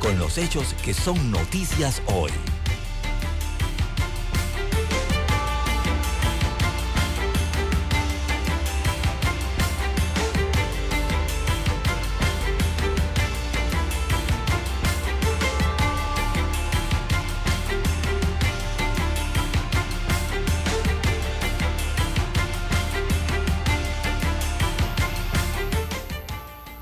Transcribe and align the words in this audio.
con 0.00 0.18
los 0.18 0.38
hechos 0.38 0.74
que 0.82 0.94
son 0.94 1.30
noticias 1.30 2.02
hoy. 2.06 2.32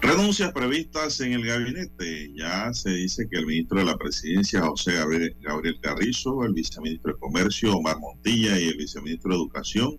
Renuncias 0.01 0.53
previstas 0.53 1.21
en 1.21 1.33
el 1.35 1.45
gabinete. 1.45 2.08
Se 2.73 2.91
dice 2.91 3.29
que 3.29 3.39
el 3.39 3.47
ministro 3.47 3.79
de 3.79 3.87
la 3.87 3.97
Presidencia, 3.97 4.63
José 4.63 4.95
Gabriel, 4.95 5.37
Gabriel 5.41 5.79
Carrizo, 5.81 6.45
el 6.45 6.53
viceministro 6.53 7.13
de 7.13 7.19
Comercio, 7.19 7.77
Omar 7.77 7.99
Montilla, 7.99 8.59
y 8.59 8.69
el 8.69 8.77
viceministro 8.77 9.31
de 9.31 9.37
Educación, 9.37 9.99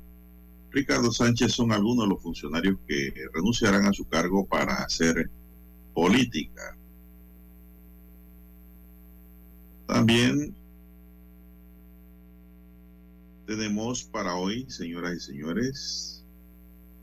Ricardo 0.71 1.11
Sánchez, 1.11 1.51
son 1.51 1.71
algunos 1.71 2.05
de 2.05 2.09
los 2.09 2.21
funcionarios 2.21 2.77
que 2.87 3.11
renunciarán 3.33 3.85
a 3.85 3.93
su 3.93 4.07
cargo 4.07 4.45
para 4.45 4.75
hacer 4.75 5.29
política. 5.93 6.77
También 9.87 10.55
tenemos 13.45 14.03
para 14.03 14.35
hoy, 14.35 14.69
señoras 14.69 15.15
y 15.15 15.19
señores, 15.19 16.18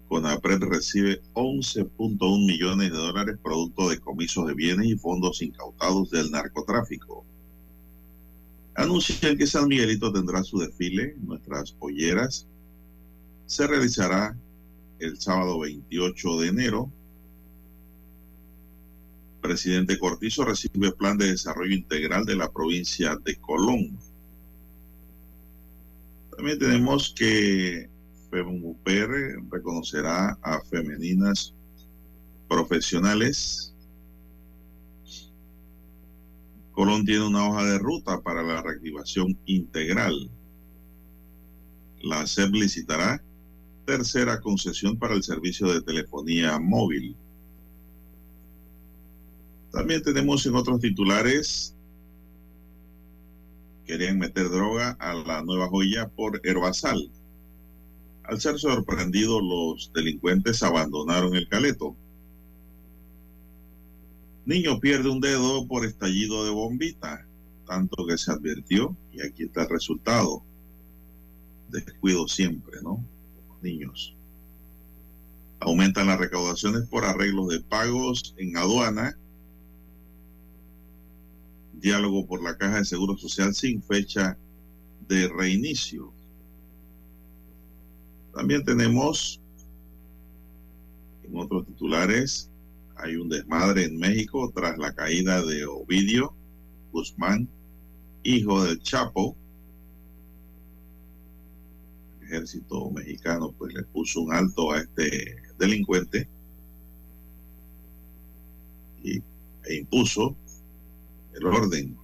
CONAPRED 0.08 0.62
recibe 0.62 1.20
11.1 1.34 2.46
millones 2.46 2.92
de 2.92 2.96
dólares 2.96 3.38
producto 3.42 3.88
de 3.88 3.98
comisos 3.98 4.46
de 4.46 4.54
bienes 4.54 4.86
y 4.86 4.96
fondos 4.96 5.42
incautados 5.42 6.10
del 6.10 6.30
narcotráfico. 6.30 7.24
Anuncian 8.76 9.36
que 9.36 9.46
San 9.46 9.68
Miguelito 9.68 10.12
tendrá 10.12 10.44
su 10.44 10.58
desfile, 10.58 11.16
nuestras 11.20 11.72
polleras. 11.72 12.46
Se 13.46 13.66
realizará 13.66 14.36
el 14.98 15.18
sábado 15.20 15.58
28 15.60 16.40
de 16.40 16.48
enero. 16.48 16.90
Presidente 19.40 19.98
Cortizo 19.98 20.44
recibe 20.44 20.92
plan 20.92 21.16
de 21.18 21.30
desarrollo 21.30 21.74
integral 21.74 22.24
de 22.24 22.36
la 22.36 22.50
provincia 22.50 23.16
de 23.24 23.36
Colón. 23.36 23.98
También 26.36 26.58
tenemos 26.58 27.14
que 27.16 27.88
FEMUPR 28.30 29.42
reconocerá 29.50 30.38
a 30.42 30.60
femeninas 30.62 31.54
profesionales. 32.48 33.74
Colón 36.72 37.04
tiene 37.04 37.26
una 37.26 37.48
hoja 37.48 37.64
de 37.64 37.78
ruta 37.78 38.20
para 38.20 38.42
la 38.42 38.62
reactivación 38.62 39.38
integral. 39.46 40.30
La 42.02 42.26
SEP 42.26 42.52
licitará 42.52 43.22
tercera 43.86 44.40
concesión 44.40 44.98
para 44.98 45.14
el 45.14 45.22
servicio 45.22 45.72
de 45.72 45.80
telefonía 45.80 46.58
móvil. 46.58 47.16
También 49.70 50.02
tenemos 50.02 50.44
en 50.46 50.54
otros 50.54 50.80
titulares, 50.80 51.74
querían 53.86 54.18
meter 54.18 54.50
droga 54.50 54.96
a 54.98 55.14
la 55.14 55.42
nueva 55.42 55.68
joya 55.68 56.08
por 56.08 56.40
Herbasal. 56.44 57.10
Al 58.28 58.40
ser 58.40 58.58
sorprendidos, 58.58 59.40
los 59.42 59.92
delincuentes 59.94 60.62
abandonaron 60.62 61.36
el 61.36 61.48
caleto. 61.48 61.96
Niño 64.44 64.80
pierde 64.80 65.10
un 65.10 65.20
dedo 65.20 65.66
por 65.66 65.84
estallido 65.84 66.44
de 66.44 66.50
bombita, 66.50 67.26
tanto 67.66 68.06
que 68.06 68.18
se 68.18 68.32
advirtió, 68.32 68.96
y 69.12 69.22
aquí 69.22 69.44
está 69.44 69.62
el 69.62 69.68
resultado. 69.68 70.42
Descuido 71.68 72.26
siempre, 72.26 72.80
¿no? 72.82 73.04
Niños. 73.62 74.16
Aumentan 75.60 76.08
las 76.08 76.18
recaudaciones 76.18 76.86
por 76.88 77.04
arreglos 77.04 77.48
de 77.48 77.60
pagos 77.60 78.34
en 78.38 78.56
aduana. 78.56 79.16
Diálogo 81.74 82.26
por 82.26 82.42
la 82.42 82.56
Caja 82.56 82.78
de 82.78 82.84
Seguro 82.84 83.16
Social 83.16 83.54
sin 83.54 83.82
fecha 83.82 84.36
de 85.08 85.28
reinicio. 85.28 86.12
También 88.36 88.62
tenemos 88.66 89.40
en 91.22 91.38
otros 91.38 91.64
titulares, 91.64 92.50
hay 92.96 93.16
un 93.16 93.30
desmadre 93.30 93.84
en 93.84 93.96
México 93.96 94.52
tras 94.54 94.76
la 94.76 94.94
caída 94.94 95.42
de 95.42 95.64
Ovidio 95.64 96.34
Guzmán, 96.92 97.48
hijo 98.24 98.62
del 98.62 98.78
Chapo. 98.82 99.34
El 102.20 102.26
ejército 102.26 102.90
mexicano 102.90 103.54
pues 103.56 103.72
le 103.72 103.84
puso 103.84 104.20
un 104.20 104.34
alto 104.34 104.70
a 104.70 104.80
este 104.80 105.36
delincuente 105.58 106.28
y, 109.02 109.16
e 109.64 109.76
impuso 109.76 110.36
el 111.32 111.46
orden 111.46 111.96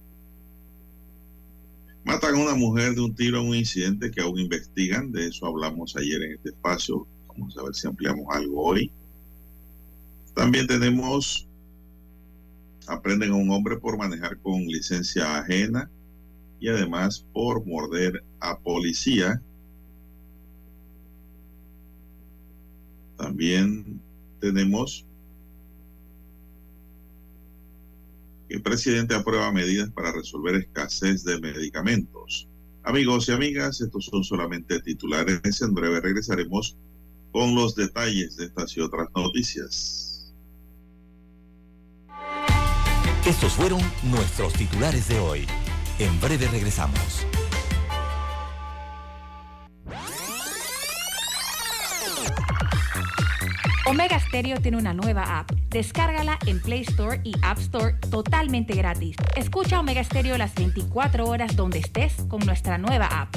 Matan 2.05 2.35
a 2.35 2.37
una 2.37 2.55
mujer 2.55 2.95
de 2.95 3.01
un 3.01 3.15
tiro 3.15 3.39
en 3.39 3.47
un 3.47 3.55
incidente 3.55 4.11
que 4.11 4.21
aún 4.21 4.37
investigan. 4.39 5.11
De 5.11 5.27
eso 5.27 5.45
hablamos 5.45 5.95
ayer 5.95 6.21
en 6.23 6.33
este 6.33 6.49
espacio. 6.49 7.07
Vamos 7.29 7.57
a 7.57 7.63
ver 7.63 7.73
si 7.73 7.87
ampliamos 7.87 8.25
algo 8.29 8.61
hoy. 8.61 8.91
También 10.35 10.67
tenemos, 10.67 11.47
aprenden 12.87 13.31
a 13.31 13.35
un 13.35 13.49
hombre 13.51 13.77
por 13.77 13.97
manejar 13.97 14.37
con 14.39 14.65
licencia 14.65 15.37
ajena 15.37 15.89
y 16.59 16.67
además 16.67 17.25
por 17.31 17.65
morder 17.65 18.23
a 18.39 18.57
policía. 18.59 19.41
También 23.17 24.01
tenemos 24.41 25.05
El 28.53 28.61
presidente 28.61 29.15
aprueba 29.15 29.51
medidas 29.51 29.89
para 29.89 30.11
resolver 30.11 30.53
escasez 30.53 31.23
de 31.23 31.41
medicamentos. 31.41 32.47
Amigos 32.83 33.27
y 33.27 33.31
amigas, 33.31 33.81
estos 33.81 34.05
son 34.05 34.23
solamente 34.23 34.79
titulares. 34.79 35.59
En 35.63 35.73
breve 35.73 35.99
regresaremos 35.99 36.77
con 37.31 37.55
los 37.55 37.73
detalles 37.73 38.37
de 38.37 38.45
estas 38.45 38.77
y 38.77 38.81
otras 38.81 39.07
noticias. 39.15 40.31
Estos 43.25 43.53
fueron 43.53 43.81
nuestros 44.03 44.53
titulares 44.53 45.07
de 45.07 45.17
hoy. 45.17 45.47
En 45.97 46.21
breve 46.21 46.47
regresamos. 46.47 47.25
Omega 53.85 54.17
Stereo 54.17 54.61
tiene 54.61 54.77
una 54.77 54.93
nueva 54.93 55.39
app. 55.39 55.51
Descárgala 55.69 56.39
en 56.45 56.61
Play 56.61 56.81
Store 56.81 57.19
y 57.23 57.33
App 57.41 57.59
Store 57.59 57.95
totalmente 58.09 58.75
gratis. 58.75 59.17
Escucha 59.35 59.79
Omega 59.79 60.01
Stereo 60.03 60.37
las 60.37 60.55
24 60.55 61.25
horas 61.25 61.55
donde 61.57 61.79
estés 61.79 62.13
con 62.29 62.39
nuestra 62.45 62.77
nueva 62.77 63.07
app. 63.07 63.35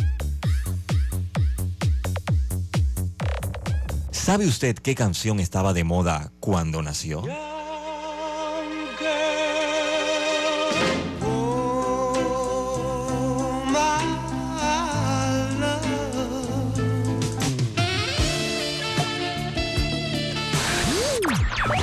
¿Sabe 4.13 4.47
usted 4.47 4.77
qué 4.77 4.95
canción 4.95 5.41
estaba 5.41 5.73
de 5.73 5.85
moda 5.85 6.31
cuando 6.39 6.81
nació? 6.83 7.25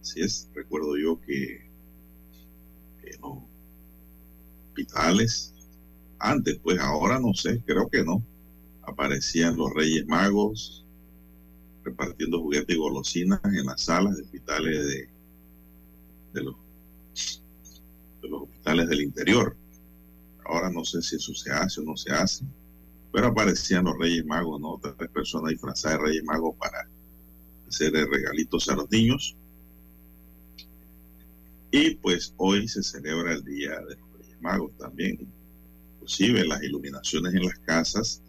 Así 0.00 0.20
es, 0.20 0.50
recuerdo 0.52 0.96
yo 0.96 1.20
que 1.20 1.70
en 3.04 3.20
los 3.20 3.38
hospitales, 4.66 5.54
antes, 6.18 6.58
pues 6.58 6.80
ahora 6.80 7.20
no 7.20 7.32
sé, 7.32 7.62
creo 7.64 7.88
que 7.88 8.02
no, 8.02 8.20
aparecían 8.82 9.56
los 9.56 9.72
Reyes 9.72 10.04
Magos 10.08 10.84
repartiendo 11.84 12.40
juguetes 12.40 12.74
y 12.74 12.78
golosinas 12.78 13.40
en 13.44 13.66
las 13.66 13.82
salas 13.82 14.16
de 14.16 14.22
hospitales 14.22 14.84
de, 14.84 15.08
de, 16.32 16.42
los, 16.42 16.56
de 18.20 18.28
los 18.28 18.42
hospitales 18.42 18.88
del 18.88 19.02
interior. 19.02 19.56
Ahora 20.44 20.70
no 20.70 20.84
sé 20.84 21.00
si 21.02 21.16
eso 21.16 21.32
se 21.34 21.52
hace 21.52 21.80
o 21.80 21.84
no 21.84 21.96
se 21.96 22.10
hace 22.10 22.44
pero 23.14 23.28
aparecían 23.28 23.84
los 23.84 23.96
Reyes 23.96 24.26
Magos, 24.26 24.60
¿no? 24.60 24.80
Tres 24.82 25.08
personas 25.08 25.50
disfrazadas 25.52 26.00
de 26.00 26.04
Reyes 26.04 26.24
Magos 26.24 26.56
para 26.56 26.88
hacer 27.68 27.92
regalitos 27.92 28.68
a 28.68 28.74
los 28.74 28.90
niños. 28.90 29.36
Y 31.70 31.94
pues 31.94 32.34
hoy 32.38 32.66
se 32.66 32.82
celebra 32.82 33.34
el 33.34 33.44
Día 33.44 33.78
de 33.82 33.94
los 33.94 34.12
Reyes 34.18 34.40
Magos 34.40 34.76
también. 34.78 35.28
Inclusive 35.94 36.44
las 36.44 36.60
iluminaciones 36.64 37.34
en 37.34 37.44
las 37.44 37.58
casas 37.60 38.20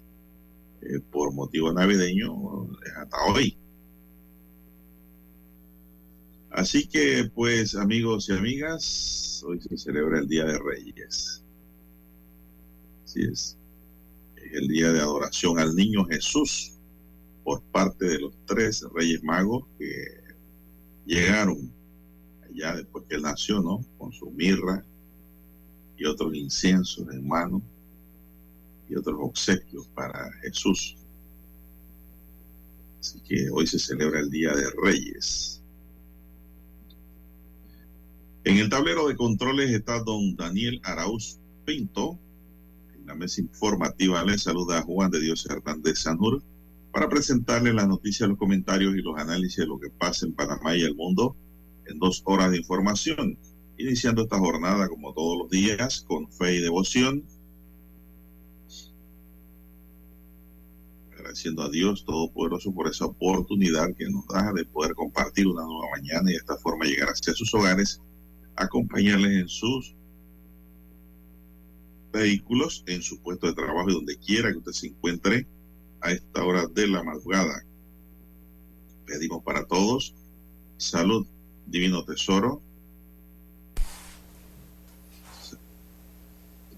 eh, 0.84 1.00
por 1.12 1.34
motivo 1.34 1.74
navideño 1.74 2.70
es 2.86 2.94
hasta 2.96 3.18
hoy. 3.26 3.58
Así 6.52 6.88
que 6.88 7.32
pues 7.34 7.74
amigos 7.74 8.30
y 8.30 8.34
amigas, 8.34 9.44
hoy 9.48 9.60
se 9.62 9.80
celebra 9.80 10.20
el 10.20 10.28
Día 10.28 10.46
de 10.46 10.60
Reyes. 10.60 11.44
Así 13.04 13.24
es 13.24 13.58
el 14.58 14.68
día 14.68 14.92
de 14.92 15.00
adoración 15.00 15.60
al 15.60 15.76
niño 15.76 16.06
Jesús 16.06 16.74
por 17.44 17.62
parte 17.62 18.06
de 18.06 18.20
los 18.20 18.34
tres 18.46 18.86
reyes 18.94 19.22
magos 19.24 19.66
que 19.78 19.86
llegaron 21.06 21.72
allá 22.50 22.76
después 22.78 23.06
que 23.08 23.16
él 23.16 23.22
nació, 23.22 23.62
¿no? 23.62 23.86
Con 23.98 24.12
su 24.14 24.32
mirra 24.32 24.84
y 25.98 26.06
otros 26.06 26.34
inciensos 26.36 27.08
en 27.14 27.28
mano 27.28 27.62
y 28.90 28.96
otros 28.96 29.18
obsequios 29.20 29.88
para 29.90 30.32
Jesús. 30.42 30.96
Así 33.00 33.20
que 33.22 33.50
hoy 33.52 33.68
se 33.68 33.78
celebra 33.78 34.20
el 34.20 34.30
Día 34.30 34.52
de 34.54 34.70
Reyes. 34.82 35.62
En 38.44 38.58
el 38.58 38.70
tablero 38.70 39.08
de 39.08 39.16
controles 39.16 39.72
está 39.72 40.00
don 40.04 40.36
Daniel 40.36 40.80
Arauz 40.84 41.40
Pinto, 41.66 42.20
la 43.06 43.16
mesa 43.16 43.42
informativa. 43.42 44.24
Le 44.24 44.38
saluda 44.38 44.80
a 44.80 44.82
Juan 44.82 45.12
de 45.12 45.20
Dios 45.20 45.46
Hernández 45.50 46.00
Sanur 46.00 46.44
para 46.92 47.10
presentarle 47.10 47.74
las 47.74 47.88
noticias, 47.88 48.30
los 48.30 48.38
comentarios 48.38 48.96
y 48.96 49.02
los 49.02 49.18
análisis 49.18 49.58
de 49.58 49.68
lo 49.68 49.80
que 49.80 49.90
pasa 49.90 50.26
en 50.26 50.34
Panamá 50.34 50.76
y 50.76 50.82
el 50.82 50.96
mundo 50.96 51.36
en 51.88 52.00
dos 52.00 52.22
horas 52.26 52.52
de 52.52 52.58
información, 52.58 53.38
iniciando 53.78 54.24
esta 54.24 54.40
jornada 54.40 54.88
como 54.88 55.14
todos 55.14 55.38
los 55.38 55.50
días 55.50 56.06
con 56.08 56.32
fe 56.32 56.56
y 56.56 56.62
devoción, 56.62 57.24
agradeciendo 61.12 61.64
a 61.64 61.70
Dios 61.70 62.06
Todopoderoso 62.06 62.74
por 62.74 62.88
esa 62.88 63.06
oportunidad 63.06 63.94
que 63.96 64.10
nos 64.10 64.26
da 64.28 64.52
de 64.54 64.66
poder 64.66 64.96
compartir 64.96 65.48
una 65.48 65.64
nueva 65.64 65.92
mañana 65.96 66.30
y 66.30 66.34
de 66.34 66.40
esta 66.40 66.58
forma 66.58 66.86
llegar 66.86 67.10
hacia 67.10 67.34
sus 67.34 67.54
hogares, 67.54 68.02
acompañarles 68.56 69.42
en 69.42 69.50
sus 69.50 69.96
vehículos 72.16 72.84
en 72.88 73.02
su 73.02 73.20
puesto 73.20 73.48
de 73.48 73.54
trabajo 73.54 73.90
y 73.90 73.94
donde 73.94 74.18
quiera 74.18 74.52
que 74.52 74.58
usted 74.58 74.72
se 74.72 74.88
encuentre 74.88 75.46
a 76.00 76.12
esta 76.12 76.44
hora 76.44 76.66
de 76.68 76.88
la 76.88 77.04
madrugada. 77.04 77.66
Pedimos 79.06 79.44
para 79.44 79.66
todos 79.66 80.14
salud, 80.78 81.28
divino 81.68 82.04
tesoro. 82.06 82.62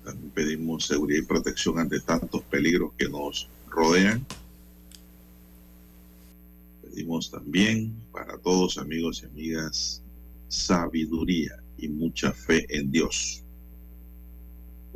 También 0.04 0.32
pedimos 0.32 0.88
seguridad 0.88 1.22
y 1.22 1.26
protección 1.26 1.80
ante 1.80 2.00
tantos 2.00 2.42
peligros 2.44 2.94
que 2.98 3.08
nos 3.08 3.48
rodean. 3.70 4.26
Pedimos 6.82 7.30
también 7.30 7.94
para 8.12 8.38
todos 8.38 8.78
amigos 8.78 9.22
y 9.22 9.28
amigas 9.28 10.02
sabiduría 10.48 11.62
y 11.78 11.90
mucha 11.90 12.32
fe 12.32 12.66
en 12.70 12.90
Dios. 12.90 13.44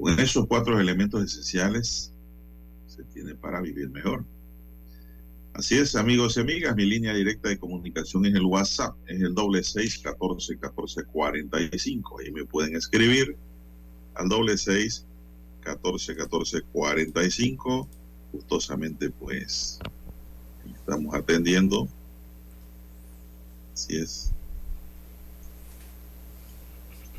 Con 0.02 0.20
esos 0.20 0.48
cuatro 0.48 0.80
elementos 0.80 1.24
esenciales 1.24 2.12
se 2.88 3.04
tiene 3.04 3.36
para 3.36 3.62
vivir 3.62 3.88
mejor. 3.92 4.26
Así 5.54 5.78
es, 5.78 5.96
amigos 5.96 6.38
y 6.38 6.40
amigas, 6.40 6.76
mi 6.76 6.86
línea 6.86 7.14
directa 7.14 7.50
de 7.50 7.60
comunicación 7.60 8.26
es 8.26 8.34
el 8.34 8.46
WhatsApp, 8.46 8.96
es 9.06 9.22
el 9.22 9.36
doble 9.36 9.62
seis 9.64 10.00
catorce 10.00 10.58
catorce 10.58 11.04
cuarenta 11.04 11.62
y 11.62 11.78
cinco. 11.78 12.20
Ahí 12.20 12.32
me 12.32 12.46
pueden 12.46 12.76
escribir 12.76 13.36
al 14.16 14.28
doble 14.28 14.58
seis 14.58 15.06
catorce 15.60 16.16
catorce 16.16 16.62
cuarenta 16.74 17.24
y 17.24 17.30
cinco. 17.30 17.88
Gustosamente, 18.34 19.12
pues, 19.12 19.78
estamos 20.74 21.14
atendiendo. 21.14 21.88
Así 23.74 23.98
es. 23.98 24.32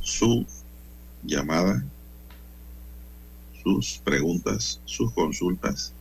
Su 0.01 0.45
llamada 1.23 1.85
sus 3.63 4.01
preguntas, 4.05 4.81
sus 4.85 5.13
consultas. 5.13 5.93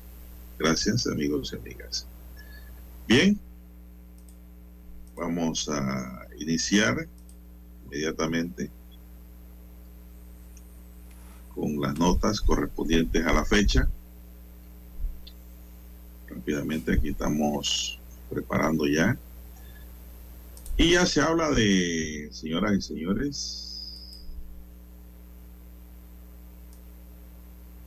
Gracias, 0.58 1.08
amigos 1.08 1.54
y 1.54 1.56
amigas. 1.58 2.08
Bien, 3.08 3.40
vamos 5.16 5.70
a 5.70 6.28
iniciar 6.40 7.08
inmediatamente 7.86 8.70
con 11.54 11.80
las 11.82 11.98
notas 11.98 12.42
correspondientes 12.42 13.26
a 13.26 13.34
la 13.34 13.46
fecha. 13.46 13.90
Rápidamente 16.30 16.94
aquí 16.94 17.10
estamos 17.10 18.00
preparando 18.30 18.88
ya 18.88 19.18
Y 20.78 20.94
ya 20.94 21.06
se 21.06 21.20
habla 21.20 21.52
de, 21.52 22.30
señoras 22.32 22.74
y 22.78 22.82
señores, 22.82 23.71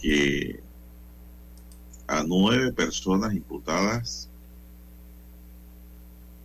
que 0.05 0.61
a 2.07 2.23
nueve 2.25 2.75
personas 2.75 3.33
imputadas 3.33 4.29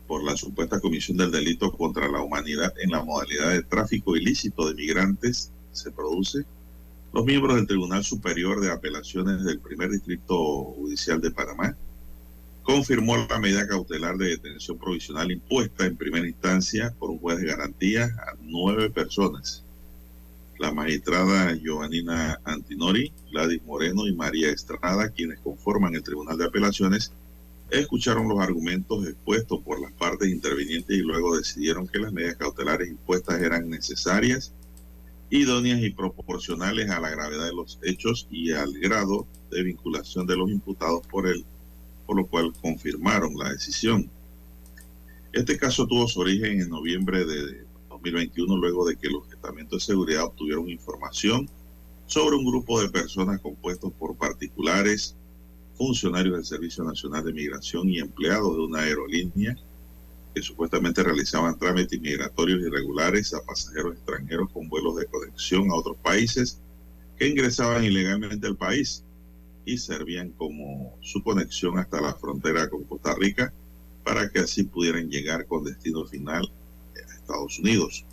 por 0.07 0.23
la 0.23 0.37
supuesta 0.37 0.79
comisión 0.79 1.17
del 1.17 1.29
delito 1.29 1.69
contra 1.73 2.07
la 2.07 2.21
humanidad 2.21 2.73
en 2.79 2.91
la 2.91 3.03
modalidad 3.03 3.51
de 3.51 3.63
tráfico 3.63 4.15
ilícito 4.15 4.65
de 4.65 4.75
migrantes 4.75 5.51
se 5.73 5.91
produce. 5.91 6.45
Los 7.11 7.25
miembros 7.25 7.57
del 7.57 7.67
Tribunal 7.67 8.05
Superior 8.05 8.61
de 8.61 8.71
Apelaciones 8.71 9.43
del 9.43 9.59
Primer 9.59 9.89
Distrito 9.89 10.37
Judicial 10.77 11.19
de 11.19 11.31
Panamá 11.31 11.75
confirmó 12.63 13.17
la 13.17 13.39
medida 13.39 13.67
cautelar 13.67 14.15
de 14.15 14.29
detención 14.29 14.77
provisional 14.77 15.33
impuesta 15.33 15.85
en 15.85 15.97
primera 15.97 16.25
instancia 16.25 16.95
por 16.97 17.09
un 17.09 17.19
juez 17.19 17.39
de 17.39 17.47
garantía 17.47 18.05
a 18.05 18.37
nueve 18.39 18.89
personas 18.89 19.65
la 20.59 20.73
magistrada 20.73 21.55
Giovannina 21.55 22.39
Antinori, 22.43 23.13
Gladys 23.31 23.63
Moreno 23.63 24.05
y 24.05 24.13
María 24.13 24.51
Estrada, 24.51 25.09
quienes 25.09 25.39
conforman 25.39 25.95
el 25.95 26.03
Tribunal 26.03 26.37
de 26.37 26.45
Apelaciones, 26.45 27.13
escucharon 27.71 28.27
los 28.27 28.39
argumentos 28.39 29.07
expuestos 29.07 29.61
por 29.61 29.79
las 29.79 29.93
partes 29.93 30.29
intervinientes 30.29 30.97
y 30.97 31.01
luego 31.01 31.37
decidieron 31.37 31.87
que 31.87 31.99
las 31.99 32.11
medidas 32.11 32.35
cautelares 32.35 32.89
impuestas 32.89 33.41
eran 33.41 33.69
necesarias, 33.69 34.51
idóneas 35.29 35.81
y 35.81 35.91
proporcionales 35.91 36.89
a 36.89 36.99
la 36.99 37.09
gravedad 37.09 37.45
de 37.45 37.53
los 37.53 37.79
hechos 37.81 38.27
y 38.29 38.51
al 38.51 38.73
grado 38.79 39.27
de 39.51 39.63
vinculación 39.63 40.27
de 40.27 40.35
los 40.35 40.51
imputados 40.51 41.07
por 41.07 41.27
él, 41.27 41.45
por 42.05 42.17
lo 42.17 42.25
cual 42.25 42.51
confirmaron 42.61 43.37
la 43.37 43.51
decisión. 43.51 44.09
Este 45.31 45.57
caso 45.57 45.87
tuvo 45.87 46.07
su 46.07 46.19
origen 46.19 46.59
en 46.59 46.69
noviembre 46.69 47.23
de 47.23 47.68
2021 47.99 48.57
luego 48.57 48.85
de 48.85 48.95
que 48.95 49.09
los 49.09 49.29
estamentos 49.31 49.79
de 49.81 49.93
seguridad 49.93 50.25
obtuvieron 50.25 50.69
información 50.69 51.49
sobre 52.05 52.35
un 52.35 52.45
grupo 52.45 52.81
de 52.81 52.89
personas 52.89 53.39
compuestos 53.41 53.91
por 53.93 54.15
particulares, 54.17 55.15
funcionarios 55.75 56.35
del 56.35 56.45
Servicio 56.45 56.83
Nacional 56.83 57.23
de 57.23 57.33
Migración 57.33 57.89
y 57.89 57.99
empleados 57.99 58.55
de 58.55 58.63
una 58.63 58.79
aerolínea 58.79 59.55
que 60.33 60.41
supuestamente 60.41 61.03
realizaban 61.03 61.57
trámites 61.57 61.99
migratorios 61.99 62.61
irregulares 62.61 63.33
a 63.33 63.43
pasajeros 63.45 63.93
extranjeros 63.95 64.49
con 64.51 64.69
vuelos 64.69 64.95
de 64.97 65.05
conexión 65.05 65.69
a 65.71 65.75
otros 65.75 65.97
países 65.97 66.59
que 67.17 67.27
ingresaban 67.27 67.83
ilegalmente 67.83 68.47
al 68.47 68.55
país 68.55 69.03
y 69.65 69.77
servían 69.77 70.31
como 70.31 70.97
su 71.01 71.21
conexión 71.21 71.77
hasta 71.77 72.01
la 72.01 72.13
frontera 72.13 72.69
con 72.69 72.83
Costa 72.85 73.13
Rica 73.15 73.53
para 74.03 74.29
que 74.29 74.39
así 74.39 74.63
pudieran 74.63 75.09
llegar 75.09 75.45
con 75.45 75.63
destino 75.63 76.05
final 76.05 76.51
Estados 77.29 77.59
Unidos. 77.59 78.05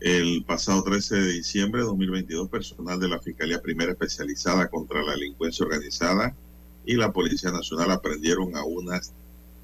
El 0.00 0.44
pasado 0.44 0.84
13 0.84 1.16
de 1.16 1.32
diciembre 1.32 1.80
de 1.80 1.86
2022, 1.86 2.50
personal 2.50 3.00
de 3.00 3.08
la 3.08 3.18
Fiscalía 3.18 3.62
Primera 3.62 3.92
Especializada 3.92 4.68
contra 4.68 5.02
la 5.02 5.12
Delincuencia 5.12 5.64
Organizada 5.64 6.36
y 6.84 6.96
la 6.96 7.12
Policía 7.12 7.50
Nacional 7.50 7.90
aprendieron 7.90 8.54
a 8.56 8.64
unas 8.64 9.14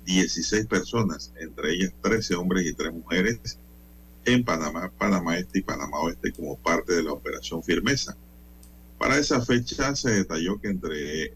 16 0.07 0.67
personas, 0.67 1.35
entre 1.39 1.75
ellas 1.75 1.93
13 2.01 2.37
hombres 2.37 2.67
y 2.67 2.73
3 2.73 2.95
mujeres, 2.95 3.59
en 4.25 4.43
Panamá, 4.43 4.91
Panamá 4.97 5.37
Este 5.37 5.59
y 5.59 5.63
Panamá 5.63 5.99
Oeste 6.01 6.33
como 6.33 6.57
parte 6.57 6.95
de 6.95 7.03
la 7.03 7.13
Operación 7.13 7.63
Firmeza. 7.63 8.17
Para 8.99 9.19
esa 9.19 9.43
fecha 9.43 9.95
se 9.95 10.11
detalló 10.11 10.59
que 10.59 10.69
entre 10.69 11.35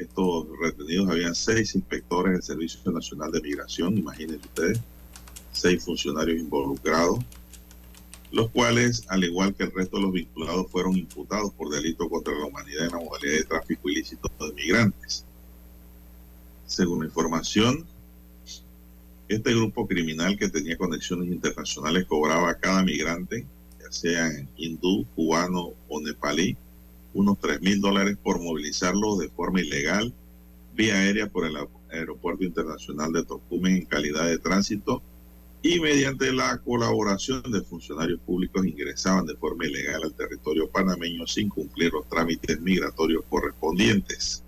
estos 0.00 0.46
retenidos 0.60 1.10
habían 1.10 1.34
seis 1.34 1.74
inspectores 1.74 2.32
del 2.32 2.42
Servicio 2.42 2.90
Nacional 2.90 3.30
de 3.32 3.40
Migración, 3.40 3.96
imagínense 3.96 4.46
ustedes, 4.46 4.80
seis 5.52 5.84
funcionarios 5.84 6.38
involucrados, 6.38 7.18
los 8.32 8.50
cuales, 8.50 9.04
al 9.08 9.24
igual 9.24 9.54
que 9.54 9.64
el 9.64 9.72
resto 9.72 9.96
de 9.96 10.04
los 10.04 10.12
vinculados, 10.12 10.70
fueron 10.70 10.96
imputados 10.96 11.52
por 11.52 11.68
delito 11.70 12.08
contra 12.08 12.32
la 12.34 12.46
humanidad 12.46 12.86
en 12.86 12.92
la 12.92 12.98
modalidad 12.98 13.38
de 13.38 13.44
tráfico 13.44 13.88
ilícito 13.88 14.30
de 14.38 14.52
migrantes. 14.52 15.24
Según 16.66 17.00
la 17.00 17.06
información, 17.06 17.84
este 19.28 19.54
grupo 19.54 19.86
criminal 19.86 20.36
que 20.38 20.48
tenía 20.48 20.76
conexiones 20.76 21.28
internacionales 21.28 22.04
cobraba 22.06 22.50
a 22.50 22.58
cada 22.58 22.82
migrante, 22.82 23.46
ya 23.80 23.90
sean 23.90 24.48
hindú, 24.56 25.04
cubano 25.16 25.70
o 25.88 26.00
nepalí, 26.00 26.56
unos 27.14 27.38
3 27.40 27.60
mil 27.60 27.80
dólares 27.80 28.16
por 28.22 28.40
movilizarlo 28.40 29.16
de 29.16 29.28
forma 29.28 29.60
ilegal 29.60 30.14
vía 30.74 30.94
aérea 30.94 31.28
por 31.28 31.46
el 31.46 31.56
Aeropuerto 31.90 32.44
Internacional 32.44 33.12
de 33.12 33.24
Tocumen 33.24 33.76
en 33.76 33.84
calidad 33.84 34.26
de 34.26 34.38
tránsito 34.38 35.02
y 35.62 35.78
mediante 35.80 36.32
la 36.32 36.58
colaboración 36.58 37.42
de 37.50 37.60
funcionarios 37.60 38.20
públicos 38.20 38.64
ingresaban 38.64 39.26
de 39.26 39.36
forma 39.36 39.66
ilegal 39.66 40.02
al 40.04 40.14
territorio 40.14 40.70
panameño 40.70 41.26
sin 41.26 41.48
cumplir 41.50 41.92
los 41.92 42.08
trámites 42.08 42.60
migratorios 42.60 43.24
correspondientes. 43.28 44.42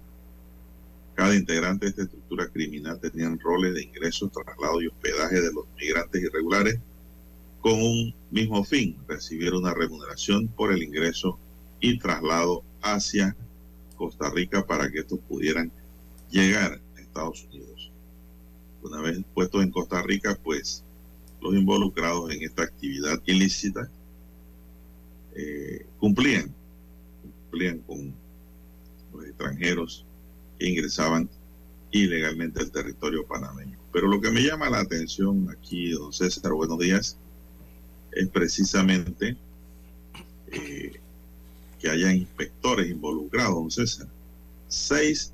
Cada 1.15 1.35
integrante 1.35 1.87
de 1.87 1.91
esta 1.91 2.03
estructura 2.05 2.49
criminal 2.49 2.99
tenían 2.99 3.39
roles 3.39 3.75
de 3.75 3.83
ingreso, 3.83 4.29
traslado 4.31 4.81
y 4.81 4.87
hospedaje 4.87 5.41
de 5.41 5.53
los 5.53 5.67
migrantes 5.79 6.23
irregulares 6.23 6.79
con 7.61 7.75
un 7.75 8.15
mismo 8.31 8.65
fin, 8.65 8.97
recibir 9.07 9.53
una 9.53 9.75
remuneración 9.75 10.49
por 10.49 10.73
el 10.73 10.83
ingreso 10.83 11.39
y 11.83 11.99
traslado 11.99 12.65
hacia 12.81 13.37
Costa 13.97 14.31
Rica 14.31 14.65
para 14.65 14.91
que 14.91 15.01
estos 15.01 15.19
pudieran 15.29 15.71
llegar 16.31 16.81
a 16.97 17.01
Estados 17.01 17.45
Unidos. 17.51 17.91
Una 18.83 19.03
vez 19.03 19.21
puestos 19.35 19.63
en 19.63 19.71
Costa 19.71 20.01
Rica, 20.01 20.39
pues 20.43 20.83
los 21.41 21.55
involucrados 21.55 22.31
en 22.33 22.43
esta 22.43 22.63
actividad 22.63 23.21
ilícita 23.27 23.91
eh, 25.35 25.85
cumplían, 25.99 26.55
cumplían 27.51 27.79
con 27.81 28.15
los 29.13 29.27
extranjeros 29.27 30.07
que 30.59 30.69
ingresaban 30.69 31.29
ilegalmente 31.91 32.61
al 32.61 32.71
territorio 32.71 33.27
panameño. 33.27 33.79
Pero 33.93 34.07
lo 34.07 34.21
que 34.21 34.31
me 34.31 34.43
llama 34.43 34.71
la 34.71 34.81
atención 34.81 35.51
aquí, 35.51 35.91
don 35.91 36.13
César, 36.13 36.53
buenos 36.53 36.79
días, 36.79 37.19
es 38.13 38.29
precisamente 38.29 39.37
eh, 40.53 41.02
que 41.83 41.91
haya 41.91 42.15
inspectores 42.15 42.89
involucrados, 42.89 43.57
don 43.57 43.71
César. 43.71 44.07
Seis 44.69 45.33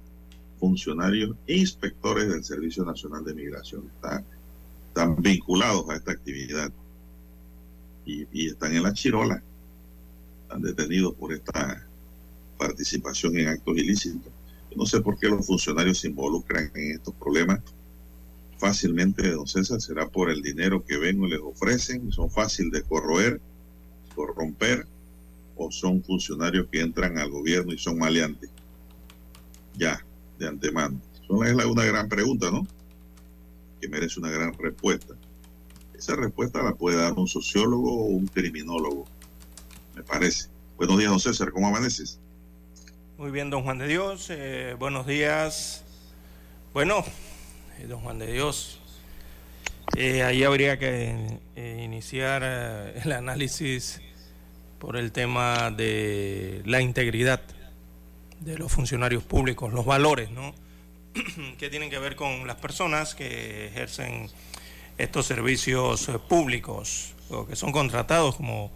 funcionarios 0.59 1.37
inspectores 1.47 2.28
del 2.31 2.43
Servicio 2.43 2.85
Nacional 2.87 3.23
de 3.23 3.35
Migración 3.35 3.85
están, 3.95 4.25
vinculados 5.19 5.88
a 5.90 5.97
esta 5.97 6.11
actividad 6.11 6.73
y, 8.05 8.49
están 8.49 8.75
en 8.75 8.83
la 8.83 8.93
chirola, 8.93 9.40
están 10.43 10.62
detenidos 10.62 11.14
por 11.14 11.33
esta 11.33 11.87
participación 12.57 13.38
en 13.38 13.49
actos 13.49 13.76
ilícitos. 13.76 14.33
No 14.75 14.87
sé 14.87 15.00
por 15.00 15.19
qué 15.19 15.28
los 15.28 15.47
funcionarios 15.47 16.00
se 16.00 16.09
involucran 16.09 16.73
en 16.75 16.93
estos 16.93 17.14
problemas 17.14 17.61
fácilmente, 18.57 19.31
don 19.31 19.47
César, 19.47 19.81
será 19.81 20.09
por 20.09 20.31
el 20.31 20.43
dinero 20.43 20.85
que 20.85 20.97
ven 20.97 21.23
y 21.23 21.28
les 21.28 21.40
ofrecen, 21.40 22.11
son 22.11 22.28
fáciles 22.31 22.73
de 22.73 22.83
corroer, 22.83 23.40
corromper 24.17 24.87
o 25.59 25.71
son 25.71 26.03
funcionarios 26.03 26.69
que 26.71 26.81
entran 26.81 27.19
al 27.19 27.31
gobierno 27.31 27.73
y 27.73 27.79
son 27.79 27.99
maleantes? 27.99 28.50
Ya, 29.77 30.05
de 30.38 30.49
antemano. 30.49 31.00
Eso 31.15 31.45
es 31.45 31.65
una 31.67 31.85
gran 31.85 32.09
pregunta, 32.09 32.50
¿no? 32.50 32.67
Que 33.81 33.88
merece 33.88 34.21
una 34.21 34.31
gran 34.31 34.55
respuesta. 34.55 35.15
Esa 35.95 36.17
respuesta 36.17 36.62
la 36.62 36.75
puede 36.75 36.97
dar 36.97 37.12
un 37.15 37.27
sociólogo 37.27 37.93
o 37.93 38.05
un 38.05 38.27
criminólogo, 38.29 39.05
me 39.95 40.03
parece. 40.03 40.49
Buenos 40.77 40.97
días, 40.97 41.11
don 41.11 41.21
César, 41.21 41.50
¿cómo 41.50 41.67
amaneces? 41.67 42.21
Muy 43.19 43.33
bien, 43.33 43.50
don 43.50 43.65
Juan 43.65 43.79
de 43.79 43.88
Dios. 43.88 44.29
Eh, 44.31 44.77
buenos 44.79 45.07
días. 45.07 45.85
Bueno, 46.73 47.05
eh, 47.79 47.87
don 47.88 48.00
Juan 48.00 48.21
de 48.21 48.33
Dios, 48.33 48.79
eh, 49.97 50.23
ahí 50.23 50.45
habría 50.45 50.79
que 50.79 51.41
eh, 51.57 51.81
iniciar 51.83 52.43
eh, 52.45 53.00
el 53.05 53.11
análisis 53.11 54.00
por 54.79 54.97
el 54.97 55.13
tema 55.13 55.71
de 55.71 56.63
la 56.65 56.81
integridad 56.81 57.41
de 58.41 58.57
los 58.57 58.71
funcionarios 58.71 59.23
públicos, 59.25 59.73
los 59.73 59.85
valores, 59.85 60.31
¿no? 60.31 60.55
que 61.59 61.69
tienen 61.69 61.91
que 61.91 61.99
ver 61.99 62.17
con 62.17 62.47
las 62.47 62.57
personas 62.57 63.15
que 63.15 63.67
ejercen 63.67 64.31
estos 64.97 65.27
servicios 65.27 66.09
eh, 66.09 66.19
públicos 66.19 67.15
o 67.31 67.47
que 67.47 67.57
son 67.57 67.73
contratados 67.73 68.37
como 68.37 68.71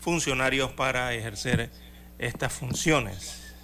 funcionarios 0.00 0.70
para 0.72 1.14
ejercer 1.14 1.70
estas 2.18 2.52
funciones. 2.52 3.54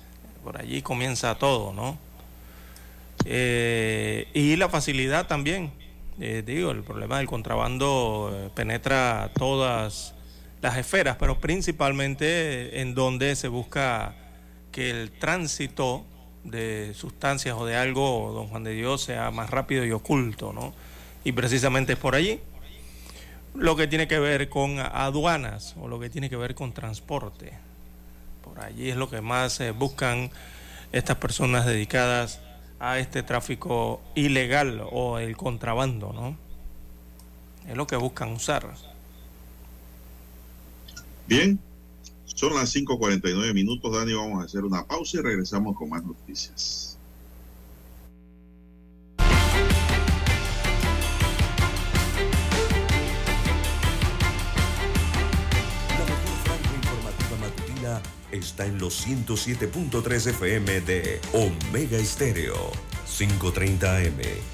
Por 0.43 0.61
allí 0.61 0.83
comienza 0.83 1.35
todo, 1.37 1.73
¿no? 1.73 1.99
Eh, 3.25 4.29
y 4.35 4.57
la 4.57 4.69
facilidad 4.69 5.27
también, 5.27 5.73
eh, 6.21 6.43
digo, 6.45 6.73
el 6.73 6.83
problema 6.83 7.19
del 7.19 7.27
contrabando 7.27 8.51
penetra 8.55 9.31
todas 9.35 10.14
las 10.65 10.79
esferas, 10.79 11.19
pero 11.19 11.39
principalmente 11.39 12.81
en 12.81 12.95
donde 12.95 13.37
se 13.37 13.49
busca 13.49 14.15
que 14.73 14.89
el 14.89 15.11
tránsito 15.11 16.07
de 16.43 16.95
sustancias 16.95 17.55
o 17.59 17.67
de 17.67 17.77
algo, 17.77 18.33
don 18.33 18.49
Juan 18.49 18.65
de 18.65 18.73
Dios, 18.73 19.03
sea 19.03 19.31
más 19.31 19.51
rápido 19.51 19.85
y 19.85 19.93
oculto, 19.93 20.55
¿no? 20.55 20.73
y 21.23 21.33
precisamente 21.33 21.93
es 21.93 21.99
por 21.99 22.15
allí. 22.15 22.41
Lo 23.55 23.77
que 23.77 23.87
tiene 23.87 24.09
que 24.09 24.19
ver 24.19 24.49
con 24.49 24.79
aduanas 24.79 25.75
o 25.79 25.87
lo 25.87 26.01
que 26.01 26.09
tiene 26.09 26.31
que 26.31 26.37
ver 26.37 26.55
con 26.55 26.73
transporte. 26.73 27.53
Por 28.43 28.61
allí 28.61 28.89
es 28.89 28.97
lo 28.97 29.11
que 29.11 29.21
más 29.21 29.63
buscan 29.77 30.31
estas 30.93 31.19
personas 31.19 31.67
dedicadas 31.67 32.41
a 32.81 32.99
este 32.99 33.23
tráfico 33.23 34.01
ilegal 34.15 34.83
o 34.91 35.19
el 35.19 35.37
contrabando, 35.37 36.15
¿no? 36.15 36.39
Es 37.69 37.77
lo 37.77 37.87
que 37.87 37.97
buscan 37.97 38.33
usar. 38.33 38.94
Bien, 41.27 41.59
son 42.25 42.55
las 42.55 42.75
5.49 42.75 43.55
minutos, 43.55 43.93
Dani. 43.93 44.13
Vamos 44.13 44.43
a 44.43 44.45
hacer 44.45 44.65
una 44.65 44.87
pausa 44.87 45.19
y 45.19 45.21
regresamos 45.23 45.77
con 45.77 45.89
más 45.89 46.05
noticias. 46.05 46.95
está 58.39 58.67
en 58.67 58.79
los 58.79 59.07
107.3 59.07 60.31
FM 60.31 60.81
de 60.83 61.21
Omega 61.33 61.99
Estéreo. 61.99 62.73
530 63.07 63.97
AM. 63.97 64.54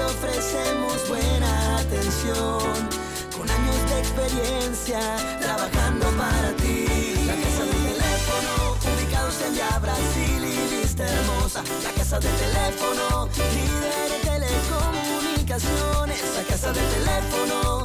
Ofrecemos 0.00 1.08
buena 1.08 1.78
atención. 1.78 2.88
Con 3.36 3.48
años 3.50 3.90
de 3.90 3.98
experiencia 4.00 5.00
trabajando 5.40 6.06
para 6.16 6.52
ti. 6.56 6.86
La 7.26 7.34
casa 7.34 7.64
del 7.64 7.80
teléfono, 7.92 8.50
ubicados 8.94 9.40
en 9.46 9.54
Via 9.54 9.78
Brasil 9.78 10.40
y 10.44 10.80
vista 10.80 11.04
hermosa. 11.06 11.62
La 11.84 11.92
casa 11.92 12.18
del 12.18 12.34
teléfono, 12.44 13.28
líder 13.54 14.08
de 14.12 14.18
telecomunicaciones. 14.30 16.20
La 16.36 16.42
casa 16.44 16.72
del 16.72 16.88
teléfono, 16.96 17.84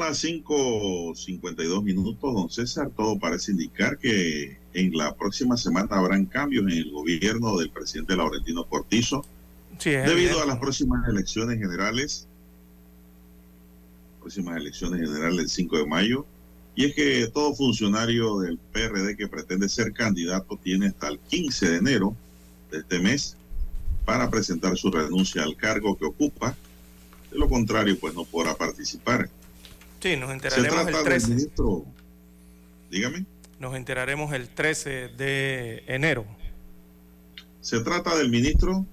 Son 0.00 0.08
las 0.08 0.24
5.52 0.24 1.82
minutos, 1.82 2.34
don 2.34 2.50
César. 2.50 2.90
Todo 2.96 3.18
parece 3.18 3.52
indicar 3.52 3.98
que 3.98 4.58
en 4.72 4.96
la 4.96 5.14
próxima 5.14 5.56
semana 5.56 5.88
habrán 5.90 6.24
cambios 6.26 6.64
en 6.64 6.70
el 6.70 6.90
gobierno 6.90 7.58
del 7.58 7.70
presidente 7.70 8.16
Laurentino 8.16 8.64
Cortizo. 8.64 9.24
debido 9.84 10.42
a 10.42 10.46
las 10.46 10.58
próximas 10.58 11.06
elecciones 11.08 11.58
generales, 11.58 12.26
próximas 14.20 14.56
elecciones 14.56 15.00
generales 15.00 15.36
del 15.36 15.48
5 15.48 15.78
de 15.78 15.86
mayo. 15.86 16.26
Y 16.76 16.86
es 16.86 16.94
que 16.94 17.26
todo 17.32 17.54
funcionario 17.54 18.38
del 18.38 18.58
PRD 18.58 19.16
que 19.16 19.28
pretende 19.28 19.68
ser 19.68 19.92
candidato 19.92 20.58
tiene 20.62 20.86
hasta 20.86 21.08
el 21.08 21.18
15 21.18 21.70
de 21.70 21.76
enero 21.76 22.16
de 22.70 22.78
este 22.78 23.00
mes 23.00 23.36
para 24.06 24.30
presentar 24.30 24.76
su 24.78 24.90
renuncia 24.90 25.42
al 25.42 25.56
cargo 25.56 25.98
que 25.98 26.06
ocupa. 26.06 26.56
De 27.30 27.38
lo 27.38 27.48
contrario, 27.48 27.98
pues 27.98 28.14
no 28.14 28.24
podrá 28.24 28.54
participar. 28.54 29.28
Sí, 30.00 30.16
nos 30.16 30.30
enteraremos 30.30 30.88
el 30.88 31.04
13. 31.04 31.28
Ministro, 31.28 31.84
dígame. 32.90 33.26
Nos 33.58 33.74
enteraremos 33.74 34.32
el 34.32 34.48
13 34.48 35.08
de 35.08 35.84
enero. 35.86 36.24
Se 37.60 37.80
trata 37.80 38.16
del 38.16 38.30
ministro 38.30 38.86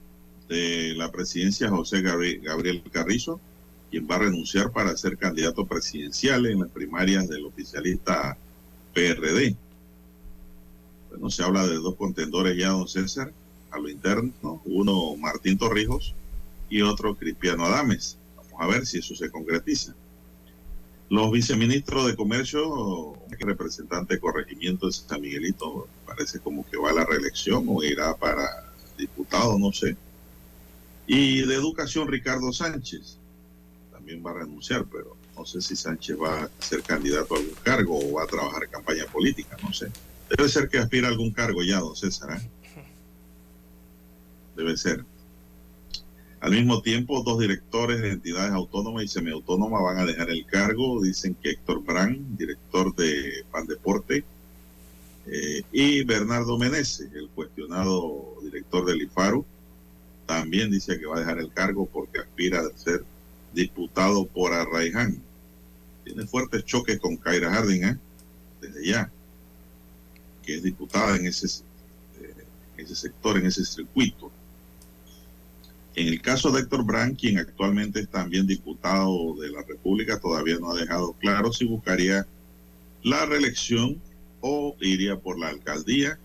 de 0.49 0.93
la 0.95 1.09
presidencia, 1.11 1.69
José 1.69 2.01
Gabriel 2.01 2.83
Carrizo, 2.91 3.39
quien 3.89 4.05
va 4.09 4.15
a 4.15 4.19
renunciar 4.19 4.71
para 4.71 4.95
ser 4.97 5.17
candidato 5.17 5.65
presidencial 5.65 6.45
en 6.45 6.59
las 6.59 6.69
primarias 6.69 7.29
del 7.29 7.45
oficialista 7.45 8.37
PRD. 8.93 9.55
Bueno, 11.09 11.29
se 11.29 11.43
habla 11.43 11.65
de 11.65 11.75
dos 11.75 11.95
contendores 11.95 12.57
ya, 12.57 12.69
don 12.69 12.89
César, 12.89 13.31
a 13.71 13.79
lo 13.79 13.89
interno, 13.89 14.61
uno 14.65 15.15
Martín 15.15 15.57
Torrijos 15.57 16.13
y 16.69 16.81
otro 16.81 17.15
Cristiano 17.15 17.65
Adames. 17.65 18.17
Vamos 18.35 18.53
a 18.59 18.67
ver 18.67 18.85
si 18.85 18.99
eso 18.99 19.15
se 19.15 19.29
concretiza. 19.29 19.95
Los 21.09 21.31
viceministros 21.31 22.05
de 22.05 22.15
Comercio, 22.15 23.13
representante 23.39 24.15
de 24.15 24.19
corregimiento 24.19 24.87
de 24.87 24.91
San 24.91 25.21
Miguelito, 25.21 25.87
parece 26.05 26.39
como 26.39 26.69
que 26.69 26.77
va 26.77 26.89
a 26.89 26.93
la 26.93 27.05
reelección 27.05 27.65
o 27.69 27.81
irá 27.81 28.15
para 28.15 28.65
diputado, 28.97 29.57
no 29.57 29.71
sé. 29.71 29.95
Y 31.05 31.43
de 31.43 31.55
Educación, 31.55 32.09
Ricardo 32.09 32.51
Sánchez, 32.51 33.17
también 33.91 34.21
va 34.25 34.31
a 34.31 34.35
renunciar, 34.35 34.85
pero 34.91 35.15
no 35.37 35.45
sé 35.45 35.61
si 35.61 35.77
Sánchez 35.77 36.17
va 36.21 36.43
a 36.43 36.49
ser 36.59 36.81
candidato 36.81 37.35
a 37.35 37.37
algún 37.37 37.55
cargo 37.63 37.97
o 37.97 38.13
va 38.13 38.23
a 38.23 38.27
trabajar 38.27 38.67
campaña 38.67 39.05
política, 39.05 39.55
no 39.63 39.71
sé. 39.71 39.89
Debe 40.35 40.49
ser 40.49 40.67
que 40.67 40.77
aspira 40.77 41.07
a 41.07 41.11
algún 41.11 41.31
cargo 41.31 41.63
ya, 41.63 41.79
don 41.79 41.95
César. 41.95 42.37
¿eh? 42.37 42.49
Debe 44.57 44.75
ser. 44.75 45.05
Al 46.39 46.51
mismo 46.51 46.81
tiempo, 46.81 47.23
dos 47.23 47.39
directores 47.39 48.01
de 48.01 48.11
entidades 48.11 48.51
autónomas 48.51 49.03
y 49.03 49.07
semiautónomas 49.07 49.81
van 49.81 49.97
a 49.97 50.05
dejar 50.05 50.29
el 50.29 50.45
cargo. 50.45 51.01
Dicen 51.01 51.35
que 51.41 51.49
Héctor 51.49 51.83
Brand, 51.83 52.37
director 52.37 52.95
de 52.95 53.43
Pandeporte, 53.51 54.23
eh, 55.29 55.61
y 55.71 56.03
Bernardo 56.03 56.57
Menezes, 56.57 57.09
el 57.13 57.27
cuestionado 57.29 58.35
director 58.43 58.85
del 58.85 59.01
IFARU, 59.01 59.45
también 60.25 60.69
dice 60.69 60.99
que 60.99 61.05
va 61.05 61.17
a 61.17 61.19
dejar 61.19 61.39
el 61.39 61.51
cargo 61.51 61.85
porque 61.85 62.19
aspira 62.19 62.61
a 62.61 62.77
ser 62.77 63.03
diputado 63.53 64.25
por 64.25 64.53
Arraiján. 64.53 65.21
Tiene 66.03 66.27
fuertes 66.27 66.63
choques 66.65 66.99
con 66.99 67.17
Kaira 67.17 67.51
Harding, 67.51 67.83
¿eh? 67.83 67.97
desde 68.61 68.85
ya, 68.85 69.11
que 70.43 70.55
es 70.55 70.63
diputada 70.63 71.17
en 71.17 71.25
ese, 71.25 71.47
eh, 72.21 72.33
ese 72.77 72.95
sector, 72.95 73.37
en 73.37 73.47
ese 73.47 73.65
circuito. 73.65 74.31
En 75.97 76.07
el 76.09 76.21
caso 76.21 76.51
de 76.51 76.61
Héctor 76.61 76.85
Brand, 76.85 77.17
quien 77.17 77.39
actualmente 77.39 78.01
es 78.01 78.07
también 78.07 78.45
diputado 78.45 79.35
de 79.37 79.49
la 79.49 79.63
República, 79.63 80.19
todavía 80.19 80.59
no 80.59 80.69
ha 80.69 80.79
dejado 80.79 81.13
claro 81.13 81.51
si 81.51 81.65
buscaría 81.65 82.27
la 83.01 83.25
reelección 83.25 83.99
o 84.39 84.75
iría 84.79 85.15
por 85.15 85.39
la 85.39 85.49
alcaldía. 85.49 86.19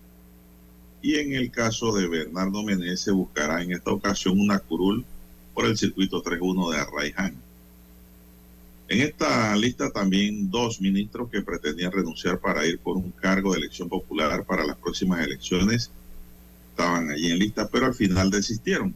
Y 1.01 1.15
en 1.15 1.33
el 1.33 1.49
caso 1.49 1.91
de 1.91 2.07
Bernardo 2.07 2.61
Menezes, 2.61 3.15
buscará 3.15 3.63
en 3.63 3.71
esta 3.71 3.89
ocasión 3.89 4.39
una 4.39 4.59
curul 4.59 5.03
por 5.55 5.65
el 5.65 5.75
circuito 5.75 6.23
3-1 6.23 6.71
de 6.71 6.77
Arraiján. 6.77 7.35
En 8.89 9.01
esta 9.01 9.55
lista 9.55 9.89
también 9.89 10.51
dos 10.51 10.81
ministros 10.81 11.31
que 11.31 11.41
pretendían 11.41 11.91
renunciar 11.91 12.37
para 12.37 12.63
ir 12.67 12.77
por 12.77 12.95
un 12.95 13.09
cargo 13.09 13.53
de 13.53 13.57
elección 13.57 13.89
popular 13.89 14.45
para 14.45 14.67
las 14.67 14.77
próximas 14.77 15.25
elecciones 15.25 15.89
estaban 16.69 17.09
allí 17.09 17.31
en 17.31 17.39
lista, 17.39 17.67
pero 17.67 17.87
al 17.87 17.95
final 17.95 18.29
desistieron. 18.29 18.93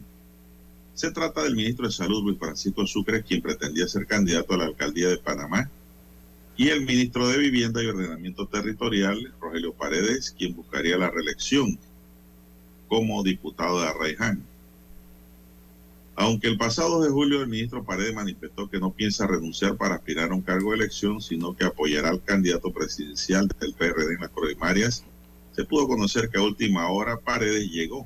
Se 0.98 1.12
trata 1.12 1.44
del 1.44 1.54
ministro 1.54 1.86
de 1.86 1.92
Salud, 1.92 2.24
Luis 2.24 2.40
Francisco 2.40 2.84
Sucre, 2.84 3.22
quien 3.22 3.40
pretendía 3.40 3.86
ser 3.86 4.04
candidato 4.04 4.54
a 4.54 4.56
la 4.56 4.64
alcaldía 4.64 5.08
de 5.08 5.18
Panamá, 5.18 5.70
y 6.56 6.70
el 6.70 6.84
ministro 6.84 7.28
de 7.28 7.38
Vivienda 7.38 7.80
y 7.80 7.86
Ordenamiento 7.86 8.48
Territorial, 8.48 9.32
Rogelio 9.40 9.72
Paredes, 9.74 10.34
quien 10.36 10.56
buscaría 10.56 10.98
la 10.98 11.08
reelección 11.08 11.78
como 12.88 13.22
diputado 13.22 13.80
de 13.80 13.86
Arraiján. 13.86 14.42
Aunque 16.16 16.48
el 16.48 16.58
pasado 16.58 17.00
de 17.00 17.10
julio 17.10 17.42
el 17.42 17.48
ministro 17.48 17.84
Paredes 17.84 18.12
manifestó 18.12 18.68
que 18.68 18.80
no 18.80 18.90
piensa 18.92 19.28
renunciar 19.28 19.76
para 19.76 19.94
aspirar 19.94 20.32
a 20.32 20.34
un 20.34 20.42
cargo 20.42 20.72
de 20.72 20.78
elección, 20.78 21.22
sino 21.22 21.54
que 21.54 21.64
apoyará 21.64 22.08
al 22.08 22.24
candidato 22.24 22.72
presidencial 22.72 23.46
del 23.60 23.72
PRD 23.74 24.14
en 24.14 24.22
las 24.22 24.32
primarias, 24.32 25.04
se 25.54 25.64
pudo 25.64 25.86
conocer 25.86 26.28
que 26.28 26.38
a 26.38 26.42
última 26.42 26.88
hora 26.88 27.20
Paredes 27.20 27.70
llegó 27.70 28.04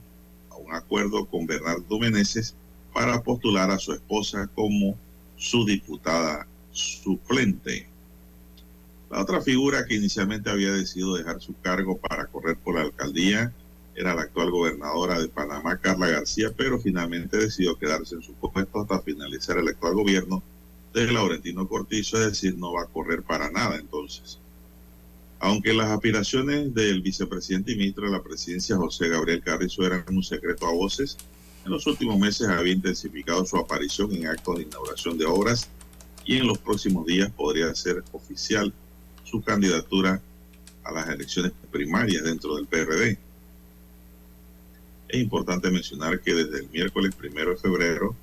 a 0.50 0.56
un 0.56 0.74
acuerdo 0.74 1.24
con 1.24 1.46
Bernardo 1.46 1.98
Meneses 1.98 2.54
para 2.92 3.22
postular 3.22 3.70
a 3.70 3.78
su 3.78 3.92
esposa 3.92 4.48
como 4.54 4.96
su 5.36 5.64
diputada 5.64 6.46
suplente. 6.70 7.88
La 9.10 9.20
otra 9.20 9.40
figura 9.42 9.84
que 9.86 9.96
inicialmente 9.96 10.50
había 10.50 10.72
decidido 10.72 11.16
dejar 11.16 11.40
su 11.40 11.54
cargo 11.60 11.98
para 11.98 12.26
correr 12.26 12.56
por 12.56 12.76
la 12.76 12.82
alcaldía 12.82 13.52
era 13.94 14.14
la 14.14 14.22
actual 14.22 14.50
gobernadora 14.50 15.20
de 15.20 15.28
Panamá, 15.28 15.76
Carla 15.78 16.08
García, 16.08 16.50
pero 16.56 16.78
finalmente 16.80 17.36
decidió 17.36 17.78
quedarse 17.78 18.14
en 18.14 18.22
su 18.22 18.32
puesto 18.34 18.80
hasta 18.80 19.00
finalizar 19.00 19.58
el 19.58 19.68
actual 19.68 19.94
gobierno 19.94 20.42
de 20.94 21.12
Laurentino 21.12 21.68
Cortizo, 21.68 22.18
es 22.18 22.26
decir, 22.26 22.56
no 22.56 22.72
va 22.72 22.82
a 22.82 22.86
correr 22.86 23.22
para 23.22 23.50
nada 23.50 23.76
entonces. 23.76 24.38
Aunque 25.40 25.74
las 25.74 25.90
aspiraciones 25.90 26.72
del 26.72 27.02
vicepresidente 27.02 27.72
y 27.72 27.76
ministro 27.76 28.06
de 28.06 28.12
la 28.12 28.22
presidencia, 28.22 28.76
José 28.76 29.08
Gabriel 29.08 29.42
Carrizo, 29.42 29.84
eran 29.84 30.04
un 30.08 30.22
secreto 30.22 30.66
a 30.66 30.72
voces, 30.72 31.18
en 31.64 31.70
los 31.70 31.86
últimos 31.86 32.18
meses 32.18 32.48
había 32.48 32.72
intensificado 32.72 33.44
su 33.46 33.56
aparición 33.56 34.12
en 34.14 34.26
actos 34.26 34.58
de 34.58 34.64
inauguración 34.64 35.16
de 35.16 35.26
obras 35.26 35.68
y 36.24 36.36
en 36.36 36.46
los 36.46 36.58
próximos 36.58 37.06
días 37.06 37.30
podría 37.30 37.74
ser 37.74 38.02
oficial 38.12 38.72
su 39.24 39.42
candidatura 39.42 40.20
a 40.84 40.92
las 40.92 41.08
elecciones 41.08 41.52
primarias 41.70 42.24
dentro 42.24 42.56
del 42.56 42.66
PRD. 42.66 43.18
Es 45.08 45.20
importante 45.20 45.70
mencionar 45.70 46.20
que 46.20 46.34
desde 46.34 46.60
el 46.60 46.70
miércoles 46.70 47.14
primero 47.14 47.50
de 47.50 47.56
febrero 47.56 48.16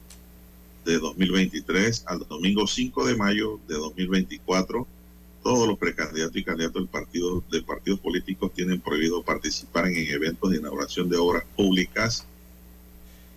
de 0.85 0.97
2023 0.97 2.03
al 2.07 2.19
domingo 2.27 2.67
5 2.67 3.05
de 3.05 3.15
mayo 3.15 3.59
de 3.67 3.75
2024, 3.75 4.87
todos 5.43 5.67
los 5.67 5.77
precandidatos 5.77 6.35
y 6.35 6.43
candidatos 6.43 6.81
del 6.81 6.89
partido, 6.89 7.43
de 7.49 7.61
partidos 7.61 7.99
políticos 7.99 8.51
tienen 8.53 8.81
prohibido 8.81 9.23
participar 9.23 9.87
en 9.87 9.95
eventos 9.95 10.51
de 10.51 10.57
inauguración 10.57 11.09
de 11.09 11.17
obras 11.17 11.43
públicas 11.55 12.25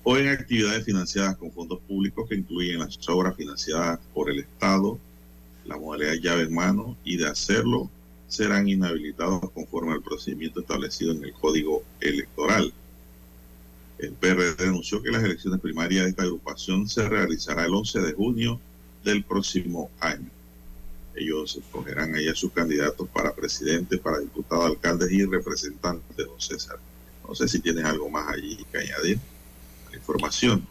o 0.05 0.17
en 0.17 0.29
actividades 0.29 0.85
financiadas 0.85 1.37
con 1.37 1.53
fondos 1.53 1.81
públicos 1.81 2.29
que 2.29 2.35
incluyen 2.35 2.81
las 2.81 2.99
obras 3.09 3.37
financiadas 3.37 4.01
por 4.12 4.31
el 4.31 4.41
Estado, 4.41 4.99
la 5.65 5.77
modalidad 5.77 6.15
llave 6.15 6.43
en 6.43 6.55
mano 6.55 6.97
y 7.05 7.17
de 7.17 7.29
hacerlo 7.29 7.88
serán 8.27 8.69
inhabilitados 8.69 9.51
conforme 9.53 9.93
al 9.93 10.03
procedimiento 10.03 10.61
establecido 10.61 11.12
en 11.12 11.25
el 11.25 11.33
Código 11.35 11.85
Electoral. 12.01 12.73
El 13.99 14.12
PRD 14.15 14.65
anunció 14.67 15.01
que 15.03 15.11
las 15.11 15.23
elecciones 15.23 15.61
primarias 15.61 16.05
de 16.05 16.11
esta 16.11 16.25
agrupación 16.25 16.88
se 16.88 17.09
realizará 17.09 17.65
el 17.65 17.75
11 17.75 18.01
de 18.01 18.12
junio 18.15 18.61
del 19.05 19.23
próximo 19.23 19.91
año. 20.01 20.31
Ellos 21.15 21.57
escogerán 21.57 22.15
ahí 22.15 22.27
a 22.27 22.35
sus 22.35 22.51
candidatos 22.51 23.07
para 23.11 23.35
presidente, 23.35 23.99
para 23.99 24.19
diputado, 24.19 24.65
alcaldes 24.65 25.12
y 25.12 25.25
representantes, 25.27 26.17
don 26.17 26.41
César. 26.41 26.79
No 27.29 27.35
sé 27.35 27.47
si 27.47 27.61
tienes 27.61 27.85
algo 27.85 28.11
más 28.11 28.29
allí 28.29 28.65
que 28.73 28.79
añadir 28.79 29.21
información. 29.96 30.66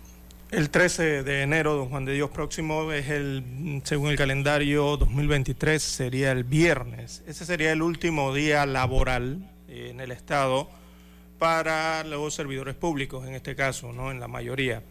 El 0.52 0.70
13 0.70 1.24
de 1.24 1.44
enero, 1.44 1.76
don 1.76 1.90
Juan 1.90 2.04
de 2.04 2.14
Dios 2.14 2.30
próximo, 2.30 2.92
es 2.92 3.10
el, 3.10 3.82
según 3.86 4.10
el 4.10 4.18
calendario 4.18 4.98
2023, 4.98 5.82
sería 5.82 6.34
el 6.34 6.44
viernes. 6.44 7.24
Ese 7.26 7.46
sería 7.46 7.72
el 7.72 7.82
último 7.82 8.34
día 8.34 8.66
laboral 8.66 9.50
en 9.70 10.02
el 10.02 10.12
Estado 10.12 10.70
para 11.40 12.04
los 12.04 12.34
servidores 12.34 12.76
públicos, 12.76 13.26
en 13.26 13.34
este 13.34 13.56
caso, 13.56 13.94
¿no? 13.94 14.12
En 14.12 14.20
la 14.20 14.28
mayoría. 14.28 14.84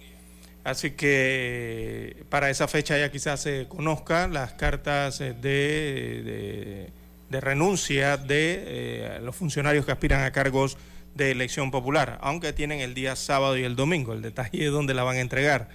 Así 0.64 0.92
que 0.92 2.24
para 2.28 2.50
esa 2.50 2.66
fecha 2.66 2.98
ya 2.98 3.10
quizás 3.10 3.40
se 3.40 3.66
conozcan 3.68 4.32
las 4.32 4.52
cartas 4.54 5.20
eh, 5.20 5.32
de, 5.32 6.90
de, 7.30 7.40
renuncia 7.40 8.16
de 8.16 8.64
eh, 8.66 9.20
los 9.22 9.36
funcionarios 9.36 9.86
que 9.86 9.92
aspiran 9.92 10.22
a 10.24 10.32
cargos 10.32 10.76
de 11.14 11.30
elección 11.30 11.70
popular, 11.70 12.18
aunque 12.22 12.52
tienen 12.52 12.80
el 12.80 12.94
día 12.94 13.16
sábado 13.16 13.56
y 13.56 13.64
el 13.64 13.76
domingo. 13.76 14.12
El 14.12 14.22
detalle 14.22 14.66
es 14.66 14.70
dónde 14.70 14.94
la 14.94 15.02
van 15.02 15.16
a 15.16 15.20
entregar. 15.20 15.68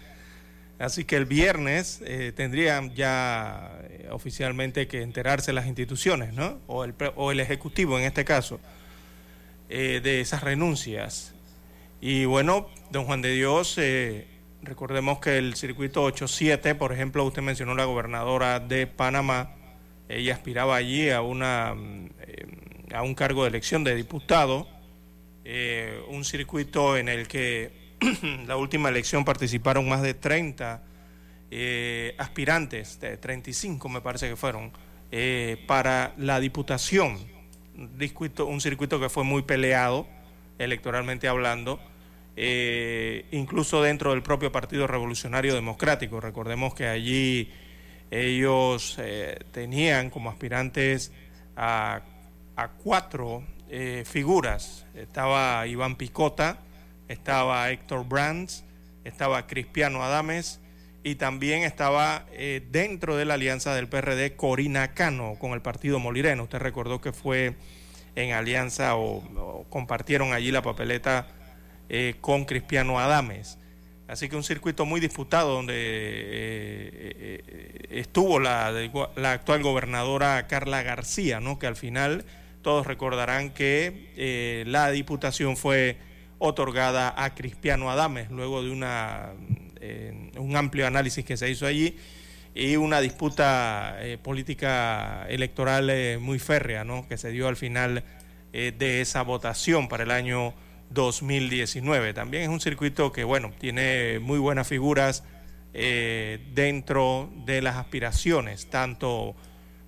Así 0.78 1.06
que 1.06 1.16
el 1.16 1.26
viernes 1.26 2.02
eh, 2.06 2.34
tendrían 2.36 2.94
ya 2.96 3.80
eh, 3.84 4.10
oficialmente 4.12 4.88
que 4.88 5.02
enterarse 5.02 5.54
las 5.54 5.68
instituciones, 5.68 6.34
¿no? 6.34 6.60
O 6.68 6.84
el, 6.84 6.94
o 7.16 7.32
el 7.32 7.40
Ejecutivo 7.40 7.98
en 7.98 8.04
este 8.04 8.26
caso, 8.26 8.60
eh, 9.70 10.02
de 10.04 10.20
esas 10.20 10.44
renuncias. 10.44 11.34
Y 12.02 12.26
bueno, 12.26 12.68
don 12.92 13.06
Juan 13.06 13.22
de 13.22 13.32
Dios, 13.32 13.80
recordemos 14.62 15.20
que 15.20 15.38
el 15.38 15.56
circuito 15.56 16.06
8-7, 16.06 16.76
por 16.76 16.92
ejemplo, 16.92 17.24
usted 17.24 17.42
mencionó 17.42 17.74
la 17.74 17.86
gobernadora 17.86 18.60
de 18.60 18.86
Panamá, 18.86 19.56
ella 20.10 20.34
aspiraba 20.34 20.76
allí 20.76 21.10
a, 21.10 21.22
una, 21.22 21.70
a 22.94 23.02
un 23.02 23.16
cargo 23.16 23.44
de 23.44 23.50
elección 23.50 23.84
de 23.84 23.96
diputado 23.96 24.68
eh, 25.48 26.04
un 26.08 26.26
circuito 26.26 26.98
en 26.98 27.08
el 27.08 27.28
que 27.28 27.72
la 28.48 28.58
última 28.58 28.90
elección 28.90 29.24
participaron 29.24 29.88
más 29.88 30.02
de 30.02 30.16
30 30.16 30.82
eh, 31.52 32.16
aspirantes, 32.18 33.00
de 33.00 33.18
35 33.18 33.88
me 33.88 34.02
parece 34.02 34.28
que 34.28 34.36
fueron, 34.36 34.72
eh, 35.12 35.64
para 35.68 36.16
la 36.18 36.40
diputación. 36.40 37.20
Un 37.78 38.62
circuito, 38.62 39.00
que 39.00 39.10
fue 39.10 39.24
muy 39.24 39.44
peleado 39.44 40.08
electoralmente 40.58 41.28
hablando, 41.28 41.80
incluso 43.32 43.84
dentro 43.84 44.12
del 44.12 44.24
propio 44.24 44.52
Partido 44.52 44.88
Revolucionario 44.88 45.54
Democrático. 45.54 46.22
Recordemos 46.22 46.74
que 46.74 46.88
allí 46.88 47.52
ellos 48.10 48.98
tenían 49.52 50.10
como 50.10 50.30
aspirantes 50.30 51.12
a, 51.58 52.02
a 52.56 52.70
cuatro 52.70 53.44
eh, 53.78 54.06
figuras. 54.06 54.86
Estaba 54.96 55.68
Iván 55.68 55.98
Picota, 55.98 56.60
estaba 57.10 57.70
Héctor 57.72 58.08
Brands, 58.08 58.64
estaba 59.04 59.48
Cristiano 59.48 60.02
Adames 60.02 60.62
y 61.04 61.16
también 61.16 61.64
estaba 61.64 62.26
eh, 62.32 62.66
dentro 62.72 63.18
de 63.18 63.26
la 63.26 63.34
alianza 63.34 63.76
del 63.76 63.90
PRD 63.90 64.38
Corina 64.38 64.94
Cano 64.94 65.36
con 65.40 65.52
el 65.52 65.62
partido 65.62 66.00
Molireno. 66.00 66.44
Usted 66.44 66.60
recordó 66.60 67.02
que 67.02 67.12
fue 67.12 67.56
en 68.16 68.32
alianza 68.32 68.96
o, 68.96 69.66
compartieron 69.70 70.32
allí 70.32 70.52
la 70.52 70.62
papeleta 70.62 71.28
eh, 71.90 72.16
con 72.22 72.46
Cristiano 72.46 72.98
Adames. 72.98 73.58
Así 74.08 74.30
que 74.30 74.38
un 74.38 74.46
circuito 74.46 74.86
muy 74.86 75.02
disputado 75.02 75.54
donde 75.54 77.44
estuvo 77.90 78.40
la, 78.40 78.72
la 79.18 79.34
actual 79.34 79.64
gobernadora 79.64 80.48
Carla 80.48 80.82
García, 80.82 81.42
¿no? 81.42 81.60
que 81.60 81.68
al 81.68 81.76
final 81.76 82.24
todos 82.66 82.88
recordarán 82.88 83.52
que 83.52 84.10
eh, 84.18 84.64
la 84.66 84.90
diputación 84.90 85.56
fue 85.56 85.98
otorgada 86.40 87.14
a 87.16 87.36
Cristiano 87.36 87.92
Adames 87.92 88.32
luego 88.32 88.64
de 88.64 88.72
una, 88.72 89.34
eh, 89.80 90.32
un 90.40 90.56
amplio 90.56 90.88
análisis 90.88 91.24
que 91.24 91.38
se 91.38 91.48
hizo 91.48 91.68
allí 91.68 91.96
y 92.56 92.76
una 92.76 93.02
disputa 93.02 93.98
eh, 94.00 94.18
política 94.18 95.28
electoral 95.30 96.20
muy 96.20 96.40
férrea 96.40 96.84
¿no? 96.84 97.08
que 97.08 97.18
se 97.18 97.30
dio 97.30 97.48
al 97.48 97.56
final 97.56 98.04
de 98.52 99.02
esa 99.02 99.22
votación 99.22 99.88
para 99.88 100.04
el 100.04 100.12
año 100.12 100.56
2019. 100.90 102.16
También 102.16 102.44
es 102.44 102.50
un 102.50 102.62
circuito 102.62 103.12
que, 103.12 103.24
bueno, 103.26 103.52
tiene 103.60 104.18
muy 104.20 104.40
buenas 104.40 104.68
figuras 104.68 105.24
dentro 105.74 107.30
de 107.46 107.62
las 107.62 107.76
aspiraciones, 107.76 108.70
tanto 108.70 109.36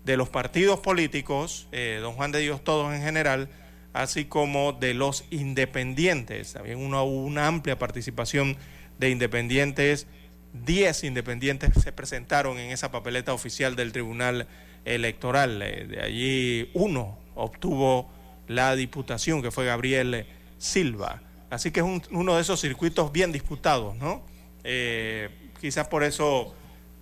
de 0.08 0.16
los 0.16 0.30
partidos 0.30 0.80
políticos, 0.80 1.68
eh, 1.74 2.00
don 2.02 2.14
Juan 2.14 2.32
de 2.32 2.40
Dios 2.40 2.64
todos 2.64 2.96
en 2.96 3.02
general, 3.02 3.50
así 3.92 4.24
como 4.24 4.72
de 4.72 4.94
los 4.94 5.26
independientes. 5.32 6.54
También 6.54 6.80
una, 6.80 7.04
una 7.04 7.48
amplia 7.48 7.78
participación 7.78 8.56
de 9.00 9.10
independientes. 9.10 10.08
10 10.54 11.04
independientes 11.04 11.84
se 11.84 11.92
presentaron 11.92 12.58
en 12.58 12.72
esa 12.72 12.90
papeleta 12.90 13.34
oficial 13.34 13.76
del 13.76 13.92
Tribunal 13.92 14.48
Electoral. 14.86 15.62
Eh, 15.62 15.88
de 15.88 16.02
allí 16.02 16.72
uno 16.74 17.20
obtuvo 17.36 18.10
la 18.48 18.78
diputación, 18.78 19.42
que 19.42 19.52
fue 19.52 19.66
Gabriel 19.66 20.26
Silva. 20.58 21.22
Así 21.50 21.72
que 21.72 21.82
es 21.82 21.86
uno 22.12 22.36
de 22.36 22.42
esos 22.42 22.62
circuitos 22.62 23.12
bien 23.12 23.34
disputados, 23.34 23.98
¿no? 23.98 24.24
Eh, 24.64 25.52
quizás 25.60 25.90
por 25.90 26.06
eso 26.06 26.56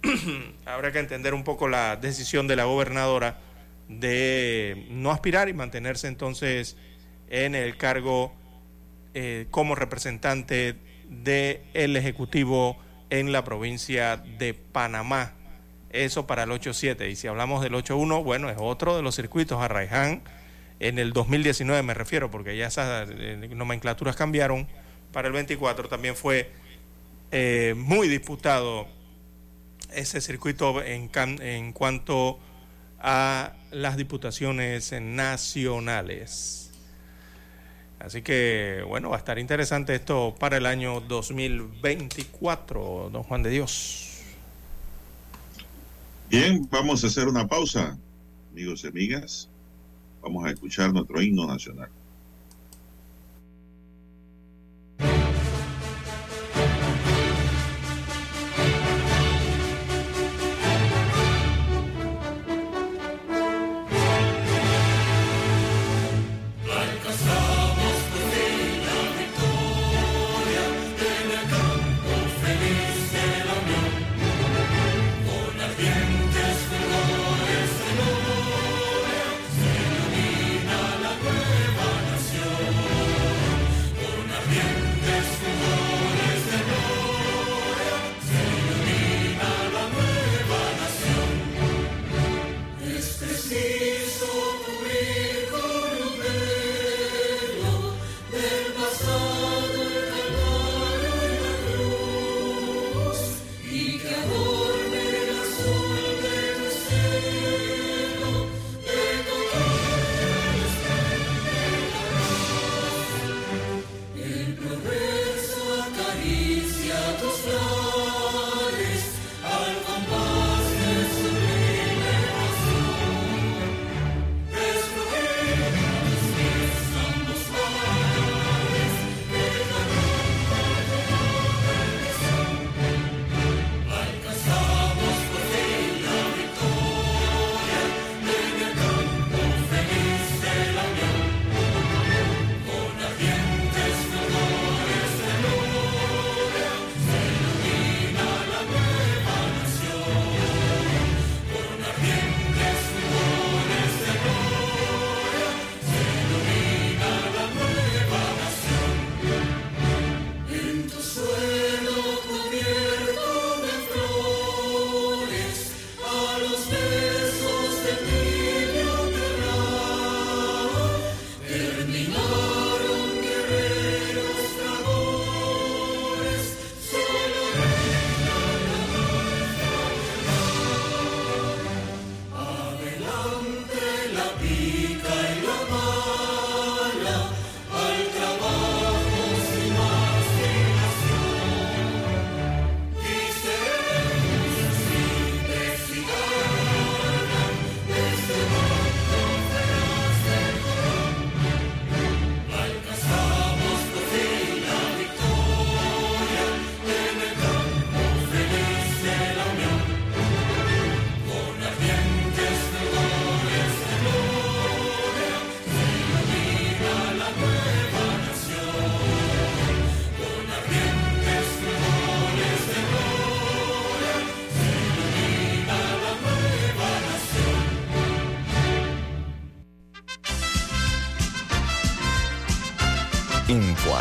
habrá 0.66 0.92
que 0.92 1.00
entender 1.00 1.34
un 1.34 1.44
poco 1.44 1.68
la 1.68 1.96
decisión 1.96 2.48
de 2.48 2.56
la 2.56 2.66
gobernadora 2.66 3.40
de 3.88 4.88
no 4.90 5.12
aspirar 5.12 5.50
y 5.50 5.54
mantenerse 5.54 6.08
entonces 6.08 6.78
en 7.30 7.56
el 7.56 7.78
cargo 7.78 8.34
eh, 9.14 9.48
como 9.52 9.76
representante 9.76 10.76
del 11.10 11.96
Ejecutivo 11.96 12.78
en 13.10 13.32
la 13.32 13.44
provincia 13.44 14.18
de 14.18 14.54
Panamá. 14.54 15.34
Eso 15.90 16.28
para 16.28 16.44
el 16.44 16.50
8-7. 16.50 17.10
Y 17.10 17.16
si 17.16 17.28
hablamos 17.28 17.64
del 17.64 17.74
8-1, 17.74 18.24
bueno, 18.24 18.50
es 18.50 18.58
otro 18.60 18.96
de 18.96 19.02
los 19.02 19.16
circuitos. 19.16 19.62
Arraiján, 19.62 20.24
en 20.80 21.00
el 21.00 21.14
2019 21.14 21.82
me 21.84 21.94
refiero, 21.94 22.30
porque 22.30 22.58
ya 22.58 22.68
esas 22.68 23.08
eh, 23.12 23.50
nomenclaturas 23.56 24.16
cambiaron. 24.16 24.68
Para 25.14 25.28
el 25.28 25.34
24 25.34 25.88
también 25.88 26.16
fue 26.16 26.52
eh, 27.32 27.74
muy 27.78 28.10
disputado 28.10 28.88
ese 29.94 30.22
circuito 30.22 30.84
en, 30.84 31.10
en 31.42 31.74
cuanto 31.74 32.40
a 33.00 33.54
las 33.72 33.98
diputaciones 33.98 34.94
nacionales. 35.00 36.72
Así 38.00 38.22
que, 38.22 38.84
bueno, 38.88 39.10
va 39.10 39.16
a 39.16 39.20
estar 39.20 39.40
interesante 39.40 39.96
esto 39.96 40.36
para 40.40 40.58
el 40.58 40.66
año 40.66 41.02
2024, 41.02 43.10
don 43.12 43.24
Juan 43.24 43.44
de 43.44 43.50
Dios. 43.50 44.22
Bien, 46.30 46.68
vamos 46.70 47.04
a 47.04 47.08
hacer 47.08 47.28
una 47.28 47.48
pausa, 47.48 47.98
amigos 48.52 48.84
y 48.84 48.88
amigas. 48.88 49.50
Vamos 50.22 50.46
a 50.46 50.52
escuchar 50.52 50.92
nuestro 50.92 51.22
himno 51.22 51.48
nacional. 51.48 51.90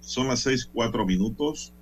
Son 0.00 0.28
las 0.28 0.40
seis, 0.40 0.68
cuatro 0.70 1.06
minutos. 1.06 1.72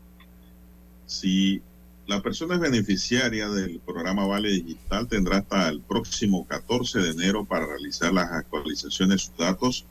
Si 1.06 1.60
la 2.06 2.22
persona 2.22 2.54
es 2.54 2.60
beneficiaria 2.60 3.48
del 3.48 3.80
programa 3.80 4.26
Vale 4.26 4.48
Digital, 4.50 5.08
tendrá 5.08 5.38
hasta 5.38 5.68
el 5.68 5.80
próximo 5.80 6.46
14 6.46 7.00
de 7.00 7.10
enero 7.10 7.44
para 7.44 7.66
realizar 7.66 8.12
las 8.12 8.30
actualizaciones 8.30 9.16
de 9.16 9.24
sus 9.24 9.36
datos 9.36 9.86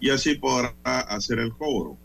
y 0.00 0.10
así 0.10 0.34
podrá 0.34 0.74
hacer 0.82 1.38
el 1.38 1.52
cobro. 1.52 1.96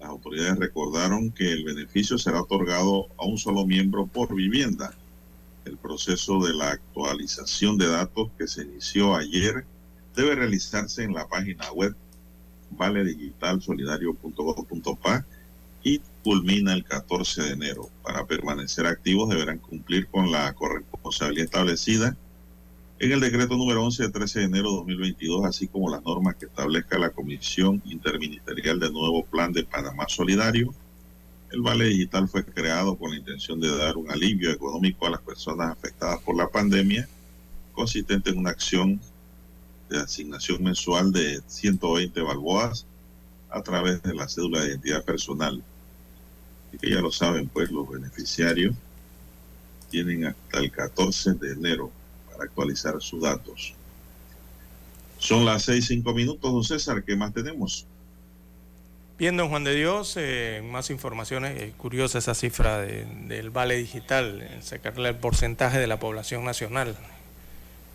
Las 0.00 0.08
autoridades 0.08 0.58
recordaron 0.58 1.30
que 1.30 1.52
el 1.52 1.62
beneficio 1.62 2.18
será 2.18 2.42
otorgado 2.42 3.06
a 3.16 3.26
un 3.26 3.38
solo 3.38 3.64
miembro 3.64 4.08
por 4.08 4.34
vivienda. 4.34 4.92
El 5.64 5.76
proceso 5.76 6.40
de 6.40 6.52
la 6.52 6.72
actualización 6.72 7.78
de 7.78 7.86
datos 7.86 8.28
que 8.36 8.48
se 8.48 8.62
inició 8.62 9.14
ayer 9.14 9.64
debe 10.16 10.34
realizarse 10.34 11.04
en 11.04 11.14
la 11.14 11.28
página 11.28 11.70
web 11.70 11.94
valedigitalsolidario.gov.pa 12.76 15.24
y 15.82 16.00
culmina 16.22 16.72
el 16.72 16.84
14 16.84 17.42
de 17.42 17.50
enero. 17.50 17.90
Para 18.02 18.26
permanecer 18.26 18.86
activos 18.86 19.28
deberán 19.28 19.58
cumplir 19.58 20.06
con 20.08 20.32
la 20.32 20.54
corresponsabilidad 20.54 21.44
establecida 21.44 22.16
en 23.00 23.12
el 23.12 23.20
decreto 23.20 23.56
número 23.56 23.84
11 23.84 24.04
de 24.04 24.10
13 24.10 24.38
de 24.38 24.44
enero 24.46 24.70
de 24.70 24.76
2022, 24.76 25.44
así 25.44 25.68
como 25.68 25.90
las 25.90 26.02
normas 26.04 26.36
que 26.36 26.46
establezca 26.46 26.98
la 26.98 27.10
Comisión 27.10 27.82
Interministerial 27.84 28.80
del 28.80 28.92
nuevo 28.92 29.26
Plan 29.26 29.52
de 29.52 29.64
Panamá 29.64 30.06
Solidario. 30.08 30.72
El 31.50 31.60
Vale 31.60 31.86
Digital 31.86 32.28
fue 32.28 32.44
creado 32.44 32.96
con 32.96 33.10
la 33.10 33.16
intención 33.16 33.60
de 33.60 33.76
dar 33.76 33.96
un 33.96 34.10
alivio 34.10 34.50
económico 34.50 35.06
a 35.06 35.10
las 35.10 35.20
personas 35.20 35.70
afectadas 35.70 36.20
por 36.20 36.36
la 36.36 36.48
pandemia, 36.48 37.08
consistente 37.72 38.30
en 38.30 38.38
una 38.38 38.50
acción 38.50 39.00
de 39.88 39.98
asignación 40.00 40.62
mensual 40.62 41.12
de 41.12 41.40
120 41.46 42.20
balboas 42.22 42.86
a 43.50 43.62
través 43.62 44.02
de 44.02 44.14
la 44.14 44.28
cédula 44.28 44.60
de 44.60 44.68
identidad 44.68 45.04
personal 45.04 45.62
que 46.78 46.90
ya 46.90 47.00
lo 47.00 47.10
saben, 47.10 47.48
pues 47.48 47.70
los 47.70 47.88
beneficiarios 47.88 48.74
tienen 49.90 50.26
hasta 50.26 50.58
el 50.58 50.70
14 50.70 51.34
de 51.34 51.52
enero 51.52 51.90
para 52.30 52.44
actualizar 52.44 53.00
sus 53.00 53.22
datos. 53.22 53.74
Son 55.18 55.44
las 55.44 55.62
seis, 55.62 55.86
cinco 55.86 56.12
minutos, 56.12 56.52
don 56.52 56.64
César, 56.64 57.02
¿qué 57.04 57.16
más 57.16 57.32
tenemos? 57.32 57.86
Bien, 59.16 59.36
don 59.36 59.48
Juan 59.48 59.62
de 59.62 59.74
Dios, 59.74 60.14
eh, 60.16 60.60
más 60.64 60.90
informaciones, 60.90 61.62
eh, 61.62 61.72
curiosa 61.76 62.18
esa 62.18 62.34
cifra 62.34 62.80
del 62.80 63.50
vale 63.50 63.76
digital, 63.76 64.58
sacarle 64.60 65.10
el 65.10 65.16
porcentaje 65.16 65.78
de 65.78 65.86
la 65.86 66.00
población 66.00 66.44
nacional. 66.44 66.96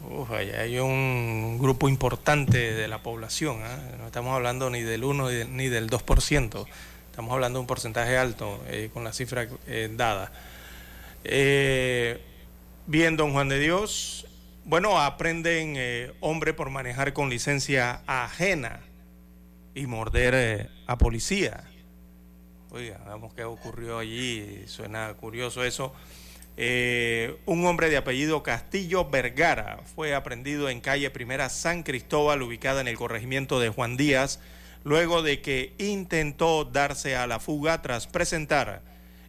Uf, 0.02 0.32
hay 0.32 0.80
un 0.80 1.58
grupo 1.60 1.90
importante 1.90 2.74
de 2.74 2.88
la 2.88 3.04
población, 3.04 3.58
¿eh? 3.58 3.96
no 3.98 4.06
estamos 4.06 4.34
hablando 4.34 4.70
ni 4.70 4.82
del 4.82 5.04
1 5.04 5.46
ni 5.50 5.68
del 5.68 5.90
2%. 5.90 6.66
Estamos 7.20 7.34
hablando 7.34 7.60
de 7.60 7.62
un 7.62 7.68
porcentaje 7.68 8.18
alto 8.18 8.64
eh, 8.68 8.90
con 8.94 9.04
la 9.04 9.12
cifra 9.12 9.46
eh, 9.68 9.90
dada. 9.92 10.32
Eh, 11.26 12.18
bien, 12.88 13.18
don 13.18 13.34
Juan 13.34 13.50
de 13.50 13.60
Dios. 13.60 14.26
Bueno, 14.64 15.02
aprenden 15.02 15.76
hombre 16.22 16.54
por 16.54 16.70
manejar 16.70 17.12
con 17.12 17.30
licencia 17.30 18.02
ajena 18.08 18.80
y 19.76 19.86
morder 19.86 20.70
a 20.88 20.98
policía. 20.98 21.66
Oiga, 22.70 23.02
vamos 23.06 23.34
qué 23.34 23.44
ocurrió 23.44 24.00
allí. 24.00 24.64
Suena 24.68 25.14
curioso 25.16 25.66
eso. 25.66 25.94
Un 27.45 27.65
hombre 27.65 27.89
de 27.89 27.98
apellido 27.98 28.43
Castillo 28.43 29.10
Vergara 29.10 29.80
fue 29.95 30.13
aprendido 30.13 30.69
en 30.69 30.82
calle 30.82 31.10
Primera 31.10 31.50
San 31.50 31.84
Cristóbal, 31.84 32.41
ubicada 32.41 32.82
en 32.82 32.88
el 32.88 32.98
corregimiento 32.98 33.60
de 33.60 33.69
Juan 33.69 33.95
Díaz 33.95 34.39
luego 34.84 35.22
de 35.22 35.41
que 35.41 35.74
intentó 35.78 36.65
darse 36.65 37.15
a 37.15 37.28
la 37.28 37.39
fuga 37.39 37.82
tras 37.82 38.08
presentar 38.08 38.82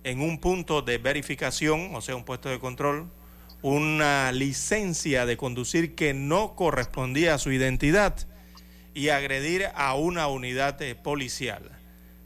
en 0.04 0.20
un 0.20 0.38
punto 0.38 0.82
de 0.82 0.98
verificación, 0.98 1.94
o 1.94 2.00
sea, 2.00 2.16
un 2.16 2.24
puesto 2.24 2.48
de 2.48 2.58
control, 2.58 3.10
una 3.62 4.32
licencia 4.32 5.26
de 5.26 5.36
conducir 5.36 5.94
que 5.94 6.14
no 6.14 6.54
correspondía 6.54 7.34
a 7.34 7.38
su 7.38 7.52
identidad 7.52 8.16
y 8.94 9.10
agredir 9.10 9.66
a 9.74 9.94
una 9.94 10.28
unidad 10.28 10.80
eh, 10.82 10.94
policial. 10.94 11.79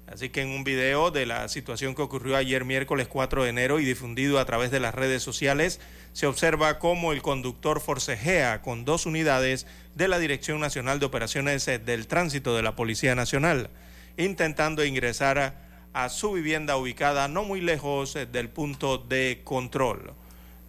Así 0.06 0.28
que 0.28 0.42
en 0.42 0.50
un 0.50 0.64
video 0.64 1.10
de 1.10 1.24
la 1.24 1.48
situación 1.48 1.94
que 1.94 2.02
ocurrió 2.02 2.36
ayer 2.36 2.64
miércoles 2.64 3.08
4 3.08 3.44
de 3.44 3.50
enero 3.50 3.80
y 3.80 3.84
difundido 3.84 4.38
a 4.38 4.44
través 4.44 4.70
de 4.70 4.78
las 4.78 4.94
redes 4.94 5.22
sociales, 5.22 5.80
se 6.12 6.26
observa 6.26 6.78
cómo 6.78 7.12
el 7.12 7.22
conductor 7.22 7.80
forcejea 7.80 8.60
con 8.60 8.84
dos 8.84 9.06
unidades 9.06 9.66
de 9.94 10.08
la 10.08 10.18
Dirección 10.18 10.60
Nacional 10.60 11.00
de 11.00 11.06
Operaciones 11.06 11.64
del 11.64 12.06
Tránsito 12.06 12.54
de 12.54 12.62
la 12.62 12.76
Policía 12.76 13.14
Nacional, 13.14 13.70
intentando 14.18 14.84
ingresar 14.84 15.38
a, 15.94 16.08
su 16.10 16.32
vivienda 16.32 16.76
ubicada 16.76 17.28
no 17.28 17.44
muy 17.44 17.60
lejos 17.60 18.18
del 18.30 18.48
punto 18.50 18.98
de 18.98 19.40
control. 19.42 20.12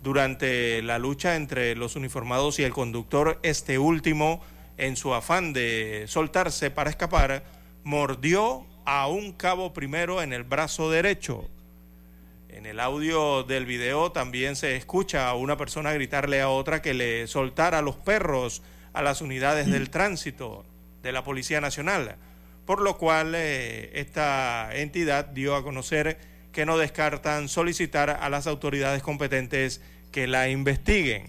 Durante 0.01 0.81
la 0.81 0.97
lucha 0.97 1.35
entre 1.35 1.75
los 1.75 1.95
uniformados 1.95 2.59
y 2.59 2.63
el 2.63 2.73
conductor, 2.73 3.39
este 3.43 3.79
último, 3.79 4.41
en 4.77 4.95
su 4.95 5.13
afán 5.13 5.51
de 5.51 6.05
soltarse 6.07 6.69
para 6.71 6.91
escapar, 6.91 7.43
mordió 7.83 8.65
a 8.85 9.07
un 9.07 9.33
cabo 9.33 9.73
primero 9.73 10.21
en 10.21 10.33
el 10.33 10.43
brazo 10.43 10.89
derecho 10.89 11.49
en 12.55 12.65
el 12.65 12.79
audio 12.79 13.43
del 13.43 13.65
video 13.65 14.13
también 14.13 14.55
se 14.55 14.77
escucha 14.77 15.27
a 15.27 15.35
una 15.35 15.57
persona 15.57 15.91
gritarle 15.91 16.39
a 16.39 16.47
otra 16.47 16.81
que 16.81 16.93
le 16.93 17.27
soltara 17.27 17.81
los 17.81 17.97
perros 17.97 18.61
a 18.93 19.01
las 19.01 19.19
unidades 19.19 19.67
del 19.67 19.89
tránsito 19.89 20.65
de 21.03 21.11
la 21.11 21.25
Policía 21.25 21.59
Nacional, 21.59 22.15
por 22.65 22.81
lo 22.81 22.97
cual 22.97 23.33
eh, 23.35 23.91
esta 23.99 24.73
entidad 24.73 25.25
dio 25.25 25.53
a 25.57 25.63
conocer 25.63 26.17
que 26.53 26.65
no 26.65 26.77
descartan 26.77 27.49
solicitar 27.49 28.09
a 28.09 28.29
las 28.29 28.47
autoridades 28.47 29.03
competentes 29.03 29.81
que 30.13 30.25
la 30.25 30.47
investiguen 30.47 31.27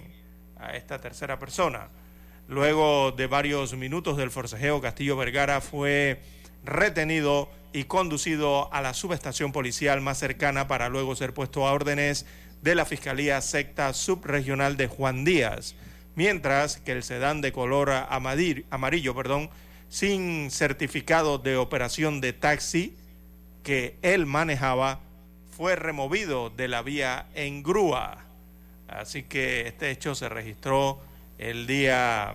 a 0.60 0.76
esta 0.76 1.00
tercera 1.00 1.40
persona. 1.40 1.88
Luego 2.46 3.10
de 3.10 3.26
varios 3.26 3.74
minutos 3.74 4.16
del 4.16 4.30
forcejeo, 4.30 4.80
Castillo 4.80 5.16
Vergara 5.16 5.60
fue 5.60 6.22
retenido 6.66 7.48
y 7.72 7.84
conducido 7.84 8.72
a 8.72 8.80
la 8.80 8.94
subestación 8.94 9.52
policial 9.52 10.00
más 10.00 10.18
cercana 10.18 10.68
para 10.68 10.88
luego 10.88 11.16
ser 11.16 11.34
puesto 11.34 11.66
a 11.66 11.72
órdenes 11.72 12.26
de 12.62 12.74
la 12.74 12.84
Fiscalía 12.84 13.40
Secta 13.40 13.92
Subregional 13.92 14.76
de 14.76 14.86
Juan 14.86 15.24
Díaz, 15.24 15.74
mientras 16.14 16.78
que 16.78 16.92
el 16.92 17.02
sedán 17.02 17.40
de 17.40 17.52
color 17.52 17.90
amarillo, 17.90 19.14
perdón, 19.14 19.50
sin 19.88 20.50
certificado 20.50 21.38
de 21.38 21.56
operación 21.56 22.20
de 22.20 22.32
taxi 22.32 22.96
que 23.62 23.96
él 24.02 24.26
manejaba 24.26 25.00
fue 25.56 25.76
removido 25.76 26.50
de 26.50 26.68
la 26.68 26.82
vía 26.82 27.26
en 27.34 27.62
grúa. 27.62 28.18
Así 28.88 29.22
que 29.22 29.66
este 29.68 29.90
hecho 29.90 30.14
se 30.14 30.28
registró 30.28 31.00
el 31.38 31.66
día, 31.66 32.34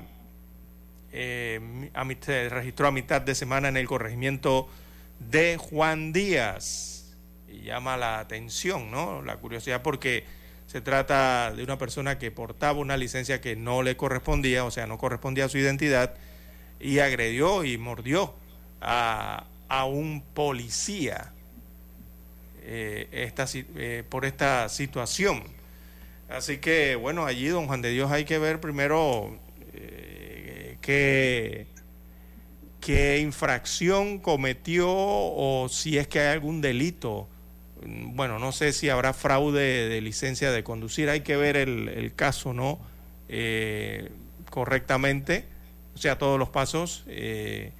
eh, 1.11 1.89
se 2.21 2.49
registró 2.49 2.87
a 2.87 2.91
mitad 2.91 3.21
de 3.21 3.35
semana 3.35 3.69
en 3.69 3.77
el 3.77 3.87
corregimiento 3.87 4.69
de 5.19 5.57
Juan 5.57 6.13
Díaz. 6.13 7.15
Y 7.47 7.63
llama 7.63 7.97
la 7.97 8.19
atención, 8.19 8.91
¿no? 8.91 9.21
La 9.21 9.37
curiosidad 9.37 9.81
porque 9.81 10.25
se 10.67 10.79
trata 10.79 11.51
de 11.51 11.63
una 11.63 11.77
persona 11.77 12.17
que 12.17 12.31
portaba 12.31 12.79
una 12.79 12.95
licencia 12.95 13.41
que 13.41 13.57
no 13.57 13.83
le 13.83 13.97
correspondía, 13.97 14.63
o 14.63 14.71
sea, 14.71 14.87
no 14.87 14.97
correspondía 14.97 15.45
a 15.45 15.49
su 15.49 15.57
identidad, 15.57 16.15
y 16.79 16.99
agredió 16.99 17.65
y 17.65 17.77
mordió 17.77 18.33
a, 18.79 19.45
un 19.85 20.23
policía 20.33 21.31
eh, 22.61 23.31
eh, 23.75 24.03
por 24.09 24.25
esta 24.25 24.69
situación. 24.69 25.43
Así 26.29 26.57
que, 26.57 26.95
bueno, 26.95 27.25
allí, 27.25 27.47
don 27.47 27.67
Juan 27.67 27.81
de 27.81 27.89
Dios, 27.89 28.09
hay 28.09 28.23
que 28.23 28.39
ver 28.39 28.61
primero 28.61 29.37
que 30.81 31.67
qué 32.81 33.19
infracción 33.19 34.19
cometió 34.19 34.89
o 34.89 35.67
si 35.69 35.97
es 35.97 36.07
que 36.07 36.19
hay 36.19 36.33
algún 36.33 36.61
delito. 36.61 37.29
Bueno, 37.83 38.39
no 38.39 38.51
sé 38.51 38.73
si 38.73 38.89
habrá 38.89 39.13
fraude 39.13 39.87
de 39.87 40.01
licencia 40.01 40.51
de 40.51 40.63
conducir, 40.63 41.09
hay 41.09 41.21
que 41.21 41.37
ver 41.37 41.55
el, 41.55 42.13
caso, 42.15 42.53
¿no? 42.53 42.79
Eh, 43.29 44.11
correctamente, 44.49 45.45
o 45.95 45.97
sea, 45.97 46.17
todos 46.17 46.37
los 46.37 46.49
pasos, 46.49 47.03
eh, 47.07 47.71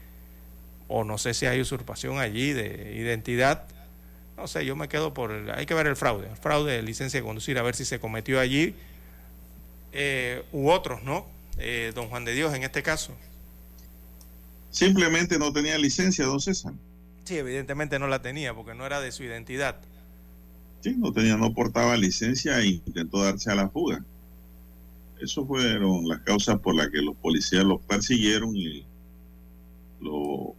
o 0.88 1.04
no 1.04 1.18
sé 1.18 1.34
si 1.34 1.46
hay 1.46 1.60
usurpación 1.62 2.20
allí 2.20 2.54
de 2.54 2.96
identidad. 2.96 3.66
No 4.38 4.48
sé, 4.48 4.66
yo 4.66 4.76
me 4.76 4.88
quedo 4.88 5.14
por. 5.14 5.32
hay 5.56 5.66
que 5.66 5.74
ver 5.74 5.88
el 5.88 5.96
fraude, 5.96 6.28
el 6.30 6.38
fraude 6.38 6.74
de 6.74 6.82
licencia 6.82 7.20
de 7.20 7.26
conducir, 7.26 7.58
a 7.60 7.62
ver 7.62 7.76
si 7.76 7.86
se 7.86 8.00
cometió 8.00 8.40
allí 8.40 8.76
eh, 9.94 10.44
u 10.52 10.70
otros, 10.70 11.04
¿no? 11.04 11.28
Don 11.94 12.08
Juan 12.08 12.26
de 12.26 12.34
Dios 12.34 12.54
en 12.54 12.64
este 12.64 12.84
caso. 12.84 13.14
Simplemente 14.72 15.38
no 15.38 15.52
tenía 15.52 15.78
licencia, 15.78 16.26
don 16.26 16.40
César. 16.40 16.74
Sí, 17.26 17.38
evidentemente 17.38 18.00
no 18.00 18.08
la 18.08 18.22
tenía 18.22 18.54
porque 18.54 18.74
no 18.74 18.86
era 18.86 19.02
de 19.02 19.12
su 19.12 19.24
identidad. 19.24 19.78
Sí, 20.82 20.96
no 20.98 21.12
tenía, 21.12 21.38
no 21.38 21.54
portaba 21.54 21.96
licencia 21.96 22.60
e 22.60 22.68
intentó 22.68 23.24
darse 23.24 23.52
a 23.52 23.56
la 23.56 23.70
fuga. 23.70 24.04
Eso 25.20 25.46
fueron 25.46 26.08
las 26.08 26.22
causas 26.22 26.60
por 26.60 26.76
las 26.76 26.90
que 26.90 26.98
los 26.98 27.16
policías 27.18 27.64
lo 27.64 27.80
persiguieron 27.80 28.56
y 28.56 28.84
lo 30.00 30.56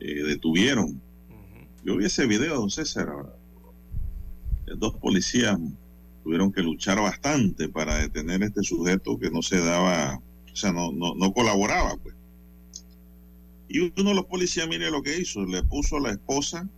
eh, 0.00 0.24
detuvieron. 0.24 1.00
Yo 1.84 1.96
vi 1.96 2.06
ese 2.06 2.26
video, 2.26 2.56
don 2.56 2.70
César. 2.70 3.08
Dos 4.76 4.96
policías 4.96 5.58
tuvieron 6.22 6.52
que 6.52 6.62
luchar 6.62 7.00
bastante 7.00 7.68
para 7.68 7.98
detener 7.98 8.42
a 8.42 8.46
este 8.46 8.62
sujeto 8.62 9.18
que 9.18 9.30
no 9.30 9.42
se 9.42 9.58
daba, 9.58 10.20
o 10.52 10.56
sea, 10.56 10.72
no, 10.72 10.92
no, 10.92 11.14
no 11.14 11.32
colaboraba, 11.32 11.96
pues. 11.96 12.14
Y 13.68 13.80
uno 13.80 14.10
de 14.10 14.14
los 14.14 14.26
policías, 14.26 14.68
mire 14.68 14.90
lo 14.90 15.02
que 15.02 15.18
hizo, 15.18 15.44
le 15.44 15.62
puso 15.62 15.96
a 15.96 16.00
la 16.00 16.10
esposa 16.10 16.68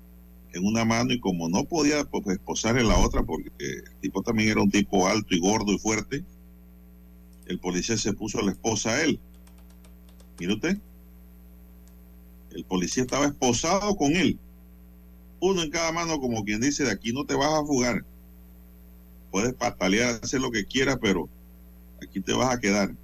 en 0.53 0.67
una 0.67 0.85
mano 0.85 1.13
y 1.13 1.21
como 1.21 1.49
no 1.49 1.65
podía 1.65 2.05
pues, 2.05 2.27
esposar 2.27 2.79
en 2.79 2.89
la 2.89 2.99
otra, 2.99 3.23
porque 3.23 3.51
el 3.59 3.97
tipo 4.01 4.23
también 4.23 4.51
era 4.51 4.63
un 4.63 4.71
tipo 4.71 5.09
alto 5.09 5.35
y 5.35 5.41
gordo 5.41 5.73
y 5.73 5.79
fuerte, 5.79 6.25
el 7.47 7.59
policía 7.59 7.97
se 7.97 8.13
puso 8.13 8.39
a 8.39 8.43
la 8.45 8.53
esposa 8.53 8.91
a 8.91 9.03
él. 9.03 9.19
Mire 10.39 10.55
usted, 10.55 10.79
el 12.51 12.65
policía 12.65 13.03
estaba 13.03 13.27
esposado 13.27 13.97
con 13.97 14.15
él, 14.15 14.39
uno 15.41 15.63
en 15.63 15.71
cada 15.71 15.91
mano, 15.91 16.21
como 16.21 16.45
quien 16.45 16.61
dice, 16.61 16.85
de 16.85 16.93
aquí 16.93 17.13
no 17.13 17.25
te 17.25 17.35
vas 17.35 17.53
a 17.53 17.65
fugar. 17.65 18.05
Puedes 19.33 19.55
patalear, 19.55 20.21
hacer 20.23 20.41
lo 20.41 20.53
que 20.53 20.65
quieras, 20.65 20.99
pero 21.01 21.29
aquí 22.01 22.21
te 22.21 22.33
vas 22.33 22.55
a 22.55 22.61
quedar. 22.61 22.95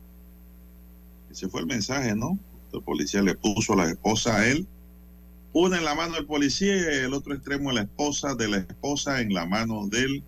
Ese 1.29 1.49
fue 1.49 1.63
el 1.63 1.67
mensaje, 1.67 2.15
¿no? 2.15 2.39
El 2.73 2.83
policía 2.83 3.23
le 3.23 3.35
puso 3.35 3.73
a 3.73 3.77
la 3.77 3.91
esposa 3.91 4.37
a 4.37 4.47
él 4.47 4.69
una 5.53 5.79
en 5.79 5.85
la 5.85 5.95
mano 5.95 6.15
del 6.15 6.27
policía 6.27 6.77
y 6.77 7.05
el 7.05 7.15
otro 7.15 7.35
extremo 7.35 7.73
la 7.73 7.83
esposa 7.83 8.35
de 8.35 8.49
la 8.49 8.59
esposa 8.59 9.21
en 9.21 9.33
la 9.33 9.47
mano 9.47 9.89
del 9.89 10.23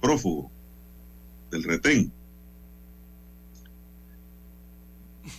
prófugo, 0.00 0.50
del 1.50 1.64
retén. 1.64 2.12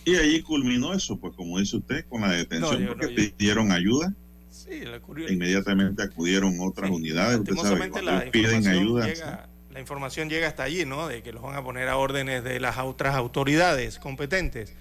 Y 0.04 0.16
allí 0.16 0.42
culminó 0.42 0.94
eso, 0.94 1.16
pues 1.16 1.34
como 1.34 1.58
dice 1.58 1.78
usted, 1.78 2.04
con 2.08 2.20
la 2.20 2.30
detención, 2.30 2.86
porque 2.86 3.08
pidieron 3.08 3.72
ayuda. 3.72 4.14
Sí, 4.70 5.32
inmediatamente 5.32 6.02
acudieron 6.02 6.56
otras 6.60 6.90
unidades. 6.90 7.40
Usted 7.40 7.56
sabe, 7.56 8.02
la 8.02 8.30
piden 8.30 8.66
ayuda. 8.66 9.06
Llega, 9.06 9.48
la 9.70 9.80
información 9.80 10.30
llega 10.30 10.46
hasta 10.46 10.62
allí, 10.62 10.84
¿no? 10.84 11.08
De 11.08 11.22
que 11.22 11.32
los 11.32 11.42
van 11.42 11.56
a 11.56 11.64
poner 11.64 11.88
a 11.88 11.96
órdenes 11.96 12.44
de 12.44 12.60
las 12.60 12.78
otras 12.78 13.14
autoridades 13.14 13.98
competentes 13.98 14.74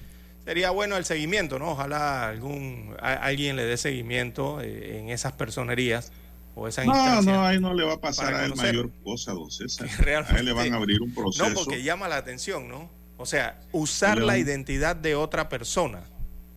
sería 0.49 0.71
bueno 0.71 0.97
el 0.97 1.05
seguimiento, 1.05 1.59
¿no? 1.59 1.73
Ojalá 1.73 2.27
algún 2.27 2.95
alguien 2.99 3.55
le 3.55 3.65
dé 3.65 3.77
seguimiento 3.77 4.61
eh, 4.61 4.97
en 4.97 5.09
esas 5.09 5.33
personerías 5.33 6.11
o 6.55 6.67
esas 6.67 6.87
no, 6.87 7.21
No, 7.21 7.45
ahí 7.45 7.59
no 7.59 7.73
le 7.75 7.83
va 7.83 7.93
a 7.93 8.01
pasar 8.01 8.33
a 8.33 8.45
él 8.45 8.55
mayor 8.55 8.89
cosa, 9.03 9.33
don 9.33 9.51
César. 9.51 9.87
a 10.27 10.39
él 10.39 10.45
le 10.45 10.53
van 10.53 10.73
a 10.73 10.77
abrir 10.77 11.03
un 11.03 11.13
proceso. 11.13 11.47
No, 11.47 11.53
porque 11.53 11.83
llama 11.83 12.07
la 12.07 12.17
atención, 12.17 12.67
¿no? 12.67 12.89
O 13.17 13.27
sea, 13.27 13.59
usar 13.71 14.17
la 14.17 14.39
identidad 14.39 14.95
de 14.95 15.13
otra 15.13 15.49
persona, 15.49 16.01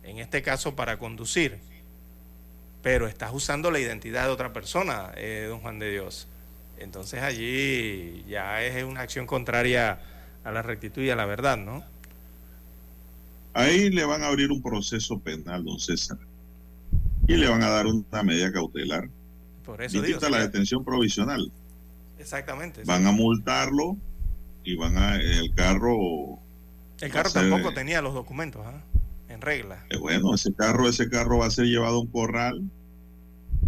en 0.01 0.17
este 0.17 0.41
caso 0.41 0.75
para 0.75 0.97
conducir, 0.97 1.59
pero 2.83 3.07
estás 3.07 3.31
usando 3.33 3.71
la 3.71 3.79
identidad 3.79 4.25
de 4.25 4.31
otra 4.31 4.53
persona, 4.53 5.11
eh, 5.15 5.47
don 5.49 5.61
Juan 5.61 5.79
de 5.79 5.89
Dios. 5.89 6.27
Entonces 6.77 7.23
allí 7.23 8.25
ya 8.27 8.61
es 8.61 8.83
una 8.83 8.99
acción 8.99 9.25
contraria 9.25 9.99
a 10.43 10.51
la 10.51 10.61
rectitud 10.61 11.01
y 11.01 11.09
a 11.09 11.15
la 11.15 11.25
verdad, 11.25 11.57
¿no? 11.57 11.83
Ahí 13.53 13.89
le 13.89 14.03
van 14.03 14.21
a 14.23 14.27
abrir 14.27 14.51
un 14.51 14.61
proceso 14.61 15.17
penal, 15.19 15.63
don 15.63 15.79
César. 15.79 16.17
Y 17.25 17.37
le 17.37 17.47
van 17.47 17.63
a 17.63 17.69
dar 17.69 17.87
una 17.87 18.21
medida 18.23 18.51
cautelar. 18.51 19.09
Por 19.65 19.81
eso 19.81 20.01
la 20.29 20.39
detención 20.39 20.83
provisional. 20.83 21.51
Exactamente. 22.19 22.83
Van 22.83 23.07
a 23.07 23.13
multarlo 23.13 23.95
y 24.65 24.75
van 24.75 24.97
a. 24.97 25.15
El 25.15 25.53
carro. 25.55 26.39
El 26.99 27.11
carro 27.11 27.31
tampoco 27.31 27.73
tenía 27.73 28.01
los 28.01 28.13
documentos 28.13 28.61
¿ah? 28.65 28.81
Regla. 29.43 29.85
Eh, 29.89 29.97
bueno, 29.97 30.33
ese 30.33 30.53
carro, 30.53 30.89
ese 30.89 31.09
carro 31.09 31.39
va 31.39 31.47
a 31.47 31.51
ser 31.51 31.65
llevado 31.65 31.97
a 31.97 32.01
un 32.01 32.07
corral. 32.07 32.61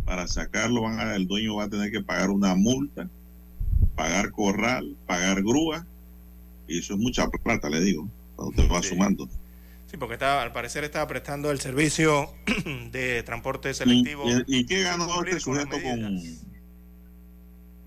Para 0.06 0.28
sacarlo, 0.28 0.82
van 0.82 1.00
a, 1.00 1.16
el 1.16 1.28
dueño 1.28 1.56
va 1.56 1.66
a 1.66 1.70
tener 1.70 1.92
que 1.92 2.02
pagar 2.02 2.30
una 2.30 2.54
multa, 2.56 3.10
pagar 3.96 4.32
corral, 4.32 4.96
pagar 5.08 5.42
grúa. 5.42 5.86
Y 6.68 6.80
eso 6.80 6.94
es 6.94 7.00
mucha 7.00 7.28
plata, 7.28 7.70
le 7.70 7.82
digo, 7.82 8.08
cuando 8.36 8.52
usted 8.52 8.74
va 8.74 8.84
sumando 8.84 9.28
porque 9.98 10.14
estaba, 10.16 10.42
al 10.42 10.52
parecer 10.52 10.84
estaba 10.84 11.08
prestando 11.08 11.52
el 11.52 11.60
servicio 11.60 12.30
de 12.92 13.24
transporte 13.24 13.74
selectivo. 13.74 14.24
¿Y, 14.48 14.66
qué 14.66 14.84
ganó 14.84 15.24
este 15.24 15.40
sujeto 15.40 15.82
con.? 15.82 16.22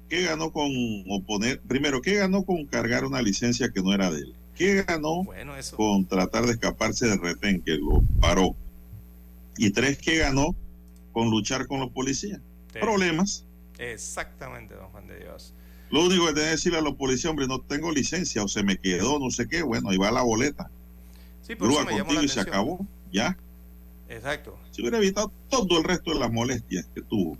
¿Qué 0.09 0.23
ganó 0.23 0.51
con 0.53 0.71
oponer? 1.11 1.61
Primero, 1.61 2.01
¿qué 2.01 2.15
ganó 2.15 2.45
con 2.45 2.65
cargar 2.65 3.05
una 3.05 3.21
licencia 3.21 3.71
que 3.71 3.83
no 3.83 3.93
era 3.93 4.11
de 4.11 4.21
él? 4.21 4.35
¿Qué 4.59 4.83
ganó 4.83 5.25
con 5.77 6.05
tratar 6.07 6.45
de 6.45 6.53
escaparse 6.53 7.07
del 7.07 7.21
retén 7.21 7.63
que 7.63 7.77
lo 7.77 8.03
paró? 8.21 8.57
Y 9.57 9.71
tres, 9.71 9.99
¿qué 9.99 10.19
ganó 10.19 10.57
con 11.13 11.31
luchar 11.31 11.69
con 11.69 11.79
los 11.79 11.91
policías? 11.91 12.41
Problemas. 12.73 13.45
Exactamente, 13.79 14.75
don 14.75 14.89
Juan 14.89 15.07
de 15.07 15.21
Dios. 15.21 15.55
Lo 15.91 16.05
único 16.05 16.27
que 16.27 16.33
tiene 16.33 16.49
que 16.49 16.51
decirle 16.51 16.79
a 16.79 16.83
los 16.83 16.95
policías, 16.97 17.31
hombre, 17.31 17.47
no 17.47 17.61
tengo 17.61 17.93
licencia 17.93 18.43
o 18.43 18.49
se 18.49 18.65
me 18.65 18.77
quedó, 18.79 19.21
no 19.21 19.31
sé 19.31 19.47
qué, 19.47 19.63
bueno, 19.63 19.91
ahí 19.91 19.97
va 19.97 20.11
la 20.11 20.23
boleta. 20.23 20.69
Sí, 21.43 21.55
por 21.55 21.71
eso 21.71 21.85
me 21.85 21.97
llamó 21.97 22.13
la 22.13 22.25
y 22.25 22.29
se 22.29 22.41
acabó, 22.41 22.85
ya. 23.13 23.39
Exacto. 24.09 24.59
Se 24.73 24.83
hubiera 24.83 24.99
evitado 24.99 25.33
todo 25.49 25.79
el 25.79 25.85
resto 25.85 26.13
de 26.13 26.19
las 26.19 26.33
molestias 26.33 26.85
que 26.93 27.03
tuvo. 27.03 27.39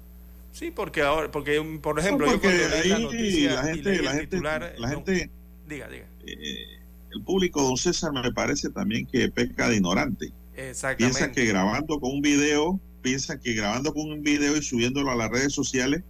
Sí, 0.53 0.71
porque 0.71 1.03
ahora, 1.03 1.31
porque 1.33 1.61
por 1.83 1.99
ejemplo, 1.99 2.31
yo 2.31 2.41
cuando 2.41 2.77
ahí 2.77 2.89
la, 2.89 2.99
noticia 3.01 3.55
la 3.55 3.63
gente, 3.65 4.03
la 4.03 4.13
gente, 4.13 4.41
la 4.41 4.89
gente, 4.89 5.31
diga, 5.67 5.89
diga. 5.89 6.07
Eh, 6.25 6.78
el 7.13 7.23
público, 7.23 7.63
don 7.63 7.77
César, 7.77 8.13
me 8.13 8.33
parece 8.33 8.71
también 8.71 9.07
que 9.07 9.31
peca 9.31 9.69
de 9.69 9.77
ignorante. 9.77 10.33
Exactamente. 10.57 11.19
Piensa 11.19 11.33
que 11.33 11.47
grabando 11.47 12.01
con 12.01 12.13
un 12.13 12.21
video, 12.21 12.81
piensa 13.03 13.39
que 13.39 13.55
grabando 13.55 13.95
con 13.95 14.11
un 14.11 14.23
video 14.23 14.57
y 14.57 14.63
subiéndolo 14.63 15.11
a 15.11 15.17
las 15.17 15.31
redes 15.31 15.53
sociales, 15.53 16.03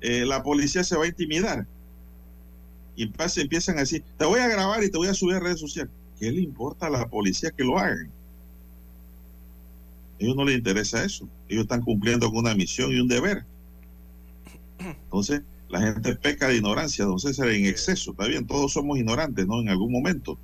eh, 0.00 0.24
la 0.26 0.42
policía 0.42 0.84
se 0.84 0.96
va 0.96 1.04
a 1.04 1.08
intimidar. 1.08 1.66
Y 2.96 3.10
empiezan 3.36 3.78
a 3.78 3.80
decir, 3.80 4.04
te 4.18 4.24
voy 4.24 4.40
a 4.40 4.48
grabar 4.48 4.84
y 4.84 4.90
te 4.90 4.98
voy 4.98 5.08
a 5.08 5.14
subir 5.14 5.36
a 5.36 5.40
redes 5.40 5.60
sociales. 5.60 5.90
¿qué 6.22 6.30
le 6.30 6.40
importa 6.40 6.86
a 6.86 6.90
la 6.90 7.08
policía 7.08 7.50
que 7.50 7.64
lo 7.64 7.76
hagan? 7.76 8.06
A 8.06 10.22
ellos 10.22 10.36
no 10.36 10.44
les 10.44 10.56
interesa 10.56 11.04
eso. 11.04 11.28
Ellos 11.48 11.62
están 11.62 11.82
cumpliendo 11.82 12.30
con 12.30 12.38
una 12.38 12.54
misión 12.54 12.92
y 12.92 13.00
un 13.00 13.08
deber. 13.08 13.44
Entonces, 14.78 15.42
la 15.72 15.80
gente 15.80 16.14
peca 16.14 16.48
de 16.48 16.56
ignorancia, 16.56 17.04
entonces 17.04 17.38
en 17.38 17.64
exceso. 17.64 18.10
Está 18.10 18.26
bien, 18.26 18.46
todos 18.46 18.74
somos 18.74 18.98
ignorantes, 18.98 19.46
¿no? 19.46 19.58
En 19.62 19.70
algún 19.70 19.90
momento, 19.90 20.38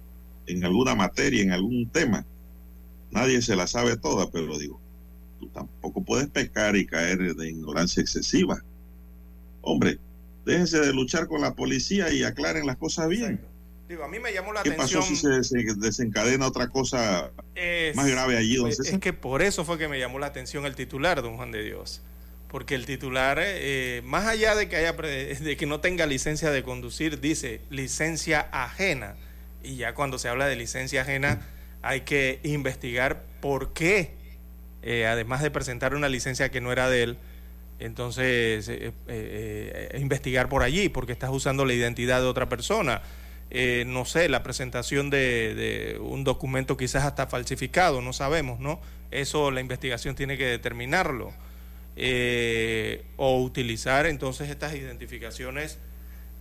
en 0.47 0.65
alguna 0.65 0.95
materia, 0.95 1.43
en 1.43 1.53
algún 1.53 1.87
tema. 1.91 2.25
Nadie 3.11 3.43
se 3.43 3.55
la 3.55 3.67
sabe 3.67 3.99
toda, 3.99 4.31
pero 4.31 4.59
digo, 4.59 4.81
tú 5.39 5.49
tampoco 5.49 6.03
puedes 6.03 6.29
pecar 6.29 6.77
y 6.77 6.87
caer 6.87 7.37
de 7.37 7.51
ignorancia 7.51 8.01
excesiva. 8.01 8.65
Hombre, 9.61 9.99
déjense 10.47 10.81
de 10.81 10.95
luchar 10.95 11.29
con 11.29 11.43
la 11.43 11.55
policía 11.55 12.11
y 12.11 12.23
aclaren 12.23 12.65
las 12.65 12.79
cosas 12.79 13.09
bien. 13.09 13.39
Digo, 13.87 14.05
a 14.05 14.09
mí 14.09 14.19
me 14.19 14.33
llamó 14.33 14.55
la 14.55 14.63
¿Qué 14.63 14.71
atención. 14.71 15.03
pasó 15.03 15.15
si 15.15 15.43
se, 15.45 15.75
desencadena 15.77 16.47
otra 16.47 16.69
cosa 16.69 17.31
más 17.95 18.07
grave 18.07 18.39
allí, 18.39 18.57
don 18.57 18.67
pues, 18.67 18.81
Es 18.81 18.99
que 18.99 19.13
por 19.13 19.43
eso 19.43 19.67
fue 19.67 19.77
que 19.77 19.89
me 19.89 19.99
llamó 19.99 20.19
la 20.19 20.27
atención 20.27 20.65
el 20.65 20.75
titular, 20.75 21.21
don 21.21 21.37
Juan 21.37 21.53
de 21.53 21.65
Dios. 21.65 22.01
Porque 22.49 22.75
el 22.75 22.87
titular, 22.87 23.39
eh, 23.41 24.01
más 24.05 24.27
allá 24.27 24.55
de 24.55 24.69
que, 24.69 24.77
haya, 24.77 24.93
de 24.93 25.57
que 25.57 25.67
no 25.67 25.81
tenga 25.81 26.07
licencia 26.07 26.51
de 26.51 26.63
conducir, 26.63 27.21
dice 27.21 27.61
licencia 27.71 28.49
ajena. 28.53 29.17
Y 29.63 29.77
ya 29.77 29.95
cuando 29.95 30.19
se 30.19 30.29
habla 30.29 30.47
de 30.47 30.57
licencia 30.57 31.03
ajena, 31.03 31.47
hay 31.83 32.03
que 32.03 32.41
investigar 32.43 33.23
por 33.41 33.73
qué, 33.73 34.13
eh, 34.83 35.07
además 35.07 35.43
de 35.43 35.51
presentar 35.51 35.95
una 35.95 36.09
licencia 36.09 36.51
que 36.51 36.61
no 36.61 36.73
era 36.73 36.89
de 36.89 37.03
él, 37.03 37.19
entonces 37.81 38.69
eh, 38.69 39.99
investigar 40.01 40.49
por 40.49 40.63
allí, 40.63 40.89
porque 40.89 41.13
estás 41.13 41.31
usando 41.31 41.65
la 41.65 41.75
identidad 41.75 42.21
de 42.21 42.27
otra 42.27 42.49
persona 42.49 43.03
eh, 43.51 43.85
no 43.87 44.05
sé, 44.05 44.29
la 44.29 44.43
presentación 44.43 45.09
de, 45.09 45.99
un 46.03 46.23
documento 46.23 46.77
quizás 46.77 47.05
hasta 47.05 47.27
falsificado, 47.27 48.03
no 48.03 48.13
sabemos, 48.13 48.61
¿no? 48.61 48.79
Eso 49.11 49.51
la 49.51 49.61
investigación 49.61 50.15
tiene 50.15 50.37
que 50.37 50.45
determinarlo. 50.45 51.33
Eh, 52.01 53.05
o 53.17 53.43
utilizar 53.43 54.07
entonces 54.07 54.51
estas 54.51 54.75
identificaciones 54.75 55.79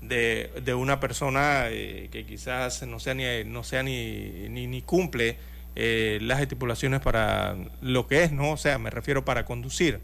de, 0.01 0.51
de 0.63 0.73
una 0.75 0.99
persona 0.99 1.65
eh, 1.69 2.09
que 2.11 2.25
quizás 2.25 2.83
no 2.83 2.99
sea 2.99 3.15
ni, 3.15 3.43
no 3.45 3.63
sea 3.63 3.81
ni, 3.81 4.49
ni, 4.49 4.81
cumple 4.83 5.37
las 5.75 6.41
estipulaciones 6.41 7.01
para 7.01 7.55
lo 7.81 8.07
que 8.07 8.23
es, 8.23 8.31
¿no? 8.31 8.53
O 8.53 8.57
sea, 8.57 8.79
me 8.79 8.89
refiero 8.89 9.25
para 9.25 9.45
conducir. 9.45 9.99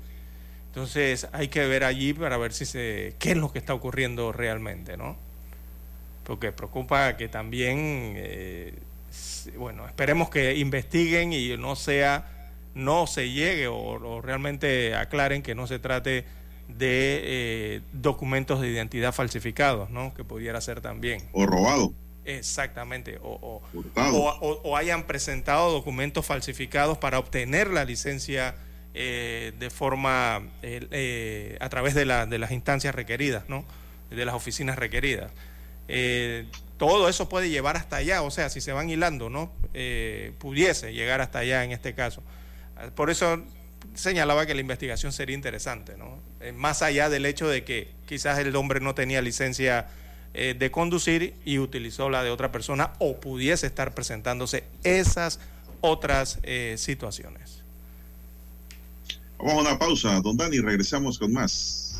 Entonces 0.67 1.27
hay 1.31 1.47
que 1.47 1.65
ver 1.65 1.83
allí 1.83 2.13
para 2.13 2.37
ver 2.37 2.53
si 2.53 2.65
se, 2.65 3.15
qué 3.19 3.31
es 3.31 3.37
lo 3.37 3.51
que 3.51 3.59
está 3.59 3.73
ocurriendo 3.73 4.31
realmente, 4.31 4.97
¿no? 4.97 5.17
porque 6.23 6.51
preocupa 6.51 7.15
que 7.17 7.27
también, 7.27 8.13
eh, 8.15 8.73
bueno, 9.57 9.85
esperemos 9.87 10.29
que 10.29 10.55
investiguen 10.57 11.33
y 11.33 11.55
no 11.57 11.75
sea, 11.75 12.25
no 12.75 13.07
se 13.07 13.31
llegue 13.31 13.67
o, 13.67 14.21
realmente 14.21 14.95
aclaren 14.95 15.41
que 15.41 15.55
no 15.55 15.67
se 15.67 15.79
trate 15.79 16.25
de 16.67 17.21
eh, 17.23 17.81
documentos 17.91 18.61
de 18.61 18.69
identidad 18.69 19.13
falsificados, 19.13 19.89
¿no? 19.89 20.13
Que 20.13 20.23
pudiera 20.23 20.59
ser 20.61 20.81
también. 20.81 21.21
O 21.33 21.45
robado. 21.45 21.93
Exactamente, 22.25 23.19
o, 23.21 23.61
o, 23.75 24.77
hayan 24.77 25.03
presentado 25.03 25.73
documentos 25.73 26.25
falsificados 26.25 26.97
para 26.97 27.19
obtener 27.19 27.69
la 27.69 27.83
licencia 27.83 28.55
eh, 28.93 29.51
de 29.59 29.69
forma, 29.69 30.41
eh, 30.61 31.57
a 31.59 31.67
través 31.67 31.95
de, 31.95 32.05
de, 32.05 32.39
las 32.39 32.51
instancias 32.51 32.95
requeridas, 32.95 33.49
¿no? 33.49 33.65
de 34.09 34.23
las 34.23 34.35
oficinas 34.35 34.79
requeridas. 34.79 35.33
todo 36.77 37.09
eso 37.09 37.27
puede 37.27 37.49
llevar 37.49 37.75
hasta 37.75 37.97
allá, 37.97 38.21
o 38.21 38.31
sea, 38.31 38.47
si 38.49 38.61
se 38.61 38.71
van 38.71 38.89
hilando, 38.89 39.29
¿no? 39.29 39.51
pudiese 40.37 40.93
llegar 40.93 41.19
hasta 41.19 41.39
allá 41.39 41.65
en 41.65 41.73
este 41.73 41.93
caso. 41.93 42.23
Por 42.95 43.09
eso 43.09 43.43
señalaba 43.93 44.45
que 44.45 44.53
la 44.53 44.61
investigación 44.61 45.11
sería 45.11 45.35
interesante, 45.35 45.95
¿no? 45.97 46.17
más 46.55 46.81
allá 46.81 47.09
del 47.09 47.25
hecho 47.25 47.47
de 47.47 47.63
que 47.63 47.91
quizás 48.07 48.39
el 48.39 48.55
hombre 48.55 48.79
no 48.79 48.95
tenía 48.95 49.21
licencia 49.21 49.87
de 50.33 50.71
conducir 50.71 51.35
y 51.45 51.59
utilizó 51.59 52.09
la 52.09 52.23
de 52.23 52.31
otra 52.31 52.51
persona 52.51 52.93
o 52.99 53.19
pudiese 53.19 53.67
estar 53.67 53.93
presentándose 53.93 54.63
esas 54.83 55.39
otras 55.81 56.39
situaciones. 56.77 57.63
Vamos 59.37 59.65
a 59.65 59.69
una 59.69 59.79
pausa, 59.79 60.21
don 60.21 60.37
Dani, 60.37 60.59
regresamos 60.59 61.19
con 61.19 61.33
más. 61.33 61.99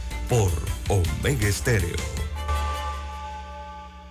por 0.31 0.49
Omega 0.87 1.45
Estéreo. 1.45 1.97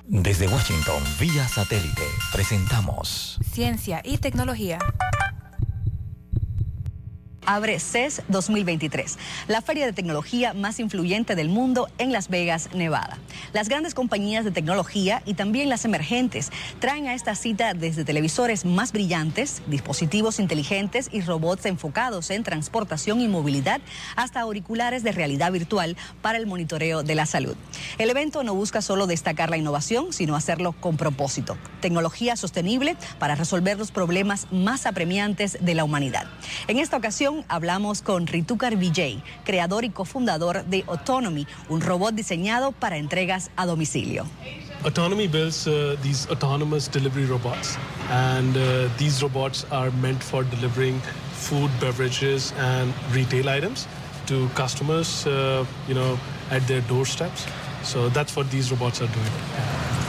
Desde 0.04 0.48
Washington, 0.48 1.02
vía 1.18 1.48
satélite, 1.48 2.02
presentamos 2.30 3.38
Ciencia 3.42 4.02
y 4.04 4.18
Tecnología 4.18 4.78
abre 7.54 7.80
CES 7.80 8.22
2023, 8.28 9.18
la 9.48 9.60
feria 9.60 9.84
de 9.84 9.92
tecnología 9.92 10.54
más 10.54 10.78
influyente 10.78 11.34
del 11.34 11.48
mundo 11.48 11.88
en 11.98 12.12
Las 12.12 12.28
Vegas, 12.28 12.68
Nevada. 12.74 13.18
Las 13.52 13.68
grandes 13.68 13.92
compañías 13.92 14.44
de 14.44 14.52
tecnología 14.52 15.20
y 15.26 15.34
también 15.34 15.68
las 15.68 15.84
emergentes 15.84 16.50
traen 16.78 17.08
a 17.08 17.14
esta 17.14 17.34
cita 17.34 17.74
desde 17.74 18.04
televisores 18.04 18.64
más 18.64 18.92
brillantes, 18.92 19.62
dispositivos 19.66 20.38
inteligentes 20.38 21.08
y 21.10 21.22
robots 21.22 21.66
enfocados 21.66 22.30
en 22.30 22.44
transportación 22.44 23.20
y 23.20 23.26
movilidad 23.26 23.80
hasta 24.14 24.40
auriculares 24.40 25.02
de 25.02 25.10
realidad 25.10 25.50
virtual 25.50 25.96
para 26.22 26.38
el 26.38 26.46
monitoreo 26.46 27.02
de 27.02 27.16
la 27.16 27.26
salud. 27.26 27.56
El 27.98 28.10
evento 28.10 28.44
no 28.44 28.54
busca 28.54 28.80
solo 28.80 29.08
destacar 29.08 29.50
la 29.50 29.56
innovación, 29.56 30.12
sino 30.12 30.36
hacerlo 30.36 30.70
con 30.72 30.96
propósito. 30.96 31.58
Tecnología 31.80 32.36
sostenible 32.36 32.96
para 33.18 33.34
resolver 33.34 33.76
los 33.76 33.90
problemas 33.90 34.46
más 34.52 34.86
apremiantes 34.86 35.58
de 35.60 35.74
la 35.74 35.82
humanidad. 35.82 36.26
En 36.68 36.78
esta 36.78 36.96
ocasión, 36.96 37.39
hablamos 37.48 38.02
con 38.02 38.26
Ritukar 38.26 38.76
Vijay, 38.76 39.22
creador 39.44 39.84
y 39.84 39.90
cofundador 39.90 40.64
de 40.64 40.84
Autonomy, 40.86 41.46
un 41.68 41.80
robot 41.80 42.14
diseñado 42.14 42.72
para 42.72 42.96
entregas 42.96 43.50
a 43.56 43.66
domicilio. 43.66 44.26
Autonomy 44.84 45.28
builds 45.28 45.66
uh, 45.66 45.96
these 46.02 46.26
autonomous 46.30 46.88
delivery 46.88 47.26
robots, 47.26 47.76
and 48.10 48.56
uh, 48.56 48.88
these 48.96 49.22
robots 49.22 49.66
are 49.70 49.90
meant 50.00 50.22
for 50.22 50.42
delivering 50.44 50.98
food, 51.32 51.70
beverages, 51.80 52.52
and 52.58 52.92
retail 53.12 53.48
items 53.48 53.86
to 54.26 54.48
customers, 54.54 55.26
uh, 55.26 55.64
you 55.86 55.94
know, 55.94 56.18
at 56.50 56.66
their 56.66 56.80
doorsteps. 56.82 57.46
So 57.82 58.10
that's 58.10 58.36
what 58.36 58.50
these 58.50 58.70
robots 58.70 59.00
are 59.00 59.08
doing. 59.08 59.32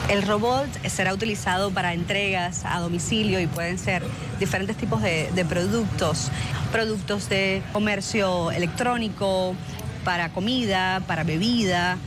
El 0.10 0.24
robot 0.24 0.68
será 0.90 1.14
utilizado 1.14 1.72
para 1.72 1.94
entregas 1.94 2.66
a 2.66 2.80
domicilio 2.80 3.40
y 3.40 3.48
pueden 3.48 3.78
ser 3.78 4.04
diferentes 4.40 4.76
tipos 4.76 5.02
de, 5.02 5.32
de 5.32 5.46
productos, 5.46 6.30
productos 6.72 7.30
de 7.30 7.64
comercio 7.72 8.52
electrónico, 8.52 9.56
para 10.04 10.30
comida, 10.30 11.02
para 11.08 11.24
bebida. 11.24 11.98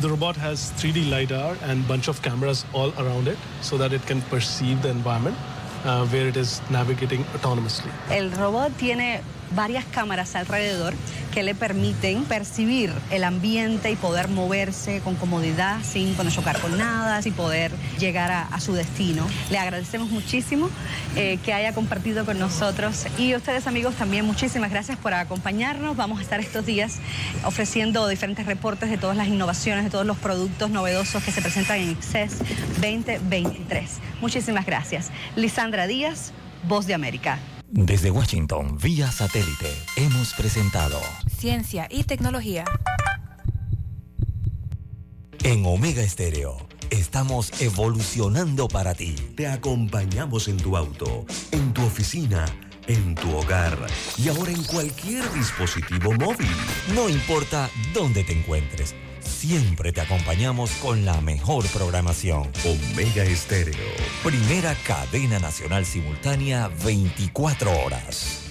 The 0.00 0.08
robot 0.08 0.36
has 0.36 0.72
3D 0.78 1.10
LiDAR 1.10 1.56
and 1.64 1.86
bunch 1.88 2.08
of 2.08 2.22
cameras 2.22 2.64
all 2.72 2.92
around 2.98 3.26
it 3.26 3.38
so 3.62 3.76
that 3.78 3.92
it 3.92 4.06
can 4.06 4.22
perceive 4.22 4.80
the 4.82 4.90
environment 4.90 5.36
uh, 5.84 6.06
where 6.06 6.28
it 6.28 6.36
is 6.36 6.62
navigating 6.70 7.24
autonomously. 7.34 7.90
El 8.10 8.30
robot 8.30 8.70
tiene 8.76 9.22
varias 9.54 9.84
cámaras 9.84 10.34
alrededor 10.36 10.94
que 11.32 11.42
le 11.42 11.54
permiten 11.54 12.24
percibir 12.24 12.92
el 13.10 13.24
ambiente 13.24 13.90
y 13.90 13.96
poder 13.96 14.28
moverse 14.28 15.00
con 15.00 15.14
comodidad 15.16 15.78
sin 15.82 16.16
chocar 16.30 16.60
con 16.60 16.76
nada, 16.76 17.22
sin 17.22 17.32
poder 17.32 17.72
llegar 17.98 18.30
a, 18.30 18.60
su 18.60 18.74
destino. 18.74 19.26
Le 19.50 19.58
agradecemos 19.58 20.10
muchísimo 20.10 20.68
eh, 21.16 21.38
que 21.44 21.54
haya 21.54 21.72
compartido 21.72 22.26
con 22.26 22.38
nosotros 22.38 23.06
y 23.16 23.34
ustedes 23.34 23.66
amigos 23.66 23.94
también 23.94 24.26
muchísimas 24.26 24.70
gracias 24.70 24.98
por 24.98 25.14
acompañarnos. 25.14 25.96
Vamos 25.96 26.18
a 26.18 26.22
estar 26.22 26.40
estos 26.40 26.66
días 26.66 26.98
ofreciendo 27.44 28.06
diferentes 28.06 28.44
reportes 28.44 28.90
de 28.90 28.98
todas 28.98 29.16
las 29.16 29.28
innovaciones, 29.28 29.84
de 29.84 29.90
todos 29.90 30.06
los 30.06 30.18
productos 30.18 30.70
novedosos 30.70 31.22
que 31.22 31.32
se 31.32 31.40
presentan 31.40 31.78
en 31.78 31.96
CES 32.02 32.38
2023. 32.80 33.90
Muchísimas 34.20 34.66
gracias. 34.66 35.10
Lisandra 35.36 35.86
Díaz, 35.86 36.32
Voz 36.64 36.86
de 36.86 36.94
América. 36.94 37.38
Desde 37.72 38.10
Washington, 38.10 38.78
vía 38.82 39.12
satélite, 39.12 39.72
hemos 39.94 40.34
presentado 40.34 41.00
Ciencia 41.28 41.86
y 41.88 42.02
Tecnología. 42.02 42.64
En 45.44 45.64
Omega 45.64 46.02
Estéreo, 46.02 46.56
estamos 46.90 47.52
evolucionando 47.62 48.66
para 48.66 48.92
ti. 48.94 49.14
Te 49.36 49.46
acompañamos 49.46 50.48
en 50.48 50.56
tu 50.56 50.76
auto, 50.76 51.24
en 51.52 51.72
tu 51.72 51.84
oficina, 51.84 52.44
en 52.88 53.14
tu 53.14 53.36
hogar 53.36 53.78
y 54.18 54.28
ahora 54.28 54.50
en 54.50 54.64
cualquier 54.64 55.32
dispositivo 55.32 56.12
móvil. 56.14 56.50
No 56.92 57.08
importa 57.08 57.70
dónde 57.94 58.24
te 58.24 58.32
encuentres 58.32 58.96
siempre 59.40 59.90
te 59.90 60.02
acompañamos 60.02 60.70
con 60.82 61.06
la 61.06 61.18
mejor 61.22 61.66
programación. 61.68 62.50
Omega 62.62 63.24
Estéreo. 63.24 63.74
Primera 64.22 64.74
cadena 64.86 65.38
nacional 65.38 65.86
simultánea 65.86 66.68
24 66.84 67.70
horas. 67.86 68.42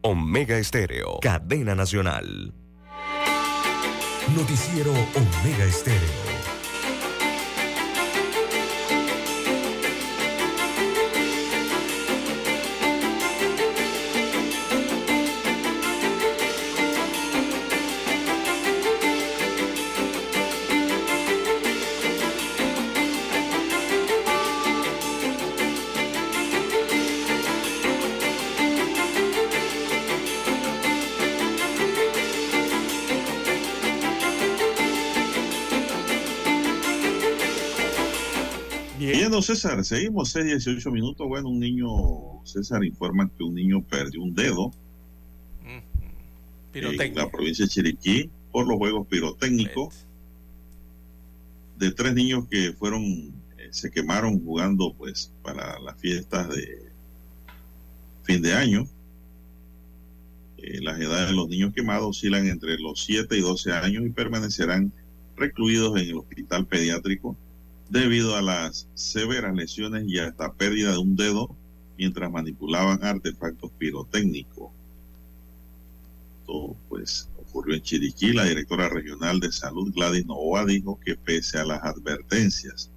Omega 0.00 0.56
Estéreo. 0.56 1.18
Cadena 1.20 1.74
nacional. 1.74 2.54
Noticiero 4.34 4.92
Omega 4.92 5.64
Estéreo. 5.66 6.27
César, 39.58 39.84
seguimos 39.84 40.30
6, 40.30 40.46
18 40.46 40.90
minutos. 40.92 41.26
Bueno, 41.26 41.48
un 41.48 41.58
niño, 41.58 41.88
César 42.44 42.84
informa 42.84 43.28
que 43.36 43.42
un 43.42 43.56
niño 43.56 43.82
perdió 43.82 44.22
un 44.22 44.32
dedo 44.32 44.70
en 46.74 47.14
la 47.16 47.28
provincia 47.28 47.64
de 47.64 47.68
Chiriquí 47.68 48.30
por 48.52 48.68
los 48.68 48.76
juegos 48.76 49.08
pirotécnicos. 49.08 50.06
De 51.76 51.90
tres 51.90 52.14
niños 52.14 52.46
que 52.48 52.72
fueron, 52.72 53.02
eh, 53.02 53.68
se 53.72 53.90
quemaron 53.90 54.38
jugando 54.44 54.94
pues 54.96 55.32
para 55.42 55.80
las 55.80 56.00
fiestas 56.00 56.50
de 56.50 56.92
fin 58.22 58.40
de 58.40 58.54
año. 58.54 58.86
Eh, 60.58 60.80
las 60.82 61.00
edades 61.00 61.30
de 61.30 61.34
los 61.34 61.48
niños 61.48 61.74
quemados 61.74 62.10
oscilan 62.10 62.46
entre 62.46 62.78
los 62.78 63.04
7 63.04 63.36
y 63.36 63.40
12 63.40 63.72
años 63.72 64.06
y 64.06 64.10
permanecerán 64.10 64.92
recluidos 65.36 66.00
en 66.00 66.10
el 66.10 66.18
hospital 66.18 66.64
pediátrico 66.64 67.36
debido 67.88 68.36
a 68.36 68.42
las 68.42 68.88
severas 68.94 69.54
lesiones 69.54 70.04
y 70.06 70.18
hasta 70.18 70.52
pérdida 70.52 70.92
de 70.92 70.98
un 70.98 71.16
dedo 71.16 71.54
mientras 71.96 72.30
manipulaban 72.30 73.02
artefactos 73.02 73.70
pirotécnicos. 73.78 74.70
Todo 76.46 76.76
pues 76.88 77.28
ocurrió 77.38 77.74
en 77.74 77.82
Chiriquí. 77.82 78.32
La 78.32 78.44
directora 78.44 78.88
regional 78.88 79.40
de 79.40 79.50
salud 79.52 79.92
Gladys 79.92 80.26
Novoa 80.26 80.64
dijo 80.64 80.98
que 81.04 81.16
pese 81.16 81.58
a 81.58 81.64
las 81.64 81.82
advertencias 81.82 82.90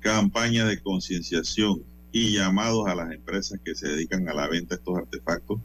campaña 0.00 0.64
de 0.64 0.80
concienciación 0.80 1.82
y 2.12 2.32
llamados 2.32 2.88
a 2.88 2.94
las 2.94 3.12
empresas 3.12 3.60
que 3.64 3.74
se 3.74 3.88
dedican 3.88 4.28
a 4.28 4.34
la 4.34 4.48
venta 4.48 4.74
de 4.74 4.78
estos 4.78 4.96
artefactos, 4.96 5.60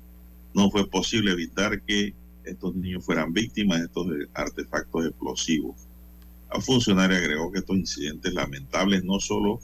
no 0.53 0.69
fue 0.69 0.89
posible 0.89 1.31
evitar 1.31 1.81
que 1.81 2.13
estos 2.43 2.75
niños 2.75 3.05
fueran 3.05 3.31
víctimas 3.31 3.79
de 3.79 3.85
estos 3.85 4.07
artefactos 4.33 5.05
explosivos. 5.05 5.87
La 6.53 6.61
funcionaria 6.61 7.17
agregó 7.17 7.51
que 7.51 7.59
estos 7.59 7.75
incidentes 7.75 8.31
lamentables 8.31 9.03
no 9.03 9.19
solo 9.19 9.59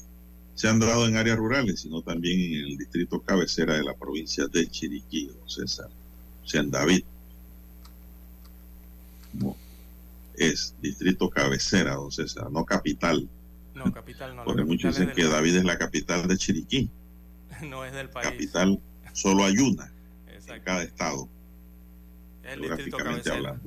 se 0.55 0.67
han 0.67 0.79
dado 0.79 1.07
en 1.07 1.17
áreas 1.17 1.37
rurales, 1.37 1.81
sino 1.81 2.01
también 2.01 2.39
en 2.39 2.65
el 2.65 2.77
distrito 2.77 3.21
cabecera 3.21 3.75
de 3.75 3.83
la 3.83 3.95
provincia 3.95 4.47
de 4.47 4.67
Chiriquí, 4.67 5.27
don 5.27 5.47
César, 5.47 5.89
San 6.43 6.71
David. 6.71 7.03
es 10.35 10.73
distrito 10.81 11.29
cabecera, 11.29 11.93
don 11.93 12.11
César, 12.11 12.49
no 12.51 12.65
capital. 12.65 13.29
No, 13.75 13.93
capital 13.93 14.35
no. 14.35 14.43
Porque 14.43 14.63
muchos 14.63 14.97
dicen 14.97 15.13
que 15.13 15.25
David 15.25 15.57
es 15.57 15.65
la 15.65 15.77
capital 15.77 16.27
de 16.27 16.37
Chiriquí. 16.37 16.89
No 17.69 17.85
es 17.85 17.93
del 17.93 18.09
país. 18.09 18.29
Capital 18.29 18.79
solo 19.13 19.43
hay 19.43 19.57
una 19.57 19.91
en 20.47 20.61
cada 20.63 20.83
estado. 20.83 21.27
el 22.43 22.61
distrito 22.61 22.97
cabecera. 22.97 23.59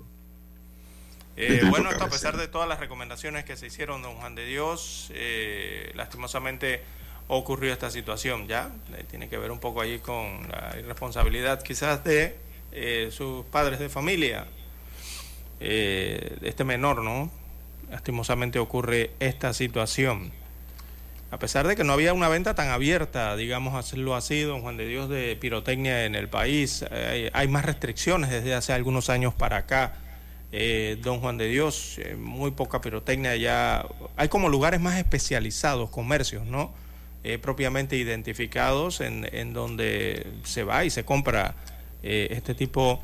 Eh, 1.36 1.62
bueno, 1.70 1.90
esto 1.90 2.04
a 2.04 2.08
pesar 2.10 2.36
de 2.36 2.46
todas 2.46 2.68
las 2.68 2.78
recomendaciones 2.78 3.44
que 3.44 3.56
se 3.56 3.66
hicieron, 3.66 4.02
don 4.02 4.16
Juan 4.16 4.34
de 4.34 4.44
Dios, 4.44 5.10
eh, 5.14 5.90
lastimosamente 5.94 6.82
ocurrió 7.28 7.72
esta 7.72 7.90
situación, 7.90 8.48
¿ya? 8.48 8.70
Eh, 8.94 9.04
tiene 9.08 9.28
que 9.28 9.38
ver 9.38 9.50
un 9.50 9.58
poco 9.58 9.80
ahí 9.80 9.98
con 9.98 10.46
la 10.50 10.76
irresponsabilidad 10.78 11.62
quizás 11.62 12.04
de 12.04 12.36
sus 13.10 13.44
padres 13.46 13.78
de 13.78 13.90
familia, 13.90 14.46
este 15.60 16.64
menor, 16.64 17.02
¿no? 17.02 17.30
Lastimosamente 17.90 18.58
ocurre 18.58 19.10
esta 19.20 19.52
situación. 19.52 20.32
A 21.30 21.38
pesar 21.38 21.66
de 21.66 21.76
que 21.76 21.84
no 21.84 21.92
había 21.92 22.14
una 22.14 22.28
venta 22.28 22.54
tan 22.54 22.68
abierta, 22.68 23.36
digamos 23.36 23.74
hacerlo 23.74 24.14
así, 24.14 24.40
don 24.40 24.62
Juan 24.62 24.78
de 24.78 24.86
Dios, 24.86 25.10
de 25.10 25.36
pirotecnia 25.36 26.06
en 26.06 26.14
el 26.14 26.28
país, 26.28 26.84
hay, 27.32 27.48
más 27.48 27.64
restricciones 27.66 28.30
desde 28.30 28.54
hace 28.54 28.72
algunos 28.72 29.10
años 29.10 29.34
para 29.34 29.58
acá. 29.58 29.94
Eh, 30.54 30.98
don 31.02 31.20
Juan 31.20 31.38
de 31.38 31.48
Dios, 31.48 31.96
eh, 31.98 32.14
muy 32.14 32.50
poca 32.50 32.82
pirotecnia 32.82 33.34
ya. 33.36 33.86
Hay 34.16 34.28
como 34.28 34.50
lugares 34.50 34.80
más 34.80 34.98
especializados, 34.98 35.88
comercios, 35.88 36.44
¿no? 36.44 36.74
Eh, 37.24 37.38
propiamente 37.38 37.96
identificados 37.96 39.00
en, 39.00 39.26
en, 39.32 39.54
donde 39.54 40.26
se 40.44 40.62
va 40.64 40.84
y 40.84 40.90
se 40.90 41.04
compra 41.04 41.54
este 42.02 42.54
tipo 42.54 43.00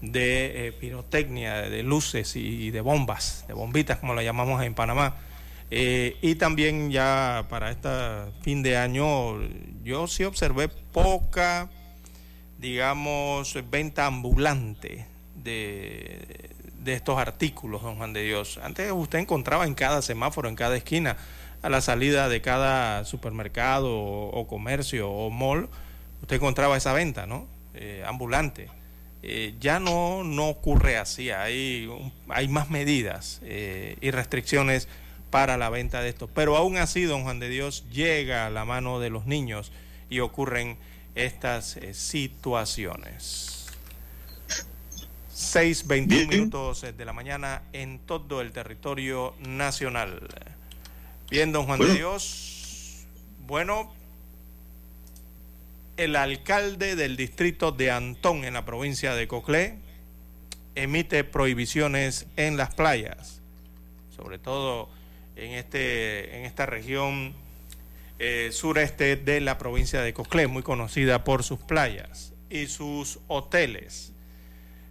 de 0.00 0.74
pirotecnia, 0.80 1.56
de 1.68 1.82
luces 1.82 2.34
y 2.36 2.70
de 2.70 2.80
bombas, 2.80 3.44
de 3.48 3.52
bombitas, 3.52 3.98
como 3.98 4.14
la 4.14 4.22
llamamos 4.22 4.64
en 4.64 4.72
Panamá. 4.72 5.16
Y 5.70 6.34
también 6.36 6.90
ya 6.90 7.44
para 7.50 7.70
este 7.70 7.90
fin 8.40 8.62
de 8.62 8.78
año 8.78 9.38
yo 9.84 10.06
sí 10.06 10.24
observé 10.24 10.68
poca, 10.68 11.68
digamos, 12.58 13.58
venta 13.70 14.06
ambulante 14.06 15.04
de, 15.34 16.49
de 16.82 16.94
estos 16.94 17.18
artículos, 17.18 17.82
don 17.82 17.96
Juan 17.96 18.12
de 18.12 18.22
Dios. 18.22 18.58
Antes 18.62 18.90
usted 18.92 19.18
encontraba 19.18 19.66
en 19.66 19.74
cada 19.74 20.02
semáforo, 20.02 20.48
en 20.48 20.56
cada 20.56 20.76
esquina, 20.76 21.16
a 21.62 21.68
la 21.68 21.80
salida 21.80 22.28
de 22.28 22.40
cada 22.40 23.04
supermercado 23.04 23.90
o, 23.90 24.46
comercio 24.46 25.10
o 25.10 25.30
mall, 25.30 25.68
usted 26.22 26.36
encontraba 26.36 26.76
esa 26.76 26.92
venta, 26.92 27.26
¿no? 27.26 27.46
Eh, 27.74 28.02
ambulante. 28.06 28.68
Eh, 29.22 29.54
ya 29.60 29.78
no, 29.78 30.24
no 30.24 30.48
ocurre 30.48 30.96
así, 30.96 31.30
hay, 31.30 31.90
hay 32.28 32.48
más 32.48 32.70
medidas 32.70 33.40
eh, 33.44 33.96
y 34.00 34.10
restricciones 34.10 34.88
para 35.28 35.58
la 35.58 35.68
venta 35.68 36.00
de 36.00 36.08
esto. 36.08 36.28
Pero 36.28 36.56
aún 36.56 36.78
así, 36.78 37.02
don 37.04 37.24
Juan 37.24 37.38
de 37.38 37.50
Dios 37.50 37.84
llega 37.90 38.46
a 38.46 38.50
la 38.50 38.64
mano 38.64 38.98
de 38.98 39.10
los 39.10 39.26
niños 39.26 39.70
y 40.08 40.20
ocurren 40.20 40.78
estas 41.14 41.78
situaciones. 41.92 43.49
6, 45.40 45.86
21 45.86 46.28
minutos 46.28 46.84
eh, 46.84 46.92
de 46.92 47.04
la 47.06 47.14
mañana 47.14 47.62
en 47.72 47.98
todo 47.98 48.42
el 48.42 48.52
territorio 48.52 49.34
nacional. 49.40 50.20
Bien, 51.30 51.50
don 51.50 51.64
Juan 51.64 51.80
de 51.80 51.94
Dios. 51.94 53.06
Bueno, 53.46 53.90
el 55.96 56.14
alcalde 56.16 56.94
del 56.94 57.16
distrito 57.16 57.72
de 57.72 57.90
Antón 57.90 58.44
en 58.44 58.52
la 58.52 58.66
provincia 58.66 59.14
de 59.14 59.26
Coclé 59.26 59.76
emite 60.74 61.24
prohibiciones 61.24 62.26
en 62.36 62.58
las 62.58 62.74
playas, 62.74 63.40
sobre 64.14 64.38
todo 64.38 64.90
en, 65.36 65.52
este, 65.52 66.36
en 66.36 66.44
esta 66.44 66.66
región 66.66 67.34
eh, 68.18 68.50
sureste 68.52 69.16
de 69.16 69.40
la 69.40 69.56
provincia 69.56 70.02
de 70.02 70.12
Coclé, 70.12 70.48
muy 70.48 70.62
conocida 70.62 71.24
por 71.24 71.44
sus 71.44 71.58
playas 71.60 72.34
y 72.50 72.66
sus 72.66 73.20
hoteles. 73.26 74.09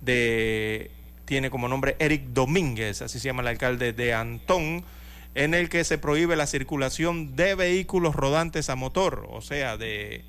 de, 0.00 0.90
tiene 1.26 1.48
como 1.48 1.68
nombre 1.68 1.94
Eric 2.00 2.24
Domínguez, 2.32 3.02
así 3.02 3.20
se 3.20 3.26
llama 3.26 3.42
el 3.42 3.48
alcalde 3.48 3.92
de 3.92 4.14
Antón, 4.14 4.84
en 5.34 5.54
el 5.54 5.68
que 5.68 5.84
se 5.84 5.98
prohíbe 5.98 6.36
la 6.36 6.46
circulación 6.46 7.36
de 7.36 7.54
vehículos 7.54 8.14
rodantes 8.14 8.68
a 8.68 8.76
motor, 8.76 9.26
o 9.30 9.40
sea, 9.40 9.76
de 9.76 10.24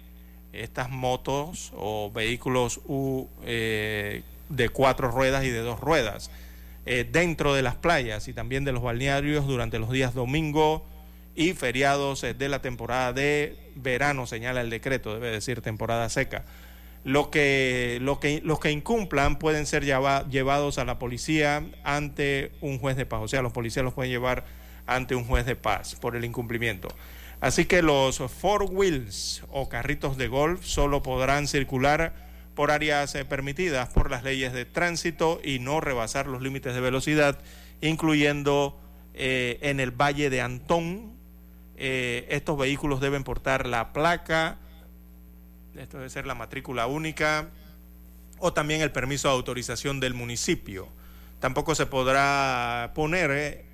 estas 0.53 0.89
motos 0.89 1.73
o 1.75 2.11
vehículos 2.11 2.79
eh, 3.43 4.21
de 4.49 4.69
cuatro 4.69 5.09
ruedas 5.09 5.43
y 5.43 5.49
de 5.49 5.59
dos 5.59 5.79
ruedas, 5.79 6.31
eh, 6.85 7.07
dentro 7.09 7.53
de 7.53 7.61
las 7.61 7.75
playas 7.75 8.27
y 8.27 8.33
también 8.33 8.63
de 8.63 8.71
los 8.71 8.83
balnearios 8.83 9.47
durante 9.47 9.79
los 9.79 9.89
días 9.89 10.13
domingo, 10.13 10.85
y 11.35 11.53
feriados 11.53 12.23
eh, 12.23 12.33
de 12.33 12.49
la 12.49 12.61
temporada 12.61 13.13
de 13.13 13.57
verano, 13.75 14.27
señala 14.27 14.61
el 14.61 14.69
decreto, 14.69 15.13
debe 15.13 15.31
decir 15.31 15.61
temporada 15.61 16.07
seca. 16.09 16.45
Lo 17.03 17.29
que, 17.29 17.97
lo 18.01 18.19
que, 18.19 18.41
los 18.45 18.59
que 18.59 18.71
incumplan 18.71 19.37
pueden 19.37 19.65
ser 19.65 19.83
llevados 19.83 20.77
a 20.77 20.85
la 20.85 20.99
policía 20.99 21.65
ante 21.83 22.51
un 22.61 22.79
juez 22.79 22.95
de 22.95 23.05
paz, 23.05 23.21
o 23.23 23.27
sea, 23.27 23.41
los 23.41 23.51
policías 23.51 23.83
los 23.83 23.93
pueden 23.93 24.11
llevar 24.11 24.45
ante 24.85 25.15
un 25.15 25.25
juez 25.25 25.45
de 25.45 25.55
paz 25.55 25.95
por 25.95 26.15
el 26.15 26.25
incumplimiento. 26.25 26.89
Así 27.43 27.65
que 27.65 27.81
los 27.81 28.19
four 28.19 28.63
wheels 28.71 29.43
o 29.49 29.67
carritos 29.67 30.15
de 30.15 30.29
golf 30.29 30.63
solo 30.63 31.03
podrán 31.03 31.47
circular 31.47 32.13
por 32.55 32.71
áreas 32.71 33.15
eh, 33.15 33.25
permitidas 33.25 33.89
por 33.89 34.09
las 34.09 34.23
leyes 34.23 34.53
de 34.53 34.65
tránsito 34.65 35.41
y 35.43 35.59
no 35.59 35.81
rebasar 35.81 36.27
los 36.27 36.41
límites 36.41 36.73
de 36.73 36.79
velocidad, 36.79 37.39
incluyendo 37.81 38.79
eh, 39.13 39.59
en 39.61 39.79
el 39.79 39.91
Valle 39.91 40.29
de 40.29 40.41
Antón, 40.41 41.13
eh, 41.75 42.27
estos 42.29 42.57
vehículos 42.57 43.01
deben 43.01 43.23
portar 43.23 43.67
la 43.67 43.91
placa, 43.91 44.57
esto 45.75 45.97
debe 45.97 46.09
ser 46.09 46.25
la 46.25 46.35
matrícula 46.35 46.87
única, 46.87 47.49
o 48.37 48.53
también 48.53 48.81
el 48.81 48.91
permiso 48.91 49.27
de 49.27 49.33
autorización 49.33 49.99
del 49.99 50.13
municipio. 50.13 50.87
Tampoco 51.39 51.75
se 51.75 51.87
podrá 51.87 52.91
poner 52.95 53.65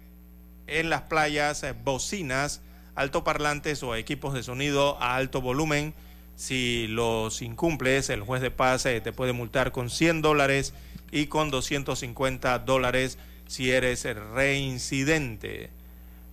en 0.69 0.89
las 0.89 1.03
playas 1.03 1.63
eh, 1.63 1.73
bocinas, 1.83 2.61
altoparlantes 2.95 3.83
o 3.83 3.95
equipos 3.95 4.33
de 4.33 4.43
sonido 4.43 5.01
a 5.01 5.15
alto 5.15 5.41
volumen. 5.41 5.93
Si 6.35 6.87
los 6.87 7.41
incumples, 7.41 8.09
el 8.09 8.21
juez 8.21 8.41
de 8.41 8.51
paz 8.51 8.83
te 8.83 9.11
puede 9.11 9.33
multar 9.33 9.71
con 9.71 9.89
100 9.89 10.21
dólares 10.21 10.73
y 11.11 11.25
con 11.25 11.51
250 11.51 12.59
dólares 12.59 13.17
si 13.47 13.71
eres 13.71 14.05
reincidente. 14.33 15.69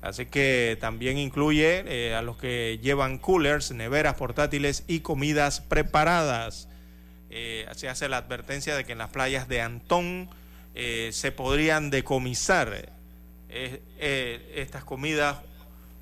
Así 0.03 0.27
que 0.27 0.77
también 0.81 1.19
incluye 1.19 1.83
eh, 1.87 2.15
a 2.15 2.23
los 2.23 2.37
que 2.37 2.79
llevan 2.81 3.19
coolers, 3.19 3.73
neveras 3.73 4.15
portátiles 4.15 4.85
y 4.87 5.01
comidas 5.01 5.61
preparadas. 5.61 6.69
Eh, 7.31 7.67
se 7.75 7.89
hace 7.89 8.09
la 8.09 8.19
advertencia 8.19 8.77
de 8.77 8.85
que 8.85 8.93
en 8.93 8.99
las 8.99 9.11
playas 9.11 9.49
de 9.49 9.63
Antón 9.63 10.31
eh, 10.75 11.11
se 11.13 11.33
podrían 11.33 11.91
decomisar 11.91 12.93
estas 13.49 14.85
comidas 14.85 15.39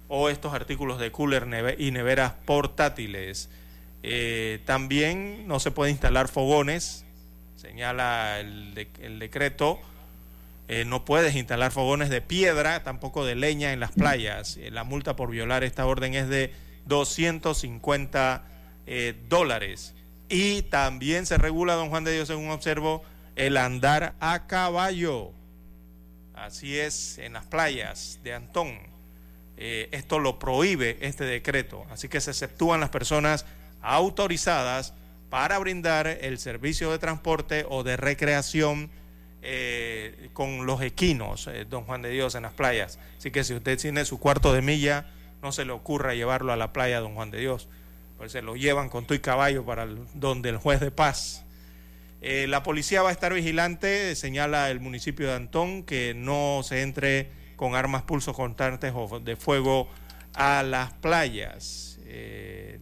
o 0.08 0.28
estos 0.28 0.54
artículos 0.54 0.98
de 0.98 1.12
cooler 1.12 1.76
y 1.78 1.90
neveras 1.90 2.32
portátiles. 2.44 3.50
también 4.64 5.46
no 5.46 5.60
se 5.60 5.70
puede 5.70 5.90
instalar 5.90 6.28
fogones, 6.28 7.04
señala 7.56 8.40
el 8.40 9.18
decreto 9.18 9.80
eh, 10.66 10.84
no 10.86 11.04
puedes 11.04 11.34
instalar 11.34 11.72
fogones 11.72 12.08
de 12.08 12.22
piedra, 12.22 12.82
tampoco 12.82 13.26
de 13.26 13.34
leña 13.34 13.72
en 13.72 13.80
las 13.80 13.92
playas. 13.92 14.56
Eh, 14.56 14.70
la 14.70 14.84
multa 14.84 15.14
por 15.14 15.30
violar 15.30 15.62
esta 15.62 15.84
orden 15.84 16.14
es 16.14 16.28
de 16.28 16.52
250 16.86 18.44
eh, 18.86 19.14
dólares. 19.28 19.94
Y 20.30 20.62
también 20.62 21.26
se 21.26 21.36
regula, 21.36 21.74
don 21.74 21.90
Juan 21.90 22.04
de 22.04 22.14
Dios, 22.14 22.28
según 22.28 22.50
observo, 22.50 23.02
el 23.36 23.58
andar 23.58 24.14
a 24.20 24.46
caballo. 24.46 25.32
Así 26.34 26.78
es, 26.78 27.18
en 27.18 27.32
las 27.34 27.46
playas 27.46 28.18
de 28.22 28.34
Antón. 28.34 28.78
Eh, 29.56 29.88
esto 29.92 30.18
lo 30.18 30.38
prohíbe 30.38 30.98
este 31.00 31.24
decreto. 31.24 31.86
Así 31.90 32.08
que 32.08 32.20
se 32.20 32.30
exceptúan 32.32 32.80
las 32.80 32.90
personas 32.90 33.46
autorizadas 33.82 34.94
para 35.30 35.58
brindar 35.58 36.06
el 36.06 36.38
servicio 36.38 36.90
de 36.90 36.98
transporte 36.98 37.64
o 37.68 37.82
de 37.82 37.96
recreación 37.96 38.90
eh, 39.42 40.30
con 40.32 40.64
los 40.64 40.80
equinos, 40.80 41.48
eh, 41.48 41.66
don 41.68 41.84
Juan 41.84 42.02
de 42.02 42.10
Dios, 42.10 42.34
en 42.34 42.42
las 42.42 42.52
playas. 42.52 42.98
Así 43.18 43.30
que 43.30 43.44
si 43.44 43.54
usted 43.54 43.78
tiene 43.78 44.04
su 44.04 44.18
cuarto 44.18 44.52
de 44.52 44.62
milla, 44.62 45.06
no 45.42 45.52
se 45.52 45.64
le 45.64 45.72
ocurra 45.72 46.14
llevarlo 46.14 46.52
a 46.52 46.56
la 46.56 46.72
playa, 46.72 47.00
don 47.00 47.14
Juan 47.14 47.30
de 47.30 47.38
Dios. 47.38 47.68
Pues 48.16 48.32
se 48.32 48.42
lo 48.42 48.56
llevan 48.56 48.88
con 48.88 49.06
tu 49.06 49.14
y 49.14 49.18
caballo 49.18 49.64
para 49.64 49.86
donde 50.14 50.48
el 50.48 50.56
juez 50.56 50.80
de 50.80 50.90
paz. 50.90 51.43
Eh, 52.26 52.46
la 52.48 52.62
policía 52.62 53.02
va 53.02 53.10
a 53.10 53.12
estar 53.12 53.34
vigilante, 53.34 54.16
señala 54.16 54.70
el 54.70 54.80
municipio 54.80 55.28
de 55.28 55.34
Antón, 55.34 55.82
que 55.82 56.14
no 56.14 56.62
se 56.64 56.80
entre 56.80 57.28
con 57.54 57.74
armas 57.74 58.02
pulsos 58.02 58.34
constantes 58.34 58.94
o 58.94 59.20
de 59.20 59.36
fuego 59.36 59.90
a 60.32 60.62
las 60.62 60.94
playas. 60.94 61.98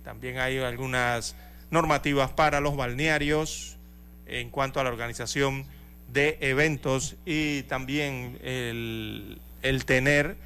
también 0.05 0.39
hay 0.39 0.59
algunas 0.59 1.35
normativas 1.73 2.31
para 2.31 2.61
los 2.61 2.77
balnearios 2.77 3.79
en 4.27 4.51
cuanto 4.51 4.79
a 4.79 4.85
la 4.85 4.91
organización 4.91 5.67
de 6.13 6.39
eventos 6.41 7.17
y 7.27 7.63
también 7.65 8.39
el, 8.43 9.41
tener 9.87 10.37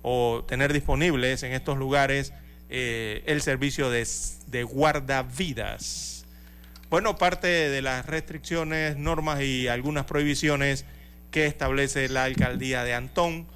o 0.00 0.44
tener 0.48 0.72
disponibles 0.72 1.42
en 1.42 1.52
estos 1.52 1.76
lugares 1.76 2.32
eh, 2.70 3.22
el 3.26 3.42
servicio 3.42 3.90
de, 3.90 4.06
de 4.46 4.62
guardavidas. 4.62 6.15
Bueno, 6.88 7.16
parte 7.16 7.48
de 7.48 7.82
las 7.82 8.06
restricciones, 8.06 8.96
normas 8.96 9.42
y 9.42 9.66
algunas 9.66 10.04
prohibiciones 10.04 10.84
que 11.30 11.46
establece 11.46 12.08
la 12.08 12.24
alcaldía 12.24 12.84
de 12.84 12.94
Antón 12.94 13.46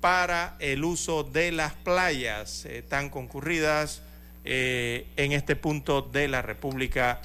para 0.00 0.56
el 0.58 0.82
uso 0.82 1.22
de 1.22 1.52
las 1.52 1.74
playas 1.74 2.64
eh, 2.64 2.82
tan 2.82 3.10
concurridas 3.10 4.02
eh, 4.44 5.06
en 5.16 5.32
este 5.32 5.54
punto 5.54 6.02
de 6.02 6.28
la 6.28 6.42
República 6.42 7.20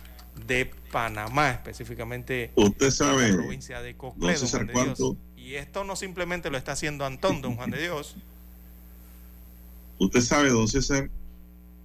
de 0.45 0.69
Panamá, 0.91 1.49
específicamente 1.51 2.51
usted 2.55 2.91
sabe, 2.91 3.25
en 3.25 3.31
la 3.31 3.37
provincia 3.37 3.81
de 3.81 3.95
Coclé, 3.95 4.35
don 4.35 4.47
Juan 4.47 4.67
de 4.67 4.73
Dios. 4.73 5.15
Y 5.35 5.55
esto 5.55 5.83
no 5.83 5.95
simplemente 5.95 6.51
lo 6.51 6.57
está 6.57 6.73
haciendo 6.73 7.05
Antón, 7.05 7.41
don 7.41 7.55
Juan 7.55 7.71
de 7.71 7.81
Dios. 7.81 8.15
Usted 9.97 10.21
sabe, 10.21 10.49
don 10.49 10.67
César, 10.67 11.09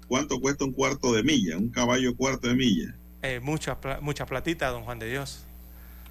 cuánto 0.06 0.40
cuesta 0.40 0.64
un 0.64 0.72
cuarto 0.72 1.14
de 1.14 1.22
milla, 1.22 1.56
un 1.56 1.70
caballo 1.70 2.14
cuarto 2.14 2.48
de 2.48 2.54
milla. 2.54 2.94
Eh, 3.22 3.40
mucha, 3.40 3.78
mucha 4.00 4.26
platita, 4.26 4.68
don 4.68 4.84
Juan 4.84 4.98
de 4.98 5.10
Dios. 5.10 5.44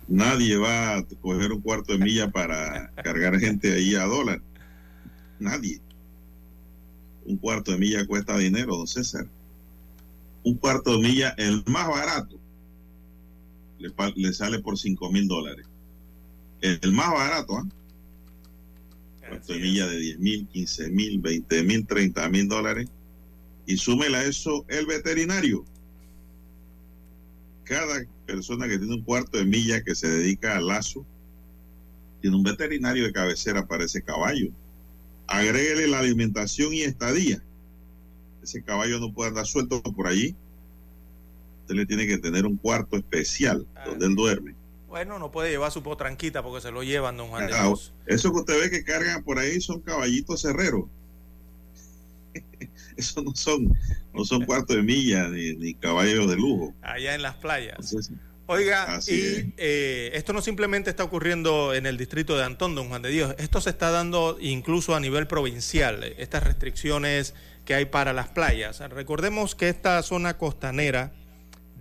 Nadie 0.07 0.57
va 0.57 0.97
a 0.97 1.03
coger 1.21 1.51
un 1.51 1.61
cuarto 1.61 1.93
de 1.93 1.99
milla 1.99 2.31
para 2.31 2.91
cargar 3.03 3.39
gente 3.39 3.73
ahí 3.73 3.95
a 3.95 4.05
dólar. 4.05 4.41
Nadie. 5.39 5.79
Un 7.25 7.37
cuarto 7.37 7.71
de 7.71 7.77
milla 7.77 8.05
cuesta 8.05 8.37
dinero, 8.37 8.75
don 8.77 8.87
César 8.87 9.27
un 10.43 10.55
cuarto 10.55 10.93
de 10.93 11.07
milla, 11.07 11.29
el 11.37 11.63
más 11.67 11.87
barato, 11.87 12.39
le, 13.79 14.33
sale 14.33 14.59
por 14.59 14.77
5 14.77 15.11
mil 15.11 15.27
dólares. 15.27 15.65
El, 16.61 16.91
más 16.91 17.11
barato, 17.11 17.57
¿ah? 17.57 17.67
Cuarto 19.27 19.53
de 19.53 19.59
milla 19.59 19.87
de 19.87 19.97
10 19.97 20.19
mil, 20.19 20.47
15 20.47 20.89
mil, 20.89 21.19
20 21.19 21.63
mil, 21.63 21.87
30 21.87 22.29
mil 22.29 22.47
dólares. 22.47 22.89
Y 23.65 23.77
súmela 23.77 24.23
eso 24.23 24.65
el 24.67 24.85
veterinario. 24.85 25.65
Cada 27.71 28.03
persona 28.25 28.67
que 28.67 28.77
tiene 28.77 28.95
un 28.95 29.03
cuarto 29.03 29.37
de 29.37 29.45
milla 29.45 29.81
que 29.81 29.95
se 29.95 30.09
dedica 30.09 30.57
al 30.57 30.67
lazo, 30.67 31.05
tiene 32.19 32.35
un 32.35 32.43
veterinario 32.43 33.05
de 33.05 33.13
cabecera 33.13 33.65
para 33.65 33.85
ese 33.85 34.01
caballo. 34.01 34.49
Agréguele 35.27 35.87
la 35.87 35.99
alimentación 35.99 36.73
y 36.73 36.81
estadía 36.81 37.41
ese 38.41 38.63
caballo 38.63 38.99
no 38.99 39.13
puede 39.13 39.29
andar 39.29 39.45
suelto 39.45 39.81
por 39.81 40.07
allí. 40.07 40.35
Usted 41.61 41.75
le 41.75 41.85
tiene 41.85 42.07
que 42.07 42.17
tener 42.17 42.45
un 42.45 42.57
cuarto 42.57 42.97
especial 42.97 43.67
ah. 43.75 43.85
donde 43.85 44.07
él 44.07 44.15
duerme. 44.15 44.55
Bueno, 44.87 45.19
no 45.19 45.31
puede 45.31 45.51
llevar 45.51 45.71
su 45.71 45.83
potranquita 45.83 46.43
porque 46.43 46.61
se 46.61 46.71
lo 46.71 46.83
llevan, 46.83 47.15
don 47.15 47.29
Juan 47.29 47.49
ah, 47.53 47.73
Eso 48.07 48.31
que 48.33 48.39
usted 48.39 48.59
ve 48.59 48.69
que 48.69 48.83
cargan 48.83 49.23
por 49.23 49.39
ahí 49.39 49.61
son 49.61 49.79
caballitos 49.81 50.41
cerreros. 50.41 50.85
Eso 52.97 53.21
no 53.21 53.35
son, 53.35 53.77
no 54.13 54.25
son 54.25 54.45
cuartos 54.45 54.75
de 54.75 54.83
milla 54.83 55.27
ni, 55.27 55.73
caballos 55.75 56.29
de 56.29 56.35
lujo. 56.35 56.73
Allá 56.81 57.15
en 57.15 57.21
las 57.21 57.35
playas. 57.35 57.95
Oiga, 58.47 58.99
y 59.07 59.53
eh, 59.57 60.11
esto 60.13 60.33
no 60.33 60.41
simplemente 60.41 60.89
está 60.89 61.05
ocurriendo 61.05 61.73
en 61.73 61.85
el 61.85 61.97
distrito 61.97 62.37
de 62.37 62.43
Antón, 62.43 62.75
don 62.75 62.89
Juan 62.89 63.01
de 63.01 63.09
Dios, 63.09 63.33
esto 63.37 63.61
se 63.61 63.69
está 63.69 63.91
dando 63.91 64.37
incluso 64.41 64.93
a 64.93 64.99
nivel 64.99 65.25
provincial, 65.25 66.03
estas 66.17 66.43
restricciones 66.43 67.33
que 67.63 67.75
hay 67.75 67.85
para 67.85 68.11
las 68.11 68.27
playas. 68.27 68.79
Recordemos 68.89 69.55
que 69.55 69.69
esta 69.69 70.01
zona 70.03 70.37
costanera 70.37 71.13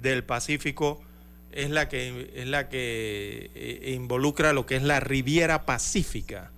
del 0.01 0.23
Pacífico 0.23 1.03
es 1.51 1.71
la 1.71 1.89
que, 1.89 2.31
es 2.37 2.47
la 2.47 2.69
que 2.69 3.51
eh, 3.55 3.93
involucra 3.95 4.53
lo 4.53 4.67
que 4.67 4.77
es 4.77 4.83
la 4.83 5.01
Riviera 5.01 5.67
Pacífica. 5.67 6.53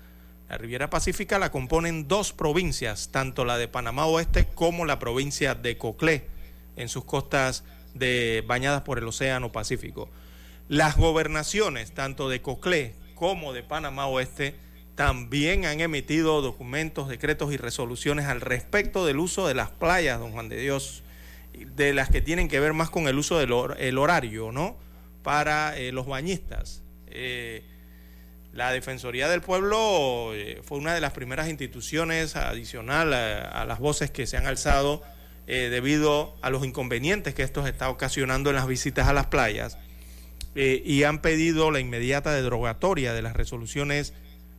La 0.53 0.59
Riviera 0.59 0.91
Pacífica 0.91 1.39
la 1.39 1.51
componen 1.51 2.09
dos 2.09 2.35
provincias, 2.35 3.09
tanto 3.11 3.47
la 3.47 3.57
de 3.57 3.69
Panamá 3.69 4.05
Oeste 4.05 4.47
como 4.55 4.85
la 4.85 4.99
provincia 4.99 5.55
de 5.55 5.79
Coclé, 5.79 6.27
en 6.77 6.91
sus 6.91 7.05
costas 7.05 7.65
de, 7.95 8.45
bañadas 8.47 8.83
por 8.83 8.99
el 8.99 9.09
Océano 9.09 9.51
Pacífico. 9.51 10.11
Las 10.69 10.99
gobernaciones, 10.99 11.93
tanto 11.93 12.29
de 12.29 12.43
Coclé 12.43 12.95
como 13.15 13.55
de 13.55 13.63
Panamá 13.63 14.05
Oeste, 14.09 14.55
también 14.95 15.65
han 15.65 15.81
emitido 15.81 16.43
documentos, 16.43 17.09
decretos 17.09 17.51
y 17.55 17.57
resoluciones 17.57 18.27
al 18.27 18.43
respecto 18.43 19.07
del 19.07 19.21
uso 19.21 19.49
de 19.49 19.55
las 19.55 19.71
playas, 19.71 20.21
don 20.21 20.33
Juan 20.33 20.51
de 20.51 20.61
Dios, 20.61 21.03
de 21.55 21.95
las 21.95 22.11
que 22.11 22.21
tienen 22.21 22.49
que 22.49 22.61
ver 22.61 22.75
más 22.75 22.91
con 22.91 23.09
el 23.09 23.17
uso 23.17 23.39
del 23.39 23.55
el 23.79 23.97
horario, 23.97 24.53
¿no? 24.53 24.77
Para 25.23 25.79
eh, 25.79 25.93
los 25.93 26.05
bañistas. 26.07 26.83
Eh, 27.07 27.72
la 28.53 28.71
Defensoría 28.73 29.29
del 29.29 29.41
Pueblo 29.41 30.33
eh, 30.35 30.61
fue 30.63 30.79
una 30.79 30.95
de 30.95 31.01
las 31.01 31.13
primeras 31.13 31.49
instituciones 31.49 32.37
adicional 32.37 33.13
a, 33.15 33.65
las 33.65 33.79
voces 33.79 34.11
que 34.11 34.27
se 34.27 34.37
han 34.37 34.47
alzado 34.47 35.03
debido 35.45 36.35
a 36.41 36.49
los 36.51 36.65
inconvenientes 36.65 37.35
que 37.35 37.43
esto 37.43 37.67
está 37.67 37.91
ocasionando 37.91 38.51
en 38.51 38.57
las 38.57 38.67
visitas 38.67 39.09
a 39.09 39.13
las 39.13 39.27
playas 39.27 39.77
y 40.55 41.03
han 41.03 41.21
pedido 41.21 41.71
la 41.71 41.81
inmediata 41.81 42.33
derogatoria 42.33 43.13
de 43.13 43.23
las 43.23 43.35
resoluciones 43.35 44.15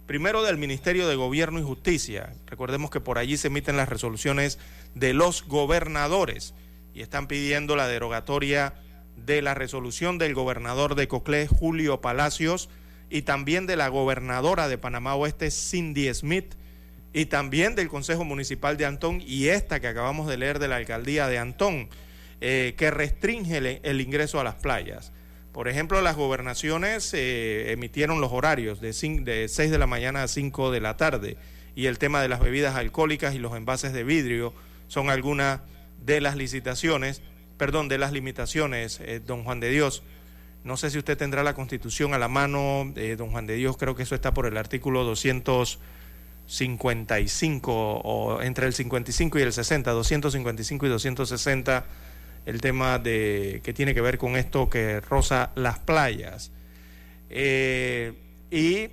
primero 0.05 0.43
del 0.43 0.57
Ministerio 0.57 1.07
de 1.07 1.15
Gobierno 1.15 1.59
y 1.59 1.63
Justicia. 1.63 2.33
Recordemos 2.47 2.91
que 2.91 2.99
por 2.99 3.17
allí 3.17 3.37
se 3.37 3.47
emiten 3.47 3.77
las 3.77 3.89
resoluciones 3.89 4.59
de 4.95 5.13
los 5.13 5.47
gobernadores 5.47 6.53
y 6.93 7.01
están 7.01 7.27
pidiendo 7.27 7.75
la 7.75 7.87
derogatoria 7.87 8.73
de 9.15 9.41
la 9.41 9.53
resolución 9.53 10.17
del 10.17 10.33
gobernador 10.33 10.95
de 10.95 11.07
Coclé, 11.07 11.47
Julio 11.47 12.01
Palacios, 12.01 12.69
y 13.09 13.23
también 13.23 13.67
de 13.67 13.75
la 13.75 13.87
gobernadora 13.89 14.67
de 14.67 14.77
Panamá 14.77 15.15
Oeste, 15.15 15.51
Cindy 15.51 16.13
Smith, 16.13 16.55
y 17.13 17.25
también 17.25 17.75
del 17.75 17.89
Consejo 17.89 18.23
Municipal 18.23 18.75
de 18.75 18.85
Antón 18.85 19.21
y 19.25 19.49
esta 19.49 19.79
que 19.79 19.87
acabamos 19.87 20.27
de 20.27 20.37
leer 20.37 20.57
de 20.57 20.67
la 20.67 20.77
Alcaldía 20.77 21.27
de 21.27 21.37
Antón, 21.37 21.89
eh, 22.41 22.73
que 22.75 22.89
restringe 22.89 23.79
el 23.83 24.01
ingreso 24.01 24.39
a 24.39 24.43
las 24.43 24.55
playas. 24.55 25.11
Por 25.53 25.67
ejemplo, 25.67 26.01
las 26.01 26.15
gobernaciones 26.15 27.13
eh, 27.13 27.71
emitieron 27.71 28.19
los 28.19 28.31
horarios 28.31 28.81
de, 28.81 28.91
de 29.21 29.47
6 29.47 29.71
de 29.71 29.77
la 29.77 29.85
mañana 29.85 30.23
a 30.23 30.27
5 30.27 30.71
de 30.71 30.81
la 30.81 30.97
tarde 30.97 31.37
y 31.75 31.85
el 31.85 31.99
tema 31.99 32.23
de 32.23 32.27
las 32.27 32.39
bebidas 32.39 32.75
alcohólicas 32.75 33.35
y 33.35 33.37
los 33.37 33.55
envases 33.55 33.93
de 33.93 34.03
vidrio 34.03 34.51
son 34.87 35.11
algunas 35.11 35.61
de 36.03 36.21
las 36.21 36.35
licitaciones, 36.35 37.21
perdón, 37.57 37.87
de 37.87 37.99
las 37.99 38.11
limitaciones, 38.11 38.99
eh, 38.99 39.21
don 39.23 39.43
Juan 39.43 39.59
de 39.59 39.69
Dios. 39.69 40.01
No 40.63 40.77
sé 40.77 40.89
si 40.89 40.97
usted 40.97 41.17
tendrá 41.17 41.43
la 41.43 41.53
constitución 41.53 42.13
a 42.13 42.17
la 42.17 42.29
mano, 42.29 42.93
eh, 42.95 43.15
don 43.17 43.31
Juan 43.31 43.47
de 43.47 43.55
Dios, 43.55 43.75
creo 43.77 43.95
que 43.95 44.03
eso 44.03 44.15
está 44.15 44.33
por 44.33 44.45
el 44.45 44.55
artículo 44.57 45.03
255 45.03 47.73
o 47.73 48.41
entre 48.41 48.67
el 48.67 48.73
55 48.73 49.39
y 49.39 49.41
el 49.41 49.51
60, 49.51 49.91
255 49.91 50.85
y 50.85 50.89
260 50.89 51.85
el 52.45 52.61
tema 52.61 52.99
de 52.99 53.61
que 53.63 53.73
tiene 53.73 53.93
que 53.93 54.01
ver 54.01 54.17
con 54.17 54.35
esto 54.35 54.69
que 54.69 55.01
roza 55.01 55.51
las 55.55 55.79
playas. 55.79 56.51
Eh, 57.29 58.13
y 58.51 58.89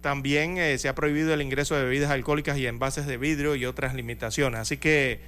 también 0.00 0.58
eh, 0.58 0.78
se 0.78 0.88
ha 0.88 0.94
prohibido 0.94 1.34
el 1.34 1.42
ingreso 1.42 1.76
de 1.76 1.84
bebidas 1.84 2.10
alcohólicas 2.10 2.58
y 2.58 2.66
envases 2.66 3.06
de 3.06 3.16
vidrio 3.16 3.56
y 3.56 3.66
otras 3.66 3.94
limitaciones. 3.94 4.60
Así 4.60 4.76
que 4.76 5.20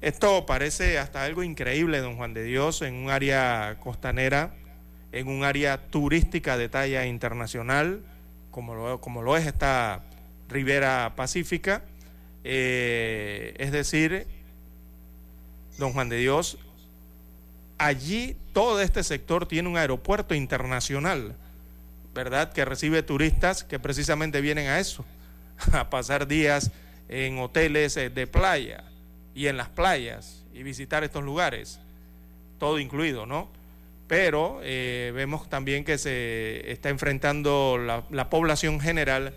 esto 0.00 0.46
parece 0.46 0.98
hasta 0.98 1.24
algo 1.24 1.42
increíble, 1.42 1.98
don 1.98 2.16
Juan 2.16 2.32
de 2.32 2.42
Dios, 2.42 2.80
en 2.80 2.94
un 2.94 3.10
área 3.10 3.76
costanera, 3.80 4.54
en 5.12 5.28
un 5.28 5.44
área 5.44 5.76
turística 5.90 6.56
de 6.56 6.70
talla 6.70 7.04
internacional, 7.04 8.00
como 8.50 8.74
lo, 8.74 9.36
es 9.36 9.46
esta 9.46 10.02
Ribera 10.48 11.12
Pacífica. 11.16 11.82
Eh, 12.44 13.54
es 13.58 13.72
decir, 13.72 14.26
don 15.76 15.92
Juan 15.92 16.08
de 16.08 16.16
Dios, 16.16 16.56
allí 17.76 18.36
todo 18.54 18.80
este 18.80 19.04
sector 19.04 19.46
tiene 19.46 19.68
un 19.68 19.76
aeropuerto 19.76 20.34
internacional, 20.34 21.36
¿verdad? 22.14 22.54
Que 22.54 22.64
recibe 22.64 23.02
turistas 23.02 23.64
que 23.64 23.78
precisamente 23.78 24.40
vienen 24.40 24.68
a 24.68 24.80
eso, 24.80 25.04
a 25.72 25.90
pasar 25.90 26.26
días 26.26 26.70
en 27.10 27.38
hoteles 27.38 27.98
eh, 27.98 28.08
de 28.08 28.26
playa 28.26 28.84
y 29.40 29.48
en 29.48 29.56
las 29.56 29.70
playas 29.70 30.44
y 30.52 30.62
visitar 30.62 31.02
estos 31.02 31.24
lugares, 31.24 31.80
todo 32.58 32.78
incluido, 32.78 33.24
¿no? 33.24 33.48
Pero 34.06 34.60
eh, 34.62 35.12
vemos 35.14 35.48
también 35.48 35.82
que 35.82 35.96
se 35.96 36.70
está 36.70 36.90
enfrentando 36.90 37.78
la, 37.78 38.28
población 38.28 38.80
general 38.80 39.32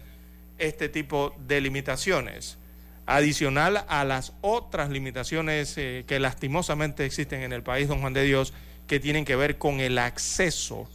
este 0.58 0.90
tipo 0.90 1.34
de 1.48 1.62
limitaciones, 1.62 2.58
adicional 3.06 3.86
a 3.88 4.04
las 4.04 4.34
otras 4.42 4.90
limitaciones 4.90 5.78
eh, 5.78 6.04
que 6.06 6.20
lastimosamente 6.20 7.06
existen 7.06 7.42
en 7.42 7.54
el 7.54 7.64
país, 7.64 7.88
don 7.88 8.02
Juan 8.02 8.12
de 8.12 8.24
Dios, 8.24 8.54
que 8.88 9.00
tienen 9.00 9.24
que 9.24 9.38
ver 9.38 9.58
con 9.58 9.80
el 9.80 9.98
acceso, 9.98 10.90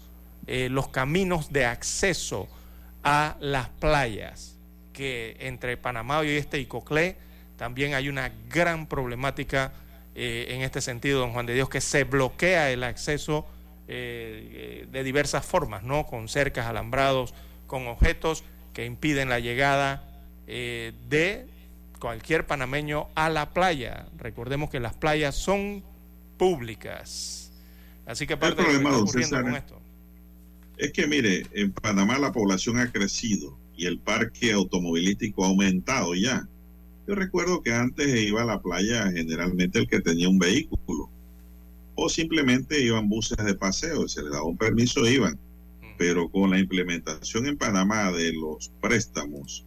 los 0.46 0.88
caminos 0.88 1.50
de 1.50 1.64
acceso 1.64 2.46
a 3.02 3.36
las 3.40 3.70
playas 3.70 4.58
que 4.92 5.36
entre 5.40 5.78
Panamá 5.78 6.22
y 6.26 6.36
este 6.36 6.58
y 6.58 6.66
Coclé 6.66 7.16
también 7.58 7.92
hay 7.92 8.08
una 8.08 8.32
gran 8.48 8.86
problemática 8.86 9.72
eh, 10.14 10.46
en 10.50 10.62
este 10.62 10.80
sentido, 10.80 11.20
don 11.20 11.32
Juan 11.32 11.44
de 11.44 11.54
Dios, 11.54 11.68
que 11.68 11.80
se 11.80 12.04
bloquea 12.04 12.70
el 12.70 12.84
acceso 12.84 13.46
eh, 13.88 14.84
eh, 14.84 14.86
de 14.90 15.04
diversas 15.04 15.44
formas, 15.44 15.82
¿no? 15.82 16.06
Con 16.06 16.28
cercas, 16.28 16.66
alambrados, 16.66 17.34
con 17.66 17.86
objetos 17.88 18.44
que 18.72 18.86
impiden 18.86 19.28
la 19.28 19.40
llegada 19.40 20.04
de 20.46 21.46
cualquier 21.98 22.46
panameño 22.46 23.08
a 23.14 23.28
la 23.28 23.50
playa. 23.50 24.06
Recordemos 24.16 24.70
que 24.70 24.80
las 24.80 24.94
playas 24.94 25.34
son 25.34 25.82
públicas. 26.38 27.52
Así 28.06 28.26
que 28.26 28.38
parte 28.38 28.62
de 28.62 28.80
lo 28.80 29.04
que 29.04 29.20
está 29.20 29.42
con 29.42 29.54
esto. 29.54 29.78
Es 30.78 30.92
que 30.92 31.06
mire, 31.06 31.44
en 31.52 31.72
Panamá 31.72 32.18
la 32.18 32.32
población 32.32 32.78
ha 32.78 32.90
crecido 32.90 33.58
y 33.76 33.86
el 33.86 33.98
parque 33.98 34.52
automovilístico 34.52 35.44
ha 35.44 35.48
aumentado 35.48 36.14
ya. 36.14 36.48
Yo 37.08 37.14
recuerdo 37.14 37.62
que 37.62 37.72
antes 37.72 38.06
iba 38.20 38.42
a 38.42 38.44
la 38.44 38.60
playa 38.60 39.10
generalmente 39.10 39.78
el 39.78 39.88
que 39.88 40.00
tenía 40.00 40.28
un 40.28 40.38
vehículo 40.38 41.08
o 41.94 42.10
simplemente 42.10 42.82
iban 42.82 43.08
buses 43.08 43.38
de 43.38 43.54
paseo, 43.54 44.06
se 44.06 44.22
les 44.22 44.30
daba 44.30 44.44
un 44.44 44.58
permiso, 44.58 45.08
iban. 45.08 45.38
Pero 45.96 46.28
con 46.28 46.50
la 46.50 46.58
implementación 46.58 47.46
en 47.46 47.56
Panamá 47.56 48.12
de 48.12 48.34
los 48.34 48.70
préstamos, 48.82 49.64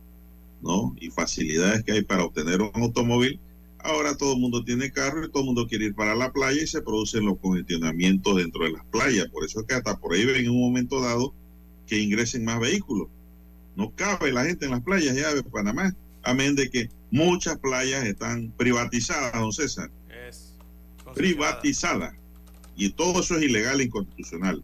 ¿no? 0.61 0.95
Y 1.01 1.09
facilidades 1.09 1.83
que 1.83 1.93
hay 1.93 2.03
para 2.03 2.25
obtener 2.25 2.61
un 2.61 2.69
automóvil, 2.75 3.39
ahora 3.79 4.15
todo 4.15 4.33
el 4.33 4.39
mundo 4.39 4.63
tiene 4.63 4.91
carro 4.91 5.25
y 5.25 5.31
todo 5.31 5.41
el 5.41 5.47
mundo 5.47 5.67
quiere 5.67 5.85
ir 5.85 5.95
para 5.95 6.13
la 6.13 6.31
playa 6.31 6.61
y 6.61 6.67
se 6.67 6.83
producen 6.83 7.25
los 7.25 7.39
congestionamientos 7.39 8.37
dentro 8.37 8.65
de 8.65 8.71
las 8.73 8.85
playas. 8.85 9.27
Por 9.29 9.45
eso 9.45 9.61
es 9.61 9.65
que 9.65 9.73
hasta 9.73 9.97
por 9.97 10.13
ahí 10.13 10.25
ven 10.25 10.45
en 10.45 10.51
un 10.51 10.61
momento 10.61 11.01
dado 11.01 11.33
que 11.87 11.97
ingresen 11.97 12.45
más 12.45 12.59
vehículos. 12.59 13.07
No 13.75 13.91
cabe 13.95 14.31
la 14.31 14.45
gente 14.45 14.65
en 14.65 14.71
las 14.71 14.83
playas 14.83 15.15
ya 15.15 15.33
de 15.33 15.41
Panamá, 15.41 15.95
amén 16.21 16.55
de 16.55 16.69
que 16.69 17.00
muchas 17.11 17.57
playas 17.59 18.03
están 18.05 18.51
privatizadas, 18.57 19.33
don 19.33 19.51
César. 19.51 19.91
Es 20.27 20.55
privatizadas. 21.13 22.13
Y 22.75 22.89
todo 22.89 23.19
eso 23.19 23.37
es 23.37 23.43
ilegal 23.43 23.81
e 23.81 23.83
inconstitucional. 23.83 24.61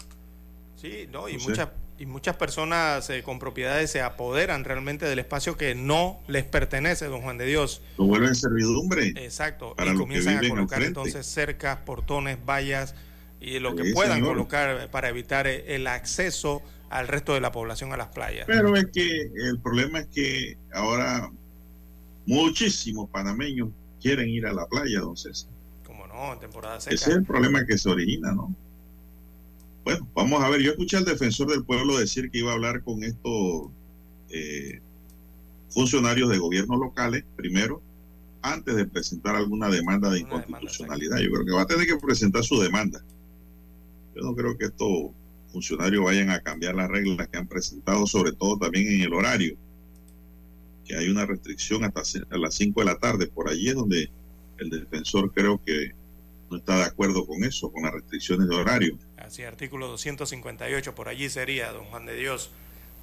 Sí, 0.76 1.08
no, 1.12 1.30
y 1.30 1.38
muchas 1.38 1.70
y 2.00 2.06
muchas 2.06 2.36
personas 2.36 3.10
eh, 3.10 3.24
con 3.24 3.40
propiedades 3.40 3.90
se 3.92 4.02
apoderan 4.02 4.64
realmente 4.64 5.06
del 5.06 5.20
espacio 5.20 5.58
que 5.58 5.74
no 5.74 6.20
les 6.28 6.44
pertenece, 6.46 7.06
don 7.06 7.22
Juan 7.22 7.38
de 7.38 7.46
Dios. 7.46 7.82
Lo 7.98 8.06
vuelven 8.06 8.36
servidumbre. 8.36 9.14
Exacto. 9.18 9.76
y 9.80 9.96
comienzan 9.96 10.46
a 10.46 10.48
colocar 10.48 10.84
entonces 10.84 11.26
cercas, 11.26 11.80
portones, 11.80 12.38
vallas 12.46 12.94
y 13.40 13.60
lo 13.60 13.76
que 13.76 13.94
puedan 13.94 14.24
colocar 14.24 14.90
para 14.92 15.10
evitar 15.10 15.48
eh, 15.48 15.76
el 15.76 15.88
acceso 15.88 16.62
al 16.90 17.08
resto 17.08 17.34
de 17.34 17.42
la 17.42 17.52
población 17.52 17.92
a 17.94 17.98
las 17.98 18.10
playas. 18.10 18.46
Pero 18.48 18.76
es 18.76 18.86
que 18.94 19.32
el 19.36 19.60
problema 19.62 20.00
es 20.00 20.08
que 20.08 20.58
ahora 20.72 21.32
muchísimos 22.28 23.10
panameños 23.10 23.70
quieren 24.00 24.30
ir 24.30 24.46
a 24.46 24.54
la 24.54 24.68
playa, 24.68 25.00
don 25.00 25.18
César. 25.18 25.50
Como 25.84 26.06
no, 26.06 26.34
en 26.34 26.40
temporada 26.40 26.80
seca. 26.80 26.94
Ese 26.94 27.10
es 27.12 27.18
el 27.18 27.26
problema 27.26 27.66
que 27.66 27.78
se 27.78 27.90
origina, 27.90 28.34
¿no? 28.34 28.54
Bueno, 29.84 30.08
vamos 30.14 30.44
a 30.44 30.50
ver, 30.50 30.62
yo 30.62 30.72
escuché 30.72 30.98
al 30.98 31.06
defensor 31.06 31.50
del 31.50 31.64
pueblo 31.64 31.98
decir 31.98 32.30
que 32.30 32.40
iba 32.40 32.52
a 32.52 32.56
hablar 32.56 32.84
con 32.84 33.04
estos 33.04 33.70
eh, 34.30 34.82
funcionarios 35.70 36.30
de 36.30 36.38
gobiernos 36.38 36.78
locales 36.78 37.24
primero, 37.38 37.82
antes 38.42 38.76
de 38.76 38.86
presentar 38.86 39.36
alguna 39.36 39.70
demanda 39.70 40.10
de 40.10 40.20
inconstitucionalidad. 40.20 41.20
yo 41.20 41.32
creo 41.32 41.46
que 41.46 41.52
va 41.54 41.62
a 41.62 41.68
tener 41.68 41.88
que 41.88 41.96
presentar 41.96 42.44
su 42.44 42.60
demanda. 42.62 43.02
Yo 44.16 44.24
no 44.24 44.36
creo 44.36 44.58
que 44.58 44.66
esto 44.66 45.14
funcionarios 45.54 46.04
vayan 46.04 46.30
a 46.30 46.42
cambiar 46.42 46.76
las 46.76 46.90
reglas 46.90 47.30
que 47.30 47.38
han 47.38 47.48
presentado, 47.48 48.06
sobre 48.06 48.34
todo 48.34 48.58
también 48.58 48.88
en 48.92 49.02
el 49.02 49.14
horario, 49.14 49.58
que 50.88 50.96
hay 50.96 51.10
una 51.10 51.26
restricción 51.26 51.84
hasta 51.84 52.02
a 52.30 52.38
las 52.38 52.56
5 52.56 52.80
de 52.80 52.86
la 52.86 52.98
tarde. 52.98 53.28
Por 53.28 53.50
allí 53.50 53.70
es 53.70 53.76
donde 53.76 54.10
el 54.58 54.70
defensor 54.70 55.32
creo 55.34 55.62
que 55.64 55.92
no 56.50 56.58
está 56.58 56.78
de 56.78 56.84
acuerdo 56.84 57.26
con 57.26 57.44
eso, 57.44 57.72
con 57.72 57.84
las 57.84 57.94
restricciones 57.94 58.48
de 58.48 58.56
horario. 58.56 58.98
Así, 59.18 59.44
artículo 59.44 59.88
258, 59.88 60.96
por 60.96 61.10
allí 61.10 61.30
sería, 61.30 61.72
don 61.72 61.86
Juan 61.86 62.06
de 62.06 62.16
Dios. 62.16 62.52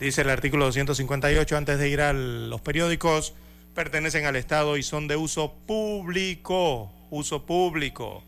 Dice 0.01 0.22
el 0.22 0.30
artículo 0.30 0.64
258, 0.64 1.57
antes 1.57 1.78
de 1.78 1.89
ir 1.89 2.01
a 2.01 2.12
los 2.12 2.61
periódicos, 2.62 3.35
pertenecen 3.74 4.24
al 4.24 4.37
Estado 4.37 4.76
y 4.76 4.82
son 4.82 5.07
de 5.07 5.16
uso 5.16 5.55
público, 5.66 6.91
uso 7.11 7.45
público, 7.45 8.24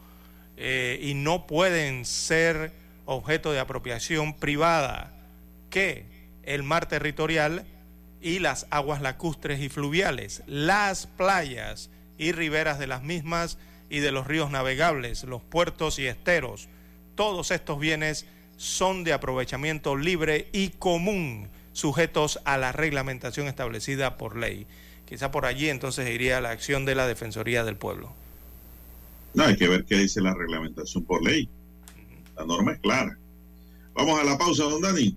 eh, 0.57 1.01
y 1.03 1.15
no 1.15 1.47
pueden 1.47 2.05
ser 2.05 2.73
objeto 3.05 3.53
de 3.53 3.61
apropiación 3.61 4.35
privada 4.35 5.13
que 5.71 6.07
el 6.43 6.63
mar 6.63 6.89
territorial 6.89 7.65
y 8.21 8.39
las 8.39 8.67
aguas 8.71 9.03
lacustres 9.03 9.61
y 9.61 9.69
fluviales, 9.69 10.43
las 10.47 11.07
playas 11.07 11.91
y 12.19 12.33
riberas 12.33 12.79
de 12.79 12.87
las 12.87 13.03
mismas 13.03 13.59
y 13.91 14.01
de 14.01 14.13
los 14.13 14.27
ríos 14.27 14.51
navegables, 14.51 15.25
los 15.25 15.43
puertos 15.43 15.99
y 15.99 16.07
esteros. 16.07 16.69
Todos 17.15 17.51
estos 17.51 17.79
bienes 17.79 18.27
son 18.57 19.05
de 19.05 19.13
aprovechamiento 19.13 19.97
libre 19.97 20.49
y 20.53 20.71
común, 20.71 21.49
sujetos 21.73 22.41
a 22.45 22.57
la 22.57 22.73
reglamentación 22.73 23.47
establecida 23.47 24.17
por 24.17 24.37
ley. 24.37 24.67
Quizá 25.07 25.31
por 25.31 25.47
allí 25.47 25.69
entonces 25.69 26.09
iría 26.11 26.41
la 26.41 26.51
acción 26.51 26.85
de 26.85 26.95
la 26.95 27.07
Defensoría 27.07 27.65
del 27.65 27.77
Pueblo. 27.77 28.13
No, 29.35 29.45
hay 29.45 29.57
que 29.57 29.69
ver 29.69 29.85
qué 29.85 29.99
dice 29.99 30.21
la 30.21 30.35
reglamentación 30.35 31.05
por 31.05 31.23
ley. 31.23 31.49
La 32.37 32.45
norma 32.45 32.73
es 32.73 32.81
clara. 32.81 33.17
Vamos 33.95 34.19
a 34.19 34.25
la 34.25 34.37
pausa, 34.37 34.65
don 34.65 34.81
Dani. 34.81 35.17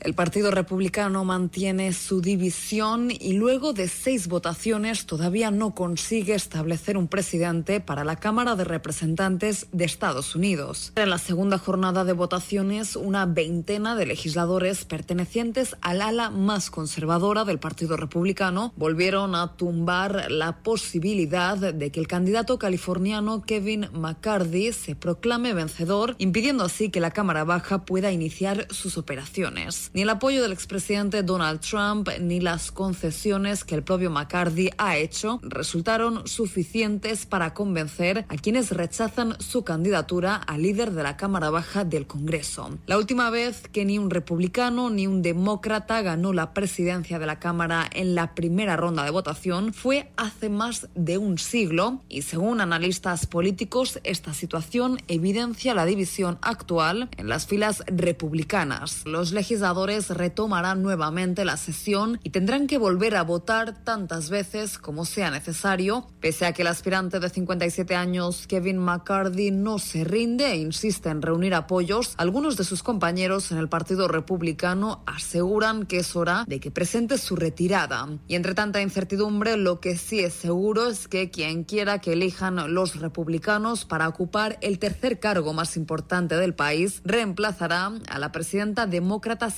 El 0.00 0.14
Partido 0.14 0.52
Republicano 0.52 1.24
mantiene 1.24 1.92
su 1.92 2.20
división 2.20 3.10
y 3.10 3.32
luego 3.32 3.72
de 3.72 3.88
seis 3.88 4.28
votaciones 4.28 5.06
todavía 5.06 5.50
no 5.50 5.74
consigue 5.74 6.34
establecer 6.34 6.96
un 6.96 7.08
presidente 7.08 7.80
para 7.80 8.04
la 8.04 8.14
Cámara 8.14 8.54
de 8.54 8.62
Representantes 8.62 9.66
de 9.72 9.84
Estados 9.84 10.36
Unidos. 10.36 10.92
En 10.94 11.10
la 11.10 11.18
segunda 11.18 11.58
jornada 11.58 12.04
de 12.04 12.12
votaciones, 12.12 12.94
una 12.94 13.26
veintena 13.26 13.96
de 13.96 14.06
legisladores 14.06 14.84
pertenecientes 14.84 15.76
al 15.80 16.00
ala 16.00 16.30
más 16.30 16.70
conservadora 16.70 17.44
del 17.44 17.58
Partido 17.58 17.96
Republicano 17.96 18.72
volvieron 18.76 19.34
a 19.34 19.56
tumbar 19.56 20.30
la 20.30 20.62
posibilidad 20.62 21.58
de 21.58 21.90
que 21.90 21.98
el 21.98 22.06
candidato 22.06 22.58
californiano 22.58 23.42
Kevin 23.42 23.88
McCarthy 23.92 24.72
se 24.72 24.94
proclame 24.94 25.54
vencedor, 25.54 26.14
impidiendo 26.18 26.62
así 26.62 26.88
que 26.88 27.00
la 27.00 27.10
Cámara 27.10 27.42
Baja 27.42 27.84
pueda 27.84 28.12
iniciar 28.12 28.68
sus 28.70 28.96
operaciones. 28.96 29.87
Ni 29.94 30.02
el 30.02 30.10
apoyo 30.10 30.42
del 30.42 30.52
expresidente 30.52 31.22
Donald 31.22 31.60
Trump 31.60 32.08
ni 32.20 32.40
las 32.40 32.70
concesiones 32.70 33.64
que 33.64 33.74
el 33.74 33.82
propio 33.82 34.10
McCarthy 34.10 34.70
ha 34.76 34.98
hecho 34.98 35.40
resultaron 35.42 36.26
suficientes 36.26 37.24
para 37.24 37.54
convencer 37.54 38.26
a 38.28 38.36
quienes 38.36 38.70
rechazan 38.70 39.40
su 39.40 39.64
candidatura 39.64 40.36
a 40.36 40.58
líder 40.58 40.92
de 40.92 41.02
la 41.02 41.16
Cámara 41.16 41.48
Baja 41.48 41.84
del 41.84 42.06
Congreso. 42.06 42.78
La 42.86 42.98
última 42.98 43.30
vez 43.30 43.62
que 43.72 43.86
ni 43.86 43.98
un 43.98 44.10
republicano 44.10 44.90
ni 44.90 45.06
un 45.06 45.22
demócrata 45.22 46.02
ganó 46.02 46.34
la 46.34 46.52
presidencia 46.52 47.18
de 47.18 47.26
la 47.26 47.38
Cámara 47.38 47.88
en 47.92 48.14
la 48.14 48.34
primera 48.34 48.76
ronda 48.76 49.04
de 49.04 49.10
votación 49.10 49.72
fue 49.72 50.12
hace 50.16 50.50
más 50.50 50.88
de 50.94 51.16
un 51.16 51.38
siglo 51.38 52.02
y 52.10 52.22
según 52.22 52.60
analistas 52.60 53.26
políticos 53.26 54.00
esta 54.04 54.34
situación 54.34 54.98
evidencia 55.08 55.74
la 55.74 55.86
división 55.86 56.38
actual 56.42 57.08
en 57.16 57.28
las 57.28 57.46
filas 57.46 57.82
republicanas. 57.86 59.06
Los 59.06 59.32
legisladores 59.32 59.77
retomarán 59.86 60.82
nuevamente 60.82 61.44
la 61.44 61.56
sesión 61.56 62.20
y 62.22 62.30
tendrán 62.30 62.66
que 62.66 62.78
volver 62.78 63.16
a 63.16 63.22
votar 63.22 63.84
tantas 63.84 64.30
veces 64.30 64.78
como 64.78 65.04
sea 65.04 65.30
necesario, 65.30 66.06
pese 66.20 66.46
a 66.46 66.52
que 66.52 66.62
el 66.62 66.68
aspirante 66.68 67.20
de 67.20 67.28
57 67.28 67.94
años 67.94 68.46
Kevin 68.46 68.78
McCarthy 68.78 69.50
no 69.50 69.78
se 69.78 70.04
rinde 70.04 70.46
e 70.46 70.56
insiste 70.56 71.08
en 71.08 71.22
reunir 71.22 71.54
apoyos. 71.54 72.14
Algunos 72.16 72.56
de 72.56 72.64
sus 72.64 72.82
compañeros 72.82 73.52
en 73.52 73.58
el 73.58 73.68
Partido 73.68 74.08
Republicano 74.08 75.02
aseguran 75.06 75.86
que 75.86 75.98
es 75.98 76.16
hora 76.16 76.44
de 76.46 76.60
que 76.60 76.70
presente 76.70 77.18
su 77.18 77.36
retirada. 77.36 78.08
Y 78.26 78.34
entre 78.34 78.54
tanta 78.54 78.82
incertidumbre, 78.82 79.56
lo 79.56 79.80
que 79.80 79.96
sí 79.96 80.20
es 80.20 80.34
seguro 80.34 80.88
es 80.88 81.08
que 81.08 81.30
quien 81.30 81.64
quiera 81.64 82.00
que 82.00 82.12
elijan 82.12 82.74
los 82.74 83.00
republicanos 83.00 83.84
para 83.84 84.08
ocupar 84.08 84.58
el 84.60 84.78
tercer 84.78 85.20
cargo 85.20 85.52
más 85.52 85.76
importante 85.76 86.36
del 86.36 86.54
país 86.54 87.00
reemplazará 87.04 87.92
a 88.08 88.18
la 88.18 88.32
presidenta 88.32 88.86
demócrata 88.86 89.50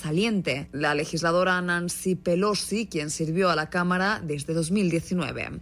la 0.73 0.95
legisladora 0.95 1.61
Nancy 1.61 2.17
Pelosi, 2.17 2.87
quien 2.87 3.11
sirvió 3.11 3.49
a 3.51 3.57
la 3.57 3.71
Cámara 3.71 4.21
desde 4.23 4.55
2019. 4.55 5.61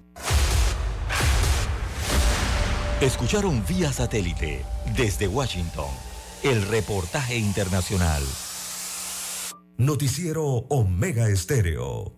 Escucharon 3.01 3.62
vía 3.68 3.92
satélite 3.92 4.64
desde 4.96 5.28
Washington 5.28 5.90
el 6.42 6.62
reportaje 6.62 7.36
internacional. 7.36 8.22
Noticiero 9.76 10.44
Omega 10.70 11.28
Estéreo. 11.28 12.14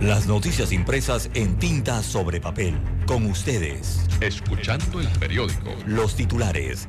Las 0.00 0.26
noticias 0.26 0.72
impresas 0.72 1.30
en 1.34 1.58
tinta 1.58 2.02
sobre 2.02 2.40
papel. 2.40 2.74
Con 3.06 3.26
ustedes. 3.26 4.00
Escuchando 4.20 5.00
el 5.00 5.08
periódico. 5.18 5.70
Los 5.86 6.16
titulares 6.16 6.88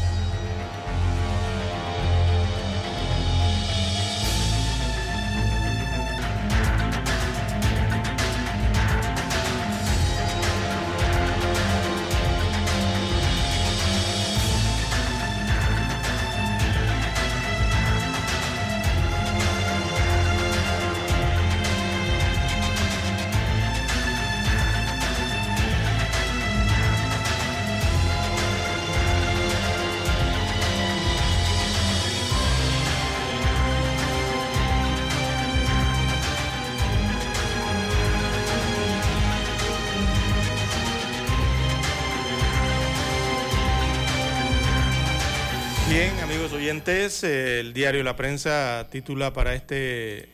El 47.01 47.73
diario 47.73 48.03
La 48.03 48.15
Prensa 48.15 48.87
titula 48.91 49.33
para 49.33 49.55
este 49.55 50.29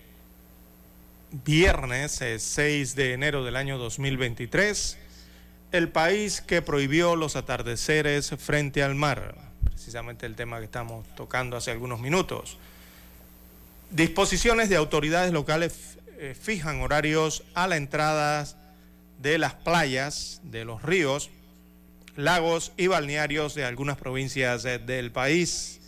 viernes 1.31 2.21
6 2.37 2.57
eh, 2.57 2.93
de 2.93 3.13
enero 3.13 3.45
del 3.45 3.55
año 3.55 3.77
2023, 3.77 4.97
el 5.71 5.87
país 5.87 6.41
que 6.41 6.61
prohibió 6.61 7.15
los 7.15 7.37
atardeceres 7.37 8.31
frente 8.37 8.83
al 8.83 8.95
mar, 8.95 9.35
precisamente 9.63 10.25
el 10.25 10.35
tema 10.35 10.59
que 10.59 10.65
estamos 10.65 11.07
tocando 11.15 11.55
hace 11.55 11.71
algunos 11.71 12.01
minutos. 12.01 12.57
Disposiciones 13.89 14.67
de 14.67 14.75
autoridades 14.75 15.31
locales 15.31 15.97
eh, 16.17 16.35
fijan 16.37 16.81
horarios 16.81 17.45
a 17.53 17.67
la 17.67 17.77
entrada 17.77 18.45
de 19.19 19.37
las 19.37 19.53
playas, 19.53 20.41
de 20.43 20.65
los 20.65 20.83
ríos, 20.83 21.29
lagos 22.17 22.73
y 22.75 22.87
balnearios 22.87 23.55
de 23.55 23.63
algunas 23.63 23.95
provincias 23.95 24.65
eh, 24.65 24.79
del 24.79 25.13
país 25.13 25.79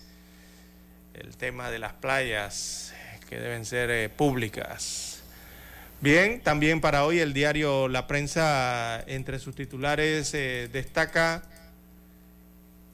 el 1.19 1.35
tema 1.35 1.69
de 1.69 1.79
las 1.79 1.93
playas 1.93 2.93
que 3.27 3.39
deben 3.39 3.65
ser 3.65 3.89
eh, 3.91 4.09
públicas. 4.09 5.21
Bien, 6.01 6.41
también 6.41 6.79
para 6.79 7.03
hoy 7.03 7.19
el 7.19 7.33
diario 7.33 7.89
La 7.89 8.07
Prensa, 8.07 9.03
entre 9.05 9.37
sus 9.39 9.53
titulares, 9.53 10.33
eh, 10.33 10.69
destaca 10.71 11.43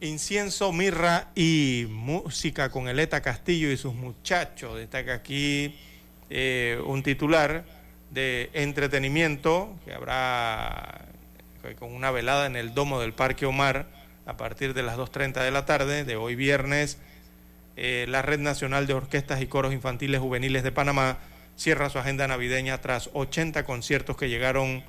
Incienso, 0.02 0.74
Mirra 0.74 1.30
y 1.36 1.86
Música 1.90 2.70
con 2.70 2.88
Eleta 2.88 3.22
Castillo 3.22 3.72
y 3.72 3.78
sus 3.78 3.94
muchachos. 3.94 4.78
Destaca 4.78 5.14
aquí 5.14 5.76
eh, 6.30 6.82
un 6.86 7.04
titular 7.04 7.64
de 8.10 8.50
entretenimiento 8.54 9.78
que 9.86 9.94
habrá 9.94 11.06
con 11.80 11.94
una 11.94 12.12
velada 12.12 12.46
en 12.46 12.56
el 12.56 12.74
domo 12.74 13.00
del 13.00 13.14
Parque 13.14 13.46
Omar 13.46 13.88
a 14.26 14.38
partir 14.38 14.74
de 14.74 14.84
las 14.84 14.98
2.30 14.98 15.44
de 15.44 15.52
la 15.52 15.66
tarde 15.66 16.04
de 16.04 16.16
hoy 16.16 16.36
viernes 16.36 16.98
eh, 17.78 18.06
la 18.08 18.22
Red 18.22 18.40
Nacional 18.40 18.88
de 18.88 18.94
Orquestas 18.94 19.42
y 19.42 19.48
Coros 19.48 19.74
Infantiles 19.74 20.22
Juveniles 20.22 20.64
de 20.64 20.72
Panamá 20.72 21.18
cierra 21.58 21.90
su 21.90 22.00
agenda 22.00 22.28
navideña 22.28 22.80
tras 22.80 23.10
80 23.14 23.66
conciertos 23.66 24.16
que 24.16 24.30
llegaron 24.30 24.84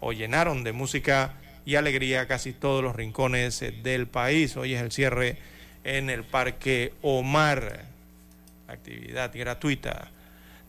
o 0.00 0.12
llenaron 0.12 0.64
de 0.64 0.72
música 0.72 1.34
y 1.66 1.74
alegría 1.74 2.26
casi 2.26 2.52
todos 2.52 2.82
los 2.82 2.96
rincones 2.96 3.60
eh, 3.62 3.72
del 3.82 4.06
país. 4.06 4.56
Hoy 4.56 4.74
es 4.74 4.82
el 4.82 4.90
cierre 4.90 5.36
en 5.84 6.10
el 6.10 6.24
Parque 6.24 6.94
Omar, 7.02 7.84
actividad 8.68 9.30
gratuita. 9.34 10.10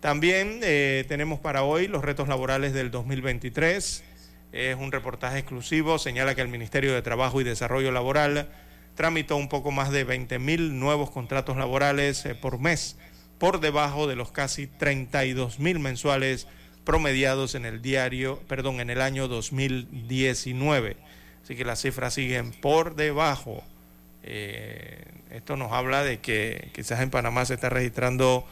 También 0.01 0.59
eh, 0.63 1.05
tenemos 1.07 1.39
para 1.39 1.63
hoy 1.63 1.87
los 1.87 2.03
retos 2.03 2.27
laborales 2.27 2.73
del 2.73 2.91
2023. 2.91 4.03
Es 4.51 4.75
un 4.75 4.91
reportaje 4.91 5.39
exclusivo, 5.39 5.99
señala 5.99 6.35
que 6.35 6.41
el 6.41 6.47
Ministerio 6.49 6.93
de 6.93 7.01
Trabajo 7.01 7.39
y 7.39 7.45
Desarrollo 7.45 7.91
Laboral 7.91 8.49
tramitó 8.95 9.35
un 9.35 9.49
poco 9.49 9.71
más 9.71 9.91
de 9.91 10.03
20 10.03 10.39
mil 10.39 10.79
nuevos 10.79 11.11
contratos 11.11 11.57
laborales 11.57 12.25
eh, 12.25 12.35
por 12.35 12.59
mes, 12.59 12.97
por 13.37 13.59
debajo 13.59 14.07
de 14.07 14.15
los 14.15 14.31
casi 14.31 14.67
32 14.67 15.59
mil 15.59 15.79
mensuales 15.79 16.47
promediados 16.83 17.55
en 17.55 17.65
el 17.65 17.81
diario, 17.81 18.39
perdón, 18.47 18.79
en 18.79 18.89
el 18.89 19.01
año 19.01 19.27
2019. 19.27 20.97
Así 21.43 21.55
que 21.55 21.65
las 21.65 21.81
cifras 21.81 22.13
siguen 22.13 22.51
por 22.51 22.95
debajo. 22.95 23.63
Eh, 24.23 25.03
esto 25.31 25.57
nos 25.57 25.71
habla 25.71 26.03
de 26.03 26.19
que 26.19 26.69
quizás 26.73 26.99
en 27.01 27.09
Panamá 27.09 27.45
se 27.45 27.55
está 27.55 27.69
registrando 27.69 28.45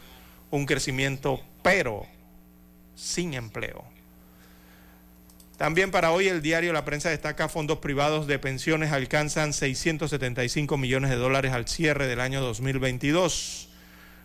un 0.50 0.66
crecimiento, 0.66 1.40
pero 1.62 2.06
sin 2.94 3.34
empleo. 3.34 3.84
También 5.60 5.90
para 5.90 6.10
hoy 6.10 6.26
el 6.26 6.40
diario 6.40 6.72
La 6.72 6.86
Prensa 6.86 7.10
destaca 7.10 7.50
fondos 7.50 7.80
privados 7.80 8.26
de 8.26 8.38
pensiones 8.38 8.92
alcanzan 8.92 9.52
675 9.52 10.78
millones 10.78 11.10
de 11.10 11.16
dólares 11.16 11.52
al 11.52 11.68
cierre 11.68 12.06
del 12.06 12.20
año 12.20 12.40
2022. 12.40 13.68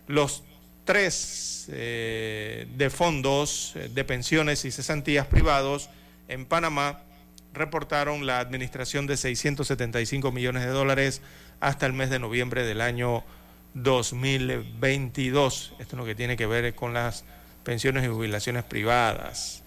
Los 0.06 0.44
tres 0.86 1.68
eh, 1.70 2.66
de 2.78 2.88
fondos 2.88 3.74
eh, 3.76 3.90
de 3.92 4.02
pensiones 4.02 4.64
y 4.64 4.70
cesantías 4.70 5.26
privados 5.26 5.90
en 6.28 6.46
Panamá 6.46 7.02
reportaron 7.52 8.24
la 8.24 8.38
administración 8.38 9.06
de 9.06 9.18
675 9.18 10.32
millones 10.32 10.64
de 10.64 10.70
dólares 10.70 11.20
hasta 11.60 11.84
el 11.84 11.92
mes 11.92 12.08
de 12.08 12.18
noviembre 12.18 12.64
del 12.64 12.80
año 12.80 13.24
2022. 13.74 15.74
Esto 15.78 15.96
es 15.96 15.98
lo 15.98 16.06
que 16.06 16.14
tiene 16.14 16.38
que 16.38 16.46
ver 16.46 16.74
con 16.74 16.94
las 16.94 17.26
pensiones 17.62 18.06
y 18.06 18.08
jubilaciones 18.08 18.64
privadas. 18.64 19.64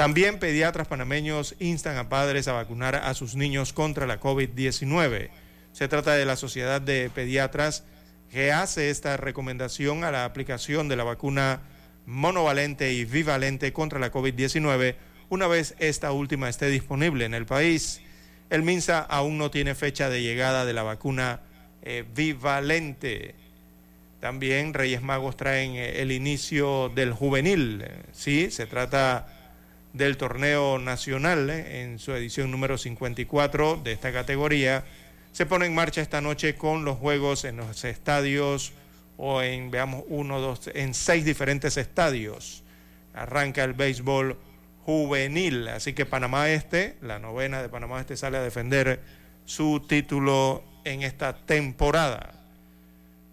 También 0.00 0.38
pediatras 0.38 0.88
panameños 0.88 1.54
instan 1.58 1.98
a 1.98 2.08
padres 2.08 2.48
a 2.48 2.54
vacunar 2.54 2.94
a 2.94 3.12
sus 3.12 3.34
niños 3.34 3.74
contra 3.74 4.06
la 4.06 4.18
COVID-19. 4.18 5.28
Se 5.72 5.88
trata 5.88 6.14
de 6.14 6.24
la 6.24 6.36
Sociedad 6.36 6.80
de 6.80 7.10
Pediatras 7.10 7.84
que 8.30 8.50
hace 8.50 8.88
esta 8.88 9.18
recomendación 9.18 10.02
a 10.04 10.10
la 10.10 10.24
aplicación 10.24 10.88
de 10.88 10.96
la 10.96 11.04
vacuna 11.04 11.60
monovalente 12.06 12.94
y 12.94 13.04
bivalente 13.04 13.74
contra 13.74 13.98
la 13.98 14.10
COVID-19 14.10 14.94
una 15.28 15.46
vez 15.48 15.74
esta 15.80 16.12
última 16.12 16.48
esté 16.48 16.70
disponible 16.70 17.26
en 17.26 17.34
el 17.34 17.44
país. 17.44 18.00
El 18.48 18.62
MINSA 18.62 19.00
aún 19.00 19.36
no 19.36 19.50
tiene 19.50 19.74
fecha 19.74 20.08
de 20.08 20.22
llegada 20.22 20.64
de 20.64 20.72
la 20.72 20.82
vacuna 20.82 21.40
eh, 21.82 22.06
bivalente. 22.16 23.34
También 24.18 24.72
Reyes 24.72 25.02
Magos 25.02 25.36
traen 25.36 25.72
eh, 25.72 26.00
el 26.00 26.10
inicio 26.10 26.88
del 26.88 27.12
juvenil. 27.12 27.84
Sí, 28.12 28.50
se 28.50 28.64
trata 28.64 29.36
del 29.92 30.16
torneo 30.16 30.78
nacional 30.78 31.50
eh, 31.50 31.82
en 31.82 31.98
su 31.98 32.12
edición 32.12 32.50
número 32.50 32.78
54 32.78 33.80
de 33.82 33.92
esta 33.92 34.12
categoría. 34.12 34.84
Se 35.32 35.46
pone 35.46 35.66
en 35.66 35.74
marcha 35.74 36.00
esta 36.00 36.20
noche 36.20 36.54
con 36.54 36.84
los 36.84 36.98
juegos 36.98 37.44
en 37.44 37.56
los 37.56 37.84
estadios 37.84 38.72
o 39.16 39.42
en, 39.42 39.70
veamos, 39.70 40.04
uno, 40.08 40.40
dos, 40.40 40.70
en 40.74 40.94
seis 40.94 41.24
diferentes 41.24 41.76
estadios. 41.76 42.62
Arranca 43.14 43.64
el 43.64 43.74
béisbol 43.74 44.38
juvenil. 44.84 45.68
Así 45.68 45.92
que 45.92 46.06
Panamá 46.06 46.50
Este, 46.50 46.96
la 47.02 47.18
novena 47.18 47.62
de 47.62 47.68
Panamá 47.68 48.00
Este, 48.00 48.16
sale 48.16 48.38
a 48.38 48.42
defender 48.42 49.00
su 49.44 49.80
título 49.86 50.64
en 50.84 51.02
esta 51.02 51.36
temporada. 51.36 52.39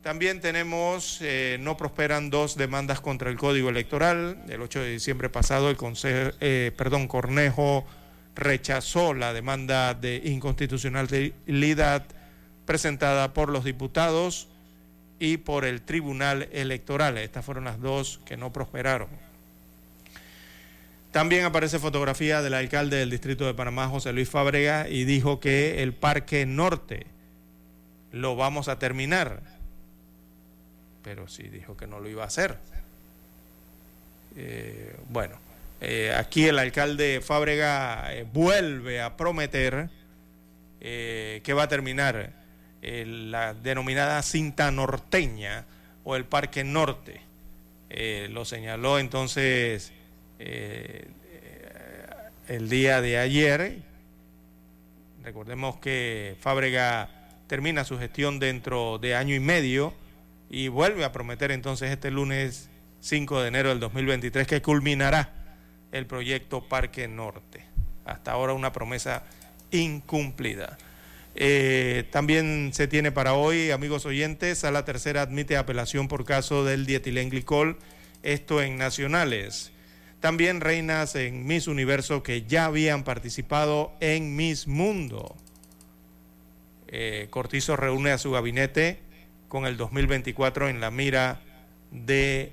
También 0.08 0.40
tenemos, 0.40 1.20
eh, 1.20 1.58
no 1.60 1.76
prosperan 1.76 2.30
dos 2.30 2.56
demandas 2.56 3.02
contra 3.02 3.30
el 3.30 3.36
Código 3.36 3.68
Electoral. 3.68 4.42
El 4.48 4.62
8 4.62 4.80
de 4.80 4.92
diciembre 4.92 5.28
pasado, 5.28 5.70
el 5.70 5.76
Consejo, 5.76 6.32
eh, 6.40 6.72
perdón, 6.78 7.10
Cornejo 7.10 7.86
rechazó 8.34 9.14
la 9.14 9.34
demanda 9.34 9.94
de 9.96 10.22
inconstitucionalidad 10.24 12.06
presentada 12.64 13.34
por 13.34 13.50
los 13.50 13.66
diputados 13.66 14.48
y 15.20 15.36
por 15.36 15.66
el 15.66 15.82
Tribunal 15.82 16.48
Electoral. 16.54 17.18
Estas 17.18 17.44
fueron 17.44 17.66
las 17.66 17.82
dos 17.82 18.22
que 18.24 18.38
no 18.38 18.54
prosperaron. 18.54 19.10
También 21.12 21.44
aparece 21.44 21.80
fotografía 21.80 22.42
del 22.42 22.54
alcalde 22.54 22.96
del 22.96 23.10
distrito 23.10 23.46
de 23.46 23.54
Panamá, 23.56 23.90
José 23.90 24.14
Luis 24.14 24.30
Fábrega, 24.30 24.88
y 24.88 25.04
dijo 25.04 25.42
que 25.42 25.84
el 25.84 25.94
Parque 25.94 26.46
Norte 26.46 27.08
lo 28.14 28.38
vamos 28.38 28.70
a 28.70 28.80
terminar. 28.80 29.57
Pero 31.08 31.26
sí 31.30 31.44
dijo 31.44 31.78
que 31.78 31.88
no 31.88 32.02
lo 32.02 32.10
iba 32.10 32.24
a 32.24 32.28
hacer. 32.28 32.58
Eh, 34.36 34.94
bueno, 35.08 35.38
eh, 35.80 36.14
aquí 36.14 36.46
el 36.50 36.60
alcalde 36.60 37.22
Fábrega 37.22 38.14
eh, 38.14 38.26
vuelve 38.34 39.00
a 39.00 39.16
prometer 39.16 39.88
que 40.82 41.54
va 41.56 41.64
a 41.64 41.68
terminar 41.70 42.34
la 42.82 43.54
denominada 43.54 44.22
cinta 44.22 44.70
norteña 44.70 45.64
o 46.04 46.18
el 46.18 46.26
Parque 46.26 46.66
Norte. 46.66 47.22
lo 48.30 48.44
señaló 48.44 49.00
entonces 49.00 49.94
el 50.38 51.10
día 52.70 53.00
de 53.00 53.18
ayer. 53.18 53.78
Recordemos 55.24 55.78
que 55.78 56.36
Fábrega 56.42 57.10
termina 57.48 57.86
su 57.86 57.98
gestión 57.98 58.40
dentro 58.40 58.98
de 58.98 59.16
año 59.16 59.34
y 59.36 59.40
medio 59.40 59.94
y 60.50 60.68
vuelve 60.68 61.04
a 61.04 61.12
prometer 61.12 61.52
entonces 61.52 61.92
este 61.92 62.12
lunes 62.12 62.70
5 63.02 63.42
de 63.42 63.48
enero 63.48 63.70
del 63.70 63.80
2023 63.80 64.48
que 64.48 64.62
culminará 64.62 65.34
el 65.92 66.06
proyecto 66.06 66.68
Parque 66.68 67.08
Norte. 67.08 67.66
Hasta 68.06 68.32
ahora 68.32 68.54
una 68.54 68.72
promesa 68.72 69.24
incumplida. 69.72 70.78
Eh, 71.36 72.06
también 72.10 72.72
se 72.74 72.88
tiene 72.88 73.12
para 73.12 73.34
hoy, 73.34 73.72
amigos 73.72 74.06
oyentes, 74.06 74.64
a 74.64 74.72
la 74.72 74.86
tercera 74.86 75.22
admite 75.22 75.58
apelación 75.58 76.08
por 76.08 76.26
caso 76.26 76.66
del 76.66 76.86
dietilenglicol, 76.86 77.78
esto 78.24 78.62
en 78.62 78.78
nacionales. 78.78 79.72
También 80.20 80.62
reinas 80.62 81.16
en 81.16 81.46
Miss 81.46 81.68
Universo 81.68 82.24
que 82.24 82.44
ya 82.44 82.66
habían 82.66 83.04
participado 83.04 83.94
en 84.00 84.36
Miss 84.36 84.68
Mundo. 84.68 85.36
Eh, 86.88 87.28
Cortizo 87.30 87.76
reúne 87.76 88.12
a 88.12 88.18
su 88.18 88.32
gabinete 88.32 89.00
con 89.48 89.66
el 89.66 89.78
2024 89.78 90.70
en 90.70 90.82
la 90.82 90.92
mira 90.92 91.42
de 91.92 92.52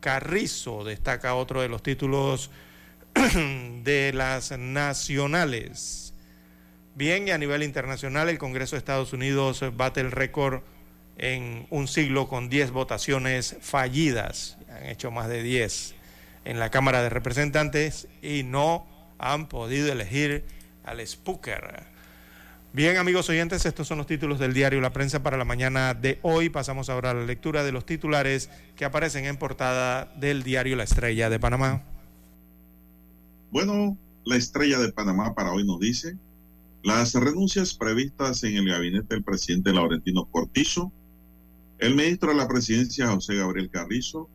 Carrizo. 0.00 0.84
Destaca 0.84 1.34
otro 1.34 1.60
de 1.60 1.68
los 1.68 1.82
títulos 1.82 2.50
de 3.14 4.12
las 4.14 4.56
nacionales. 4.56 6.14
Bien, 6.94 7.26
y 7.28 7.30
a 7.30 7.38
nivel 7.38 7.62
internacional, 7.62 8.28
el 8.28 8.38
Congreso 8.38 8.76
de 8.76 8.78
Estados 8.78 9.12
Unidos 9.12 9.64
bate 9.76 10.00
el 10.00 10.10
récord 10.10 10.62
en 11.18 11.66
un 11.70 11.88
siglo 11.88 12.28
con 12.28 12.48
10 12.48 12.70
votaciones 12.72 13.56
fallidas. 13.60 14.58
Han 14.68 14.86
hecho 14.86 15.10
más 15.10 15.28
de 15.28 15.42
10 15.42 15.94
en 16.44 16.58
la 16.58 16.70
Cámara 16.70 17.02
de 17.02 17.10
Representantes 17.10 18.08
y 18.22 18.42
no 18.42 18.86
han 19.18 19.48
podido 19.48 19.92
elegir 19.92 20.44
al 20.84 21.06
Spooker. 21.06 21.84
Bien, 22.72 22.98
amigos 22.98 23.28
oyentes, 23.28 23.66
estos 23.66 23.88
son 23.88 23.98
los 23.98 24.06
títulos 24.06 24.38
del 24.38 24.54
diario 24.54 24.80
La 24.80 24.92
Prensa 24.92 25.24
para 25.24 25.36
la 25.36 25.44
mañana 25.44 25.92
de 25.92 26.20
hoy. 26.22 26.50
Pasamos 26.50 26.88
ahora 26.88 27.10
a 27.10 27.14
la 27.14 27.24
lectura 27.24 27.64
de 27.64 27.72
los 27.72 27.84
titulares 27.84 28.48
que 28.76 28.84
aparecen 28.84 29.24
en 29.24 29.36
portada 29.36 30.04
del 30.20 30.44
diario 30.44 30.76
La 30.76 30.84
Estrella 30.84 31.28
de 31.28 31.40
Panamá. 31.40 31.82
Bueno, 33.50 33.98
la 34.24 34.36
Estrella 34.36 34.78
de 34.78 34.92
Panamá 34.92 35.34
para 35.34 35.50
hoy 35.50 35.66
nos 35.66 35.80
dice 35.80 36.16
las 36.84 37.12
renuncias 37.14 37.74
previstas 37.74 38.44
en 38.44 38.56
el 38.56 38.68
gabinete 38.68 39.16
del 39.16 39.24
presidente 39.24 39.72
Laurentino 39.72 40.26
Cortizo, 40.26 40.92
el 41.78 41.96
ministro 41.96 42.30
de 42.30 42.36
la 42.36 42.46
presidencia 42.46 43.08
José 43.08 43.34
Gabriel 43.34 43.68
Carrizo, 43.68 44.30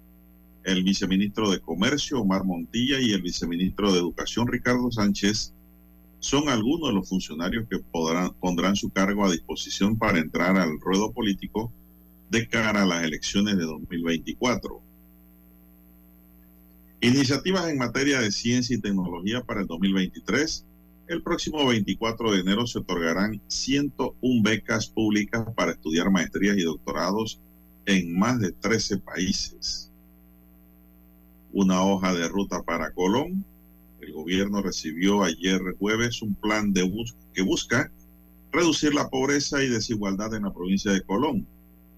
el 0.66 0.84
viceministro 0.84 1.50
de 1.50 1.62
Comercio, 1.62 2.20
Omar 2.20 2.44
Montilla, 2.44 3.00
y 3.00 3.14
el 3.14 3.22
viceministro 3.22 3.94
de 3.94 4.00
Educación, 4.00 4.48
Ricardo 4.48 4.92
Sánchez, 4.92 5.55
son 6.26 6.50
algunos 6.50 6.90
de 6.90 6.96
los 6.96 7.08
funcionarios 7.08 7.68
que 7.70 7.78
podrán, 7.78 8.34
pondrán 8.40 8.76
su 8.76 8.90
cargo 8.90 9.24
a 9.24 9.32
disposición 9.32 9.96
para 9.96 10.18
entrar 10.18 10.58
al 10.58 10.80
ruedo 10.80 11.12
político 11.12 11.72
de 12.32 12.48
cara 12.50 12.82
a 12.82 12.86
las 12.88 13.04
elecciones 13.04 13.58
de 13.58 13.64
2024. 13.64 14.82
Iniciativas 17.02 17.70
en 17.70 17.78
materia 17.78 18.20
de 18.22 18.32
ciencia 18.32 18.76
y 18.76 18.82
tecnología 18.82 19.44
para 19.44 19.62
el 19.62 19.68
2023. 19.68 20.66
El 21.10 21.22
próximo 21.22 21.64
24 21.64 22.32
de 22.32 22.40
enero 22.40 22.66
se 22.66 22.80
otorgarán 22.80 23.40
101 23.48 24.42
becas 24.42 24.88
públicas 24.88 25.46
para 25.56 25.74
estudiar 25.74 26.10
maestrías 26.10 26.58
y 26.58 26.64
doctorados 26.64 27.40
en 27.86 28.18
más 28.18 28.40
de 28.40 28.52
13 28.52 28.98
países 28.98 29.92
una 31.54 31.84
hoja 31.84 32.16
de 32.16 32.28
ruta 32.28 32.64
para 32.64 32.92
Colón. 32.92 33.46
El 34.06 34.14
gobierno 34.14 34.62
recibió 34.62 35.24
ayer 35.24 35.60
jueves 35.80 36.22
un 36.22 36.36
plan 36.36 36.72
de 36.74 36.88
que 37.34 37.42
busca 37.42 37.92
reducir 38.52 38.94
la 38.94 39.10
pobreza 39.10 39.64
y 39.64 39.68
desigualdad 39.68 40.36
en 40.36 40.44
la 40.44 40.54
provincia 40.54 40.92
de 40.92 41.02
Colón. 41.02 41.48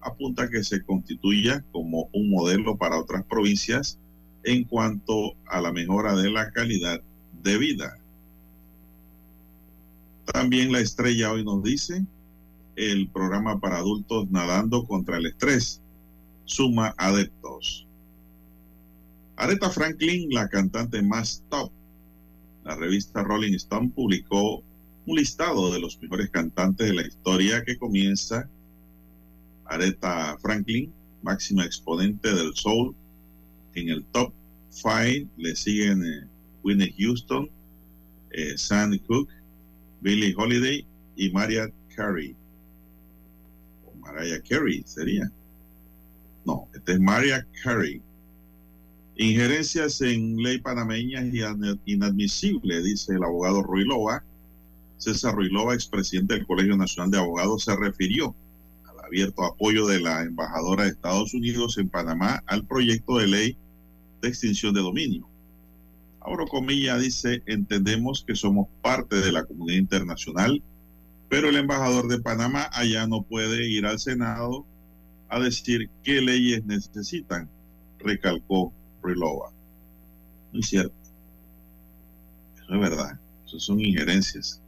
Apunta 0.00 0.48
que 0.48 0.64
se 0.64 0.82
constituya 0.84 1.62
como 1.70 2.08
un 2.14 2.30
modelo 2.30 2.78
para 2.78 2.98
otras 2.98 3.24
provincias 3.24 3.98
en 4.42 4.64
cuanto 4.64 5.34
a 5.46 5.60
la 5.60 5.70
mejora 5.70 6.16
de 6.16 6.30
la 6.30 6.50
calidad 6.50 7.02
de 7.42 7.58
vida. 7.58 7.98
También 10.32 10.72
la 10.72 10.80
estrella 10.80 11.30
hoy 11.30 11.44
nos 11.44 11.62
dice 11.62 12.06
el 12.76 13.10
programa 13.10 13.60
para 13.60 13.78
adultos 13.78 14.30
nadando 14.30 14.86
contra 14.86 15.18
el 15.18 15.26
estrés 15.26 15.82
suma 16.46 16.94
adeptos. 16.96 17.86
Aretha 19.36 19.68
Franklin, 19.68 20.30
la 20.30 20.48
cantante 20.48 21.02
más 21.02 21.44
top. 21.50 21.70
La 22.68 22.76
revista 22.76 23.24
Rolling 23.24 23.54
Stone 23.54 23.92
publicó 23.94 24.62
un 25.06 25.16
listado 25.16 25.72
de 25.72 25.80
los 25.80 25.98
mejores 26.02 26.28
cantantes 26.28 26.86
de 26.86 26.92
la 26.92 27.06
historia 27.06 27.64
que 27.64 27.78
comienza 27.78 28.46
Aretha 29.64 30.36
Franklin, 30.36 30.92
máxima 31.22 31.64
exponente 31.64 32.34
del 32.34 32.54
soul. 32.54 32.94
En 33.72 33.88
el 33.88 34.04
top 34.12 34.34
5 34.68 35.30
le 35.38 35.56
siguen 35.56 36.04
eh, 36.04 36.28
Whitney 36.62 36.94
Houston, 36.98 37.48
eh, 38.32 38.58
Sandy 38.58 38.98
Cook, 38.98 39.30
Billie 40.02 40.34
Holiday 40.36 40.86
y 41.16 41.30
Mariah 41.30 41.70
Carey. 41.96 42.36
O 43.86 43.96
Mariah 43.96 44.42
Carey 44.46 44.82
sería. 44.84 45.32
No, 46.44 46.68
este 46.74 46.92
es 46.92 47.00
Mariah 47.00 47.46
Carey 47.62 48.02
Injerencias 49.20 50.00
en 50.00 50.36
ley 50.36 50.60
panameña 50.60 51.20
inadmisible, 51.86 52.80
dice 52.82 53.14
el 53.14 53.24
abogado 53.24 53.64
Ruilova. 53.64 54.22
César 54.96 55.34
Ruilova, 55.34 55.74
expresidente 55.74 56.34
del 56.34 56.46
Colegio 56.46 56.76
Nacional 56.76 57.10
de 57.10 57.18
Abogados, 57.18 57.64
se 57.64 57.74
refirió 57.74 58.36
al 58.88 59.04
abierto 59.04 59.42
apoyo 59.42 59.88
de 59.88 59.98
la 59.98 60.22
embajadora 60.22 60.84
de 60.84 60.90
Estados 60.90 61.34
Unidos 61.34 61.78
en 61.78 61.88
Panamá 61.88 62.44
al 62.46 62.64
proyecto 62.64 63.18
de 63.18 63.26
ley 63.26 63.56
de 64.22 64.28
extinción 64.28 64.72
de 64.72 64.82
dominio. 64.82 65.28
Abro 66.20 66.46
comilla 66.46 66.96
dice, 66.96 67.42
entendemos 67.46 68.22
que 68.24 68.36
somos 68.36 68.68
parte 68.82 69.16
de 69.16 69.32
la 69.32 69.44
comunidad 69.44 69.80
internacional, 69.80 70.62
pero 71.28 71.48
el 71.48 71.56
embajador 71.56 72.06
de 72.06 72.20
Panamá 72.20 72.70
allá 72.72 73.08
no 73.08 73.22
puede 73.22 73.68
ir 73.68 73.84
al 73.84 73.98
Senado 73.98 74.64
a 75.28 75.40
decir 75.40 75.90
qué 76.04 76.20
leyes 76.20 76.64
necesitan, 76.66 77.50
recalcó 77.98 78.72
No 80.52 80.60
es 80.60 80.68
cierto. 80.68 80.94
Eso 82.56 82.74
es 82.74 82.80
verdad. 82.80 83.18
Eso 83.46 83.58
son 83.60 83.80
injerencias. 83.80 84.60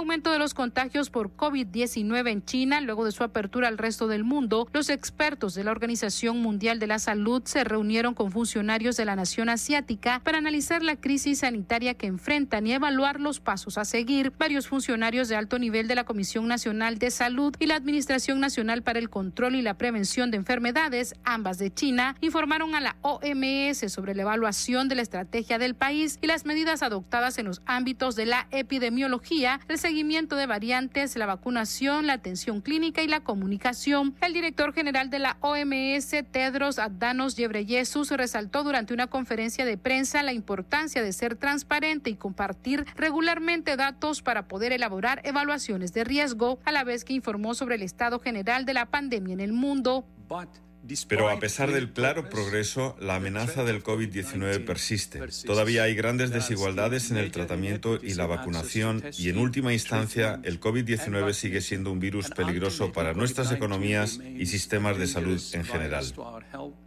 Aumento 0.00 0.32
de 0.32 0.38
los 0.38 0.54
contagios 0.54 1.10
por 1.10 1.36
COVID-19 1.36 2.30
en 2.30 2.44
China, 2.44 2.80
luego 2.80 3.04
de 3.04 3.12
su 3.12 3.22
apertura 3.22 3.68
al 3.68 3.76
resto 3.76 4.08
del 4.08 4.24
mundo, 4.24 4.66
los 4.72 4.88
expertos 4.88 5.54
de 5.54 5.62
la 5.62 5.72
Organización 5.72 6.40
Mundial 6.40 6.78
de 6.78 6.86
la 6.86 6.98
Salud 6.98 7.42
se 7.44 7.64
reunieron 7.64 8.14
con 8.14 8.32
funcionarios 8.32 8.96
de 8.96 9.04
la 9.04 9.14
nación 9.14 9.50
asiática 9.50 10.22
para 10.24 10.38
analizar 10.38 10.82
la 10.82 10.96
crisis 10.96 11.40
sanitaria 11.40 11.94
que 11.94 12.06
enfrentan 12.06 12.66
y 12.66 12.72
evaluar 12.72 13.20
los 13.20 13.40
pasos 13.40 13.76
a 13.76 13.84
seguir. 13.84 14.32
Varios 14.38 14.68
funcionarios 14.68 15.28
de 15.28 15.36
alto 15.36 15.58
nivel 15.58 15.86
de 15.86 15.94
la 15.94 16.04
Comisión 16.04 16.48
Nacional 16.48 16.98
de 16.98 17.10
Salud 17.10 17.54
y 17.58 17.66
la 17.66 17.76
Administración 17.76 18.40
Nacional 18.40 18.82
para 18.82 18.98
el 18.98 19.10
Control 19.10 19.54
y 19.54 19.62
la 19.62 19.74
Prevención 19.74 20.30
de 20.30 20.38
Enfermedades, 20.38 21.14
ambas 21.24 21.58
de 21.58 21.74
China, 21.74 22.16
informaron 22.22 22.74
a 22.74 22.80
la 22.80 22.96
OMS 23.02 23.92
sobre 23.92 24.14
la 24.14 24.22
evaluación 24.22 24.88
de 24.88 24.94
la 24.94 25.02
estrategia 25.02 25.58
del 25.58 25.74
país 25.74 26.18
y 26.22 26.26
las 26.26 26.46
medidas 26.46 26.82
adoptadas 26.82 27.36
en 27.36 27.44
los 27.44 27.60
ámbitos 27.66 28.16
de 28.16 28.24
la 28.24 28.46
epidemiología 28.50 29.60
el 29.68 29.78
seguimiento 29.90 30.36
de 30.36 30.46
variantes, 30.46 31.16
la 31.16 31.26
vacunación, 31.26 32.06
la 32.06 32.12
atención 32.12 32.60
clínica 32.60 33.02
y 33.02 33.08
la 33.08 33.24
comunicación. 33.24 34.14
El 34.20 34.32
director 34.32 34.72
general 34.72 35.10
de 35.10 35.18
la 35.18 35.36
OMS, 35.40 36.14
Tedros 36.30 36.78
Adhanos 36.78 37.34
Ghebreyesus, 37.34 38.12
resaltó 38.12 38.62
durante 38.62 38.94
una 38.94 39.08
conferencia 39.08 39.64
de 39.64 39.76
prensa 39.76 40.22
la 40.22 40.32
importancia 40.32 41.02
de 41.02 41.12
ser 41.12 41.34
transparente 41.34 42.08
y 42.08 42.14
compartir 42.14 42.86
regularmente 42.94 43.74
datos 43.74 44.22
para 44.22 44.46
poder 44.46 44.70
elaborar 44.70 45.22
evaluaciones 45.24 45.92
de 45.92 46.04
riesgo, 46.04 46.60
a 46.64 46.70
la 46.70 46.84
vez 46.84 47.04
que 47.04 47.14
informó 47.14 47.54
sobre 47.54 47.74
el 47.74 47.82
estado 47.82 48.20
general 48.20 48.66
de 48.66 48.74
la 48.74 48.86
pandemia 48.86 49.32
en 49.32 49.40
el 49.40 49.52
mundo. 49.52 50.04
Pero 51.08 51.28
a 51.28 51.38
pesar 51.38 51.72
del 51.72 51.92
claro 51.92 52.28
progreso, 52.28 52.96
la 53.00 53.16
amenaza 53.16 53.64
del 53.64 53.82
COVID-19 53.82 54.64
persiste. 54.64 55.20
Todavía 55.46 55.84
hay 55.84 55.94
grandes 55.94 56.30
desigualdades 56.30 57.10
en 57.10 57.18
el 57.18 57.30
tratamiento 57.30 57.98
y 58.02 58.14
la 58.14 58.26
vacunación 58.26 59.02
y 59.18 59.28
en 59.28 59.38
última 59.38 59.72
instancia 59.72 60.40
el 60.42 60.60
COVID-19 60.60 61.32
sigue 61.32 61.60
siendo 61.60 61.92
un 61.92 62.00
virus 62.00 62.30
peligroso 62.30 62.92
para 62.92 63.14
nuestras 63.14 63.52
economías 63.52 64.20
y 64.24 64.46
sistemas 64.46 64.98
de 64.98 65.06
salud 65.06 65.40
en 65.52 65.64
general. 65.64 66.04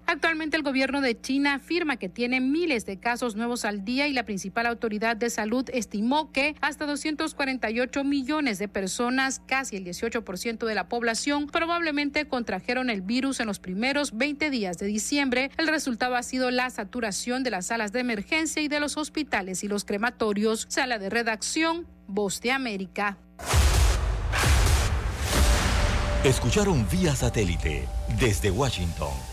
Actualmente 0.05 0.57
el 0.57 0.63
gobierno 0.63 1.01
de 1.01 1.19
China 1.19 1.55
afirma 1.55 1.97
que 1.97 2.09
tiene 2.09 2.41
miles 2.41 2.85
de 2.85 2.99
casos 2.99 3.35
nuevos 3.35 3.65
al 3.65 3.85
día 3.85 4.07
y 4.07 4.13
la 4.13 4.25
principal 4.25 4.65
autoridad 4.65 5.15
de 5.15 5.29
salud 5.29 5.65
estimó 5.73 6.31
que 6.31 6.55
hasta 6.61 6.85
248 6.85 8.03
millones 8.03 8.59
de 8.59 8.67
personas, 8.67 9.41
casi 9.47 9.77
el 9.77 9.85
18% 9.85 10.65
de 10.65 10.75
la 10.75 10.89
población, 10.89 11.47
probablemente 11.47 12.27
contrajeron 12.27 12.89
el 12.89 13.01
virus 13.01 13.39
en 13.39 13.47
los 13.47 13.59
primeros 13.59 14.17
20 14.17 14.49
días 14.49 14.77
de 14.77 14.87
diciembre. 14.87 15.51
El 15.57 15.67
resultado 15.67 16.15
ha 16.15 16.23
sido 16.23 16.51
la 16.51 16.69
saturación 16.69 17.43
de 17.43 17.51
las 17.51 17.67
salas 17.67 17.91
de 17.91 18.01
emergencia 18.01 18.61
y 18.61 18.67
de 18.67 18.79
los 18.79 18.97
hospitales 18.97 19.63
y 19.63 19.67
los 19.67 19.85
crematorios. 19.85 20.65
Sala 20.69 20.99
de 20.99 21.09
redacción, 21.09 21.87
Voz 22.07 22.41
de 22.41 22.51
América. 22.51 23.17
Escucharon 26.23 26.85
vía 26.89 27.15
satélite 27.15 27.87
desde 28.19 28.51
Washington 28.51 29.32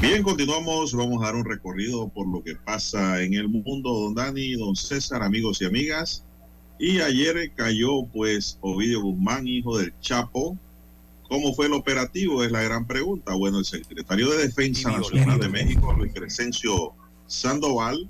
Bien, 0.00 0.22
continuamos. 0.22 0.94
Vamos 0.94 1.22
a 1.22 1.26
dar 1.26 1.34
un 1.34 1.44
recorrido 1.44 2.08
por 2.08 2.26
lo 2.26 2.42
que 2.42 2.56
pasa 2.56 3.20
en 3.22 3.34
el 3.34 3.50
mundo, 3.50 3.92
don 3.92 4.14
Dani, 4.14 4.54
don 4.54 4.74
César, 4.74 5.22
amigos 5.22 5.60
y 5.60 5.66
amigas. 5.66 6.24
Y 6.78 7.00
ayer 7.00 7.52
cayó, 7.54 8.06
pues, 8.06 8.56
Ovidio 8.62 9.02
Guzmán, 9.02 9.46
hijo 9.46 9.76
del 9.76 9.92
Chapo. 10.00 10.56
¿Cómo 11.28 11.52
fue 11.52 11.66
el 11.66 11.74
operativo? 11.74 12.42
Es 12.42 12.50
la 12.50 12.62
gran 12.62 12.86
pregunta. 12.86 13.34
Bueno, 13.34 13.58
el 13.58 13.66
secretario 13.66 14.30
de 14.30 14.38
Defensa 14.38 14.90
Nacional 14.90 15.38
de 15.38 15.50
México, 15.50 15.92
Luis 15.92 16.14
Crescencio 16.14 16.94
Sandoval, 17.26 18.08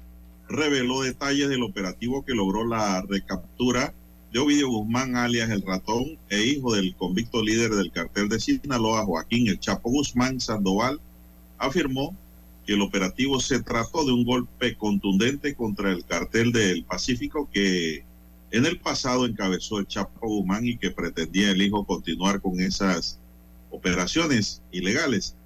reveló 0.48 1.02
detalles 1.02 1.48
del 1.48 1.64
operativo 1.64 2.24
que 2.24 2.34
logró 2.34 2.64
la 2.64 3.02
recaptura 3.02 3.92
de 4.32 4.38
Ovidio 4.38 4.68
Guzmán, 4.68 5.16
alias 5.16 5.50
El 5.50 5.62
Ratón, 5.62 6.16
e 6.28 6.40
hijo 6.40 6.72
del 6.72 6.94
convicto 6.94 7.42
líder 7.42 7.72
del 7.72 7.90
cartel 7.90 8.28
de 8.28 8.38
Sinaloa, 8.38 9.04
Joaquín 9.04 9.48
El 9.48 9.58
Chapo 9.58 9.90
Guzmán 9.90 10.38
Sandoval, 10.38 11.00
afirmó 11.60 12.16
que 12.66 12.72
el 12.72 12.80
operativo 12.80 13.38
se 13.38 13.62
trató 13.62 14.04
de 14.04 14.12
un 14.12 14.24
golpe 14.24 14.76
contundente 14.76 15.54
contra 15.54 15.92
el 15.92 16.04
cartel 16.04 16.52
del 16.52 16.84
Pacífico 16.84 17.48
que 17.52 18.04
en 18.50 18.66
el 18.66 18.80
pasado 18.80 19.26
encabezó 19.26 19.78
el 19.78 19.86
Chapo 19.86 20.26
Guzmán 20.26 20.66
y 20.66 20.76
que 20.76 20.90
pretendía 20.90 21.50
el 21.50 21.62
hijo 21.62 21.84
continuar 21.84 22.40
con 22.40 22.58
esas 22.60 23.20
operaciones 23.70 24.62
ilegales. 24.72 25.36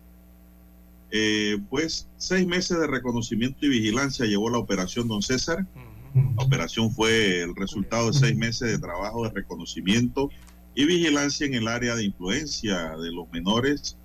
Eh, 1.10 1.58
pues 1.68 2.08
seis 2.16 2.46
meses 2.46 2.78
de 2.78 2.86
reconocimiento 2.86 3.66
y 3.66 3.68
vigilancia 3.68 4.24
llevó 4.24 4.48
la 4.48 4.58
operación 4.58 5.06
Don 5.06 5.22
César. 5.22 5.66
La 6.14 6.44
operación 6.44 6.90
fue 6.92 7.42
el 7.42 7.54
resultado 7.54 8.10
de 8.10 8.18
seis 8.18 8.36
meses 8.36 8.70
de 8.70 8.78
trabajo 8.78 9.24
de 9.24 9.30
reconocimiento 9.30 10.30
y 10.74 10.86
vigilancia 10.86 11.46
en 11.46 11.54
el 11.54 11.68
área 11.68 11.94
de 11.94 12.04
influencia 12.04 12.96
de 12.96 13.12
los 13.12 13.30
menores 13.32 13.96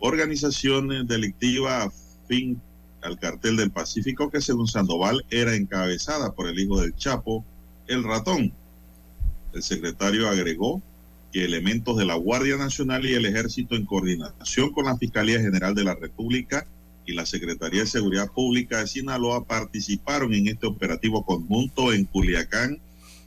organización 0.00 1.06
delictiva 1.06 1.90
fin 2.26 2.60
al 3.02 3.18
cartel 3.18 3.56
del 3.56 3.70
Pacífico 3.70 4.30
que 4.30 4.40
según 4.40 4.66
Sandoval 4.66 5.24
era 5.30 5.54
encabezada 5.54 6.32
por 6.32 6.48
el 6.48 6.58
hijo 6.58 6.80
del 6.80 6.94
Chapo, 6.96 7.44
el 7.86 8.04
ratón. 8.04 8.52
El 9.52 9.62
secretario 9.62 10.28
agregó 10.28 10.82
que 11.32 11.44
elementos 11.44 11.96
de 11.96 12.04
la 12.04 12.14
Guardia 12.14 12.56
Nacional 12.56 13.04
y 13.06 13.14
el 13.14 13.26
Ejército 13.26 13.76
en 13.76 13.86
coordinación 13.86 14.72
con 14.72 14.86
la 14.86 14.96
Fiscalía 14.96 15.40
General 15.40 15.74
de 15.74 15.84
la 15.84 15.94
República 15.94 16.66
y 17.06 17.14
la 17.14 17.26
Secretaría 17.26 17.80
de 17.80 17.86
Seguridad 17.86 18.30
Pública 18.30 18.80
de 18.80 18.86
Sinaloa 18.86 19.44
participaron 19.44 20.34
en 20.34 20.48
este 20.48 20.66
operativo 20.66 21.24
conjunto 21.24 21.92
en 21.92 22.04
Culiacán, 22.04 22.78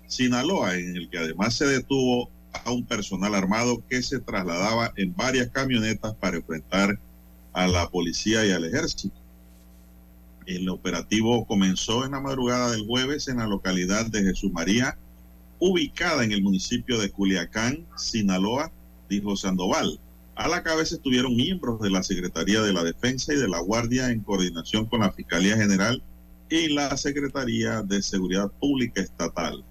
Sinaloa, 0.08 0.76
en 0.78 0.96
el 0.96 1.10
que 1.10 1.18
además 1.18 1.56
se 1.56 1.66
detuvo 1.66 2.30
a 2.54 2.72
un 2.72 2.86
personal 2.86 3.36
armado 3.36 3.84
que 3.90 4.02
se 4.02 4.20
trasladaba 4.20 4.94
en 4.96 5.16
varias 5.16 5.50
camionetas 5.50 6.16
para 6.16 6.38
enfrentar 6.38 7.00
a 7.54 7.68
la 7.68 7.90
policía 7.90 8.46
y 8.46 8.52
al 8.52 8.66
ejército. 8.66 9.16
El 10.46 10.70
operativo 10.70 11.46
comenzó 11.46 12.06
en 12.06 12.12
la 12.12 12.20
madrugada 12.20 12.72
del 12.72 12.86
jueves 12.86 13.28
en 13.28 13.38
la 13.38 13.48
localidad 13.48 14.08
de 14.08 14.24
Jesús 14.24 14.52
María, 14.52 14.98
ubicada 15.60 16.24
en 16.24 16.32
el 16.32 16.42
municipio 16.42 17.00
de 17.00 17.12
Culiacán, 17.12 17.86
Sinaloa, 17.96 18.72
dijo 19.10 19.36
Sandoval. 19.36 20.00
A 20.36 20.48
la 20.48 20.64
cabeza 20.64 20.96
estuvieron 20.96 21.36
miembros 21.36 21.80
de 21.82 21.92
la 21.92 22.02
Secretaría 22.02 22.62
de 22.62 22.74
la 22.74 22.84
Defensa 22.84 23.34
y 23.34 23.38
de 23.38 23.48
la 23.48 23.60
Guardia 23.60 24.10
en 24.10 24.22
coordinación 24.22 24.88
con 24.88 25.02
la 25.02 25.12
Fiscalía 25.12 25.56
General 25.56 26.02
y 26.50 26.70
la 26.70 26.98
Secretaría 26.98 27.84
de 27.84 28.02
Seguridad 28.02 28.50
Pública 28.60 29.02
Estatal. 29.02 29.64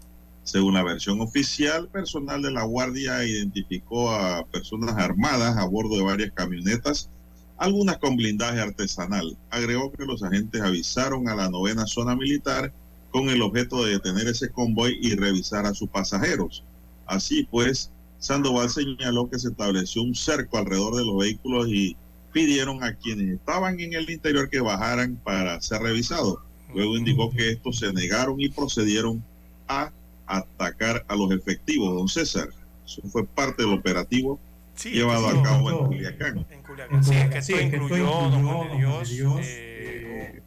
Según 0.43 0.75
la 0.75 0.83
versión 0.83 1.21
oficial, 1.21 1.89
personal 1.89 2.43
de 2.43 2.51
la 2.51 2.65
Guardia 2.65 3.25
identificó 3.25 4.11
a 4.11 4.45
personas 4.47 4.97
armadas 4.97 5.57
a 5.57 5.65
bordo 5.67 5.97
de 5.97 6.03
varias 6.03 6.33
camionetas, 6.33 7.09
algunas 7.57 7.99
con 7.99 8.17
blindaje 8.17 8.61
artesanal. 8.61 9.37
Agregó 9.51 9.93
que 9.93 10.07
los 10.07 10.23
agentes 10.23 10.63
avisaron 10.63 11.29
a 11.29 11.35
la 11.35 11.51
novena 11.51 11.87
zona 11.87 12.17
militar 12.17 12.73
con 13.11 13.29
el 13.29 13.43
objeto 13.43 13.85
de 13.85 13.93
detener 13.93 14.29
ese 14.29 14.51
convoy 14.51 14.99
y 15.01 15.15
revisar 15.15 15.67
a 15.67 15.75
sus 15.75 15.89
pasajeros. 15.89 16.65
Así 17.07 17.47
pues, 17.51 17.91
Sandoval 18.19 18.71
señaló 18.71 19.29
que 19.29 19.39
se 19.39 19.49
estableció 19.49 20.03
un 20.03 20.15
cerco 20.15 20.59
alrededor 20.59 20.97
de 20.97 21.05
los 21.05 21.19
vehículos 21.19 21.69
y 21.69 21.97
pidieron 22.33 22.83
a 22.85 22.95
quienes 22.95 23.35
estaban 23.35 23.79
en 23.81 23.95
el 23.95 24.09
interior 24.09 24.49
que 24.49 24.61
bajaran 24.61 25.17
para 25.17 25.61
ser 25.61 25.83
revisados. 25.83 26.39
Luego 26.75 26.97
indicó 26.97 27.31
que 27.31 27.51
estos 27.51 27.79
se 27.79 27.93
negaron 27.93 28.41
y 28.41 28.49
procedieron 28.49 29.23
a 29.69 29.91
atacar 30.39 31.05
a 31.09 31.17
los 31.17 31.31
efectivos, 31.33 31.95
don 31.95 32.09
César. 32.09 32.49
Eso 32.85 33.03
fue 33.11 33.27
parte 33.27 33.63
del 33.63 33.75
operativo 33.75 34.41
llevado 34.89 35.29
a 35.29 35.43
cabo 35.43 35.71
en 35.71 35.87
Culiacán. 35.87 36.47
En 36.51 36.63
Culiacán. 36.63 37.05
Sí, 37.05 37.15
es 37.15 37.31
que 37.31 37.39
esto 37.39 37.61
incluyó, 37.61 38.07
don 38.07 38.47
Juan 38.47 38.71
de 38.71 38.77
Dios, 38.79 39.11
eh, 39.43 40.43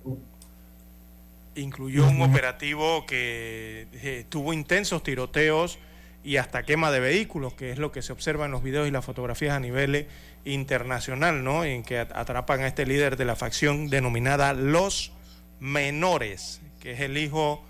incluyó 1.55 2.07
un 2.07 2.22
operativo 2.22 3.05
que 3.05 3.88
eh, 3.93 4.26
tuvo 4.30 4.53
intensos 4.53 5.03
tiroteos 5.03 5.77
y 6.23 6.38
hasta 6.38 6.64
quema 6.64 6.89
de 6.91 6.99
vehículos, 6.99 7.53
que 7.53 7.72
es 7.72 7.77
lo 7.77 7.91
que 7.91 8.01
se 8.01 8.14
observa 8.14 8.45
en 8.45 8.51
los 8.51 8.64
videos 8.64 8.88
y 8.88 8.91
las 8.91 9.05
fotografías 9.05 9.53
a 9.55 9.60
nivel 9.60 10.07
internacional, 10.45 11.43
¿no? 11.43 11.64
En 11.65 11.84
que 11.84 11.99
atrapan 11.99 12.61
a 12.61 12.68
este 12.68 12.85
líder 12.85 13.18
de 13.18 13.26
la 13.26 13.35
facción 13.35 13.89
denominada 13.89 14.53
Los 14.53 15.11
Menores, 15.60 16.61
que 16.80 16.93
es 16.93 17.01
el 17.01 17.18
hijo 17.18 17.64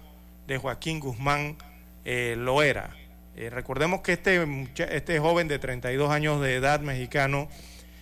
de 0.48 0.58
Joaquín 0.58 1.00
Guzmán 1.00 1.58
eh, 2.06 2.36
lo 2.38 2.64
era. 2.64 2.96
Eh, 3.36 3.50
recordemos 3.50 4.02
que 4.02 4.14
este, 4.14 4.46
este 4.78 5.20
joven 5.20 5.48
de 5.48 5.60
32 5.60 6.12
años 6.12 6.42
de 6.42 6.56
edad 6.56 6.82
mexicano 6.82 7.50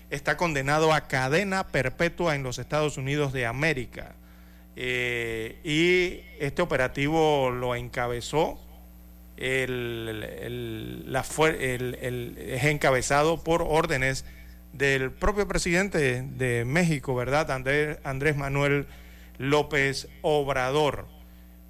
está 0.10 0.36
condenado 0.38 0.94
a 0.94 1.07
cadena 1.07 1.68
perpetua 1.68 2.36
en 2.36 2.44
los 2.44 2.60
Estados 2.60 2.98
Unidos 2.98 3.32
de 3.32 3.45
América. 3.45 4.15
Eh, 4.76 5.60
y 5.64 6.22
este 6.44 6.61
operativo 6.61 7.49
lo 7.52 7.76
encabezó, 7.76 8.60
el, 9.38 10.23
es 12.38 12.64
encabezado 12.65 13.44
por 13.44 13.64
órdenes 13.64 14.26
del 14.73 15.11
propio 15.11 15.48
presidente 15.48 16.22
de 16.22 16.64
México, 16.65 17.15
¿verdad? 17.15 17.49
Andrés 18.03 18.36
Manuel 18.36 18.86
López 19.38 20.07
Obrador. 20.22 21.07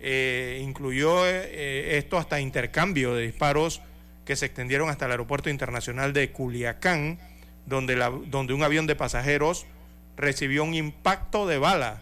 Eh, 0.04 0.60
incluyó 0.64 1.28
eh, 1.28 1.98
esto 1.98 2.18
hasta 2.18 2.40
intercambio 2.40 3.14
de 3.14 3.24
disparos 3.24 3.82
que 4.26 4.36
se 4.36 4.48
extendieron 4.48 4.90
hasta 4.90 5.06
el 5.06 5.12
aeropuerto 5.12 5.52
internacional 5.52 6.12
de 6.12 6.32
Culiacán, 6.32 7.20
donde, 7.68 7.96
donde 8.28 8.54
un 8.54 8.64
avión 8.64 8.88
de 8.88 8.96
pasajeros 8.96 9.68
recibió 10.18 10.64
un 10.64 10.74
impacto 10.74 11.48
de 11.48 11.60
bala 11.60 12.02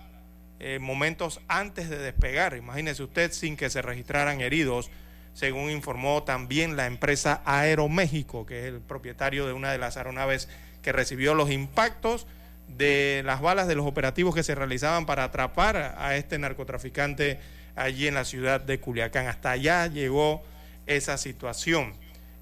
eh, 0.62 0.80
momentos 0.80 1.42
antes 1.48 1.90
de 1.90 1.98
despegar. 1.98 2.56
Imagínese 2.56 3.04
usted 3.04 3.32
sin 3.32 3.58
que 3.58 3.70
se 3.70 3.82
registraran 3.82 4.42
heridos, 4.42 4.92
según 5.34 5.70
informó 5.70 6.24
también 6.24 6.76
la 6.76 6.86
empresa 6.86 7.42
Aeroméxico, 7.46 8.46
que 8.46 8.60
es 8.60 8.66
el 8.66 8.80
propietario 8.80 9.46
de 9.46 9.54
una 9.54 9.72
de 9.72 9.78
las 9.78 9.98
aeronaves 9.98 10.50
que 10.82 10.92
recibió 10.92 11.34
los 11.34 11.52
impactos 11.52 12.28
de 12.68 13.24
las 13.26 13.42
balas 13.42 13.68
de 13.68 13.76
los 13.76 13.86
operativos 13.86 14.36
que 14.36 14.44
se 14.44 14.56
realizaban 14.56 15.06
para 15.06 15.24
atrapar 15.24 15.96
a 15.98 16.16
este 16.16 16.38
narcotraficante 16.38 17.40
allí 17.80 18.08
en 18.08 18.14
la 18.14 18.26
ciudad 18.26 18.62
de 18.62 18.80
Culiacán. 18.80 19.28
Hasta 19.28 19.52
allá 19.52 19.88
llegó 19.88 20.44
esa 20.86 21.18
situación 21.18 21.94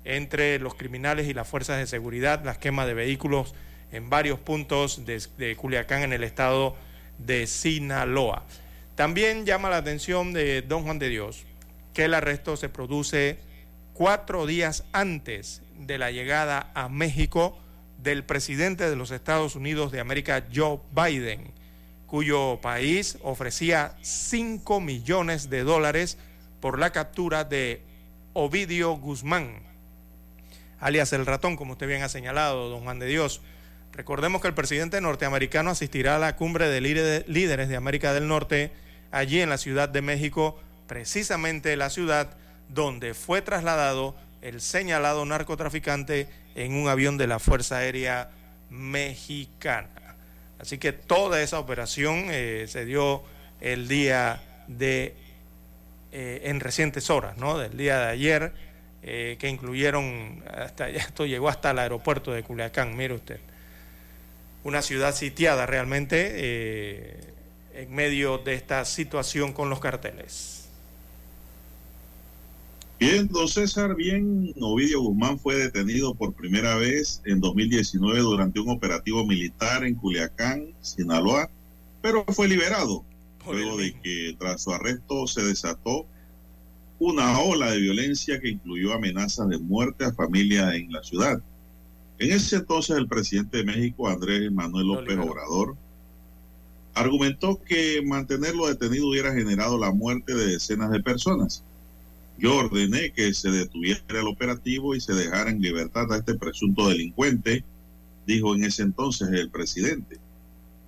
entre 0.03 0.59
los 0.59 0.75
criminales 0.75 1.27
y 1.27 1.33
las 1.33 1.47
fuerzas 1.47 1.77
de 1.77 1.87
seguridad, 1.87 2.43
las 2.43 2.57
quemas 2.57 2.87
de 2.87 2.93
vehículos 2.93 3.53
en 3.91 4.09
varios 4.09 4.39
puntos 4.39 5.05
de, 5.05 5.55
Culiacán 5.55 6.03
en 6.03 6.13
el 6.13 6.23
estado 6.23 6.75
de 7.17 7.47
Sinaloa. 7.47 8.45
También 8.95 9.45
llama 9.45 9.69
la 9.69 9.77
atención 9.77 10.33
de 10.33 10.61
don 10.61 10.83
Juan 10.83 10.99
de 10.99 11.09
Dios 11.09 11.45
que 11.93 12.05
el 12.05 12.13
arresto 12.13 12.57
se 12.57 12.69
produce 12.69 13.39
cuatro 13.93 14.45
días 14.45 14.85
antes 14.91 15.61
de 15.77 15.97
la 15.97 16.11
llegada 16.11 16.71
a 16.73 16.89
México 16.89 17.57
del 17.97 18.23
presidente 18.23 18.89
de 18.89 18.95
los 18.95 19.11
Estados 19.11 19.55
Unidos 19.55 19.91
de 19.91 19.99
América, 19.99 20.45
Joe 20.53 20.79
Biden 20.91 21.56
cuyo 22.07 22.59
país 22.61 23.17
ofrecía 23.21 23.95
5 24.01 24.79
millones 24.81 25.49
de 25.49 25.63
dólares 25.63 26.17
por 26.59 26.79
la 26.79 26.91
captura 26.91 27.43
de 27.43 27.81
Ovidio 28.33 28.93
Guzmán. 28.93 29.61
alias 30.79 31.13
el 31.13 31.25
ratón, 31.25 31.55
como 31.55 31.73
usted 31.73 31.87
bien 31.87 32.03
ha 32.03 32.09
señalado, 32.09 32.69
don 32.69 32.83
Juan 32.83 32.99
de 32.99 33.07
Dios. 33.07 33.41
Recordemos 33.91 34.41
que 34.41 34.47
el 34.47 34.53
presidente 34.53 35.01
norteamericano 35.01 35.71
asistirá 35.71 36.15
a 36.15 36.19
la 36.19 36.35
cumbre 36.35 36.67
de 36.69 36.81
líderes 36.81 37.69
de 37.69 37.75
América 37.75 38.13
del 38.13 38.27
Norte 38.27 38.71
allí 39.11 39.41
en 39.41 39.49
la 39.49 39.57
Ciudad 39.57 39.89
de 39.89 40.01
México, 40.01 40.59
precisamente 40.87 41.75
la 41.75 41.89
ciudad 41.89 42.29
donde 42.69 43.13
fue 43.13 43.41
trasladado 43.41 44.15
el 44.41 44.61
señalado 44.61 45.25
narcotraficante 45.25 46.29
en 46.55 46.73
un 46.73 46.87
avión 46.87 47.17
de 47.17 47.27
la 47.27 47.39
Fuerza 47.39 47.77
Aérea 47.77 48.29
Mexicana. 48.69 49.96
Así 50.59 50.77
que 50.77 50.91
toda 50.91 51.41
esa 51.41 51.59
operación 51.59 52.25
eh, 52.29 52.65
se 52.67 52.85
dio 52.85 53.23
el 53.61 53.87
día 53.87 54.41
de, 54.67 55.13
eh, 56.11 56.41
en 56.45 56.59
recientes 56.59 57.09
horas, 57.09 57.37
¿no? 57.37 57.57
Del 57.57 57.77
día 57.77 57.99
de 57.99 58.07
ayer, 58.07 58.53
eh, 59.03 59.37
que 59.39 59.49
incluyeron, 59.49 60.43
hasta, 60.51 60.89
esto 60.89 61.25
llegó 61.25 61.49
hasta 61.49 61.71
el 61.71 61.79
aeropuerto 61.79 62.31
de 62.31 62.43
Culiacán, 62.43 62.95
mire 62.95 63.13
usted. 63.13 63.39
Una 64.63 64.81
ciudad 64.81 65.13
sitiada 65.13 65.65
realmente 65.65 67.21
en 67.73 67.93
medio 67.93 68.39
de 68.39 68.55
esta 68.55 68.83
situación 68.83 69.53
con 69.53 69.69
los 69.69 69.79
carteles. 69.79 70.56
Bien, 72.99 73.27
don 73.27 73.47
César, 73.47 73.95
bien, 73.95 74.53
Ovidio 74.59 75.01
Guzmán 75.01 75.37
fue 75.37 75.55
detenido 75.55 76.15
por 76.15 76.33
primera 76.33 76.75
vez 76.77 77.21
en 77.25 77.39
2019 77.39 78.19
durante 78.19 78.59
un 78.59 78.69
operativo 78.69 79.23
militar 79.23 79.83
en 79.83 79.93
Culiacán, 79.93 80.73
Sinaloa, 80.81 81.47
pero 82.01 82.25
fue 82.29 82.47
liberado 82.47 83.05
luego 83.45 83.77
de 83.77 83.93
que 84.01 84.35
tras 84.39 84.63
su 84.63 84.73
arresto 84.73 85.27
se 85.27 85.43
desató 85.43 86.07
una 86.99 87.39
ola 87.39 87.71
de 87.71 87.79
violencia 87.79 88.39
que 88.39 88.49
incluyó 88.49 88.93
amenazas 88.93 89.47
de 89.47 89.59
muerte 89.59 90.05
a 90.05 90.13
familias 90.13 90.73
en 90.73 90.91
la 90.91 91.03
ciudad. 91.03 91.39
En 92.17 92.31
ese 92.31 92.57
entonces 92.57 92.97
el 92.97 93.07
presidente 93.07 93.57
de 93.57 93.63
México, 93.63 94.07
Andrés 94.07 94.51
Manuel 94.51 94.87
López 94.87 95.19
Obrador, 95.19 95.75
argumentó 96.95 97.61
que 97.63 98.01
mantenerlo 98.03 98.67
detenido 98.67 99.07
hubiera 99.07 99.33
generado 99.33 99.77
la 99.77 99.91
muerte 99.91 100.33
de 100.33 100.47
decenas 100.47 100.89
de 100.89 100.99
personas. 100.99 101.63
Yo 102.39 102.55
ordené 102.55 103.11
que 103.11 103.33
se 103.33 103.49
detuviera 103.49 104.01
el 104.09 104.27
operativo 104.27 104.95
y 104.95 105.01
se 105.01 105.13
dejara 105.13 105.49
en 105.49 105.59
libertad 105.59 106.11
a 106.13 106.17
este 106.17 106.35
presunto 106.35 106.87
delincuente, 106.87 107.63
dijo 108.27 108.55
en 108.55 108.63
ese 108.63 108.83
entonces 108.83 109.29
el 109.31 109.49
presidente. 109.49 110.19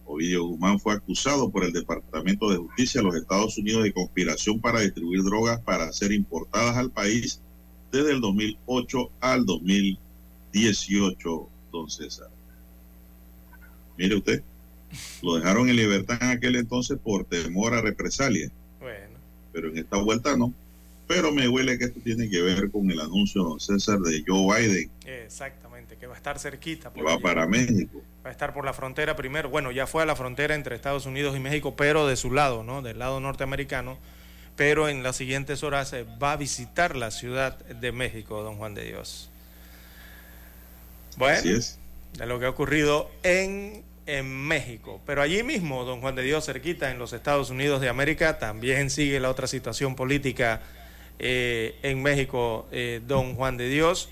Ovidio 0.06 0.46
Guzmán 0.46 0.80
fue 0.80 0.94
acusado 0.94 1.50
por 1.50 1.64
el 1.64 1.74
Departamento 1.74 2.50
de 2.50 2.58
Justicia 2.58 3.02
de 3.02 3.08
los 3.08 3.16
Estados 3.16 3.58
Unidos 3.58 3.84
de 3.84 3.94
conspiración 3.94 4.60
para 4.60 4.82
distribuir 4.82 5.24
drogas 5.24 5.60
para 5.62 5.92
ser 5.92 6.12
importadas 6.12 6.78
al 6.78 6.92
país 6.92 7.42
desde 7.92 8.12
el 8.12 8.22
2008 8.22 9.12
al 9.20 9.46
2018, 9.46 11.50
don 11.72 11.90
César. 11.90 12.30
Mire 13.98 14.16
usted, 14.16 14.44
lo 15.22 15.36
dejaron 15.36 15.70
en 15.70 15.76
libertad 15.76 16.18
en 16.22 16.30
aquel 16.30 16.56
entonces 16.56 16.98
por 16.98 17.26
temor 17.26 17.74
a 17.74 17.82
represalia. 17.82 18.50
Bueno. 18.80 19.18
Pero 19.52 19.70
en 19.70 19.78
esta 19.78 19.98
vuelta 19.98 20.38
no. 20.38 20.54
Pero 21.10 21.32
me 21.32 21.48
huele 21.48 21.80
que 21.80 21.86
esto 21.86 22.00
tiene 22.04 22.30
que 22.30 22.40
ver 22.40 22.70
con 22.70 22.92
el 22.92 23.00
anuncio, 23.00 23.42
don 23.42 23.60
César, 23.60 23.98
de 23.98 24.24
Joe 24.28 24.62
Biden. 24.62 24.92
Exactamente, 25.08 25.98
que 25.98 26.06
va 26.06 26.14
a 26.14 26.18
estar 26.18 26.38
cerquita. 26.38 26.92
va 26.92 27.18
para 27.18 27.48
México. 27.48 28.04
Va 28.24 28.30
a 28.30 28.32
estar 28.32 28.54
por 28.54 28.64
la 28.64 28.74
frontera 28.74 29.16
primero. 29.16 29.50
Bueno, 29.50 29.72
ya 29.72 29.88
fue 29.88 30.04
a 30.04 30.06
la 30.06 30.16
frontera 30.16 30.54
entre 30.54 30.76
Estados 30.76 31.08
Unidos 31.08 31.36
y 31.36 31.40
México, 31.40 31.76
pero 31.76 32.06
de 32.06 32.16
su 32.16 32.32
lado, 32.32 32.62
¿no? 32.62 32.84
Del 32.84 33.00
lado 33.00 33.20
norteamericano. 33.20 33.98
Pero 34.56 34.88
en 34.88 35.02
las 35.02 35.16
siguientes 35.16 35.64
horas 35.64 35.92
eh, 35.94 36.06
va 36.22 36.34
a 36.34 36.38
visitar 36.38 36.96
la 36.96 37.10
Ciudad 37.10 37.58
de 37.58 37.92
México, 37.92 38.44
don 38.44 38.58
Juan 38.58 38.76
de 38.76 38.86
Dios. 38.86 39.32
Bueno, 41.18 41.42
de 41.42 42.26
lo 42.28 42.40
que 42.40 42.46
ha 42.46 42.50
ocurrido 42.50 43.10
en 43.24 43.84
en 44.06 44.28
México. 44.28 45.02
Pero 45.08 45.24
allí 45.24 45.42
mismo, 45.42 45.86
don 45.86 46.02
Juan 46.02 46.14
de 46.14 46.22
Dios, 46.22 46.46
cerquita 46.46 46.92
en 46.92 47.00
los 47.00 47.14
Estados 47.14 47.50
Unidos 47.50 47.82
de 47.82 47.90
América, 47.90 48.38
también 48.38 48.92
sigue 48.92 49.20
la 49.20 49.30
otra 49.32 49.48
situación 49.48 49.96
política 49.96 50.62
eh, 51.20 51.78
en 51.84 52.02
México, 52.02 52.68
eh, 52.72 53.02
don 53.06 53.36
Juan 53.36 53.58
de 53.58 53.70
Dios, 53.70 54.10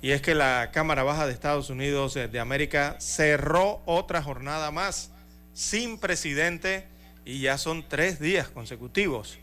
y 0.00 0.10
es 0.10 0.22
que 0.22 0.34
la 0.34 0.70
Cámara 0.72 1.02
Baja 1.02 1.26
de 1.26 1.32
Estados 1.32 1.70
Unidos 1.70 2.14
de 2.14 2.40
América 2.40 2.96
cerró 3.00 3.82
otra 3.86 4.22
jornada 4.22 4.70
más 4.70 5.10
sin 5.54 5.98
presidente 5.98 6.86
y 7.24 7.40
ya 7.40 7.58
son 7.58 7.88
tres 7.88 8.20
días 8.20 8.48
consecutivos 8.48 9.38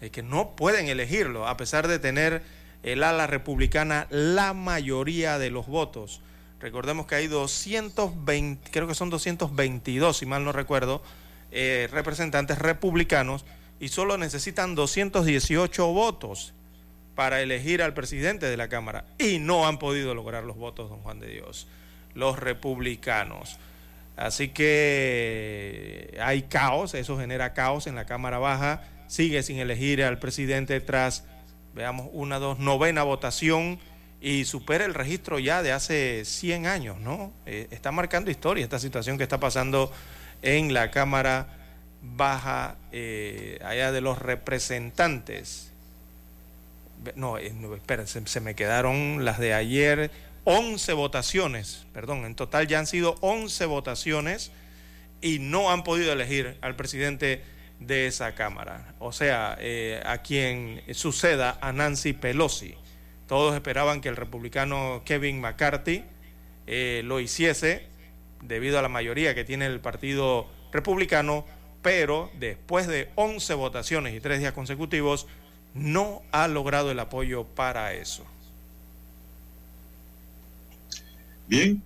de 0.00 0.10
que 0.10 0.22
no 0.22 0.56
pueden 0.56 0.88
elegirlo, 0.88 1.46
a 1.46 1.56
pesar 1.56 1.88
de 1.88 1.98
tener 1.98 2.42
el 2.82 3.02
ala 3.02 3.26
republicana 3.26 4.06
la 4.10 4.54
mayoría 4.54 5.38
de 5.38 5.50
los 5.50 5.66
votos. 5.66 6.20
Recordemos 6.60 7.06
que 7.06 7.16
hay 7.16 7.26
220, 7.26 8.70
creo 8.70 8.86
que 8.86 8.94
son 8.94 9.10
222, 9.10 10.16
si 10.16 10.26
mal 10.26 10.44
no 10.44 10.52
recuerdo, 10.52 11.02
eh, 11.50 11.88
representantes 11.90 12.58
republicanos 12.58 13.44
y 13.80 13.88
solo 13.88 14.16
necesitan 14.16 14.74
218 14.74 15.86
votos 15.92 16.54
para 17.14 17.40
elegir 17.40 17.82
al 17.82 17.94
presidente 17.94 18.46
de 18.46 18.56
la 18.56 18.68
Cámara 18.68 19.04
y 19.18 19.38
no 19.38 19.66
han 19.66 19.78
podido 19.78 20.14
lograr 20.14 20.44
los 20.44 20.56
votos, 20.56 20.90
don 20.90 21.00
Juan 21.00 21.18
de 21.18 21.28
Dios, 21.28 21.66
los 22.14 22.38
republicanos. 22.38 23.58
Así 24.16 24.48
que 24.48 26.18
hay 26.22 26.42
caos, 26.42 26.94
eso 26.94 27.18
genera 27.18 27.52
caos 27.52 27.86
en 27.86 27.94
la 27.94 28.06
Cámara 28.06 28.38
Baja, 28.38 28.82
sigue 29.08 29.42
sin 29.42 29.58
elegir 29.58 30.02
al 30.02 30.18
presidente 30.18 30.80
tras, 30.80 31.24
veamos, 31.74 32.08
una, 32.12 32.38
dos, 32.38 32.58
novena 32.58 33.02
votación 33.02 33.78
y 34.20 34.44
supera 34.46 34.84
el 34.84 34.94
registro 34.94 35.38
ya 35.38 35.62
de 35.62 35.72
hace 35.72 36.24
100 36.24 36.66
años, 36.66 36.98
¿no? 36.98 37.32
Eh, 37.44 37.68
está 37.70 37.92
marcando 37.92 38.30
historia 38.30 38.64
esta 38.64 38.78
situación 38.78 39.18
que 39.18 39.22
está 39.22 39.38
pasando 39.38 39.92
en 40.42 40.72
la 40.72 40.90
Cámara 40.90 41.65
Baja, 42.14 42.76
eh, 42.92 43.58
allá 43.64 43.92
de 43.92 44.00
los 44.00 44.18
representantes. 44.18 45.72
No, 47.14 47.38
eh, 47.38 47.52
espera, 47.74 48.06
se, 48.06 48.40
me 48.40 48.54
quedaron 48.54 49.24
las 49.24 49.38
de 49.38 49.54
ayer, 49.54 50.10
11 50.44 50.92
votaciones, 50.92 51.86
perdón, 51.92 52.24
en 52.24 52.34
total 52.34 52.66
ya 52.66 52.78
han 52.78 52.86
sido 52.86 53.16
11 53.20 53.66
votaciones 53.66 54.50
y 55.20 55.38
no 55.38 55.70
han 55.70 55.82
podido 55.82 56.12
elegir 56.12 56.56
al 56.60 56.76
presidente 56.76 57.42
de 57.80 58.06
esa 58.06 58.34
Cámara, 58.34 58.94
o 58.98 59.12
sea, 59.12 59.56
eh, 59.60 60.02
a 60.06 60.18
quien 60.18 60.82
suceda 60.92 61.58
a 61.60 61.72
Nancy 61.72 62.12
Pelosi. 62.12 62.74
Todos 63.28 63.54
esperaban 63.54 64.00
que 64.00 64.08
el 64.08 64.16
republicano 64.16 65.02
Kevin 65.04 65.40
McCarthy 65.40 66.04
eh, 66.66 67.02
lo 67.04 67.20
hiciese 67.20 67.86
debido 68.42 68.78
a 68.78 68.82
la 68.82 68.88
mayoría 68.88 69.34
que 69.34 69.44
tiene 69.44 69.66
el 69.66 69.80
Partido 69.80 70.46
Republicano, 70.72 71.44
pero 71.86 72.32
después 72.40 72.88
de 72.88 73.10
11 73.14 73.54
votaciones 73.54 74.12
y 74.12 74.18
tres 74.18 74.40
días 74.40 74.52
consecutivos, 74.52 75.28
no 75.72 76.20
ha 76.32 76.48
logrado 76.48 76.90
el 76.90 76.98
apoyo 76.98 77.44
para 77.44 77.94
eso. 77.94 78.24
Bien, 81.46 81.80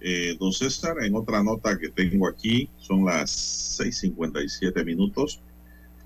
eh, 0.00 0.38
don 0.40 0.54
César, 0.54 0.96
en 1.02 1.14
otra 1.14 1.42
nota 1.42 1.78
que 1.78 1.90
tengo 1.90 2.26
aquí, 2.26 2.70
son 2.78 3.04
las 3.04 3.78
6.57 3.78 4.86
minutos. 4.86 5.42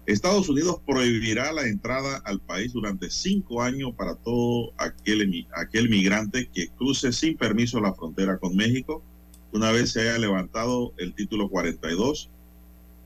Estados 0.07 0.49
Unidos 0.49 0.81
prohibirá 0.85 1.53
la 1.53 1.69
entrada 1.69 2.21
al 2.25 2.41
país 2.41 2.73
durante 2.73 3.11
cinco 3.11 3.63
años 3.63 3.93
para 3.95 4.17
todo 4.17 4.73
aquel, 4.77 5.47
aquel 5.55 5.89
migrante 5.89 6.49
que 6.53 6.67
cruce 6.67 7.13
sin 7.13 7.37
permiso 7.37 7.81
la 7.81 7.95
frontera 7.95 8.39
con 8.39 8.57
México, 8.57 9.05
una 9.53 9.71
vez 9.71 9.93
se 9.93 10.01
haya 10.01 10.19
levantado 10.19 10.93
el 10.97 11.15
título 11.15 11.49
42, 11.49 12.29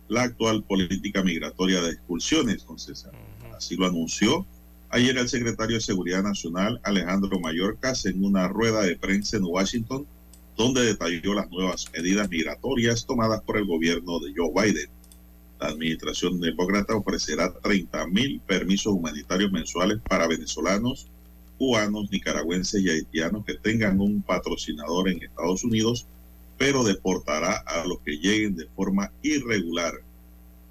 la 0.09 0.23
actual 0.23 0.65
política 0.65 1.23
migratoria 1.23 1.81
de 1.83 1.91
expulsiones, 1.91 2.67
don 2.67 2.79
César. 2.79 3.13
Así 3.57 3.77
lo 3.77 3.87
anunció 3.87 4.47
ayer 4.91 5.19
el 5.19 5.29
secretario 5.29 5.77
de 5.77 5.83
Seguridad 5.83 6.23
Nacional 6.23 6.81
Alejandro 6.83 7.39
Mayorkas 7.41 8.07
en 8.07 8.25
una 8.25 8.49
rueda 8.49 8.83
de 8.83 8.97
prensa 8.97 9.37
en 9.37 9.45
Washington, 9.45 10.07
donde 10.57 10.85
detalló 10.85 11.35
las 11.35 11.51
nuevas 11.51 11.91
medidas 11.93 12.29
migratorias 12.29 13.07
tomadas 13.07 13.43
por 13.43 13.59
el 13.59 13.67
gobierno 13.67 14.19
de 14.21 14.33
Joe 14.35 14.51
Biden. 14.55 14.89
La 15.61 15.69
administración 15.69 16.41
demócrata 16.41 16.95
ofrecerá 16.95 17.53
30 17.53 18.07
mil 18.07 18.41
permisos 18.41 18.93
humanitarios 18.93 19.53
mensuales 19.53 19.99
para 20.09 20.27
venezolanos, 20.27 21.09
cubanos, 21.59 22.11
nicaragüenses 22.11 22.81
y 22.83 22.89
haitianos 22.89 23.45
que 23.45 23.55
tengan 23.55 24.01
un 24.01 24.23
patrocinador 24.23 25.09
en 25.09 25.23
Estados 25.23 25.65
Unidos, 25.65 26.07
pero 26.59 26.85
deportará 26.85 27.57
a 27.67 27.87
los 27.87 28.01
que 28.01 28.19
lleguen 28.19 28.57
de 28.57 28.67
forma 28.67 29.13
irregular 29.23 29.95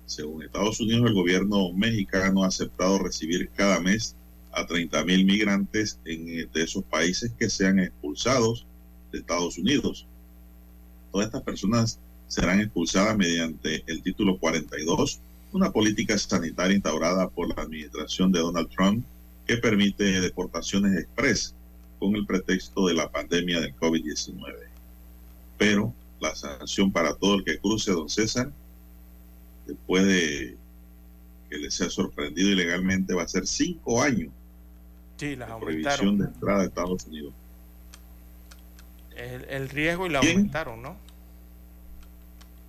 según 0.08 0.42
Estados 0.42 0.80
Unidos, 0.80 1.06
el 1.06 1.14
gobierno 1.14 1.74
mexicano 1.74 2.44
ha 2.44 2.48
aceptado 2.48 2.98
recibir 2.98 3.50
cada 3.50 3.82
mes 3.82 4.16
a 4.54 4.66
30 4.66 5.04
mil 5.04 5.26
migrantes 5.26 6.00
en, 6.06 6.30
eh, 6.30 6.48
de 6.52 6.64
esos 6.64 6.84
países 6.86 7.34
que 7.38 7.50
sean 7.50 7.80
expulsados 7.80 8.66
de 9.12 9.20
Estados 9.20 9.58
Unidos. 9.58 10.08
Todas 11.12 11.28
estas 11.28 11.42
personas 11.42 12.00
serán 12.28 12.62
expulsadas 12.62 13.18
mediante 13.18 13.84
el 13.86 14.02
título 14.02 14.40
42, 14.40 15.20
una 15.52 15.74
política 15.74 16.18
sanitaria 16.18 16.76
instaurada 16.76 17.30
por 17.30 17.50
la 17.50 17.64
administración 17.64 18.32
de 18.32 18.40
Donald 18.40 18.70
Trump 18.70 19.06
que 19.46 19.58
permite 19.58 20.22
deportaciones 20.22 20.98
express 20.98 21.54
con 22.00 22.16
el 22.16 22.26
pretexto 22.26 22.88
de 22.88 22.94
la 22.94 23.12
pandemia 23.12 23.60
del 23.60 23.76
COVID-19. 23.76 24.67
Pero 25.58 25.94
la 26.20 26.36
sanción 26.36 26.92
para 26.92 27.16
todo 27.16 27.36
el 27.36 27.44
que 27.44 27.60
cruce, 27.60 27.92
don 27.92 28.10
César, 28.10 28.52
después 29.66 30.06
de 30.06 30.56
que 31.50 31.58
le 31.58 31.72
sea 31.72 31.90
sorprendido 31.90 32.50
ilegalmente, 32.50 33.14
va 33.14 33.24
a 33.24 33.28
ser 33.28 33.48
cinco 33.48 34.02
años 34.02 34.30
Sí, 35.18 35.36
las 35.36 35.50
de 35.50 35.56
prohibición 35.60 36.18
de 36.20 36.26
entrada 36.26 36.62
a 36.62 36.66
Estados 36.66 37.06
Unidos. 37.08 37.34
El, 39.16 39.46
el 39.50 39.70
riesgo 39.70 40.06
y 40.06 40.10
la 40.10 40.20
¿Quién? 40.20 40.38
aumentaron, 40.38 40.82
¿no? 40.82 40.96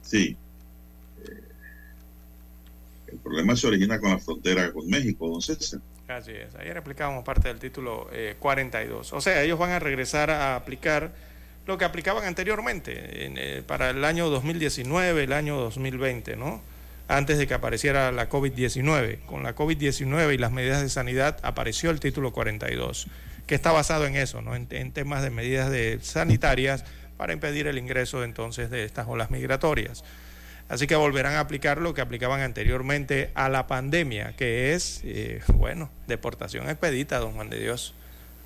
Sí. 0.01 0.35
Eh, 1.27 1.43
el 3.09 3.19
problema 3.19 3.55
se 3.55 3.66
origina 3.66 4.01
con 4.01 4.10
la 4.10 4.19
frontera 4.19 4.73
con 4.73 4.89
México, 4.89 5.28
don 5.28 5.43
César. 5.43 5.81
Así 6.09 6.31
es. 6.32 6.55
Ayer 6.55 6.74
explicábamos 6.78 7.23
parte 7.23 7.48
del 7.48 7.59
título 7.59 8.09
eh, 8.12 8.36
42. 8.39 9.12
O 9.12 9.20
sea, 9.20 9.43
ellos 9.43 9.59
van 9.59 9.73
a 9.73 9.78
regresar 9.78 10.31
a 10.31 10.56
aplicar 10.56 11.12
lo 11.69 11.77
que 11.77 11.85
aplicaban 11.85 12.24
anteriormente 12.24 13.27
en, 13.27 13.35
eh, 13.36 13.62
para 13.65 13.90
el 13.90 14.03
año 14.03 14.31
2019, 14.31 15.24
el 15.24 15.35
año 15.35 15.57
2020, 15.57 16.35
¿no? 16.35 16.62
Antes 17.09 17.36
de 17.36 17.47
que 17.47 17.53
apareciera 17.53 18.11
la 18.11 18.31
COVID-19. 18.31 19.27
Con 19.27 19.43
la 19.43 19.55
COVID-19 19.55 20.32
y 20.32 20.39
las 20.39 20.51
medidas 20.51 20.81
de 20.81 20.89
sanidad 20.89 21.36
apareció 21.43 21.90
el 21.90 22.01
título 22.01 22.32
42, 22.32 23.09
que 23.47 23.55
está 23.55 23.70
basado 23.70 24.07
en 24.07 24.16
eso, 24.16 24.40
¿no? 24.40 24.57
En, 24.57 24.66
temas 24.93 25.23
de 25.23 25.28
medidas 25.28 25.70
sanitarias 26.03 26.86
para 27.19 27.35
impedir 27.35 27.66
el 27.66 27.77
ingreso 27.77 28.24
entonces 28.24 28.70
de 28.70 28.85
estas 28.85 29.07
olas 29.07 29.31
migratorias. 29.31 30.05
Así 30.70 30.86
que 30.86 30.97
volverán 30.97 31.35
a 31.35 31.40
aplicar 31.40 31.82
lo 31.82 31.93
que 31.93 32.01
aplicaban 32.01 32.40
anteriormente 32.40 33.31
a 33.35 33.51
la 33.51 33.66
pandemia, 33.66 34.35
que 34.36 34.73
es, 34.73 35.03
eh, 35.05 35.43
bueno, 35.49 35.90
deportación 36.07 36.70
expedita, 36.70 37.19
don 37.19 37.35
Juan 37.35 37.51
de 37.51 37.61
Dios, 37.61 37.95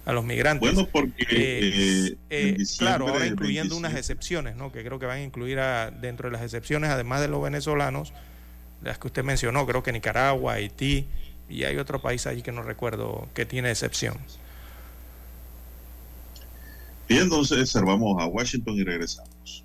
a 0.05 0.13
los 0.13 0.25
migrantes. 0.25 0.75
Bueno, 0.75 0.89
porque 0.91 1.23
Eh, 1.23 1.29
eh, 1.31 2.17
eh, 2.31 2.57
claro, 2.79 3.07
ahora 3.09 3.27
incluyendo 3.27 3.75
27 3.75 3.77
unas 3.77 3.95
excepciones, 3.95 4.57
¿no? 4.57 4.73
Que 4.73 4.83
creo 4.85 4.99
que 4.99 5.07
van 5.07 5.19
a 5.19 5.23
incluir 5.23 5.61
a- 5.61 5.91
dentro 5.91 6.29
de 6.29 6.33
las 6.33 6.43
excepciones, 6.43 6.91
además 6.91 7.21
de 7.21 7.29
los 7.29 7.43
venezolanos, 7.43 8.13
las 8.83 8.99
que 8.99 9.07
usted 9.09 9.23
mencionó, 9.25 9.65
creo 9.67 9.83
que 9.83 9.93
Nicaragua, 9.93 10.55
Haití, 10.55 11.07
y 11.49 11.65
hay 11.65 11.77
otro 11.77 12.01
país 12.03 12.27
allí 12.27 12.43
que 12.43 12.51
no 12.53 12.63
recuerdo 12.63 13.29
que 13.35 13.47
tiene 13.47 13.71
excepción. 13.71 14.17
Bien, 17.09 17.23
entonces 17.23 17.73
vamos 17.75 18.21
a 18.23 18.27
Washington 18.27 18.75
y 18.77 18.85
regresamos. 18.85 19.65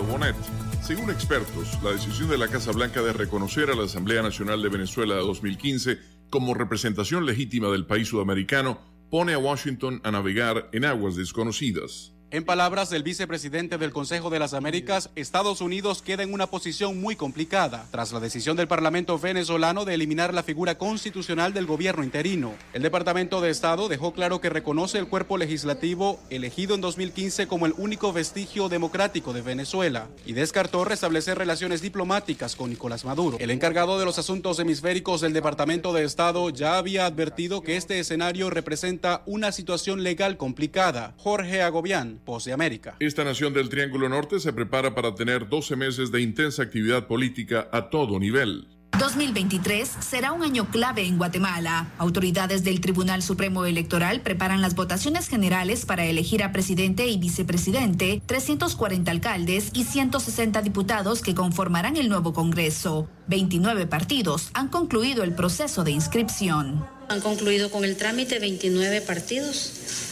Bonet. 0.00 0.34
Según 0.82 1.10
expertos, 1.10 1.78
la 1.82 1.92
decisión 1.92 2.30
de 2.30 2.38
la 2.38 2.48
Casa 2.48 2.72
Blanca 2.72 3.02
de 3.02 3.12
reconocer 3.12 3.70
a 3.70 3.74
la 3.74 3.84
Asamblea 3.84 4.22
Nacional 4.22 4.62
de 4.62 4.68
Venezuela 4.68 5.14
de 5.14 5.20
2015 5.20 5.98
como 6.30 6.54
representación 6.54 7.26
legítima 7.26 7.68
del 7.68 7.86
país 7.86 8.08
sudamericano 8.08 8.80
pone 9.10 9.34
a 9.34 9.38
Washington 9.38 10.00
a 10.04 10.10
navegar 10.10 10.70
en 10.72 10.86
aguas 10.86 11.16
desconocidas. 11.16 12.14
En 12.32 12.44
palabras 12.46 12.88
del 12.88 13.02
vicepresidente 13.02 13.76
del 13.76 13.92
Consejo 13.92 14.30
de 14.30 14.38
las 14.38 14.54
Américas, 14.54 15.10
Estados 15.16 15.60
Unidos 15.60 16.00
queda 16.00 16.22
en 16.22 16.32
una 16.32 16.46
posición 16.46 16.98
muy 16.98 17.14
complicada 17.14 17.84
tras 17.90 18.10
la 18.10 18.20
decisión 18.20 18.56
del 18.56 18.68
Parlamento 18.68 19.18
venezolano 19.18 19.84
de 19.84 19.92
eliminar 19.92 20.32
la 20.32 20.42
figura 20.42 20.78
constitucional 20.78 21.52
del 21.52 21.66
gobierno 21.66 22.02
interino. 22.02 22.54
El 22.72 22.80
Departamento 22.80 23.42
de 23.42 23.50
Estado 23.50 23.90
dejó 23.90 24.14
claro 24.14 24.40
que 24.40 24.48
reconoce 24.48 24.96
el 24.96 25.08
cuerpo 25.08 25.36
legislativo 25.36 26.18
elegido 26.30 26.74
en 26.74 26.80
2015 26.80 27.48
como 27.48 27.66
el 27.66 27.74
único 27.76 28.14
vestigio 28.14 28.70
democrático 28.70 29.34
de 29.34 29.42
Venezuela 29.42 30.08
y 30.24 30.32
descartó 30.32 30.86
restablecer 30.86 31.36
relaciones 31.36 31.82
diplomáticas 31.82 32.56
con 32.56 32.70
Nicolás 32.70 33.04
Maduro. 33.04 33.36
El 33.40 33.50
encargado 33.50 33.98
de 33.98 34.06
los 34.06 34.18
asuntos 34.18 34.58
hemisféricos 34.58 35.20
del 35.20 35.34
Departamento 35.34 35.92
de 35.92 36.04
Estado 36.04 36.48
ya 36.48 36.78
había 36.78 37.04
advertido 37.04 37.60
que 37.60 37.76
este 37.76 38.00
escenario 38.00 38.48
representa 38.48 39.20
una 39.26 39.52
situación 39.52 40.02
legal 40.02 40.38
complicada. 40.38 41.12
Jorge 41.18 41.60
Agobián, 41.60 42.21
Voz 42.24 42.44
de 42.44 42.52
América. 42.52 42.96
Esta 43.00 43.24
nación 43.24 43.52
del 43.52 43.68
Triángulo 43.68 44.08
Norte 44.08 44.40
se 44.40 44.52
prepara 44.52 44.94
para 44.94 45.14
tener 45.14 45.48
12 45.48 45.76
meses 45.76 46.12
de 46.12 46.20
intensa 46.20 46.62
actividad 46.62 47.06
política 47.06 47.68
a 47.72 47.90
todo 47.90 48.18
nivel. 48.18 48.68
2023 48.98 49.88
será 50.00 50.32
un 50.32 50.42
año 50.42 50.70
clave 50.70 51.02
en 51.04 51.18
Guatemala. 51.18 51.88
Autoridades 51.98 52.62
del 52.62 52.80
Tribunal 52.80 53.22
Supremo 53.22 53.64
Electoral 53.64 54.20
preparan 54.20 54.60
las 54.60 54.74
votaciones 54.74 55.28
generales 55.28 55.86
para 55.86 56.04
elegir 56.04 56.42
a 56.42 56.52
presidente 56.52 57.08
y 57.08 57.18
vicepresidente, 57.18 58.22
340 58.26 59.10
alcaldes 59.10 59.70
y 59.72 59.84
160 59.84 60.62
diputados 60.62 61.22
que 61.22 61.34
conformarán 61.34 61.96
el 61.96 62.08
nuevo 62.08 62.32
Congreso. 62.32 63.08
29 63.28 63.86
partidos 63.86 64.50
han 64.54 64.68
concluido 64.68 65.24
el 65.24 65.34
proceso 65.34 65.84
de 65.84 65.90
inscripción. 65.90 66.86
Han 67.08 67.20
concluido 67.20 67.70
con 67.70 67.84
el 67.84 67.96
trámite 67.96 68.38
29 68.38 69.00
partidos 69.00 70.11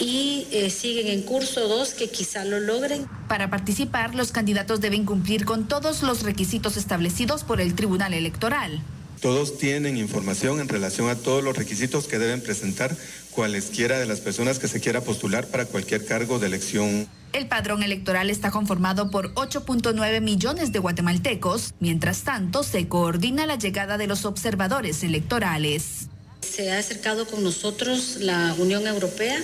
y 0.00 0.46
eh, 0.50 0.70
siguen 0.70 1.08
en 1.08 1.22
curso 1.22 1.68
dos 1.68 1.94
que 1.94 2.08
quizá 2.08 2.44
lo 2.44 2.60
logren. 2.60 3.06
Para 3.28 3.50
participar, 3.50 4.14
los 4.14 4.32
candidatos 4.32 4.80
deben 4.80 5.04
cumplir 5.04 5.44
con 5.44 5.68
todos 5.68 6.02
los 6.02 6.22
requisitos 6.22 6.76
establecidos 6.76 7.44
por 7.44 7.60
el 7.60 7.74
Tribunal 7.74 8.14
Electoral. 8.14 8.82
Todos 9.20 9.58
tienen 9.58 9.96
información 9.96 10.60
en 10.60 10.68
relación 10.68 11.08
a 11.08 11.16
todos 11.16 11.42
los 11.42 11.56
requisitos 11.56 12.06
que 12.06 12.18
deben 12.18 12.40
presentar 12.40 12.96
cualesquiera 13.32 13.98
de 13.98 14.06
las 14.06 14.20
personas 14.20 14.58
que 14.58 14.68
se 14.68 14.80
quiera 14.80 15.00
postular 15.00 15.48
para 15.48 15.66
cualquier 15.66 16.04
cargo 16.04 16.38
de 16.38 16.46
elección. 16.46 17.08
El 17.32 17.48
padrón 17.48 17.82
electoral 17.82 18.30
está 18.30 18.50
conformado 18.50 19.10
por 19.10 19.34
8.9 19.34 20.20
millones 20.20 20.72
de 20.72 20.78
guatemaltecos. 20.78 21.74
Mientras 21.80 22.22
tanto, 22.22 22.62
se 22.62 22.88
coordina 22.88 23.44
la 23.46 23.56
llegada 23.56 23.98
de 23.98 24.06
los 24.06 24.24
observadores 24.24 25.02
electorales. 25.02 26.08
Se 26.58 26.72
ha 26.72 26.78
acercado 26.78 27.24
con 27.24 27.44
nosotros 27.44 28.16
la 28.18 28.52
Unión 28.58 28.84
Europea, 28.88 29.40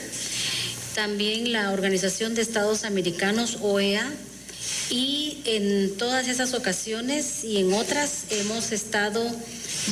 también 0.97 1.53
la 1.53 1.71
Organización 1.71 2.35
de 2.35 2.43
Estados 2.43 2.83
Americanos, 2.83 3.59
OEA, 3.63 4.05
y 4.91 5.39
en 5.45 5.97
todas 5.97 6.27
esas 6.27 6.55
ocasiones 6.55 7.45
y 7.45 7.59
en 7.59 7.73
otras 7.73 8.25
hemos 8.31 8.73
estado 8.73 9.25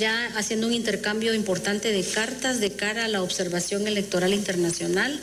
ya 0.00 0.32
haciendo 0.36 0.66
un 0.66 0.72
intercambio 0.72 1.32
importante 1.32 1.92
de 1.92 2.02
cartas 2.02 2.58
de 2.58 2.72
cara 2.72 3.04
a 3.04 3.08
la 3.08 3.22
observación 3.22 3.86
electoral 3.86 4.34
internacional. 4.34 5.20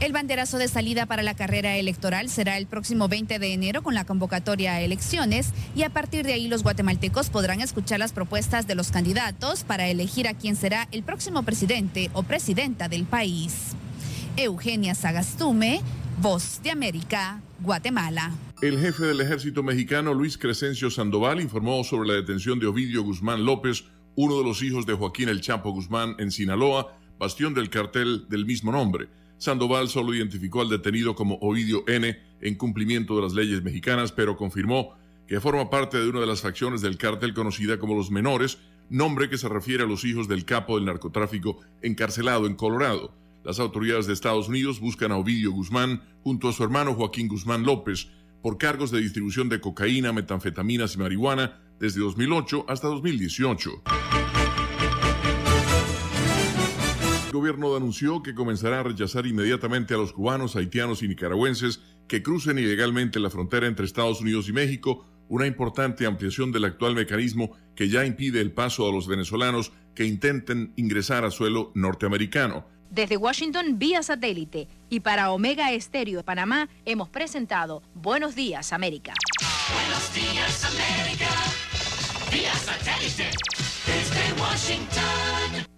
El 0.00 0.12
banderazo 0.12 0.58
de 0.58 0.68
salida 0.68 1.06
para 1.06 1.24
la 1.24 1.34
carrera 1.34 1.76
electoral 1.76 2.28
será 2.28 2.56
el 2.56 2.68
próximo 2.68 3.08
20 3.08 3.40
de 3.40 3.52
enero 3.52 3.82
con 3.82 3.94
la 3.94 4.04
convocatoria 4.04 4.74
a 4.74 4.80
elecciones 4.80 5.50
y 5.74 5.82
a 5.82 5.90
partir 5.90 6.24
de 6.24 6.34
ahí 6.34 6.46
los 6.46 6.62
guatemaltecos 6.62 7.30
podrán 7.30 7.60
escuchar 7.60 7.98
las 7.98 8.12
propuestas 8.12 8.68
de 8.68 8.76
los 8.76 8.92
candidatos 8.92 9.64
para 9.64 9.88
elegir 9.88 10.28
a 10.28 10.34
quién 10.34 10.54
será 10.54 10.86
el 10.92 11.02
próximo 11.02 11.42
presidente 11.42 12.10
o 12.12 12.22
presidenta 12.22 12.88
del 12.88 13.06
país. 13.06 13.74
Eugenia 14.36 14.94
Sagastume, 14.94 15.80
Voz 16.22 16.60
de 16.62 16.70
América, 16.70 17.40
Guatemala. 17.58 18.30
El 18.62 18.78
jefe 18.78 19.04
del 19.04 19.20
ejército 19.20 19.64
mexicano, 19.64 20.14
Luis 20.14 20.38
Crescencio 20.38 20.92
Sandoval, 20.92 21.40
informó 21.40 21.82
sobre 21.82 22.10
la 22.10 22.14
detención 22.14 22.60
de 22.60 22.68
Ovidio 22.68 23.02
Guzmán 23.02 23.44
López, 23.44 23.84
uno 24.14 24.38
de 24.38 24.44
los 24.44 24.62
hijos 24.62 24.86
de 24.86 24.94
Joaquín 24.94 25.28
El 25.28 25.40
Chapo 25.40 25.72
Guzmán 25.72 26.14
en 26.20 26.30
Sinaloa, 26.30 26.96
bastión 27.18 27.52
del 27.52 27.68
cartel 27.68 28.28
del 28.28 28.46
mismo 28.46 28.70
nombre. 28.70 29.08
Sandoval 29.38 29.88
solo 29.88 30.14
identificó 30.14 30.60
al 30.60 30.68
detenido 30.68 31.14
como 31.14 31.36
Ovidio 31.40 31.84
N 31.86 32.18
en 32.40 32.54
cumplimiento 32.56 33.16
de 33.16 33.22
las 33.22 33.32
leyes 33.32 33.62
mexicanas, 33.62 34.12
pero 34.12 34.36
confirmó 34.36 34.94
que 35.26 35.40
forma 35.40 35.70
parte 35.70 35.98
de 35.98 36.08
una 36.08 36.20
de 36.20 36.26
las 36.26 36.40
facciones 36.40 36.80
del 36.80 36.98
cártel 36.98 37.34
conocida 37.34 37.78
como 37.78 37.94
los 37.94 38.10
Menores, 38.10 38.58
nombre 38.90 39.28
que 39.28 39.38
se 39.38 39.48
refiere 39.48 39.84
a 39.84 39.86
los 39.86 40.04
hijos 40.04 40.26
del 40.26 40.44
capo 40.44 40.76
del 40.76 40.86
narcotráfico 40.86 41.58
encarcelado 41.82 42.46
en 42.46 42.54
Colorado. 42.54 43.12
Las 43.44 43.60
autoridades 43.60 44.06
de 44.06 44.12
Estados 44.12 44.48
Unidos 44.48 44.80
buscan 44.80 45.12
a 45.12 45.16
Ovidio 45.16 45.52
Guzmán 45.52 46.02
junto 46.24 46.48
a 46.48 46.52
su 46.52 46.64
hermano 46.64 46.94
Joaquín 46.94 47.28
Guzmán 47.28 47.64
López 47.64 48.08
por 48.42 48.58
cargos 48.58 48.90
de 48.90 49.00
distribución 49.00 49.48
de 49.48 49.60
cocaína, 49.60 50.12
metanfetaminas 50.12 50.94
y 50.94 50.98
marihuana 50.98 51.60
desde 51.78 52.00
2008 52.00 52.66
hasta 52.68 52.88
2018. 52.88 53.82
El 57.28 57.34
gobierno 57.34 57.76
anunció 57.76 58.22
que 58.22 58.34
comenzará 58.34 58.80
a 58.80 58.84
rechazar 58.84 59.26
inmediatamente 59.26 59.92
a 59.92 59.98
los 59.98 60.14
cubanos, 60.14 60.56
haitianos 60.56 61.02
y 61.02 61.08
nicaragüenses 61.08 61.82
que 62.08 62.22
crucen 62.22 62.58
ilegalmente 62.58 63.20
la 63.20 63.28
frontera 63.28 63.66
entre 63.66 63.84
Estados 63.84 64.22
Unidos 64.22 64.48
y 64.48 64.54
México, 64.54 65.04
una 65.28 65.46
importante 65.46 66.06
ampliación 66.06 66.52
del 66.52 66.64
actual 66.64 66.94
mecanismo 66.94 67.50
que 67.76 67.90
ya 67.90 68.06
impide 68.06 68.40
el 68.40 68.52
paso 68.52 68.88
a 68.88 68.92
los 68.92 69.06
venezolanos 69.06 69.72
que 69.94 70.06
intenten 70.06 70.72
ingresar 70.76 71.26
a 71.26 71.30
suelo 71.30 71.70
norteamericano. 71.74 72.64
Desde 72.88 73.18
Washington 73.18 73.78
vía 73.78 74.02
satélite 74.02 74.66
y 74.88 75.00
para 75.00 75.30
Omega 75.30 75.70
Estéreo 75.72 76.20
de 76.20 76.24
Panamá 76.24 76.70
hemos 76.86 77.10
presentado 77.10 77.82
Buenos 77.92 78.36
Días 78.36 78.72
América. 78.72 79.12
Buenos 79.74 80.14
días 80.14 80.64
América, 80.64 81.28
vía 82.32 82.54
satélite 82.54 83.30
desde 83.84 84.40
Washington. 84.40 85.77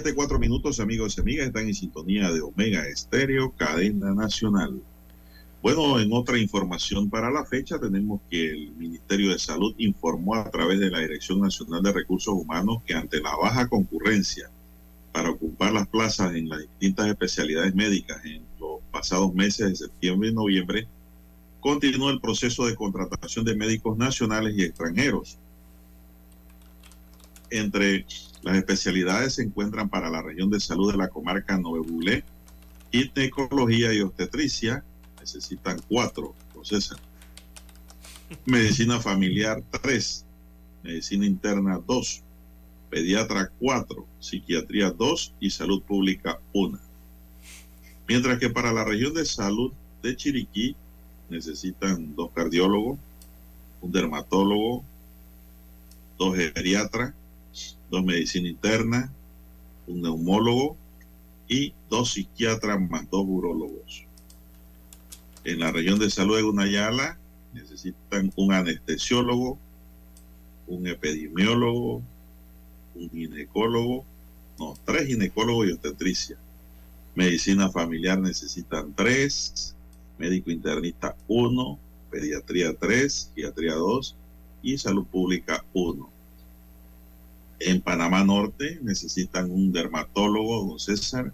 7, 0.00 0.14
4 0.14 0.38
minutos, 0.38 0.78
amigos 0.78 1.16
y 1.16 1.20
amigas. 1.20 1.48
Están 1.48 1.66
en 1.66 1.74
sintonía 1.74 2.30
de 2.30 2.40
Omega 2.40 2.86
Estéreo, 2.86 3.52
cadena 3.56 4.14
nacional. 4.14 4.80
Bueno, 5.60 5.98
en 5.98 6.12
otra 6.12 6.38
información 6.38 7.10
para 7.10 7.32
la 7.32 7.44
fecha, 7.44 7.80
tenemos 7.80 8.20
que 8.30 8.48
el 8.48 8.70
Ministerio 8.76 9.32
de 9.32 9.40
Salud 9.40 9.74
informó 9.76 10.36
a 10.36 10.48
través 10.52 10.78
de 10.78 10.88
la 10.88 11.00
Dirección 11.00 11.40
Nacional 11.40 11.82
de 11.82 11.92
Recursos 11.92 12.32
Humanos 12.32 12.80
que 12.86 12.94
ante 12.94 13.20
la 13.20 13.34
baja 13.34 13.66
concurrencia 13.66 14.48
para 15.10 15.30
ocupar 15.30 15.72
las 15.72 15.88
plazas 15.88 16.32
en 16.36 16.48
las 16.48 16.60
distintas 16.60 17.08
especialidades 17.08 17.74
médicas 17.74 18.24
en 18.24 18.44
los 18.60 18.80
pasados 18.92 19.34
meses 19.34 19.68
de 19.68 19.74
septiembre 19.74 20.28
y 20.28 20.32
noviembre, 20.32 20.86
continuó 21.58 22.10
el 22.10 22.20
proceso 22.20 22.66
de 22.66 22.76
contratación 22.76 23.44
de 23.44 23.56
médicos 23.56 23.98
nacionales 23.98 24.54
y 24.56 24.62
extranjeros. 24.62 25.38
Entre 27.50 28.06
las 28.42 28.56
especialidades 28.56 29.34
se 29.34 29.42
encuentran 29.42 29.88
para 29.88 30.10
la 30.10 30.22
región 30.22 30.50
de 30.50 30.60
salud 30.60 30.90
de 30.92 30.98
la 30.98 31.08
comarca 31.08 31.58
Novebulé, 31.58 32.24
ginecología 32.92 33.92
y 33.92 34.00
obstetricia, 34.00 34.84
necesitan 35.20 35.80
cuatro, 35.88 36.34
César. 36.62 36.98
Medicina 38.44 39.00
familiar, 39.00 39.62
tres. 39.82 40.24
Medicina 40.82 41.26
interna, 41.26 41.80
dos. 41.86 42.22
Pediatra, 42.90 43.50
cuatro. 43.58 44.06
Psiquiatría, 44.20 44.90
dos. 44.90 45.34
Y 45.40 45.50
salud 45.50 45.82
pública, 45.82 46.40
una. 46.52 46.80
Mientras 48.06 48.38
que 48.38 48.50
para 48.50 48.72
la 48.72 48.84
región 48.84 49.14
de 49.14 49.24
salud 49.24 49.72
de 50.02 50.16
Chiriquí 50.16 50.76
necesitan 51.28 52.14
dos 52.14 52.30
cardiólogos, 52.34 52.98
un 53.80 53.92
dermatólogo, 53.92 54.84
dos 56.16 56.36
geriatras, 56.36 57.14
dos 57.90 58.04
medicina 58.04 58.48
interna, 58.48 59.12
un 59.86 60.02
neumólogo 60.02 60.76
y 61.48 61.72
dos 61.88 62.12
psiquiatras 62.12 62.78
más 62.80 63.08
dos 63.10 63.24
urólogos. 63.26 64.04
En 65.44 65.60
la 65.60 65.72
región 65.72 65.98
de 65.98 66.10
salud 66.10 66.36
de 66.36 66.42
Gunayala 66.42 67.18
necesitan 67.54 68.32
un 68.36 68.52
anestesiólogo, 68.52 69.58
un 70.66 70.86
epidemiólogo, 70.86 72.02
un 72.94 73.10
ginecólogo, 73.10 74.04
no, 74.58 74.74
tres 74.84 75.06
ginecólogos 75.06 75.68
y 75.68 75.72
obstetricia. 75.72 76.36
Medicina 77.14 77.70
familiar 77.70 78.18
necesitan 78.18 78.92
tres, 78.94 79.74
médico 80.18 80.50
internista 80.50 81.16
uno, 81.28 81.78
pediatría 82.10 82.74
tres, 82.74 83.30
psiquiatría 83.34 83.74
dos 83.74 84.16
y 84.62 84.76
salud 84.76 85.06
pública 85.06 85.64
uno. 85.72 86.10
En 87.60 87.80
Panamá 87.80 88.24
Norte 88.24 88.78
necesitan 88.82 89.50
un 89.50 89.72
dermatólogo, 89.72 90.64
don 90.64 90.78
César, 90.78 91.32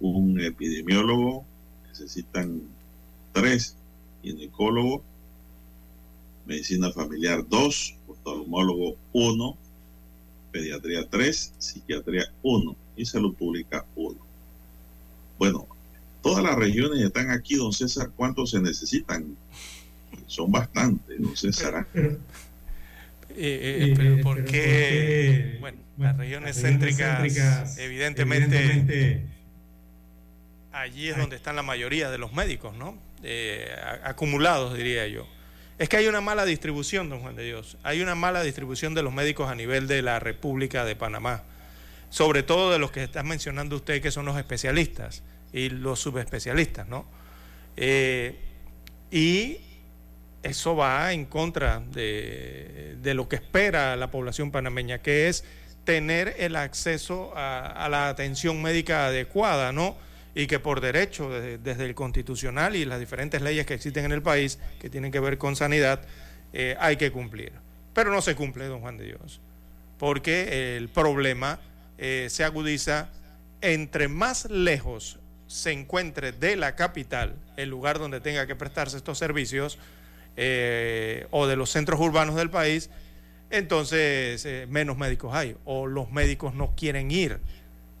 un 0.00 0.40
epidemiólogo, 0.40 1.44
necesitan 1.88 2.62
tres 3.32 3.76
ginecólogos, 4.22 5.02
medicina 6.46 6.90
familiar 6.90 7.46
dos, 7.48 7.94
oftalmólogo 8.08 8.96
uno, 9.12 9.56
pediatría 10.50 11.08
tres, 11.08 11.52
psiquiatría 11.58 12.32
uno 12.42 12.74
y 12.96 13.04
salud 13.04 13.34
pública 13.34 13.84
uno. 13.94 14.18
Bueno, 15.38 15.68
todas 16.20 16.42
las 16.42 16.56
regiones 16.56 17.00
están 17.00 17.30
aquí, 17.30 17.54
don 17.54 17.72
César, 17.72 18.10
¿cuántos 18.16 18.50
se 18.50 18.60
necesitan? 18.60 19.36
Son 20.26 20.50
bastantes, 20.50 21.20
don 21.20 21.36
César. 21.36 21.86
Eh, 23.40 23.94
pero 23.96 24.20
¿por 24.20 24.44
qué? 24.44 25.56
Bueno, 25.60 25.78
las 25.96 26.16
regiones 26.16 26.60
céntricas, 26.60 27.78
evidentemente, 27.78 29.24
allí 30.72 31.08
es 31.08 31.16
donde 31.16 31.36
están 31.36 31.56
la 31.56 31.62
mayoría 31.62 32.10
de 32.10 32.18
los 32.18 32.32
médicos, 32.32 32.76
¿no? 32.76 32.98
Eh, 33.22 33.68
acumulados, 34.04 34.76
diría 34.76 35.06
yo. 35.06 35.28
Es 35.78 35.88
que 35.88 35.96
hay 35.96 36.06
una 36.08 36.20
mala 36.20 36.44
distribución, 36.44 37.08
don 37.08 37.20
Juan 37.20 37.36
de 37.36 37.44
Dios. 37.44 37.78
Hay 37.84 38.00
una 38.00 38.16
mala 38.16 38.42
distribución 38.42 38.94
de 38.94 39.02
los 39.02 39.12
médicos 39.12 39.48
a 39.48 39.54
nivel 39.54 39.86
de 39.86 40.02
la 40.02 40.18
República 40.18 40.84
de 40.84 40.96
Panamá. 40.96 41.44
Sobre 42.10 42.42
todo 42.42 42.72
de 42.72 42.78
los 42.78 42.90
que 42.90 43.04
está 43.04 43.22
mencionando 43.22 43.76
usted, 43.76 44.02
que 44.02 44.10
son 44.10 44.24
los 44.24 44.36
especialistas 44.36 45.22
y 45.52 45.68
los 45.68 46.00
subespecialistas, 46.00 46.88
¿no? 46.88 47.06
Eh, 47.76 48.36
y 49.10 49.58
eso 50.42 50.76
va 50.76 51.12
en 51.12 51.24
contra 51.24 51.80
de, 51.80 52.96
de, 53.00 53.14
lo 53.14 53.28
que 53.28 53.36
espera 53.36 53.96
la 53.96 54.10
población 54.10 54.50
panameña, 54.50 54.98
que 54.98 55.28
es 55.28 55.44
tener 55.84 56.34
el 56.38 56.56
acceso 56.56 57.32
a, 57.34 57.88
la 57.90 58.08
atención 58.08 58.60
médica 58.62 59.06
adecuada, 59.06 59.72
¿no? 59.72 59.96
y 60.34 60.46
que 60.46 60.60
por 60.60 60.80
derecho, 60.80 61.30
desde, 61.30 61.58
desde, 61.58 61.84
el 61.86 61.94
constitucional 61.94 62.76
y 62.76 62.84
las 62.84 63.00
diferentes 63.00 63.42
leyes 63.42 63.66
que 63.66 63.74
existen 63.74 64.04
en 64.04 64.12
el 64.12 64.22
país 64.22 64.58
que 64.78 64.88
tienen 64.88 65.10
que 65.10 65.18
ver 65.18 65.38
con 65.38 65.56
sanidad, 65.56 66.02
eh, 66.52 66.76
hay 66.78 66.96
que 66.96 67.10
cumplir. 67.10 67.52
Pero 67.92 68.12
no 68.12 68.20
se 68.20 68.36
cumple, 68.36 68.66
don 68.66 68.80
Juan 68.80 68.98
de 68.98 69.06
Dios, 69.06 69.40
porque 69.98 70.76
el 70.76 70.88
problema 70.90 71.58
eh, 71.96 72.28
se 72.30 72.44
agudiza 72.44 73.08
entre 73.60 74.06
más 74.08 74.48
lejos 74.50 75.18
se 75.48 75.72
encuentre 75.72 76.32
de 76.32 76.56
la 76.56 76.76
capital, 76.76 77.34
el 77.56 77.70
lugar 77.70 77.98
donde 77.98 78.20
tenga 78.20 78.46
que 78.46 78.54
prestarse 78.54 78.98
estos 78.98 79.18
servicios, 79.18 79.78
eh, 80.40 81.26
o 81.30 81.46
de 81.46 81.56
los 81.56 81.70
centros 81.70 82.00
urbanos 82.00 82.36
del 82.36 82.48
país, 82.48 82.88
entonces 83.50 84.46
menos 84.68 84.96
médicos 84.96 85.34
hay, 85.34 85.56
o 85.64 85.86
los 85.86 86.10
médicos 86.12 86.54
no 86.54 86.74
quieren 86.76 87.10
ir 87.10 87.40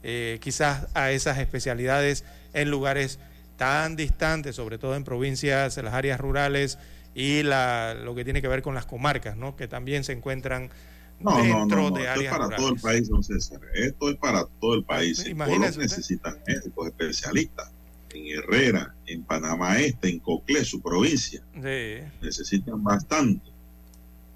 eh, 0.04 0.38
quizás 0.40 0.86
a 0.94 1.10
esas 1.10 1.38
especialidades 1.38 2.24
en 2.52 2.70
lugares 2.70 3.18
tan 3.56 3.96
distantes, 3.96 4.54
sobre 4.54 4.78
todo 4.78 4.94
en 4.94 5.02
provincias, 5.02 5.76
en 5.76 5.84
las 5.84 5.94
áreas 5.94 6.20
rurales 6.20 6.78
y 7.14 7.42
la, 7.42 7.94
lo 7.94 8.14
que 8.14 8.24
tiene 8.24 8.40
que 8.40 8.46
ver 8.46 8.62
con 8.62 8.74
las 8.74 8.86
comarcas, 8.86 9.36
¿no? 9.36 9.56
que 9.56 9.66
también 9.66 10.04
se 10.04 10.12
encuentran 10.12 10.70
no, 11.18 11.36
dentro 11.42 11.82
no, 11.82 11.90
no, 11.90 11.96
de 11.96 12.02
Esto 12.02 12.12
áreas 12.12 12.32
es 12.32 12.38
para 12.38 12.56
todo 12.56 12.68
el 12.68 12.80
país, 12.80 13.08
don 13.08 13.24
César. 13.24 13.60
Esto 13.74 14.10
es 14.10 14.16
para 14.16 14.44
todo 14.60 14.74
el 14.74 14.84
país. 14.84 15.18
En 15.20 15.32
Imagínese 15.32 15.72
Colo 15.72 15.82
necesitan 15.82 16.38
médicos 16.46 16.86
especialistas. 16.86 17.72
En 18.18 18.38
Herrera, 18.38 18.94
en 19.06 19.22
Panamá 19.22 19.78
Este, 19.78 20.08
en 20.08 20.18
Coclé, 20.18 20.64
su 20.64 20.80
provincia. 20.80 21.42
Sí. 21.54 22.04
Necesitan 22.20 22.82
bastante. 22.82 23.50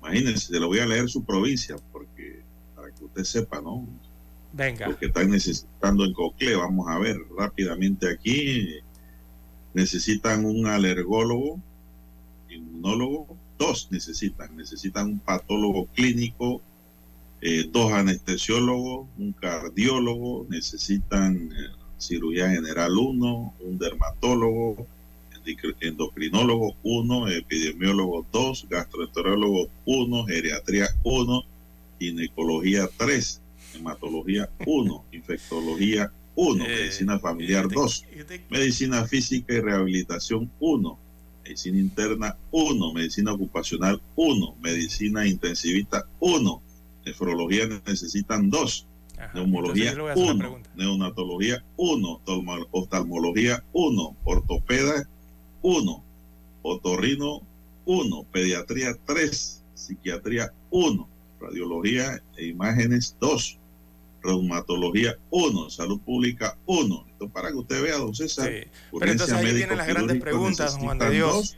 Imagínense, 0.01 0.49
se 0.49 0.61
lo 0.61 0.69
voy 0.69 0.79
a 0.79 0.87
leer 0.87 1.09
su 1.09 1.25
provincia, 1.25 1.77
porque 1.91 2.43
para 2.75 2.91
que 2.93 3.05
usted 3.05 3.25
sepa, 3.25 3.61
¿no? 3.61 3.87
Venga. 4.53 4.89
Lo 4.89 4.99
que 4.99 5.07
están 5.07 5.31
necesitando 5.31 6.05
en 6.05 6.13
Coclé, 6.13 6.57
vamos 6.57 6.87
a 6.89 6.99
ver 6.99 7.17
rápidamente 7.37 8.11
aquí. 8.11 8.81
Necesitan 9.75 10.45
un 10.45 10.67
alergólogo, 10.67 11.61
inmunólogo, 12.51 13.37
dos 13.59 13.89
necesitan. 13.91 14.57
Necesitan 14.57 15.07
un 15.07 15.19
patólogo 15.21 15.87
clínico, 15.87 16.63
eh, 17.41 17.69
dos 17.73 17.93
anestesiólogos, 17.93 19.09
un 19.19 19.33
cardiólogo, 19.33 20.47
necesitan 20.49 21.51
eh, 21.51 21.82
cirugía 22.03 22.51
general 22.51 22.97
uno, 22.99 23.55
un 23.61 23.79
dermatólogo, 23.79 24.87
endoc- 25.45 25.77
endocrinólogo 25.81 26.77
uno, 26.83 27.29
epidemiólogo 27.29 28.27
dos, 28.33 28.67
gastroenterólogo 28.69 29.69
uno, 29.87 30.25
geriatría 30.27 30.89
uno, 31.05 31.45
ginecología 31.99 32.89
tres, 32.97 33.41
hematología 33.75 34.51
uno, 34.67 35.05
infectología 35.13 36.11
uno, 36.35 36.65
medicina 36.65 37.19
familiar 37.19 37.69
dos, 37.69 38.05
medicina 38.51 39.05
física 39.07 39.55
y 39.55 39.61
rehabilitación 39.61 40.51
uno, 40.61 40.99
medicina 41.45 41.79
interna 41.79 42.37
uno, 42.51 42.93
medicina 42.93 43.33
ocupacional 43.33 44.01
uno, 44.17 44.57
medicina 44.61 45.27
intensivista 45.27 46.07
uno, 46.21 46.63
nefrología 47.05 47.67
necesitan 47.87 48.49
dos, 48.51 48.87
neumología 49.35 49.91
entonces 49.91 49.93
yo 49.93 49.97
le 49.97 50.03
voy 50.03 50.11
a 50.11 50.13
hacer 50.13 50.25
una 50.25 50.33
1, 50.33 50.39
pregunta. 50.39 50.71
neonatología 50.77 51.65
1, 51.77 52.21
oftalmología 52.71 53.65
1, 53.73 54.17
ortopeda 54.25 55.09
1, 55.63 56.05
otorrino 56.63 57.43
1, 57.85 58.27
pediatría 58.33 58.95
3, 59.05 59.65
psiquiatría 59.75 60.53
1, 60.71 61.09
radiología 61.41 62.23
e 62.37 62.47
imágenes 62.47 63.17
2, 63.21 63.59
reumatología 64.23 65.17
1, 65.31 65.71
salud 65.71 66.01
pública 66.01 66.57
1. 66.67 67.07
Esto 67.11 67.29
para 67.29 67.49
que 67.49 67.57
usted 67.57 67.83
vea, 67.83 67.97
don 67.97 68.15
César. 68.15 68.49
Sí. 68.49 68.69
Pero 68.99 69.13
entonces 69.13 69.37
ahí 69.37 69.55
vienen 69.55 69.79
las 69.79 69.89
grandes 69.89 70.21
preguntas, 70.21 70.77
Juan 70.77 70.99
de 70.99 71.11
Dios. 71.11 71.57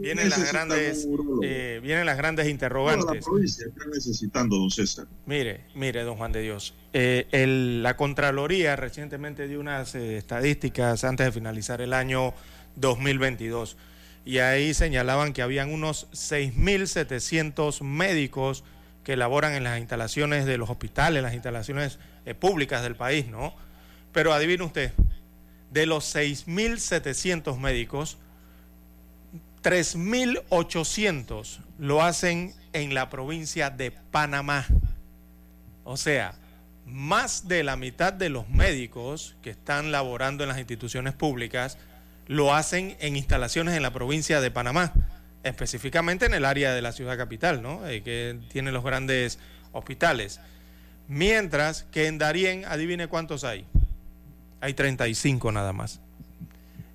Vienen 0.00 0.30
las 0.30 0.50
grandes, 0.52 1.06
eh, 1.42 1.80
vienen 1.82 2.06
las 2.06 2.16
grandes 2.16 2.44
Toda 2.44 2.48
la 2.48 2.50
interrogantes. 2.52 3.24
provincia 3.24 3.66
está 3.66 3.84
necesitando, 3.86 4.56
don 4.56 4.70
César. 4.70 5.06
Mire, 5.26 5.60
mire, 5.74 6.02
don 6.02 6.16
Juan 6.16 6.32
de 6.32 6.40
Dios. 6.42 6.74
Eh, 6.92 7.26
el- 7.32 7.82
la 7.82 7.96
Contraloría 7.96 8.74
recientemente 8.76 9.46
dio 9.48 9.60
unas 9.60 9.94
eh, 9.94 10.16
estadísticas 10.16 11.04
antes 11.04 11.26
de 11.26 11.32
finalizar 11.32 11.80
el 11.80 11.92
año 11.92 12.34
2022 12.76 13.76
y 14.24 14.38
ahí 14.38 14.72
señalaban 14.74 15.32
que 15.32 15.42
habían 15.42 15.72
unos 15.72 16.06
6.700 16.12 17.82
médicos 17.82 18.64
que 19.04 19.16
laboran 19.16 19.52
en 19.54 19.64
las 19.64 19.78
instalaciones 19.80 20.46
de 20.46 20.58
los 20.58 20.70
hospitales, 20.70 21.22
las 21.22 21.34
instalaciones 21.34 21.98
eh, 22.24 22.34
públicas 22.34 22.82
del 22.82 22.94
país, 22.94 23.26
¿no? 23.26 23.54
Pero 24.12 24.32
adivine 24.32 24.62
usted, 24.64 24.92
de 25.72 25.86
los 25.86 26.04
6.700 26.14 27.58
médicos, 27.58 28.18
3.800 29.62 31.58
lo 31.78 32.02
hacen 32.02 32.54
en 32.72 32.94
la 32.94 33.08
provincia 33.10 33.70
de 33.70 33.90
Panamá. 33.90 34.66
O 35.84 35.96
sea, 35.96 36.34
más 36.84 37.46
de 37.48 37.62
la 37.62 37.76
mitad 37.76 38.12
de 38.12 38.28
los 38.28 38.48
médicos 38.48 39.36
que 39.40 39.50
están 39.50 39.92
laborando 39.92 40.42
en 40.42 40.48
las 40.48 40.58
instituciones 40.58 41.14
públicas 41.14 41.78
lo 42.26 42.54
hacen 42.54 42.96
en 43.00 43.16
instalaciones 43.16 43.76
en 43.76 43.82
la 43.82 43.92
provincia 43.92 44.40
de 44.40 44.50
Panamá, 44.50 44.92
específicamente 45.42 46.26
en 46.26 46.34
el 46.34 46.44
área 46.44 46.72
de 46.72 46.82
la 46.82 46.92
ciudad 46.92 47.16
capital, 47.16 47.62
¿no? 47.62 47.86
Eh, 47.86 48.02
que 48.02 48.38
tiene 48.50 48.72
los 48.72 48.84
grandes 48.84 49.38
hospitales. 49.72 50.40
Mientras 51.08 51.84
que 51.84 52.06
en 52.06 52.18
Darién, 52.18 52.64
adivine 52.64 53.08
cuántos 53.08 53.44
hay. 53.44 53.66
Hay 54.60 54.74
35 54.74 55.52
nada 55.52 55.72
más. 55.72 56.00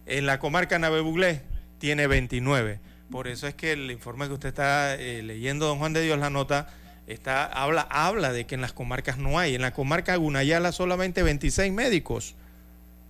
En 0.06 0.26
la 0.26 0.40
comarca 0.40 0.80
Navebuglé 0.80 1.42
tiene 1.80 2.08
29. 2.08 2.80
Por 3.12 3.28
eso 3.28 3.48
es 3.48 3.56
que 3.56 3.72
el 3.72 3.90
informe 3.90 4.28
que 4.28 4.34
usted 4.34 4.50
está 4.50 4.96
eh, 4.96 5.22
leyendo, 5.24 5.68
don 5.68 5.80
Juan 5.80 5.94
de 5.94 6.02
Dios, 6.02 6.20
la 6.20 6.30
nota, 6.30 6.68
está, 7.08 7.46
habla, 7.46 7.88
habla 7.90 8.34
de 8.34 8.46
que 8.46 8.56
en 8.56 8.62
las 8.62 8.74
comarcas 8.74 9.18
no 9.18 9.40
hay. 9.40 9.56
En 9.56 9.62
la 9.62 9.74
comarca 9.74 10.16
Gunayala 10.16 10.72
solamente 10.72 11.24
26 11.24 11.72
médicos. 11.72 12.36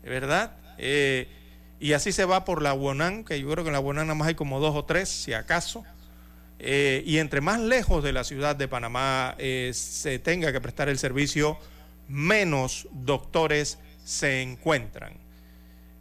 ¿Verdad? 0.04 0.56
Eh, 0.78 1.28
y 1.80 1.94
así 1.94 2.12
se 2.12 2.26
va 2.26 2.46
por 2.46 2.62
la 2.62 2.74
Buonán, 2.74 3.24
que 3.24 3.40
yo 3.40 3.50
creo 3.50 3.64
que 3.64 3.70
en 3.70 3.74
la 3.74 3.80
Buonán 3.80 4.08
nada 4.08 4.16
más 4.16 4.28
hay 4.28 4.36
como 4.36 4.60
dos 4.60 4.76
o 4.76 4.86
tres, 4.86 5.10
si 5.10 5.34
acaso. 5.34 5.84
Eh, 6.60 7.04
y 7.06 7.18
entre 7.18 7.42
más 7.42 7.60
lejos 7.60 8.04
de 8.04 8.14
la 8.14 8.24
ciudad 8.24 8.56
de 8.56 8.68
Panamá 8.68 9.36
se 9.38 10.20
tenga 10.20 10.52
que 10.52 10.62
prestar 10.62 10.90
el 10.90 10.98
servicio, 10.98 11.60
menos 12.08 12.88
doctores 12.92 13.80
se 14.06 14.42
encuentran. 14.42 15.14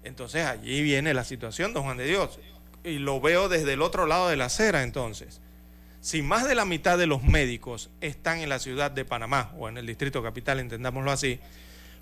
Entonces 0.04 0.46
allí 0.46 0.82
viene 0.82 1.12
la 1.12 1.24
situación, 1.24 1.74
don 1.74 1.82
Juan 1.82 1.96
de 1.96 2.06
Dios. 2.06 2.38
Y 2.86 3.00
lo 3.00 3.20
veo 3.20 3.48
desde 3.48 3.72
el 3.72 3.82
otro 3.82 4.06
lado 4.06 4.28
de 4.28 4.36
la 4.36 4.44
acera 4.44 4.84
entonces. 4.84 5.40
Si 6.00 6.22
más 6.22 6.46
de 6.46 6.54
la 6.54 6.64
mitad 6.64 6.96
de 6.96 7.08
los 7.08 7.24
médicos 7.24 7.90
están 8.00 8.38
en 8.38 8.48
la 8.48 8.60
ciudad 8.60 8.92
de 8.92 9.04
Panamá 9.04 9.52
o 9.58 9.68
en 9.68 9.76
el 9.76 9.86
distrito 9.86 10.22
capital, 10.22 10.60
entendámoslo 10.60 11.10
así, 11.10 11.40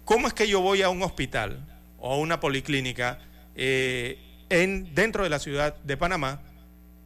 ¿cómo 0.05 0.29
es 0.29 0.35
que 0.35 0.47
yo 0.47 0.61
voy 0.61 0.83
a 0.83 0.91
un 0.91 1.03
hospital 1.03 1.65
o 1.99 2.13
a 2.13 2.19
una 2.19 2.39
policlínica 2.39 3.19
eh, 3.57 4.19
en, 4.51 4.95
dentro 4.95 5.25
de 5.25 5.31
la 5.31 5.39
ciudad 5.39 5.75
de 5.77 5.97
Panamá 5.97 6.43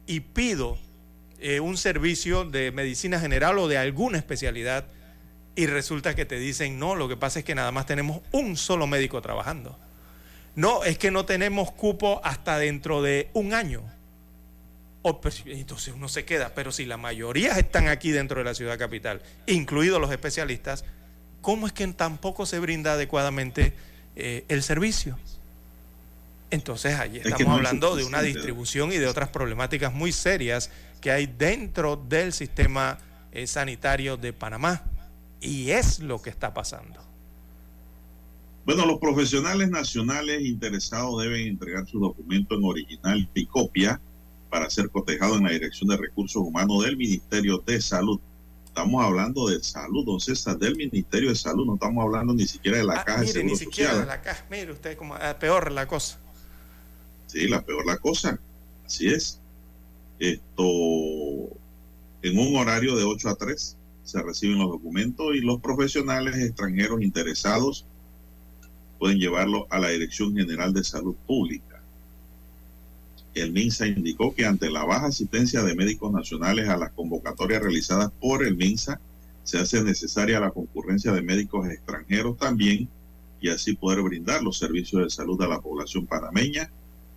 y 0.05 0.19
pido 0.19 0.77
eh, 1.39 1.61
un 1.61 1.77
servicio 1.77 2.43
de 2.43 2.73
medicina 2.73 3.17
general 3.17 3.57
o 3.59 3.69
de 3.69 3.77
alguna 3.77 4.17
especialidad 4.17 4.87
y 5.55 5.67
resulta 5.67 6.15
que 6.15 6.25
te 6.25 6.37
dicen, 6.37 6.79
no, 6.79 6.95
lo 6.95 7.07
que 7.07 7.15
pasa 7.15 7.39
es 7.39 7.45
que 7.45 7.55
nada 7.55 7.71
más 7.71 7.85
tenemos 7.85 8.21
un 8.33 8.57
solo 8.57 8.87
médico 8.87 9.21
trabajando. 9.21 9.79
No, 10.59 10.83
es 10.83 10.97
que 10.97 11.09
no 11.09 11.23
tenemos 11.23 11.71
cupo 11.71 12.19
hasta 12.21 12.59
dentro 12.59 13.01
de 13.01 13.29
un 13.31 13.53
año. 13.53 13.81
O, 15.03 15.21
pues, 15.21 15.43
entonces 15.45 15.93
uno 15.95 16.09
se 16.09 16.25
queda, 16.25 16.51
pero 16.53 16.73
si 16.73 16.83
la 16.83 16.97
mayoría 16.97 17.57
están 17.57 17.87
aquí 17.87 18.11
dentro 18.11 18.39
de 18.39 18.43
la 18.43 18.53
ciudad 18.53 18.77
capital, 18.77 19.21
incluidos 19.47 20.01
los 20.01 20.11
especialistas, 20.11 20.83
¿cómo 21.39 21.65
es 21.65 21.71
que 21.71 21.87
tampoco 21.87 22.45
se 22.45 22.59
brinda 22.59 22.91
adecuadamente 22.91 23.71
eh, 24.17 24.43
el 24.49 24.61
servicio? 24.61 25.17
Entonces 26.51 26.99
allí 26.99 27.21
que 27.21 27.29
estamos 27.29 27.47
no 27.47 27.53
hablando 27.53 27.95
de 27.95 28.03
una 28.03 28.21
distribución 28.21 28.91
y 28.91 28.97
de 28.97 29.07
otras 29.07 29.29
problemáticas 29.29 29.93
muy 29.93 30.11
serias 30.11 30.71
que 30.99 31.09
hay 31.09 31.25
dentro 31.25 31.95
del 31.95 32.33
sistema 32.33 32.97
eh, 33.31 33.47
sanitario 33.47 34.17
de 34.17 34.33
Panamá. 34.33 34.83
Y 35.39 35.71
es 35.71 35.99
lo 35.99 36.21
que 36.21 36.29
está 36.29 36.53
pasando. 36.53 37.08
Bueno, 38.69 38.85
los 38.85 38.99
profesionales 38.99 39.71
nacionales 39.71 40.45
interesados 40.45 41.23
deben 41.23 41.47
entregar 41.47 41.87
su 41.87 41.99
documento 41.99 42.53
en 42.53 42.63
original 42.63 43.27
y 43.33 43.45
copia 43.47 43.99
para 44.51 44.69
ser 44.69 44.91
cotejado 44.91 45.37
en 45.37 45.45
la 45.45 45.49
Dirección 45.49 45.89
de 45.89 45.97
Recursos 45.97 46.43
Humanos 46.43 46.85
del 46.85 46.95
Ministerio 46.95 47.63
de 47.65 47.81
Salud. 47.81 48.19
Estamos 48.63 49.03
hablando 49.03 49.47
de 49.47 49.63
salud, 49.63 50.05
don 50.05 50.19
César, 50.19 50.59
del 50.59 50.75
Ministerio 50.75 51.29
de 51.29 51.35
Salud, 51.35 51.65
no 51.65 51.73
estamos 51.73 52.03
hablando 52.03 52.31
ni 52.35 52.45
siquiera 52.45 52.77
de 52.77 52.83
la 52.83 52.99
Ah, 52.99 53.05
Caja 53.05 53.21
de 53.21 53.25
mire, 53.25 53.43
ni 53.43 53.55
Seguro 53.55 53.71
siquiera 53.71 53.89
Social. 53.89 54.05
de 54.05 54.07
la 54.07 54.21
caja. 54.21 54.45
Mire 54.51 54.71
usted, 54.71 54.95
como 54.95 55.15
ah, 55.15 55.39
peor 55.39 55.71
la 55.71 55.87
cosa. 55.87 56.19
Sí, 57.25 57.47
la 57.47 57.65
peor 57.65 57.87
la 57.87 57.97
cosa. 57.97 58.39
Así 58.85 59.07
es. 59.07 59.41
Esto, 60.19 60.63
en 62.21 62.37
un 62.37 62.55
horario 62.55 62.95
de 62.95 63.03
8 63.03 63.29
a 63.29 63.35
3 63.35 63.77
se 64.03 64.21
reciben 64.21 64.59
los 64.59 64.69
documentos 64.69 65.33
y 65.33 65.39
los 65.39 65.59
profesionales 65.59 66.35
extranjeros 66.37 67.01
interesados 67.01 67.87
pueden 68.99 69.17
llevarlo 69.17 69.65
a 69.69 69.79
la 69.79 69.89
Dirección 69.89 70.35
General 70.35 70.73
de 70.73 70.83
Salud 70.83 71.15
Pública. 71.25 71.81
El 73.33 73.51
MINSA 73.51 73.87
indicó 73.87 74.35
que 74.35 74.45
ante 74.45 74.69
la 74.69 74.83
baja 74.83 75.07
asistencia 75.07 75.63
de 75.63 75.75
médicos 75.75 76.11
nacionales 76.11 76.67
a 76.69 76.77
las 76.77 76.91
convocatorias 76.91 77.61
realizadas 77.61 78.11
por 78.19 78.45
el 78.45 78.57
MINSA, 78.57 78.99
se 79.43 79.57
hace 79.57 79.81
necesaria 79.81 80.39
la 80.39 80.51
concurrencia 80.51 81.11
de 81.13 81.21
médicos 81.21 81.67
extranjeros 81.69 82.37
también 82.37 82.87
y 83.41 83.49
así 83.49 83.73
poder 83.73 84.01
brindar 84.01 84.43
los 84.43 84.59
servicios 84.59 85.03
de 85.03 85.09
salud 85.09 85.41
a 85.41 85.47
la 85.47 85.61
población 85.61 86.05
panameña 86.05 86.69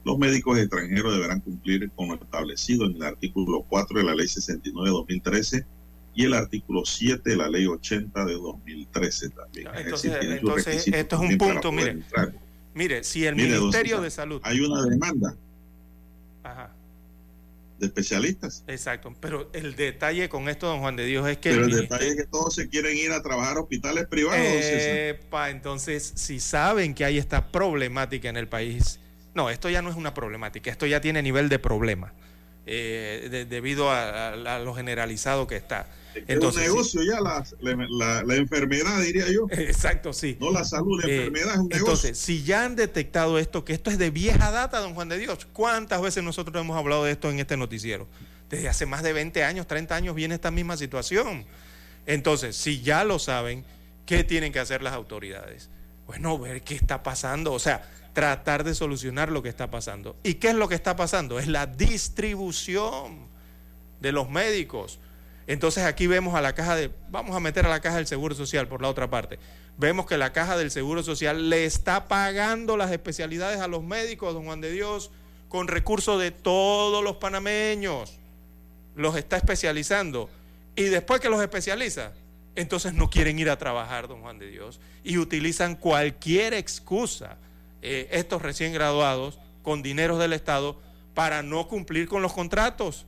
los 0.04 0.18
médicos 0.18 0.58
extranjeros 0.58 1.14
deberán 1.14 1.40
cumplir 1.40 1.90
con 1.92 2.08
lo 2.08 2.14
establecido 2.14 2.86
en 2.86 2.96
el 2.96 3.02
artículo 3.04 3.64
4 3.68 3.98
de 4.00 4.04
la 4.04 4.14
Ley 4.14 4.26
69 4.26 4.88
de 4.88 4.94
2013 4.94 5.66
y 6.14 6.24
el 6.24 6.34
artículo 6.34 6.84
7 6.84 7.30
de 7.30 7.36
la 7.36 7.48
Ley 7.48 7.66
80 7.66 8.24
de 8.24 8.34
2013 8.34 9.30
también. 9.30 9.68
Es 9.68 9.80
Entonces, 9.84 10.12
decir, 10.12 10.20
tienen 10.20 10.40
sus 10.40 10.48
entonces 10.48 10.88
esto 10.88 11.16
es 11.16 11.30
un 11.30 11.38
punto, 11.38 11.72
mire. 11.72 11.90
entrar. 11.90 12.32
Mire, 12.74 13.04
si 13.04 13.26
el 13.26 13.36
Mire, 13.36 13.58
Ministerio 13.58 14.00
de 14.00 14.10
Salud. 14.10 14.40
Hay 14.44 14.60
una 14.60 14.84
demanda 14.84 15.36
Ajá. 16.42 16.70
de 17.78 17.86
especialistas. 17.86 18.64
Exacto, 18.66 19.14
pero 19.20 19.50
el 19.52 19.76
detalle 19.76 20.28
con 20.28 20.48
esto, 20.48 20.66
don 20.66 20.80
Juan 20.80 20.96
de 20.96 21.04
Dios, 21.04 21.28
es 21.28 21.38
que... 21.38 21.50
Pero 21.50 21.64
el, 21.64 21.72
detalle 21.72 22.08
es 22.08 22.16
que 22.16 22.26
todos 22.26 22.54
se 22.54 22.68
quieren 22.68 22.96
ir 22.96 23.12
a 23.12 23.22
trabajar 23.22 23.56
a 23.56 23.60
hospitales 23.60 24.06
privados. 24.06 24.40
Epa, 24.42 25.50
entonces, 25.50 26.12
si 26.16 26.40
saben 26.40 26.94
que 26.94 27.04
hay 27.04 27.18
esta 27.18 27.52
problemática 27.52 28.28
en 28.28 28.36
el 28.36 28.48
país, 28.48 29.00
no, 29.34 29.50
esto 29.50 29.70
ya 29.70 29.82
no 29.82 29.90
es 29.90 29.96
una 29.96 30.14
problemática, 30.14 30.70
esto 30.70 30.86
ya 30.86 31.00
tiene 31.00 31.22
nivel 31.22 31.48
de 31.48 31.58
problema, 31.58 32.12
eh, 32.66 33.46
debido 33.48 33.90
a, 33.90 34.60
lo 34.62 34.74
generalizado 34.74 35.46
que 35.46 35.56
está. 35.56 35.86
Entonces, 36.14 36.62
es 36.62 36.68
un 36.68 36.74
negocio 36.74 37.02
ya 37.02 37.20
la, 37.20 38.22
la, 38.24 38.34
enfermedad, 38.34 39.00
diría 39.00 39.30
yo. 39.30 39.46
Exacto, 39.50 40.12
sí. 40.12 40.36
No 40.40 40.50
la 40.50 40.64
salud, 40.64 41.00
la 41.02 41.08
eh, 41.08 41.16
enfermedad 41.16 41.54
es 41.54 41.58
un 41.58 41.68
negocio. 41.68 41.78
Entonces, 41.78 42.18
si 42.18 42.42
ya 42.42 42.64
han 42.64 42.76
detectado 42.76 43.38
esto, 43.38 43.64
que 43.64 43.72
esto 43.72 43.90
es 43.90 43.98
de 43.98 44.10
vieja 44.10 44.50
data, 44.50 44.80
don 44.80 44.94
Juan 44.94 45.08
de 45.08 45.18
Dios, 45.18 45.46
¿cuántas 45.52 46.00
veces 46.02 46.22
nosotros 46.22 46.60
hemos 46.62 46.76
hablado 46.76 47.04
de 47.04 47.12
esto 47.12 47.30
en 47.30 47.40
este 47.40 47.56
noticiero? 47.56 48.06
Desde 48.50 48.68
hace 48.68 48.86
más 48.86 49.02
de 49.02 49.12
20 49.12 49.44
años, 49.44 49.66
30 49.66 49.94
años 49.94 50.14
viene 50.14 50.34
esta 50.34 50.50
misma 50.50 50.76
situación. 50.76 51.46
Entonces, 52.06 52.56
si 52.56 52.82
ya 52.82 53.04
lo 53.04 53.18
saben, 53.18 53.64
¿qué 54.06 54.24
tienen 54.24 54.52
que 54.52 54.58
hacer 54.58 54.82
las 54.82 54.92
autoridades? 54.94 55.70
Bueno, 56.06 56.38
ver 56.38 56.62
qué 56.62 56.74
está 56.74 57.02
pasando, 57.02 57.52
o 57.52 57.58
sea, 57.58 57.88
tratar 58.12 58.64
de 58.64 58.74
solucionar 58.74 59.30
lo 59.30 59.42
que 59.42 59.48
está 59.48 59.70
pasando. 59.70 60.16
¿Y 60.22 60.34
qué 60.34 60.48
es 60.48 60.54
lo 60.54 60.68
que 60.68 60.74
está 60.74 60.96
pasando? 60.96 61.38
Es 61.38 61.46
la 61.46 61.66
distribución 61.66 63.28
de 64.00 64.12
los 64.12 64.28
médicos 64.28 64.98
entonces 65.46 65.84
aquí 65.84 66.06
vemos 66.06 66.34
a 66.34 66.40
la 66.40 66.54
caja 66.54 66.76
de, 66.76 66.90
vamos 67.10 67.34
a 67.34 67.40
meter 67.40 67.66
a 67.66 67.68
la 67.68 67.80
caja 67.80 67.96
del 67.96 68.06
Seguro 68.06 68.34
Social 68.34 68.68
por 68.68 68.82
la 68.82 68.88
otra 68.88 69.10
parte. 69.10 69.38
Vemos 69.76 70.06
que 70.06 70.18
la 70.18 70.32
caja 70.32 70.56
del 70.56 70.70
Seguro 70.70 71.02
Social 71.02 71.50
le 71.50 71.64
está 71.64 72.06
pagando 72.06 72.76
las 72.76 72.90
especialidades 72.92 73.60
a 73.60 73.68
los 73.68 73.82
médicos, 73.82 74.34
don 74.34 74.44
Juan 74.44 74.60
de 74.60 74.70
Dios, 74.70 75.10
con 75.48 75.68
recursos 75.68 76.20
de 76.20 76.30
todos 76.30 77.02
los 77.02 77.16
panameños. 77.16 78.18
Los 78.94 79.16
está 79.16 79.36
especializando. 79.36 80.28
Y 80.76 80.84
después 80.84 81.20
que 81.20 81.28
los 81.28 81.42
especializa, 81.42 82.12
entonces 82.54 82.94
no 82.94 83.10
quieren 83.10 83.38
ir 83.38 83.50
a 83.50 83.58
trabajar, 83.58 84.08
don 84.08 84.20
Juan 84.20 84.38
de 84.38 84.48
Dios. 84.48 84.78
Y 85.02 85.18
utilizan 85.18 85.74
cualquier 85.74 86.54
excusa, 86.54 87.36
eh, 87.80 88.08
estos 88.12 88.42
recién 88.42 88.72
graduados, 88.72 89.38
con 89.62 89.82
dineros 89.82 90.18
del 90.18 90.32
Estado, 90.34 90.78
para 91.14 91.42
no 91.42 91.66
cumplir 91.68 92.08
con 92.08 92.22
los 92.22 92.32
contratos. 92.32 93.06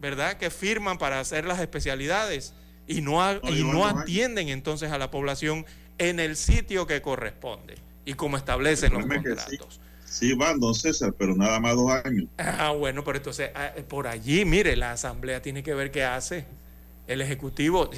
¿Verdad? 0.00 0.38
Que 0.38 0.50
firman 0.50 0.98
para 0.98 1.20
hacer 1.20 1.44
las 1.44 1.60
especialidades 1.60 2.54
y 2.86 3.02
no, 3.02 3.20
y 3.48 3.62
no 3.62 3.86
atienden 3.86 4.48
entonces 4.48 4.90
a 4.90 4.98
la 4.98 5.10
población 5.10 5.66
en 5.98 6.18
el 6.18 6.36
sitio 6.36 6.86
que 6.86 7.02
corresponde 7.02 7.76
y 8.04 8.14
como 8.14 8.36
establecen 8.36 8.94
los 8.94 9.06
contratos. 9.06 9.80
Sí, 10.04 10.34
van, 10.34 10.58
don 10.58 10.74
César, 10.74 11.14
pero 11.16 11.36
nada 11.36 11.60
más 11.60 11.76
dos 11.76 11.92
años. 11.92 12.24
Ah, 12.36 12.72
bueno, 12.72 13.04
pero 13.04 13.18
entonces 13.18 13.50
ah, 13.54 13.72
por 13.88 14.08
allí, 14.08 14.44
mire, 14.44 14.74
la 14.74 14.92
asamblea 14.92 15.40
tiene 15.40 15.62
que 15.62 15.72
ver 15.74 15.92
qué 15.92 16.02
hace. 16.02 16.46
El 17.06 17.20
ejecutivo, 17.20 17.90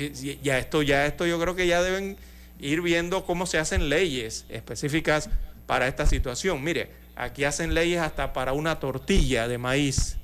ya 0.43 0.59
esto, 0.59 0.83
ya 0.83 1.07
esto, 1.07 1.27
yo 1.27 1.39
creo 1.41 1.55
que 1.55 1.67
ya 1.67 1.83
deben 1.83 2.17
ir 2.59 2.81
viendo 2.83 3.25
cómo 3.25 3.47
se 3.47 3.59
hacen 3.59 3.89
leyes 3.89 4.45
específicas 4.49 5.31
para 5.67 5.87
esta 5.87 6.07
situación. 6.07 6.63
Mire, 6.63 6.91
aquí 7.17 7.45
hacen 7.45 7.75
leyes 7.75 8.01
hasta 8.01 8.33
para 8.33 8.53
una 8.53 8.79
tortilla 8.79 9.49
de 9.49 9.59
maíz 9.59 10.17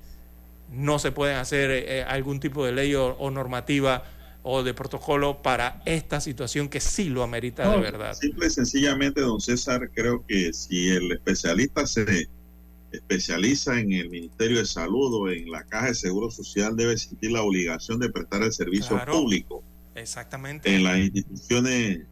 no 0.72 0.98
se 0.98 1.12
pueden 1.12 1.36
hacer 1.36 1.70
eh, 1.70 2.02
algún 2.02 2.40
tipo 2.40 2.64
de 2.64 2.72
ley 2.72 2.94
o, 2.94 3.30
normativa 3.30 4.04
o 4.42 4.62
de 4.62 4.74
protocolo 4.74 5.42
para 5.42 5.82
esta 5.84 6.20
situación 6.20 6.68
que 6.68 6.80
sí 6.80 7.08
lo 7.08 7.22
amerita 7.22 7.70
de 7.70 7.80
verdad. 7.80 8.14
Simple 8.14 8.46
y 8.46 8.50
sencillamente, 8.50 9.20
don 9.20 9.40
César, 9.40 9.90
creo 9.94 10.24
que 10.26 10.52
si 10.52 10.88
el 10.88 11.12
especialista 11.12 11.86
se 11.86 12.28
especializa 12.92 13.78
en 13.78 13.92
el 13.92 14.08
Ministerio 14.08 14.58
de 14.58 14.64
Salud 14.64 15.12
o 15.14 15.30
en 15.30 15.50
la 15.50 15.64
Caja 15.64 15.88
de 15.88 15.94
Seguro 15.94 16.30
Social, 16.30 16.76
debe 16.76 16.96
sentir 16.96 17.32
la 17.32 17.42
obligación 17.42 17.98
de 17.98 18.10
prestar 18.10 18.42
el 18.42 18.52
servicio 18.52 19.04
público. 19.04 19.62
Exactamente. 19.94 20.74
En 20.74 20.84
las 20.84 20.98
instituciones 20.98 22.02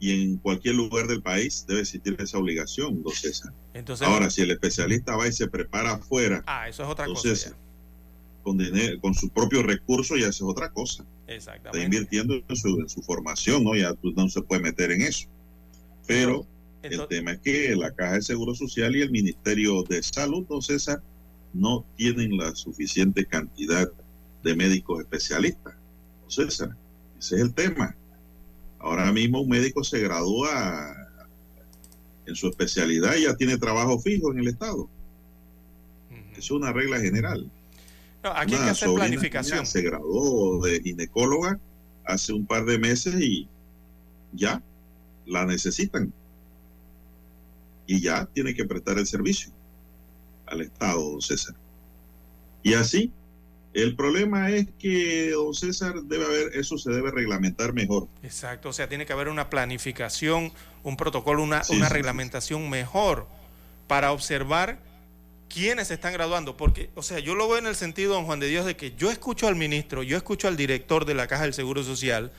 y 0.00 0.22
en 0.22 0.36
cualquier 0.38 0.74
lugar 0.74 1.06
del 1.06 1.22
país 1.22 1.64
debe 1.68 1.82
existir 1.82 2.16
esa 2.18 2.38
obligación, 2.38 3.02
don 3.02 3.14
César. 3.14 3.52
Entonces, 3.74 4.06
Ahora, 4.06 4.30
si 4.30 4.42
el 4.42 4.50
especialista 4.50 5.14
va 5.14 5.28
y 5.28 5.32
se 5.32 5.46
prepara 5.46 5.92
afuera, 5.92 6.42
ah, 6.46 6.68
eso 6.68 6.82
es 6.82 6.88
otra 6.88 7.06
cosa 7.06 7.56
con, 8.46 8.58
dinero, 8.58 9.00
con 9.00 9.12
su 9.12 9.28
propio 9.28 9.60
recurso 9.64 10.16
ya 10.16 10.28
es 10.28 10.40
otra 10.40 10.70
cosa. 10.70 11.04
Exactamente. 11.26 11.78
Está 11.78 11.84
invirtiendo 11.84 12.34
en 12.48 12.88
su, 12.88 13.02
formación, 13.02 13.64
¿no? 13.64 13.74
Ya 13.74 13.92
no 14.14 14.28
se 14.28 14.40
puede 14.40 14.62
meter 14.62 14.92
en 14.92 15.02
eso. 15.02 15.26
Pero 16.06 16.46
el 16.82 17.08
tema 17.08 17.32
es 17.32 17.40
que 17.40 17.74
la 17.74 17.92
Caja 17.92 18.14
de 18.14 18.22
Seguro 18.22 18.54
Social 18.54 18.94
y 18.94 19.00
el 19.02 19.10
Ministerio 19.10 19.82
de 19.82 20.00
Salud, 20.00 20.46
don 20.46 20.62
César, 20.62 21.02
no 21.52 21.84
tienen 21.96 22.36
la 22.36 22.54
suficiente 22.54 23.26
cantidad 23.26 23.90
de 24.44 24.54
médicos 24.54 25.00
especialistas. 25.00 25.74
Don 26.20 26.30
César, 26.30 26.76
ese 27.18 27.34
es 27.34 27.42
el 27.42 27.52
tema. 27.52 27.96
Ahora 28.78 29.10
mismo 29.10 29.40
un 29.40 29.48
médico 29.48 29.82
se 29.82 29.98
gradúa 29.98 30.94
en 32.26 32.36
su 32.36 32.46
especialidad 32.46 33.16
y 33.16 33.24
ya 33.24 33.34
tiene 33.34 33.58
trabajo 33.58 33.98
fijo 33.98 34.30
en 34.30 34.38
el 34.38 34.46
Estado. 34.46 34.88
Es 36.36 36.52
una 36.52 36.72
regla 36.72 37.00
general 37.00 37.50
aquí 38.34 38.54
hay 38.54 38.64
que 38.64 38.70
hacer 38.70 38.88
planificación. 38.94 39.66
Se 39.66 39.82
graduó 39.82 40.64
de 40.64 40.80
ginecóloga 40.80 41.58
hace 42.04 42.32
un 42.32 42.46
par 42.46 42.64
de 42.64 42.78
meses 42.78 43.14
y 43.20 43.48
ya 44.32 44.62
la 45.26 45.44
necesitan. 45.44 46.12
Y 47.86 48.00
ya 48.00 48.26
tiene 48.26 48.54
que 48.54 48.64
prestar 48.64 48.98
el 48.98 49.06
servicio 49.06 49.52
al 50.46 50.60
Estado, 50.60 51.10
don 51.10 51.20
César. 51.20 51.54
Y 52.62 52.74
así, 52.74 53.12
el 53.74 53.94
problema 53.94 54.50
es 54.50 54.66
que, 54.78 55.30
don 55.30 55.54
César, 55.54 56.02
debe 56.02 56.24
haber, 56.24 56.56
eso 56.56 56.78
se 56.78 56.90
debe 56.90 57.10
reglamentar 57.10 57.72
mejor. 57.74 58.08
Exacto, 58.22 58.70
o 58.70 58.72
sea, 58.72 58.88
tiene 58.88 59.06
que 59.06 59.12
haber 59.12 59.28
una 59.28 59.50
planificación, 59.50 60.52
un 60.82 60.96
protocolo, 60.96 61.42
una, 61.42 61.62
una 61.70 61.88
reglamentación 61.88 62.70
mejor 62.70 63.26
para 63.86 64.12
observar 64.12 64.78
quiénes 65.48 65.90
están 65.90 66.12
graduando, 66.12 66.56
porque, 66.56 66.90
o 66.94 67.02
sea, 67.02 67.18
yo 67.18 67.34
lo 67.34 67.48
veo 67.48 67.58
en 67.58 67.66
el 67.66 67.76
sentido, 67.76 68.14
don 68.14 68.26
Juan 68.26 68.40
de 68.40 68.48
Dios, 68.48 68.66
de 68.66 68.76
que 68.76 68.94
yo 68.96 69.10
escucho 69.10 69.48
al 69.48 69.56
ministro, 69.56 70.02
yo 70.02 70.16
escucho 70.16 70.48
al 70.48 70.56
director 70.56 71.04
de 71.04 71.14
la 71.14 71.26
Caja 71.26 71.44
del 71.44 71.54
Seguro 71.54 71.82
Social, 71.82 72.32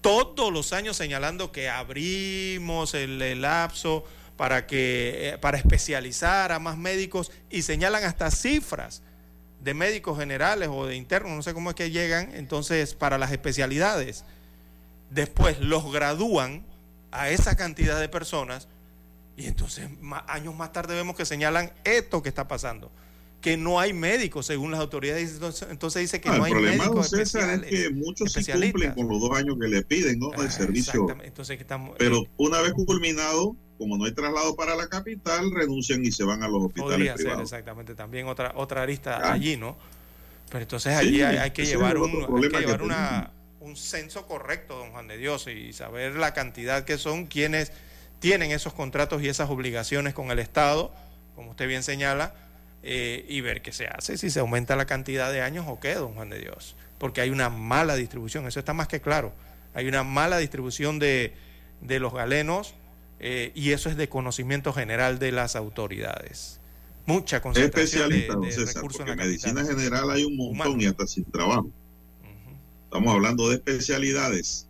todos 0.00 0.52
los 0.52 0.72
años 0.72 0.96
señalando 0.96 1.50
que 1.50 1.68
abrimos 1.68 2.94
el, 2.94 3.40
lapso 3.40 4.04
para 4.36 4.66
que 4.66 5.30
eh, 5.30 5.38
para 5.38 5.58
especializar 5.58 6.52
a 6.52 6.58
más 6.58 6.76
médicos 6.76 7.32
y 7.50 7.62
señalan 7.62 8.04
hasta 8.04 8.30
cifras 8.30 9.02
de 9.60 9.74
médicos 9.74 10.18
generales 10.18 10.68
o 10.70 10.86
de 10.86 10.94
internos, 10.94 11.32
no 11.32 11.42
sé 11.42 11.54
cómo 11.54 11.70
es 11.70 11.76
que 11.76 11.90
llegan, 11.90 12.34
entonces 12.34 12.94
para 12.94 13.18
las 13.18 13.32
especialidades. 13.32 14.24
Después 15.10 15.58
los 15.60 15.90
gradúan 15.90 16.64
a 17.10 17.30
esa 17.30 17.56
cantidad 17.56 17.98
de 17.98 18.08
personas 18.08 18.68
y 19.36 19.46
entonces 19.46 19.88
años 20.26 20.54
más 20.54 20.72
tarde 20.72 20.94
vemos 20.94 21.14
que 21.14 21.26
señalan 21.26 21.70
esto 21.84 22.22
que 22.22 22.28
está 22.28 22.48
pasando, 22.48 22.90
que 23.42 23.56
no 23.56 23.78
hay 23.78 23.92
médicos 23.92 24.46
según 24.46 24.70
las 24.70 24.80
autoridades. 24.80 25.38
Entonces, 25.68 26.02
dice 26.02 26.20
que 26.20 26.30
no, 26.30 26.44
hay 26.44 26.54
médicos 26.54 27.12
es 27.12 27.32
que 27.32 27.90
muchos 27.90 28.32
sí 28.32 28.50
cumplen 28.50 28.92
con 28.92 29.08
los 29.08 29.20
dos 29.20 29.36
años 29.36 29.58
que 29.60 29.68
le 29.68 29.82
piden, 29.82 30.18
¿no? 30.18 30.32
El 30.34 30.46
ah, 30.46 30.50
servicio. 30.50 31.06
Entonces, 31.22 31.60
estamos, 31.60 31.96
Pero 31.98 32.24
una 32.38 32.62
vez 32.62 32.72
culminado, 32.72 33.54
como 33.76 33.98
no 33.98 34.06
hay 34.06 34.12
traslado 34.12 34.56
para 34.56 34.74
la 34.74 34.88
capital, 34.88 35.50
renuncian 35.52 36.02
y 36.04 36.12
se 36.12 36.24
van 36.24 36.42
a 36.42 36.48
los 36.48 36.64
hospitales 36.64 37.12
privados. 37.12 37.42
exactamente, 37.42 37.94
también 37.94 38.26
otra 38.26 38.52
otra 38.56 38.82
arista 38.82 39.32
allí, 39.32 39.56
¿no? 39.56 39.76
Pero 40.48 40.62
entonces 40.62 40.96
allí 40.96 41.20
hay, 41.22 41.50
que 41.50 41.66
llevar, 41.66 41.98
un, 41.98 42.42
hay 42.42 42.48
que 42.48 42.60
llevar 42.60 42.80
una, 42.80 43.32
un 43.60 43.76
censo 43.76 44.26
correcto, 44.26 44.78
don 44.78 44.92
Juan 44.92 45.08
de 45.08 45.18
Dios, 45.18 45.46
y 45.48 45.72
saber 45.72 46.14
la 46.14 46.32
cantidad 46.32 46.84
que 46.84 46.98
son 46.98 47.26
quienes 47.26 47.72
tienen 48.18 48.50
esos 48.50 48.72
contratos 48.72 49.22
y 49.22 49.28
esas 49.28 49.50
obligaciones 49.50 50.14
con 50.14 50.30
el 50.30 50.38
Estado, 50.38 50.92
como 51.34 51.50
usted 51.50 51.68
bien 51.68 51.82
señala, 51.82 52.34
eh, 52.82 53.24
y 53.28 53.40
ver 53.40 53.62
qué 53.62 53.72
se 53.72 53.88
hace, 53.88 54.16
si 54.16 54.30
se 54.30 54.40
aumenta 54.40 54.76
la 54.76 54.86
cantidad 54.86 55.32
de 55.32 55.42
años 55.42 55.66
o 55.68 55.80
qué, 55.80 55.94
don 55.94 56.14
Juan 56.14 56.30
de 56.30 56.38
Dios. 56.38 56.76
Porque 56.98 57.20
hay 57.20 57.30
una 57.30 57.50
mala 57.50 57.96
distribución, 57.96 58.46
eso 58.46 58.60
está 58.60 58.74
más 58.74 58.88
que 58.88 59.00
claro. 59.00 59.32
Hay 59.74 59.88
una 59.88 60.04
mala 60.04 60.38
distribución 60.38 60.98
de, 60.98 61.34
los 61.82 62.14
galenos 62.14 62.74
eh, 63.20 63.52
y 63.54 63.72
eso 63.72 63.90
es 63.90 63.96
de 63.96 64.08
conocimiento 64.08 64.72
general 64.72 65.18
de 65.18 65.32
las 65.32 65.56
autoridades. 65.56 66.60
Mucha 67.06 67.40
concentración 67.40 68.10
de, 68.10 68.28
recursos 68.74 69.00
en 69.00 69.08
la 69.08 69.16
medicina 69.16 69.64
general 69.64 70.10
hay 70.10 70.24
un 70.24 70.36
montón 70.36 70.80
y 70.80 70.86
hasta 70.86 71.06
sin 71.06 71.24
trabajo. 71.24 71.70
Estamos 72.84 73.14
hablando 73.14 73.48
de 73.48 73.56
especialidades. 73.56 74.66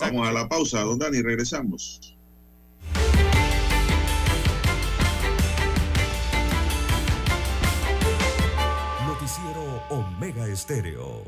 Vamos 0.00 0.28
a 0.28 0.32
la 0.32 0.48
pausa, 0.48 0.80
don 0.80 0.98
Dani, 0.98 1.22
regresamos. 1.22 2.13
Omega 10.44 10.52
Estéreo. 10.52 11.24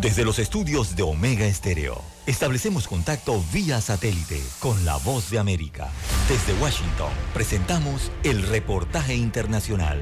Desde 0.00 0.24
los 0.24 0.38
estudios 0.38 0.94
de 0.94 1.02
Omega 1.02 1.44
Estéreo, 1.44 2.02
establecemos 2.26 2.86
contacto 2.86 3.42
vía 3.52 3.80
satélite 3.80 4.40
con 4.60 4.84
la 4.84 4.96
voz 4.98 5.30
de 5.30 5.40
América. 5.40 5.90
Desde 6.28 6.52
Washington, 6.62 7.10
presentamos 7.34 8.12
el 8.22 8.46
reportaje 8.46 9.16
internacional. 9.16 9.98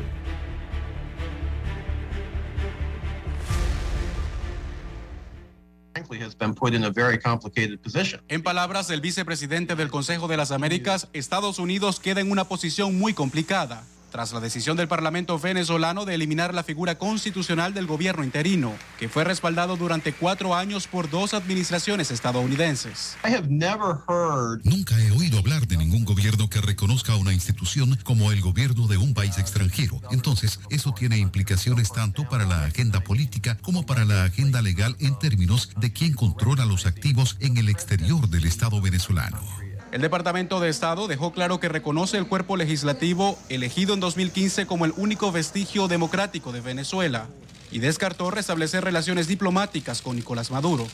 En 8.29 8.43
palabras 8.43 8.89
del 8.89 9.01
vicepresidente 9.01 9.77
del 9.77 9.91
Consejo 9.91 10.29
de 10.29 10.37
las 10.37 10.51
Américas, 10.51 11.09
Estados 11.15 11.59
Unidos 11.59 12.01
queda 12.01 12.21
en 12.21 12.31
una 12.31 12.45
posición 12.45 12.99
muy 12.99 13.15
complicada 13.15 13.85
tras 14.15 14.33
la 14.33 14.39
decisión 14.39 14.77
del 14.77 14.87
Parlamento 14.87 15.41
venezolano 15.41 16.05
de 16.05 16.15
eliminar 16.15 16.55
la 16.55 16.63
figura 16.63 16.97
constitucional 16.99 17.75
del 17.75 17.89
gobierno 17.89 18.23
interino, 18.23 18.73
que 18.97 19.09
fue 19.09 19.25
respaldado 19.25 19.77
durante 19.77 20.13
cuatro 20.13 20.55
años 20.55 20.87
por 20.87 21.11
dos 21.11 21.35
administraciones 21.35 22.13
estadounidenses. 22.13 23.17
Nunca 24.63 24.97
he 25.03 25.11
oído 25.11 25.41
hablar 25.41 25.67
de 25.67 25.79
ningún 25.79 26.05
gobierno 26.05 26.49
que 26.49 26.61
reconozca 26.61 27.17
una 27.17 27.33
institución 27.33 27.99
como 28.05 28.31
el 28.31 28.41
gobierno 28.41 28.87
de 28.87 28.99
un 28.99 29.15
país 29.15 29.37
extranjero. 29.37 30.01
Entonces, 30.13 30.61
eso 30.71 30.95
tiene 30.95 31.19
implicaciones 31.19 31.91
tanto 31.91 32.29
para 32.29 32.45
la 32.45 32.67
agenda 32.67 33.01
política 33.01 33.59
como 33.63 33.85
para 33.85 34.05
la 34.05 34.23
agenda 34.23 34.63
legal 34.63 34.95
en 35.01 35.19
términos 35.19 35.71
de 35.77 35.93
quién 35.93 36.13
controla 36.13 36.67
los 36.67 36.87
activos 36.87 37.37
en 37.41 37.57
el 37.57 37.69
exterior 37.69 38.29
del 38.29 38.45
Estado 38.45 38.81
venezolano. 38.81 39.41
El 39.95 40.01
Departamento 40.01 40.59
de 40.59 40.71
Estado 40.71 41.07
dejó 41.07 41.31
claro 41.31 41.61
que 41.61 41.69
reconoce 41.69 42.19
el 42.19 42.27
cuerpo 42.27 42.57
legislativo 42.57 43.39
elegido 43.49 43.95
en 43.95 44.01
2015 44.01 44.67
como 44.67 44.87
el 44.87 44.93
único 44.97 45.31
vestigio 45.31 45.87
democrático 45.87 46.51
de 46.51 46.61
Venezuela 46.61 47.29
y 47.75 47.81
descartó 47.81 48.31
restablecer 48.31 48.85
relaciones 48.85 49.27
diplomáticas 49.27 50.01
con 50.01 50.15
Nicolás 50.15 50.53
Maduro. 50.53 50.87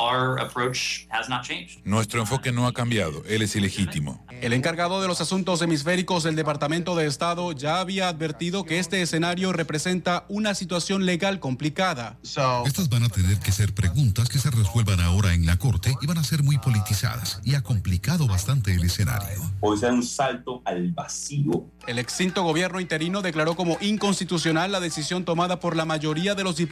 Nuestro 1.84 2.20
enfoque 2.20 2.52
no 2.52 2.66
ha 2.66 2.72
cambiado, 2.72 3.22
él 3.28 3.42
es 3.42 3.54
ilegítimo. 3.54 4.24
El 4.40 4.54
encargado 4.54 5.02
de 5.02 5.06
los 5.06 5.20
asuntos 5.20 5.60
hemisféricos 5.60 6.22
del 6.22 6.36
Departamento 6.36 6.96
de 6.96 7.06
Estado 7.06 7.52
ya 7.52 7.80
había 7.80 8.08
advertido 8.08 8.64
que 8.64 8.78
este 8.78 9.02
escenario 9.02 9.52
representa 9.52 10.24
una 10.30 10.54
situación 10.54 11.04
legal 11.04 11.38
complicada. 11.38 12.18
Estas 12.22 12.88
van 12.88 13.02
a 13.02 13.10
tener 13.10 13.38
que 13.40 13.52
ser 13.52 13.74
preguntas 13.74 14.30
que 14.30 14.38
se 14.38 14.50
resuelvan 14.50 15.00
ahora 15.00 15.34
en 15.34 15.44
la 15.44 15.58
Corte 15.58 15.94
y 16.00 16.06
van 16.06 16.16
a 16.16 16.24
ser 16.24 16.42
muy 16.42 16.56
politizadas 16.56 17.42
y 17.44 17.56
ha 17.56 17.62
complicado 17.62 18.26
bastante 18.26 18.72
el 18.74 18.82
escenario. 18.84 19.38
Puede 19.60 19.80
ser 19.80 19.92
un 19.92 20.02
salto 20.02 20.62
al 20.64 20.92
vacío. 20.92 21.66
El 21.86 21.98
extinto 21.98 22.42
gobierno 22.42 22.80
interino 22.80 23.20
declaró 23.20 23.54
como 23.54 23.76
inconstitucional 23.82 24.72
la 24.72 24.80
decisión 24.80 25.26
tomada 25.26 25.60
por 25.60 25.76
la 25.76 25.84
mayoría 25.84 26.34
de 26.34 26.44
los 26.44 26.56
diputados 26.56 26.69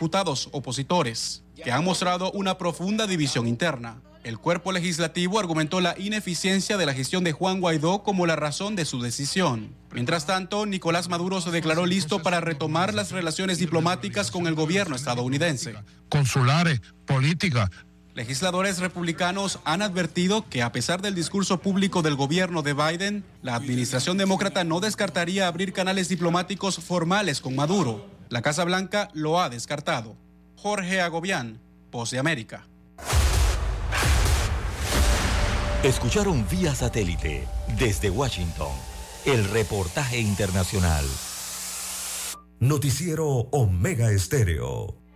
opositores, 0.53 1.43
que 1.63 1.73
han 1.73 1.85
mostrado 1.85 2.31
una 2.33 2.59
profunda 2.59 3.07
división 3.07 3.47
interna. 3.47 4.01
El 4.25 4.39
cuerpo 4.39 4.73
legislativo 4.73 5.39
argumentó 5.39 5.81
la 5.81 5.95
ineficiencia 5.99 6.77
de 6.77 6.87
la 6.87 6.93
gestión 6.93 7.25
de 7.25 7.33
Juan 7.33 7.61
Guaidó 7.61 8.03
como 8.03 8.27
la 8.27 8.37
razón 8.37 8.77
de 8.77 8.85
su 8.85 9.01
decisión. 9.01 9.75
Mientras 9.93 10.27
tanto, 10.27 10.67
Nicolás 10.67 11.09
Maduro 11.09 11.41
se 11.41 11.51
declaró 11.51 11.87
listo 11.87 12.23
para 12.23 12.41
retomar 12.41 12.95
las 12.95 13.11
relaciones 13.11 13.59
diplomáticas 13.59 14.31
con 14.31 14.47
el 14.47 14.55
gobierno 14.55 14.97
estadounidense. 14.97 15.77
Consulares, 16.09 16.81
políticas, 17.07 17.71
Legisladores 18.19 18.81
republicanos 18.81 19.61
han 19.65 19.81
advertido 19.81 20.45
que 20.49 20.63
a 20.63 20.73
pesar 20.73 21.01
del 21.01 21.15
discurso 21.15 21.61
público 21.61 22.03
del 22.03 22.17
gobierno 22.17 22.63
de 22.63 22.73
Biden, 22.75 23.25
la 23.43 23.55
administración 23.55 24.19
demócrata 24.19 24.65
no 24.65 24.81
descartaría 24.81 25.47
abrir 25.47 25.73
canales 25.73 26.09
diplomáticos 26.09 26.81
formales 26.81 27.41
con 27.41 27.55
Maduro. 27.55 28.18
La 28.31 28.43
Casa 28.43 28.65
Blanca 28.65 29.09
lo 29.15 29.41
ha 29.41 29.49
descartado. 29.49 30.17
Jorge 30.57 31.01
Agobián, 31.01 31.61
Voz 31.91 32.11
de 32.11 32.19
América. 32.19 32.69
Escucharon 35.83 36.47
vía 36.51 36.75
satélite 36.75 37.47
desde 37.79 38.11
Washington 38.11 38.73
el 39.25 39.49
reportaje 39.49 40.19
internacional. 40.19 41.05
Noticiero 42.61 43.27
Omega 43.53 44.11
Estéreo. 44.11 45.08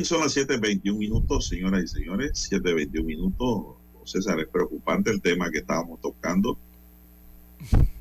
Bien, 0.00 0.06
son 0.06 0.22
las 0.22 0.34
7.21 0.34 0.96
minutos, 0.96 1.48
señoras 1.48 1.84
y 1.84 1.86
señores. 1.88 2.50
7.21 2.50 3.04
minutos. 3.04 3.76
César, 4.04 4.40
es 4.40 4.48
preocupante 4.48 5.10
el 5.10 5.20
tema 5.20 5.50
que 5.50 5.58
estábamos 5.58 6.00
tocando. 6.00 6.58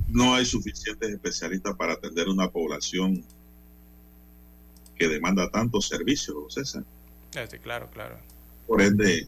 No 0.08 0.34
hay 0.34 0.46
suficientes 0.46 1.10
especialistas 1.10 1.76
para 1.76 1.92
atender 1.96 2.30
una 2.30 2.50
población 2.50 3.22
que 4.98 5.10
demanda 5.10 5.52
tantos 5.52 5.90
servicios, 5.90 6.54
César. 6.54 6.86
Sí, 7.32 7.60
claro, 7.60 7.90
claro. 7.92 8.18
Por 8.66 8.82
ende, 8.82 9.28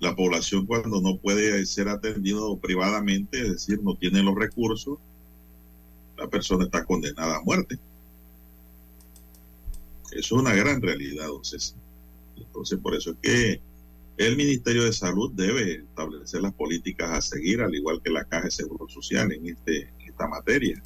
la 0.00 0.14
población 0.14 0.66
cuando 0.66 1.00
no 1.00 1.16
puede 1.16 1.64
ser 1.64 1.88
atendido 1.88 2.58
privadamente, 2.58 3.40
es 3.40 3.52
decir, 3.52 3.82
no 3.82 3.94
tiene 3.94 4.22
los 4.22 4.34
recursos, 4.34 4.98
la 6.18 6.28
persona 6.28 6.66
está 6.66 6.84
condenada 6.84 7.38
a 7.38 7.42
muerte. 7.42 7.78
Es 10.12 10.32
una 10.32 10.54
gran 10.54 10.80
realidad, 10.80 11.26
entonces. 11.26 11.74
Entonces, 12.36 12.78
por 12.78 12.94
eso 12.94 13.10
es 13.10 13.16
que 13.22 13.60
el 14.16 14.36
Ministerio 14.36 14.84
de 14.84 14.92
Salud 14.92 15.32
debe 15.32 15.76
establecer 15.76 16.42
las 16.42 16.52
políticas 16.52 17.10
a 17.10 17.20
seguir, 17.20 17.62
al 17.62 17.74
igual 17.74 18.02
que 18.02 18.10
la 18.10 18.24
Caja 18.24 18.44
de 18.44 18.50
Seguro 18.50 18.88
Social 18.88 19.32
en, 19.32 19.46
este, 19.46 19.92
esta 20.06 20.28
materia. 20.28 20.82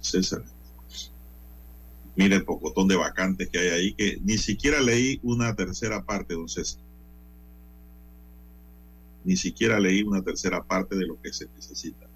César. 0.00 0.44
Mire 2.16 2.36
el 2.36 2.44
pocotón 2.44 2.88
de 2.88 2.96
vacantes 2.96 3.48
que 3.48 3.58
hay 3.58 3.68
ahí, 3.68 3.94
que 3.94 4.18
ni 4.22 4.36
siquiera 4.36 4.80
leí 4.80 5.18
una 5.22 5.54
tercera 5.54 6.04
parte, 6.04 6.34
don 6.34 6.48
César. 6.48 6.82
Ni 9.24 9.36
siquiera 9.36 9.78
leí 9.78 10.02
una 10.02 10.22
tercera 10.22 10.62
parte 10.62 10.96
de 10.96 11.06
lo 11.06 11.20
que 11.22 11.32
se 11.32 11.46
necesita. 11.54 12.06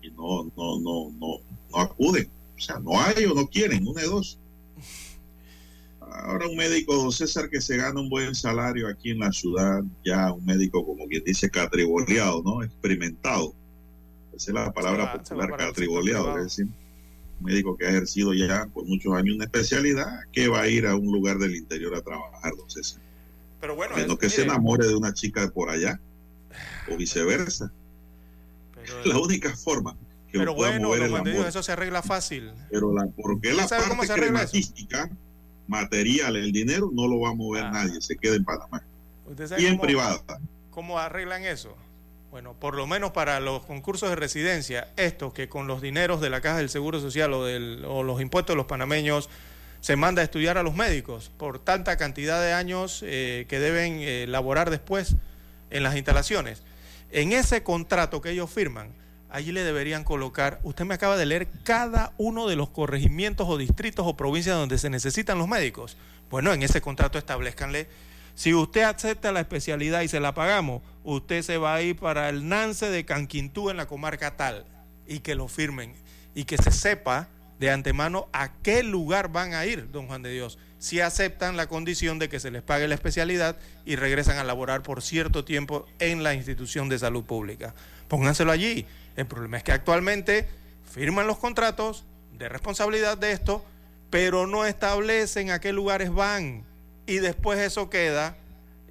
Y 0.00 0.10
no, 0.10 0.44
no, 0.56 0.80
no, 0.80 1.10
no, 1.10 1.40
no 1.70 1.78
acuden. 1.78 2.30
O 2.56 2.60
sea, 2.60 2.78
no 2.78 2.98
hay 3.00 3.24
o 3.24 3.34
no 3.34 3.46
quieren, 3.48 3.86
una 3.86 4.00
de 4.00 4.08
dos. 4.08 4.38
Ahora 6.10 6.46
un 6.48 6.56
médico, 6.56 7.10
César, 7.12 7.48
que 7.50 7.60
se 7.60 7.76
gana 7.76 8.00
un 8.00 8.08
buen 8.08 8.34
salario 8.34 8.88
aquí 8.88 9.10
en 9.10 9.18
la 9.20 9.32
ciudad, 9.32 9.82
ya 10.04 10.32
un 10.32 10.44
médico 10.44 10.84
como 10.86 11.06
quien 11.06 11.22
dice 11.24 11.50
catriboleado, 11.50 12.42
¿no? 12.42 12.62
Experimentado. 12.62 13.54
Esa 14.34 14.50
es 14.50 14.54
la 14.54 14.72
palabra 14.72 15.14
popular, 15.14 15.56
catriboleado, 15.56 16.36
es 16.38 16.44
decir, 16.44 16.66
un 16.66 17.44
médico 17.46 17.76
que 17.76 17.86
ha 17.86 17.90
ejercido 17.90 18.34
ya 18.34 18.66
por 18.66 18.84
muchos 18.86 19.12
años 19.14 19.34
una 19.36 19.44
especialidad, 19.44 20.20
que 20.32 20.48
va 20.48 20.62
a 20.62 20.68
ir 20.68 20.86
a 20.86 20.94
un 20.94 21.06
lugar 21.12 21.38
del 21.38 21.54
interior 21.56 21.94
a 21.94 22.02
trabajar, 22.02 22.52
don 22.56 22.70
César. 22.70 23.00
Pero 23.60 23.74
bueno, 23.74 23.94
A 23.94 23.98
menos 23.98 24.12
es- 24.14 24.18
que 24.20 24.28
se 24.28 24.42
enamore 24.42 24.86
de 24.86 24.94
una 24.94 25.12
chica 25.12 25.48
por 25.50 25.70
allá, 25.70 25.98
o 26.90 26.96
viceversa. 26.96 27.72
la 29.04 29.18
única 29.18 29.56
forma 29.56 29.96
que 30.30 30.38
pero 30.38 30.54
pueda 30.54 30.70
bueno, 30.72 30.88
mover 30.88 31.02
el 31.02 31.16
amor. 31.16 31.46
Eso 31.48 31.62
se 31.62 31.72
arregla 31.72 32.02
fácil. 32.02 32.52
Pero 32.70 32.92
la, 32.94 33.06
porque 33.20 33.52
la 33.52 33.66
¿Sabe 33.66 33.84
cómo 33.88 33.96
parte 33.98 34.12
arregla 34.12 34.42
eso? 34.44 34.56
Material, 35.68 36.36
el 36.36 36.52
dinero, 36.52 36.90
no 36.92 37.06
lo 37.08 37.20
va 37.20 37.30
a 37.30 37.34
mover 37.34 37.64
nadie, 37.70 38.00
se 38.00 38.16
queda 38.16 38.36
en 38.36 38.44
Panamá. 38.44 38.82
¿Usted 39.26 39.48
sabe 39.48 39.62
Y 39.62 39.66
en 39.66 39.78
privada. 39.78 40.20
¿Cómo 40.70 40.98
arreglan 40.98 41.44
eso? 41.44 41.76
Bueno, 42.30 42.54
por 42.54 42.74
lo 42.76 42.86
menos 42.86 43.12
para 43.12 43.40
los 43.40 43.62
concursos 43.62 44.10
de 44.10 44.16
residencia, 44.16 44.88
estos 44.96 45.32
que 45.32 45.48
con 45.48 45.66
los 45.66 45.80
dineros 45.80 46.20
de 46.20 46.28
la 46.28 46.40
Caja 46.40 46.58
del 46.58 46.68
Seguro 46.68 47.00
Social 47.00 47.32
o, 47.32 47.44
del, 47.44 47.84
o 47.86 48.02
los 48.02 48.20
impuestos 48.20 48.54
de 48.54 48.58
los 48.58 48.66
panameños 48.66 49.30
se 49.80 49.96
manda 49.96 50.20
a 50.20 50.24
estudiar 50.24 50.58
a 50.58 50.62
los 50.62 50.74
médicos 50.74 51.30
por 51.36 51.58
tanta 51.58 51.96
cantidad 51.96 52.42
de 52.42 52.52
años 52.52 53.02
eh, 53.06 53.46
que 53.48 53.58
deben 53.58 53.98
eh, 54.00 54.26
laborar 54.28 54.70
después 54.70 55.16
en 55.70 55.82
las 55.82 55.96
instalaciones. 55.96 56.62
En 57.10 57.32
ese 57.32 57.62
contrato 57.62 58.20
que 58.20 58.30
ellos 58.30 58.50
firman, 58.50 58.92
allí 59.30 59.52
le 59.52 59.64
deberían 59.64 60.04
colocar, 60.04 60.60
usted 60.62 60.84
me 60.84 60.94
acaba 60.94 61.16
de 61.16 61.26
leer 61.26 61.48
cada 61.64 62.12
uno 62.18 62.46
de 62.46 62.56
los 62.56 62.70
corregimientos 62.70 63.48
o 63.48 63.58
distritos 63.58 64.06
o 64.06 64.16
provincias 64.16 64.56
donde 64.56 64.78
se 64.78 64.90
necesitan 64.90 65.38
los 65.38 65.48
médicos. 65.48 65.96
Bueno, 66.30 66.52
en 66.52 66.62
ese 66.62 66.80
contrato 66.80 67.18
establezcanle 67.18 67.88
si 68.36 68.52
usted 68.52 68.82
acepta 68.82 69.32
la 69.32 69.40
especialidad 69.40 70.02
y 70.02 70.08
se 70.08 70.20
la 70.20 70.34
pagamos, 70.34 70.82
usted 71.04 71.40
se 71.40 71.56
va 71.56 71.74
a 71.74 71.80
ir 71.80 71.96
para 71.96 72.28
el 72.28 72.46
Nance 72.46 72.90
de 72.90 73.06
Canquintú 73.06 73.70
en 73.70 73.78
la 73.78 73.86
comarca 73.86 74.36
tal 74.36 74.66
y 75.06 75.20
que 75.20 75.34
lo 75.34 75.48
firmen 75.48 75.94
y 76.34 76.44
que 76.44 76.58
se 76.58 76.70
sepa 76.70 77.28
de 77.58 77.70
antemano 77.70 78.28
a 78.34 78.52
qué 78.62 78.82
lugar 78.82 79.32
van 79.32 79.54
a 79.54 79.64
ir, 79.64 79.90
don 79.90 80.06
Juan 80.06 80.22
de 80.22 80.32
Dios. 80.32 80.58
si 80.78 81.00
aceptan 81.00 81.56
la 81.56 81.66
condición 81.66 82.18
de 82.18 82.28
que 82.28 82.38
se 82.38 82.50
les 82.50 82.60
pague 82.60 82.86
la 82.86 82.94
especialidad 82.94 83.56
y 83.86 83.96
regresan 83.96 84.36
a 84.36 84.44
laborar 84.44 84.82
por 84.82 85.00
cierto 85.00 85.42
tiempo 85.42 85.86
en 85.98 86.22
la 86.22 86.34
institución 86.34 86.90
de 86.90 86.98
salud 86.98 87.24
pública. 87.24 87.74
Pónganselo 88.06 88.52
allí. 88.52 88.84
El 89.16 89.26
problema 89.26 89.56
es 89.56 89.64
que 89.64 89.72
actualmente 89.72 90.46
firman 90.84 91.26
los 91.26 91.38
contratos 91.38 92.04
de 92.32 92.48
responsabilidad 92.48 93.18
de 93.18 93.32
esto, 93.32 93.64
pero 94.10 94.46
no 94.46 94.64
establecen 94.66 95.50
a 95.50 95.60
qué 95.60 95.72
lugares 95.72 96.12
van 96.12 96.64
y 97.06 97.18
después 97.18 97.58
eso 97.58 97.88
queda 97.88 98.36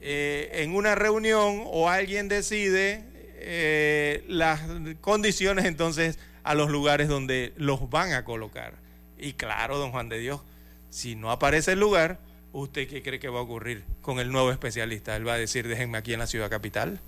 eh, 0.02 0.49
en 0.53 0.76
una 0.76 0.95
reunión 0.95 1.64
o 1.65 1.89
alguien 1.89 2.27
decide 2.27 3.03
eh, 3.38 4.23
las 4.27 4.61
condiciones 5.02 5.65
entonces 5.65 6.19
a 6.43 6.56
los 6.56 6.69
lugares 6.69 7.07
donde 7.07 7.53
los 7.57 7.89
van 7.89 8.14
a 8.14 8.23
colocar. 8.23 8.73
Y 9.18 9.34
claro, 9.34 9.77
don 9.77 9.91
Juan 9.91 10.10
de 10.10 10.19
Dios, 10.19 10.41
si 10.89 11.15
no 11.15 11.31
aparece 11.31 11.73
el 11.73 11.80
lugar, 11.80 12.19
¿usted 12.53 12.88
qué 12.88 13.02
cree 13.02 13.19
que 13.19 13.30
va 13.30 13.39
a 13.39 13.43
ocurrir 13.43 13.84
con 14.02 14.19
el 14.19 14.31
nuevo 14.31 14.52
especialista? 14.52 15.15
Él 15.15 15.27
va 15.27 15.34
a 15.34 15.38
decir, 15.38 15.68
déjenme 15.68 15.97
aquí 15.97 16.14
en 16.14 16.19
la 16.19 16.27
ciudad 16.27 16.49
capital. 16.49 16.99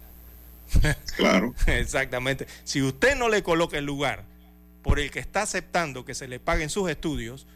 Claro. 1.16 1.54
Exactamente. 1.66 2.48
Si 2.64 2.82
usted 2.82 3.16
no 3.16 3.30
le 3.30 3.44
coloca 3.44 3.78
el 3.78 3.86
lugar 3.86 4.26
por 4.84 5.00
el 5.00 5.12
que 5.12 5.20
está 5.20 5.42
aceptando 5.42 6.06
que 6.06 6.14
se 6.14 6.28
le 6.28 6.40
paguen 6.40 6.70
sus 6.70 6.90
estudios, 6.90 7.48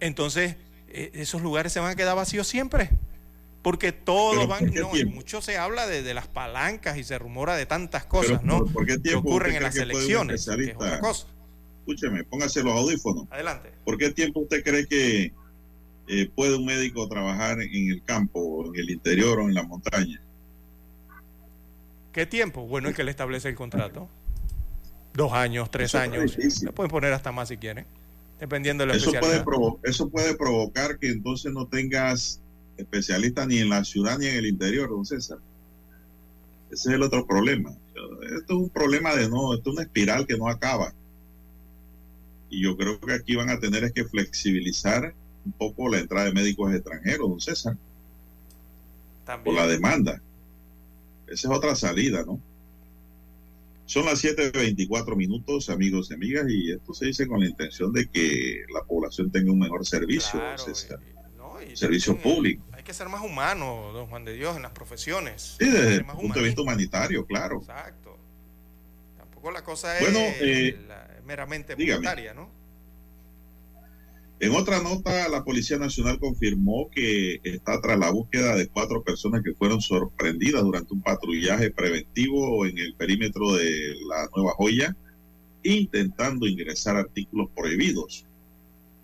entonces 0.00 0.56
eh, 0.88 1.10
esos 1.14 1.42
lugares 1.42 1.72
se 1.72 1.80
van 1.80 1.92
a 1.92 1.96
quedar 1.96 2.16
vacíos 2.16 2.46
siempre. 2.46 2.90
Porque 3.62 3.92
todos 3.92 4.46
van, 4.46 4.72
no, 4.72 4.90
mucho 5.12 5.42
se 5.42 5.58
habla 5.58 5.86
de, 5.86 6.14
las 6.14 6.28
palancas 6.28 6.96
y 6.96 7.04
se 7.04 7.18
rumora 7.18 7.56
de 7.56 7.66
tantas 7.66 8.06
cosas, 8.06 8.42
¿no? 8.44 8.64
¿por 8.64 8.86
qué 8.86 9.02
que 9.02 9.14
ocurren 9.16 9.56
en 9.56 9.64
las 9.64 9.76
elecciones. 9.76 10.46
Que 10.46 10.74
Escúcheme, 11.80 12.22
póngase 12.24 12.62
los 12.62 12.74
audífonos. 12.74 13.26
Adelante. 13.30 13.72
¿Por 13.84 13.98
qué 13.98 14.10
tiempo 14.12 14.40
usted 14.40 14.62
cree 14.62 14.86
que 14.86 15.32
eh, 16.06 16.30
puede 16.34 16.56
un 16.56 16.66
médico 16.66 17.08
trabajar 17.08 17.60
en 17.60 17.90
el 17.92 18.02
campo, 18.04 18.66
en 18.66 18.80
el 18.80 18.90
interior 18.90 19.40
o 19.40 19.48
en 19.48 19.54
la 19.54 19.64
montaña? 19.64 20.22
¿Qué 22.12 22.26
tiempo? 22.26 22.66
Bueno, 22.66 22.88
es 22.88 22.96
que 22.96 23.04
le 23.04 23.10
establece 23.10 23.48
el 23.48 23.54
contrato. 23.54 24.08
Dos 25.14 25.32
años, 25.32 25.70
tres 25.70 25.94
años. 25.94 26.36
Le 26.36 26.72
pueden 26.72 26.90
poner 26.90 27.12
hasta 27.12 27.32
más 27.32 27.48
si 27.48 27.56
quieren, 27.56 27.86
dependiendo 28.40 28.82
de 28.82 28.88
la 28.88 28.96
eso 28.96 29.12
puede, 29.12 29.44
eso 29.84 30.08
puede 30.08 30.34
provocar 30.36 30.98
que 30.98 31.10
entonces 31.10 31.52
no 31.52 31.66
tengas 31.66 32.40
especialistas 32.76 33.46
ni 33.46 33.58
en 33.58 33.68
la 33.68 33.84
ciudad 33.84 34.18
ni 34.18 34.26
en 34.26 34.36
el 34.36 34.46
interior, 34.46 34.88
don 34.88 35.04
César. 35.04 35.38
Ese 36.70 36.90
es 36.90 36.94
el 36.94 37.02
otro 37.02 37.26
problema. 37.26 37.70
Esto 38.36 38.54
es 38.54 38.60
un 38.60 38.70
problema 38.70 39.14
de 39.14 39.28
no, 39.28 39.54
esto 39.54 39.70
es 39.70 39.76
una 39.76 39.82
espiral 39.82 40.26
que 40.26 40.36
no 40.36 40.48
acaba. 40.48 40.92
Y 42.50 42.62
yo 42.62 42.76
creo 42.76 43.00
que 43.00 43.12
aquí 43.12 43.34
van 43.36 43.50
a 43.50 43.58
tener 43.58 43.84
es 43.84 43.92
que 43.92 44.04
flexibilizar 44.04 45.14
un 45.44 45.52
poco 45.52 45.88
la 45.88 45.98
entrada 45.98 46.26
de 46.26 46.32
médicos 46.32 46.72
extranjeros, 46.72 47.28
don 47.28 47.40
César. 47.40 47.76
Por 49.44 49.54
la 49.54 49.66
demanda. 49.66 50.22
Esa 51.30 51.48
es 51.48 51.56
otra 51.56 51.74
salida, 51.74 52.24
¿no? 52.24 52.40
Son 53.86 54.04
las 54.04 54.22
7.24 54.22 55.16
minutos, 55.16 55.70
amigos 55.70 56.10
y 56.10 56.14
amigas, 56.14 56.44
y 56.48 56.72
esto 56.72 56.92
se 56.92 57.06
dice 57.06 57.26
con 57.26 57.40
la 57.40 57.46
intención 57.46 57.90
de 57.90 58.06
que 58.06 58.64
la 58.72 58.84
población 58.84 59.30
tenga 59.30 59.50
un 59.50 59.58
mejor 59.58 59.86
servicio, 59.86 60.38
servicio 61.72 62.18
público. 62.18 62.62
Hay 62.72 62.82
que 62.82 62.92
ser 62.92 63.08
más 63.08 63.22
humano, 63.22 63.90
don 63.94 64.06
Juan 64.08 64.26
de 64.26 64.34
Dios, 64.34 64.56
en 64.56 64.62
las 64.62 64.72
profesiones. 64.72 65.56
Sí, 65.58 65.70
desde 65.70 65.94
el 65.94 66.04
punto 66.04 66.38
de 66.38 66.44
vista 66.44 66.60
humanitario, 66.60 67.24
claro. 67.24 67.60
Exacto. 67.60 68.18
Tampoco 69.16 69.50
la 69.50 69.64
cosa 69.64 69.98
es 69.98 70.02
bueno, 70.02 70.18
eh, 70.20 70.78
meramente 71.24 71.74
monetaria, 71.74 72.34
¿no? 72.34 72.57
En 74.40 74.54
otra 74.54 74.80
nota, 74.80 75.28
la 75.28 75.42
Policía 75.42 75.78
Nacional 75.78 76.20
confirmó 76.20 76.88
que 76.90 77.40
está 77.42 77.80
tras 77.80 77.98
la 77.98 78.10
búsqueda 78.10 78.54
de 78.54 78.68
cuatro 78.68 79.02
personas 79.02 79.42
que 79.42 79.54
fueron 79.54 79.80
sorprendidas 79.80 80.62
durante 80.62 80.94
un 80.94 81.02
patrullaje 81.02 81.72
preventivo 81.72 82.64
en 82.64 82.78
el 82.78 82.94
perímetro 82.94 83.54
de 83.54 83.96
la 84.08 84.28
Nueva 84.36 84.52
Joya, 84.56 84.96
intentando 85.64 86.46
ingresar 86.46 86.96
artículos 86.96 87.48
prohibidos. 87.56 88.26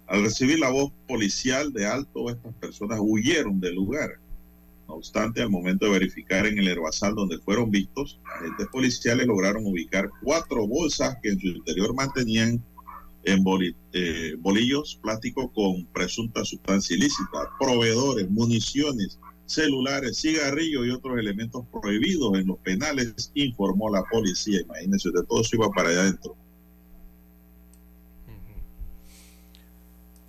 Al 0.06 0.23
recibir 0.23 0.61
la 0.61 0.70
voz 0.70 0.93
policial 1.09 1.73
de 1.73 1.86
alto, 1.86 2.31
estas 2.31 2.55
personas 2.55 3.01
huyeron 3.02 3.59
del 3.59 3.74
lugar. 3.74 4.20
No 4.86 4.94
obstante, 4.94 5.43
al 5.43 5.51
momento 5.51 5.86
de 5.86 5.93
verificar 5.93 6.47
en 6.47 6.59
el 6.59 6.69
herbazal 6.69 7.16
donde 7.16 7.39
fueron 7.39 7.73
vistos, 7.73 8.20
agentes 8.36 8.69
policiales 8.69 9.27
lograron 9.27 9.66
ubicar 9.66 10.09
cuatro 10.23 10.69
bolsas 10.69 11.16
que 11.23 11.31
en 11.31 11.40
su 11.40 11.48
interior 11.48 11.93
mantenían 11.93 12.62
en 13.24 13.44
eh, 13.92 14.34
bolillos 14.38 14.98
plásticos 15.02 15.51
con 15.55 15.86
presunta 15.86 16.44
sustancia 16.44 16.96
ilícita, 16.96 17.51
proveedores, 17.59 18.30
municiones, 18.30 19.18
celulares, 19.46 20.20
cigarrillos 20.20 20.86
y 20.86 20.90
otros 20.90 21.18
elementos 21.18 21.64
prohibidos 21.72 22.38
en 22.38 22.46
los 22.46 22.59
penales, 22.59 23.30
informó 23.34 23.90
la 23.90 24.02
policía. 24.05 24.60
Imagínense, 24.60 25.10
de 25.10 25.24
todo 25.24 25.40
eso 25.40 25.56
iba 25.56 25.68
para 25.70 25.90
allá 25.90 26.01
adentro. 26.02 26.36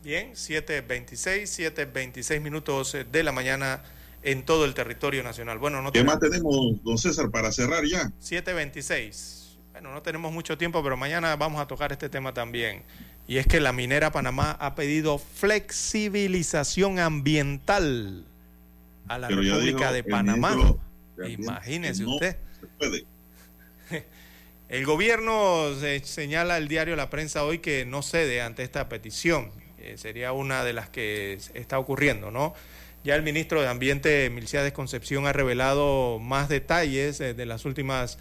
Bien, 0.04 0.34
7.26, 0.34 1.74
7.26 1.74 2.40
minutos 2.40 2.96
de 3.12 3.24
la 3.24 3.32
mañana 3.32 3.82
en 4.22 4.46
todo 4.46 4.66
el 4.66 4.74
territorio 4.74 5.24
nacional. 5.24 5.58
Bueno, 5.58 5.82
no 5.82 5.92
¿Qué 5.92 6.04
más 6.04 6.20
tenemos, 6.20 6.84
don 6.84 6.98
César, 6.98 7.32
para 7.32 7.52
cerrar 7.52 7.84
ya? 7.86 8.12
7.26. 8.22 9.45
Bueno, 9.76 9.92
no 9.92 10.02
tenemos 10.02 10.32
mucho 10.32 10.58
tiempo, 10.58 10.82
pero 10.82 10.96
mañana 10.96 11.36
vamos 11.36 11.60
a 11.60 11.68
tocar 11.68 11.92
este 11.92 12.08
tema 12.08 12.34
también. 12.34 12.84
Y 13.28 13.40
es 13.40 13.46
que 13.46 13.60
la 13.60 13.74
minera 13.74 14.10
Panamá 14.10 14.52
ha 14.52 14.74
pedido 14.74 15.18
flexibilización 15.18 16.98
ambiental 16.98 18.24
a 19.10 19.18
la 19.18 19.28
República 19.28 19.92
de 19.92 20.06
Panamá. 20.06 20.56
Imagínese 21.28 22.06
usted. 22.06 22.38
El 24.70 24.86
gobierno 24.86 25.74
señala 26.04 26.58
el 26.58 26.70
diario 26.70 26.96
La 26.96 27.10
Prensa 27.10 27.44
hoy 27.44 27.60
que 27.60 27.84
no 27.84 28.02
cede 28.02 28.42
ante 28.42 28.64
esta 28.64 28.88
petición. 28.88 29.52
Eh, 29.78 29.98
sería 29.98 30.32
una 30.32 30.64
de 30.64 30.72
las 30.72 30.88
que 30.88 31.38
está 31.54 31.80
ocurriendo, 31.80 32.32
¿no? 32.32 32.54
Ya 33.04 33.16
el 33.16 33.24
ministro 33.24 33.62
de 33.62 33.68
Ambiente, 33.68 34.30
Milciades 34.30 34.72
Concepción, 34.72 35.28
ha 35.28 35.34
revelado 35.34 36.18
más 36.20 36.48
detalles 36.48 37.20
eh, 37.20 37.34
de 37.34 37.46
las 37.46 37.66
últimas 37.66 38.18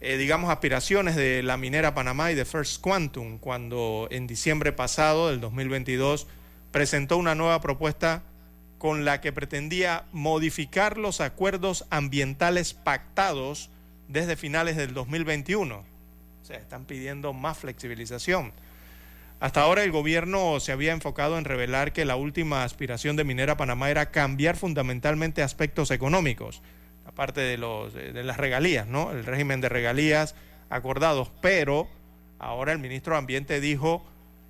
eh, 0.00 0.16
digamos, 0.16 0.50
aspiraciones 0.50 1.16
de 1.16 1.42
la 1.42 1.56
minera 1.56 1.94
Panamá 1.94 2.30
y 2.30 2.34
de 2.34 2.44
First 2.44 2.80
Quantum, 2.82 3.38
cuando 3.38 4.08
en 4.10 4.26
diciembre 4.26 4.72
pasado 4.72 5.30
del 5.30 5.40
2022 5.40 6.26
presentó 6.70 7.16
una 7.16 7.34
nueva 7.34 7.60
propuesta 7.60 8.22
con 8.78 9.06
la 9.06 9.22
que 9.22 9.32
pretendía 9.32 10.04
modificar 10.12 10.98
los 10.98 11.22
acuerdos 11.22 11.86
ambientales 11.88 12.74
pactados 12.74 13.70
desde 14.08 14.36
finales 14.36 14.76
del 14.76 14.92
2021. 14.92 15.76
O 15.76 16.44
sea, 16.44 16.58
están 16.58 16.84
pidiendo 16.84 17.32
más 17.32 17.58
flexibilización. 17.58 18.52
Hasta 19.40 19.62
ahora 19.62 19.82
el 19.82 19.92
gobierno 19.92 20.60
se 20.60 20.72
había 20.72 20.92
enfocado 20.92 21.38
en 21.38 21.44
revelar 21.44 21.92
que 21.92 22.04
la 22.04 22.16
última 22.16 22.64
aspiración 22.64 23.16
de 23.16 23.24
Minera 23.24 23.56
Panamá 23.56 23.90
era 23.90 24.10
cambiar 24.10 24.56
fundamentalmente 24.56 25.42
aspectos 25.42 25.90
económicos 25.90 26.62
aparte 27.06 27.40
de, 27.40 27.56
los, 27.56 27.94
de 27.94 28.22
las 28.22 28.36
regalías, 28.36 28.86
¿no? 28.86 29.12
El 29.12 29.24
régimen 29.24 29.60
de 29.60 29.68
regalías 29.68 30.34
acordados, 30.68 31.30
pero 31.40 31.88
ahora 32.38 32.72
el 32.72 32.78
ministro 32.78 33.14
de 33.14 33.18
Ambiente 33.18 33.60
dijo 33.60 34.04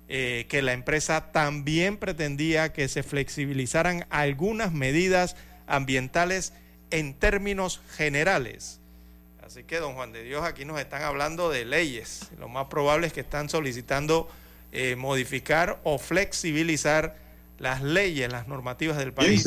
eh, 0.09 0.45
que 0.49 0.61
la 0.61 0.73
empresa 0.73 1.31
también 1.31 1.97
pretendía 1.97 2.71
que 2.71 2.87
se 2.87 3.03
flexibilizaran 3.03 4.05
algunas 4.09 4.71
medidas 4.71 5.35
ambientales 5.67 6.53
en 6.91 7.13
términos 7.13 7.81
generales. 7.95 8.79
Así 9.45 9.63
que, 9.63 9.79
don 9.79 9.93
Juan 9.93 10.11
de 10.11 10.23
Dios, 10.23 10.43
aquí 10.43 10.65
nos 10.65 10.79
están 10.79 11.03
hablando 11.03 11.49
de 11.49 11.65
leyes. 11.65 12.29
Lo 12.39 12.49
más 12.49 12.67
probable 12.67 13.07
es 13.07 13.13
que 13.13 13.21
están 13.21 13.49
solicitando 13.49 14.29
eh, 14.71 14.95
modificar 14.95 15.79
o 15.83 15.97
flexibilizar 15.97 17.15
las 17.59 17.81
leyes, 17.81 18.31
las 18.31 18.47
normativas 18.47 18.97
del 18.97 19.13
país. 19.13 19.45